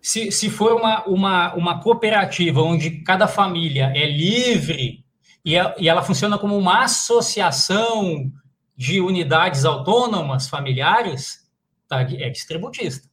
Se, 0.01 0.31
se 0.31 0.49
for 0.49 0.75
uma, 0.75 1.05
uma, 1.07 1.55
uma 1.55 1.83
cooperativa 1.83 2.63
onde 2.63 3.03
cada 3.03 3.27
família 3.27 3.93
é 3.95 4.07
livre 4.07 5.00
e, 5.45 5.59
a, 5.59 5.75
e 5.79 5.89
ela 5.89 6.03
funciona 6.03 6.39
como 6.39 6.57
uma 6.57 6.85
associação 6.85 8.31
de 8.77 9.01
unidades 9.01 9.65
autônomas 9.65 10.49
familiares, 10.49 11.49
tá, 11.89 12.03
é 12.03 12.31
distributista. 12.31 13.09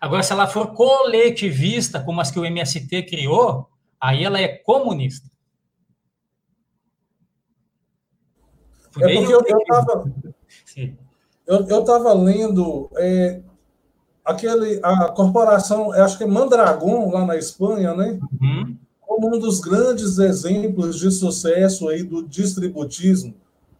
Agora, 0.00 0.22
se 0.22 0.32
ela 0.32 0.46
for 0.46 0.72
coletivista, 0.74 2.00
como 2.00 2.20
as 2.20 2.30
que 2.30 2.38
o 2.38 2.44
MST 2.44 3.02
criou, 3.04 3.68
aí 4.00 4.24
ela 4.24 4.40
é 4.40 4.48
comunista. 4.48 5.30
É 9.00 9.14
porque 9.14 9.32
eu 9.32 9.40
estava 9.40 10.12
eu, 11.46 11.66
eu 11.66 11.84
tava 11.84 12.12
lendo 12.12 12.88
é, 12.96 13.42
aquele, 14.24 14.80
a 14.82 15.08
corporação, 15.08 15.92
acho 15.92 16.16
que 16.16 16.24
é 16.24 16.26
Mandragon, 16.26 17.10
lá 17.10 17.26
na 17.26 17.36
Espanha, 17.36 17.94
né? 17.94 18.18
Uhum. 18.40 18.78
Como 19.22 19.36
um 19.36 19.38
dos 19.38 19.60
grandes 19.60 20.18
exemplos 20.18 20.98
de 20.98 21.08
sucesso 21.12 21.88
aí 21.88 22.02
do 22.02 22.26
distributismo. 22.26 23.36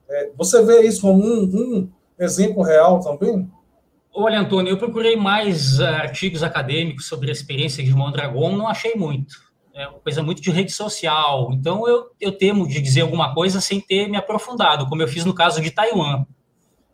É, 0.09 0.31
você 0.39 0.65
vê 0.65 0.83
isso 0.83 1.01
como 1.01 1.21
um, 1.21 1.43
um 1.43 1.89
exemplo 2.17 2.63
real 2.63 3.01
também? 3.01 3.51
Olha, 4.15 4.39
Antônio, 4.39 4.71
eu 4.71 4.79
procurei 4.79 5.17
mais 5.17 5.81
uh, 5.81 5.85
artigos 5.85 6.45
acadêmicos 6.45 7.09
sobre 7.09 7.29
a 7.29 7.33
experiência 7.33 7.83
de 7.83 7.93
Mondragon, 7.93 8.55
não 8.55 8.69
achei 8.69 8.95
muito. 8.95 9.35
É 9.75 9.89
uma 9.89 9.99
coisa 9.99 10.23
muito 10.23 10.41
de 10.41 10.49
rede 10.53 10.71
social. 10.71 11.51
Então, 11.53 11.89
eu, 11.89 12.13
eu 12.21 12.31
temo 12.31 12.69
de 12.69 12.81
dizer 12.81 13.01
alguma 13.01 13.35
coisa 13.35 13.61
sem 13.61 13.81
ter 13.81 14.09
me 14.09 14.17
aprofundado, 14.17 14.87
como 14.87 15.03
eu 15.03 15.09
fiz 15.09 15.25
no 15.25 15.35
caso 15.35 15.61
de 15.61 15.73
Taiwan. 15.73 16.25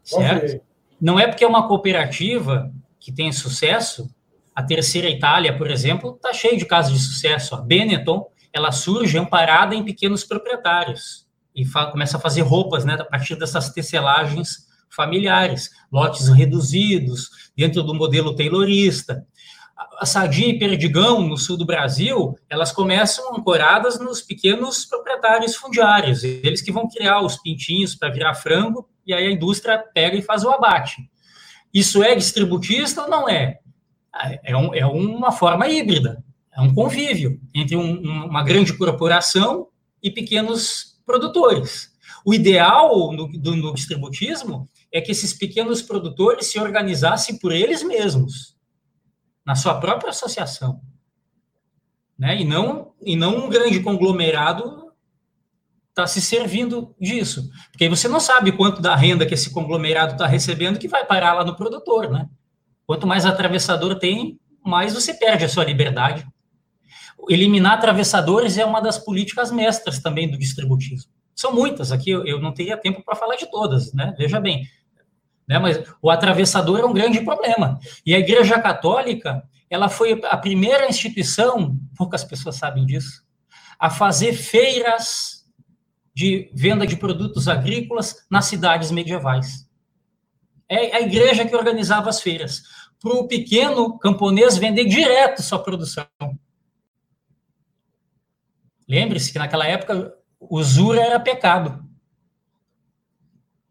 Certo? 0.02 0.44
Okay. 0.44 0.60
Não 0.98 1.20
é 1.20 1.26
porque 1.26 1.44
é 1.44 1.46
uma 1.46 1.68
cooperativa 1.68 2.72
que 2.98 3.12
tem 3.12 3.30
sucesso. 3.30 4.08
A 4.54 4.62
Terceira 4.62 5.10
Itália, 5.10 5.54
por 5.54 5.70
exemplo, 5.70 6.14
está 6.14 6.32
cheio 6.32 6.56
de 6.56 6.64
casos 6.64 6.98
de 6.98 7.04
sucesso. 7.04 7.54
A 7.54 7.60
Benetton, 7.60 8.26
ela 8.52 8.72
surge 8.72 9.18
amparada 9.18 9.74
em 9.74 9.84
pequenos 9.84 10.24
proprietários 10.24 11.26
e 11.54 11.64
começa 11.90 12.16
a 12.16 12.20
fazer 12.20 12.42
roupas 12.42 12.84
né, 12.84 12.94
a 12.94 13.04
partir 13.04 13.36
dessas 13.36 13.70
tecelagens 13.70 14.68
familiares, 14.88 15.70
lotes 15.92 16.28
reduzidos, 16.28 17.50
dentro 17.56 17.82
do 17.82 17.94
modelo 17.94 18.34
taylorista. 18.34 19.26
A 20.00 20.06
Sadia 20.06 20.48
e 20.48 20.58
Perdigão, 20.58 21.20
no 21.20 21.36
sul 21.36 21.56
do 21.56 21.66
Brasil, 21.66 22.36
elas 22.48 22.72
começam 22.72 23.34
ancoradas 23.34 23.98
nos 23.98 24.22
pequenos 24.22 24.84
proprietários 24.84 25.54
fundiários, 25.54 26.24
eles 26.24 26.62
que 26.62 26.72
vão 26.72 26.88
criar 26.88 27.20
os 27.20 27.36
pintinhos 27.36 27.94
para 27.94 28.10
virar 28.10 28.34
frango, 28.34 28.88
e 29.06 29.12
aí 29.12 29.26
a 29.26 29.30
indústria 29.30 29.78
pega 29.94 30.16
e 30.16 30.22
faz 30.22 30.44
o 30.44 30.50
abate. 30.50 31.08
Isso 31.72 32.02
é 32.02 32.14
distributista 32.14 33.02
ou 33.02 33.08
não 33.08 33.28
é? 33.28 33.58
É, 34.42 34.56
um, 34.56 34.74
é 34.74 34.86
uma 34.86 35.30
forma 35.30 35.68
híbrida, 35.68 36.24
é 36.58 36.60
um 36.60 36.74
convívio 36.74 37.40
entre 37.54 37.76
um, 37.76 38.26
uma 38.26 38.42
grande 38.42 38.76
corporação 38.76 39.68
e 40.02 40.10
pequenos 40.10 41.00
produtores. 41.06 41.96
O 42.24 42.34
ideal 42.34 43.12
no, 43.12 43.28
do, 43.28 43.54
no 43.54 43.72
distributismo 43.72 44.68
é 44.92 45.00
que 45.00 45.12
esses 45.12 45.32
pequenos 45.32 45.80
produtores 45.82 46.46
se 46.46 46.58
organizassem 46.58 47.38
por 47.38 47.52
eles 47.52 47.84
mesmos, 47.84 48.56
na 49.46 49.54
sua 49.54 49.78
própria 49.78 50.10
associação. 50.10 50.80
Né? 52.18 52.40
E, 52.40 52.44
não, 52.44 52.92
e 53.00 53.14
não 53.14 53.46
um 53.46 53.48
grande 53.48 53.78
conglomerado 53.78 54.92
está 55.90 56.08
se 56.08 56.20
servindo 56.20 56.92
disso. 57.00 57.48
Porque 57.70 57.88
você 57.88 58.08
não 58.08 58.18
sabe 58.18 58.50
quanto 58.50 58.82
da 58.82 58.96
renda 58.96 59.24
que 59.24 59.34
esse 59.34 59.50
conglomerado 59.50 60.12
está 60.12 60.26
recebendo 60.26 60.78
que 60.78 60.88
vai 60.88 61.04
parar 61.04 61.34
lá 61.34 61.44
no 61.44 61.56
produtor. 61.56 62.10
Né? 62.10 62.28
Quanto 62.84 63.06
mais 63.06 63.24
atravessador 63.24 63.96
tem, 63.96 64.40
mais 64.64 64.92
você 64.92 65.14
perde 65.14 65.44
a 65.44 65.48
sua 65.48 65.64
liberdade. 65.64 66.26
Eliminar 67.28 67.74
atravessadores 67.74 68.56
é 68.56 68.64
uma 68.64 68.80
das 68.80 68.98
políticas 68.98 69.50
mestras 69.50 69.98
também 69.98 70.30
do 70.30 70.38
distributismo. 70.38 71.10
São 71.34 71.52
muitas 71.52 71.92
aqui, 71.92 72.10
eu 72.10 72.40
não 72.40 72.52
teria 72.52 72.76
tempo 72.76 73.02
para 73.04 73.14
falar 73.14 73.36
de 73.36 73.50
todas, 73.50 73.92
né? 73.92 74.14
Veja 74.18 74.40
bem, 74.40 74.66
né? 75.46 75.58
Mas 75.58 75.82
o 76.02 76.10
atravessador 76.10 76.80
é 76.80 76.84
um 76.84 76.92
grande 76.92 77.20
problema. 77.20 77.78
E 78.04 78.14
a 78.14 78.18
Igreja 78.18 78.60
Católica, 78.60 79.42
ela 79.70 79.88
foi 79.88 80.20
a 80.24 80.36
primeira 80.36 80.88
instituição, 80.88 81.78
poucas 81.96 82.24
pessoas 82.24 82.56
sabem 82.56 82.84
disso, 82.84 83.22
a 83.78 83.88
fazer 83.88 84.32
feiras 84.32 85.44
de 86.14 86.50
venda 86.52 86.84
de 86.84 86.96
produtos 86.96 87.46
agrícolas 87.46 88.26
nas 88.28 88.46
cidades 88.46 88.90
medievais. 88.90 89.68
É 90.68 90.96
a 90.96 91.00
igreja 91.00 91.46
que 91.46 91.54
organizava 91.54 92.10
as 92.10 92.20
feiras, 92.20 92.62
para 93.00 93.12
o 93.12 93.28
pequeno 93.28 93.96
camponês 93.98 94.58
vender 94.58 94.86
direto 94.86 95.42
sua 95.42 95.60
produção. 95.60 96.06
Lembre-se 98.88 99.32
que 99.32 99.38
naquela 99.38 99.66
época 99.66 100.14
usura 100.40 101.00
era 101.00 101.20
pecado. 101.20 101.84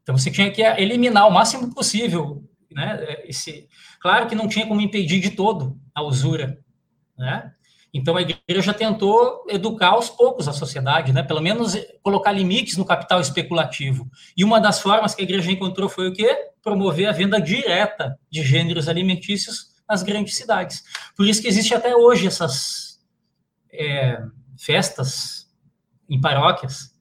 Então 0.04 0.18
você 0.18 0.30
tinha 0.30 0.52
que 0.52 0.62
eliminar 0.62 1.28
o 1.28 1.32
máximo 1.32 1.74
possível, 1.74 2.44
né? 2.72 3.24
Esse, 3.26 3.68
claro 4.00 4.28
que 4.28 4.36
não 4.36 4.48
tinha 4.48 4.68
como 4.68 4.80
impedir 4.80 5.20
de 5.20 5.32
todo 5.32 5.78
a 5.94 6.02
usura, 6.04 6.60
né? 7.18 7.52
Então 7.94 8.16
a 8.16 8.22
igreja 8.22 8.74
tentou 8.74 9.46
educar 9.50 9.90
aos 9.90 10.10
poucos 10.10 10.48
a 10.48 10.54
sociedade, 10.54 11.12
né? 11.12 11.24
Pelo 11.24 11.42
menos 11.42 11.76
colocar 12.04 12.32
limites 12.32 12.78
no 12.78 12.86
capital 12.86 13.20
especulativo. 13.20 14.08
E 14.36 14.44
uma 14.44 14.62
das 14.62 14.80
formas 14.80 15.16
que 15.16 15.22
a 15.22 15.26
igreja 15.26 15.52
encontrou 15.52 15.90
foi 15.90 16.10
o 16.10 16.14
quê? 16.14 16.52
Promover 16.62 17.08
a 17.08 17.12
venda 17.12 17.42
direta 17.42 18.18
de 18.30 18.44
gêneros 18.44 18.88
alimentícios 18.88 19.76
nas 19.90 20.04
grandes 20.04 20.36
cidades. 20.36 20.84
Por 21.16 21.26
isso 21.26 21.42
que 21.42 21.48
existe 21.48 21.74
até 21.74 21.96
hoje 21.96 22.28
essas 22.28 23.00
é, 23.72 24.22
festas 24.58 25.48
em 26.10 26.20
paróquias 26.20 26.98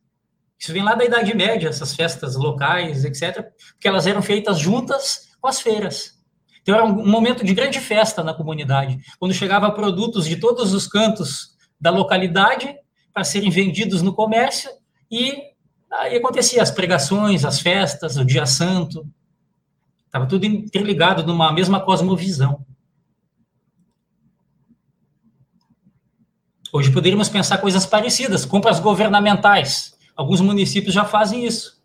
isso 0.58 0.72
vem 0.72 0.82
lá 0.82 0.94
da 0.94 1.04
Idade 1.04 1.34
Média, 1.34 1.68
essas 1.68 1.94
festas 1.94 2.34
locais, 2.34 3.04
etc., 3.04 3.46
porque 3.72 3.86
elas 3.86 4.06
eram 4.06 4.22
feitas 4.22 4.58
juntas 4.58 5.28
com 5.40 5.48
as 5.48 5.60
feiras. 5.60 6.16
Então 6.62 6.74
era 6.74 6.84
um 6.84 7.06
momento 7.06 7.44
de 7.44 7.54
grande 7.54 7.78
festa 7.78 8.24
na 8.24 8.34
comunidade, 8.34 8.98
quando 9.18 9.34
chegava 9.34 9.70
produtos 9.70 10.26
de 10.26 10.36
todos 10.36 10.72
os 10.72 10.88
cantos 10.88 11.54
da 11.80 11.90
localidade 11.90 12.74
para 13.12 13.22
serem 13.22 13.50
vendidos 13.50 14.02
no 14.02 14.14
comércio 14.14 14.70
e 15.10 15.40
aí 15.92 16.16
acontecia 16.16 16.62
as 16.62 16.70
pregações, 16.70 17.44
as 17.44 17.60
festas, 17.60 18.16
o 18.16 18.24
dia 18.24 18.46
santo. 18.46 19.06
Estava 20.06 20.26
tudo 20.26 20.46
interligado 20.46 21.24
numa 21.24 21.52
mesma 21.52 21.80
cosmovisão. 21.80 22.64
Hoje 26.72 26.90
poderíamos 26.92 27.28
pensar 27.28 27.58
coisas 27.58 27.86
parecidas, 27.86 28.44
compras 28.44 28.80
governamentais. 28.80 29.96
Alguns 30.16 30.40
municípios 30.40 30.94
já 30.94 31.04
fazem 31.04 31.44
isso. 31.44 31.82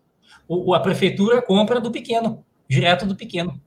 O, 0.47 0.73
a 0.73 0.79
prefeitura 0.79 1.41
compra 1.41 1.79
do 1.79 1.91
pequeno, 1.91 2.45
direto 2.67 3.05
do 3.05 3.15
pequeno. 3.15 3.61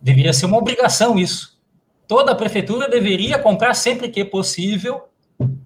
Deveria 0.00 0.32
ser 0.32 0.46
uma 0.46 0.58
obrigação 0.58 1.18
isso. 1.18 1.58
Toda 2.06 2.32
a 2.32 2.34
prefeitura 2.34 2.88
deveria 2.88 3.38
comprar 3.38 3.74
sempre 3.74 4.08
que 4.08 4.24
possível 4.24 5.08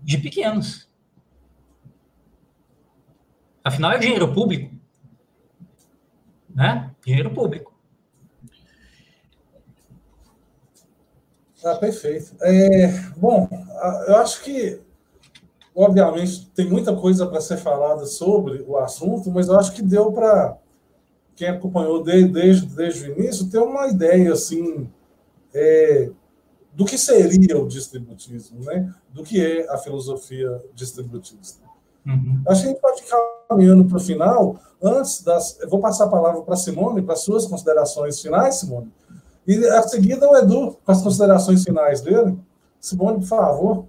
de 0.02 0.18
pequenos. 0.18 0.90
Afinal, 3.64 3.92
é 3.92 3.98
dinheiro 3.98 4.32
público. 4.32 4.74
Né? 6.54 6.90
Dinheiro 7.04 7.30
público. 7.30 7.71
Ah, 11.64 11.76
perfeito. 11.76 12.34
É, 12.40 12.88
bom, 13.16 13.48
eu 14.08 14.16
acho 14.16 14.42
que, 14.42 14.80
obviamente, 15.74 16.50
tem 16.54 16.68
muita 16.68 16.94
coisa 16.96 17.26
para 17.26 17.40
ser 17.40 17.56
falada 17.56 18.04
sobre 18.06 18.64
o 18.66 18.76
assunto, 18.76 19.30
mas 19.30 19.48
eu 19.48 19.58
acho 19.58 19.72
que 19.72 19.82
deu 19.82 20.12
para 20.12 20.56
quem 21.36 21.48
acompanhou 21.48 22.02
desde, 22.02 22.28
desde, 22.28 22.66
desde 22.66 23.10
o 23.10 23.18
início 23.18 23.50
ter 23.50 23.58
uma 23.58 23.88
ideia 23.88 24.32
assim 24.32 24.88
é, 25.54 26.10
do 26.72 26.84
que 26.84 26.98
seria 26.98 27.58
o 27.58 27.68
distributismo, 27.68 28.60
né? 28.64 28.92
do 29.12 29.22
que 29.22 29.44
é 29.44 29.70
a 29.70 29.78
filosofia 29.78 30.62
distributista. 30.74 31.62
Uhum. 32.06 32.42
Acho 32.48 32.62
que 32.62 32.68
a 32.68 32.70
gente 32.70 32.80
pode 32.80 33.02
ficar 33.02 33.18
caminhando 33.48 33.84
para 33.84 33.96
o 33.96 34.00
final. 34.00 34.58
Antes 34.82 35.22
das. 35.22 35.58
Eu 35.60 35.68
vou 35.68 35.80
passar 35.80 36.06
a 36.06 36.08
palavra 36.08 36.42
para 36.42 36.56
Simone, 36.56 37.02
para 37.02 37.14
suas 37.14 37.46
considerações 37.46 38.20
finais, 38.20 38.56
Simone. 38.56 38.92
E 39.46 39.66
a 39.66 39.82
seguida 39.82 40.28
o 40.28 40.36
Edu, 40.36 40.78
com 40.84 40.92
as 40.92 41.02
considerações 41.02 41.64
finais 41.64 42.00
dele. 42.00 42.38
Simone, 42.80 43.20
por 43.20 43.28
favor. 43.28 43.86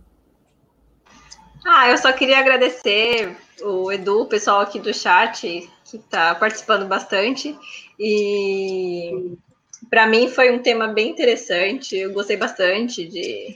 Ah, 1.66 1.90
eu 1.90 1.98
só 1.98 2.12
queria 2.12 2.40
agradecer 2.40 3.36
o 3.62 3.92
Edu, 3.92 4.22
o 4.22 4.28
pessoal 4.28 4.62
aqui 4.62 4.80
do 4.80 4.94
chat, 4.94 5.70
que 5.86 5.98
está 5.98 6.36
participando 6.36 6.88
bastante. 6.88 7.58
E 8.00 9.36
para 9.90 10.08
mim 10.08 10.28
foi 10.28 10.52
um 10.52 10.62
tema 10.62 10.88
bem 10.88 11.12
interessante. 11.12 11.96
Eu 11.96 12.12
gostei 12.14 12.36
bastante 12.36 13.06
de, 13.06 13.56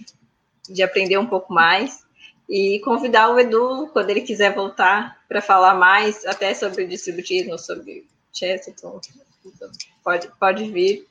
de 0.69 0.83
aprender 0.83 1.17
um 1.17 1.27
pouco 1.27 1.53
mais. 1.53 2.05
E 2.49 2.79
convidar 2.79 3.29
o 3.29 3.39
Edu, 3.39 3.89
quando 3.91 4.09
ele 4.09 4.21
quiser 4.21 4.55
voltar, 4.55 5.17
para 5.27 5.41
falar 5.41 5.73
mais, 5.73 6.25
até 6.25 6.53
sobre 6.53 6.87
distributismo, 6.87 7.59
sobre 7.59 8.07
Chesterton, 8.31 9.01
pode, 10.01 10.31
pode 10.39 10.71
vir. 10.71 11.05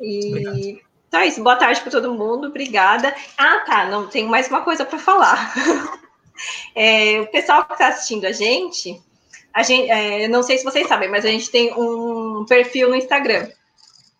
E 0.00 0.80
então 1.08 1.20
é 1.20 1.28
isso. 1.28 1.42
Boa 1.42 1.56
tarde 1.56 1.80
para 1.80 1.90
todo 1.90 2.14
mundo. 2.14 2.48
Obrigada. 2.48 3.14
Ah, 3.38 3.60
tá. 3.60 3.86
Não 3.86 4.06
tenho 4.06 4.28
mais 4.28 4.48
uma 4.48 4.62
coisa 4.62 4.84
para 4.84 4.98
falar. 4.98 5.54
é, 6.74 7.20
o 7.20 7.26
pessoal 7.28 7.64
que 7.64 7.72
está 7.72 7.88
assistindo 7.88 8.26
a 8.26 8.32
gente, 8.32 9.00
a 9.54 9.62
gente, 9.62 9.90
é, 9.90 10.28
não 10.28 10.42
sei 10.42 10.58
se 10.58 10.64
vocês 10.64 10.86
sabem, 10.86 11.08
mas 11.08 11.24
a 11.24 11.28
gente 11.28 11.50
tem 11.50 11.72
um 11.72 12.44
perfil 12.46 12.90
no 12.90 12.96
Instagram. 12.96 13.48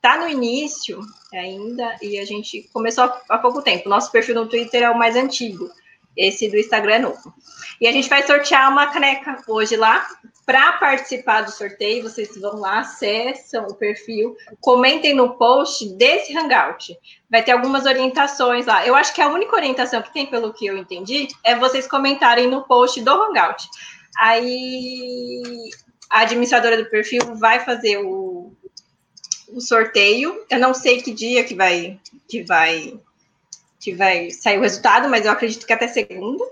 Tá 0.00 0.16
no 0.18 0.28
início 0.28 1.00
ainda 1.32 1.96
e 2.00 2.18
a 2.18 2.24
gente 2.24 2.68
começou 2.72 3.12
há 3.28 3.38
pouco 3.38 3.60
tempo. 3.60 3.88
Nosso 3.88 4.10
perfil 4.10 4.34
no 4.34 4.48
Twitter 4.48 4.82
é 4.82 4.90
o 4.90 4.98
mais 4.98 5.16
antigo. 5.16 5.68
Esse 6.16 6.48
do 6.48 6.56
Instagram 6.56 6.94
é 6.94 6.98
novo. 7.00 7.34
E 7.80 7.86
a 7.86 7.92
gente 7.92 8.08
vai 8.08 8.26
sortear 8.26 8.70
uma 8.70 8.86
caneca 8.86 9.42
hoje 9.48 9.76
lá. 9.76 10.06
Para 10.44 10.74
participar 10.74 11.40
do 11.40 11.50
sorteio, 11.50 12.04
vocês 12.04 12.36
vão 12.40 12.60
lá, 12.60 12.78
acessam 12.78 13.66
o 13.66 13.74
perfil, 13.74 14.36
comentem 14.60 15.12
no 15.12 15.36
post 15.36 15.88
desse 15.96 16.38
Hangout. 16.38 16.96
Vai 17.28 17.42
ter 17.42 17.50
algumas 17.50 17.84
orientações 17.84 18.64
lá. 18.64 18.86
Eu 18.86 18.94
acho 18.94 19.12
que 19.12 19.20
a 19.20 19.28
única 19.28 19.56
orientação 19.56 20.00
que 20.02 20.12
tem, 20.12 20.24
pelo 20.26 20.52
que 20.52 20.66
eu 20.66 20.76
entendi, 20.76 21.26
é 21.42 21.56
vocês 21.56 21.88
comentarem 21.88 22.48
no 22.48 22.62
post 22.62 23.00
do 23.02 23.10
Hangout. 23.10 23.68
Aí 24.18 25.42
a 26.08 26.20
administradora 26.20 26.76
do 26.76 26.88
perfil 26.88 27.34
vai 27.34 27.58
fazer 27.64 27.98
o, 27.98 28.52
o 29.48 29.60
sorteio. 29.60 30.44
Eu 30.48 30.60
não 30.60 30.72
sei 30.72 31.02
que 31.02 31.12
dia 31.12 31.42
que 31.42 31.56
vai, 31.56 31.98
que 32.28 32.44
vai 32.44 33.00
que 33.80 33.94
vai 33.94 34.32
sair 34.32 34.58
o 34.58 34.62
resultado, 34.62 35.08
mas 35.08 35.24
eu 35.24 35.30
acredito 35.30 35.64
que 35.64 35.72
até 35.72 35.86
segunda. 35.86 36.44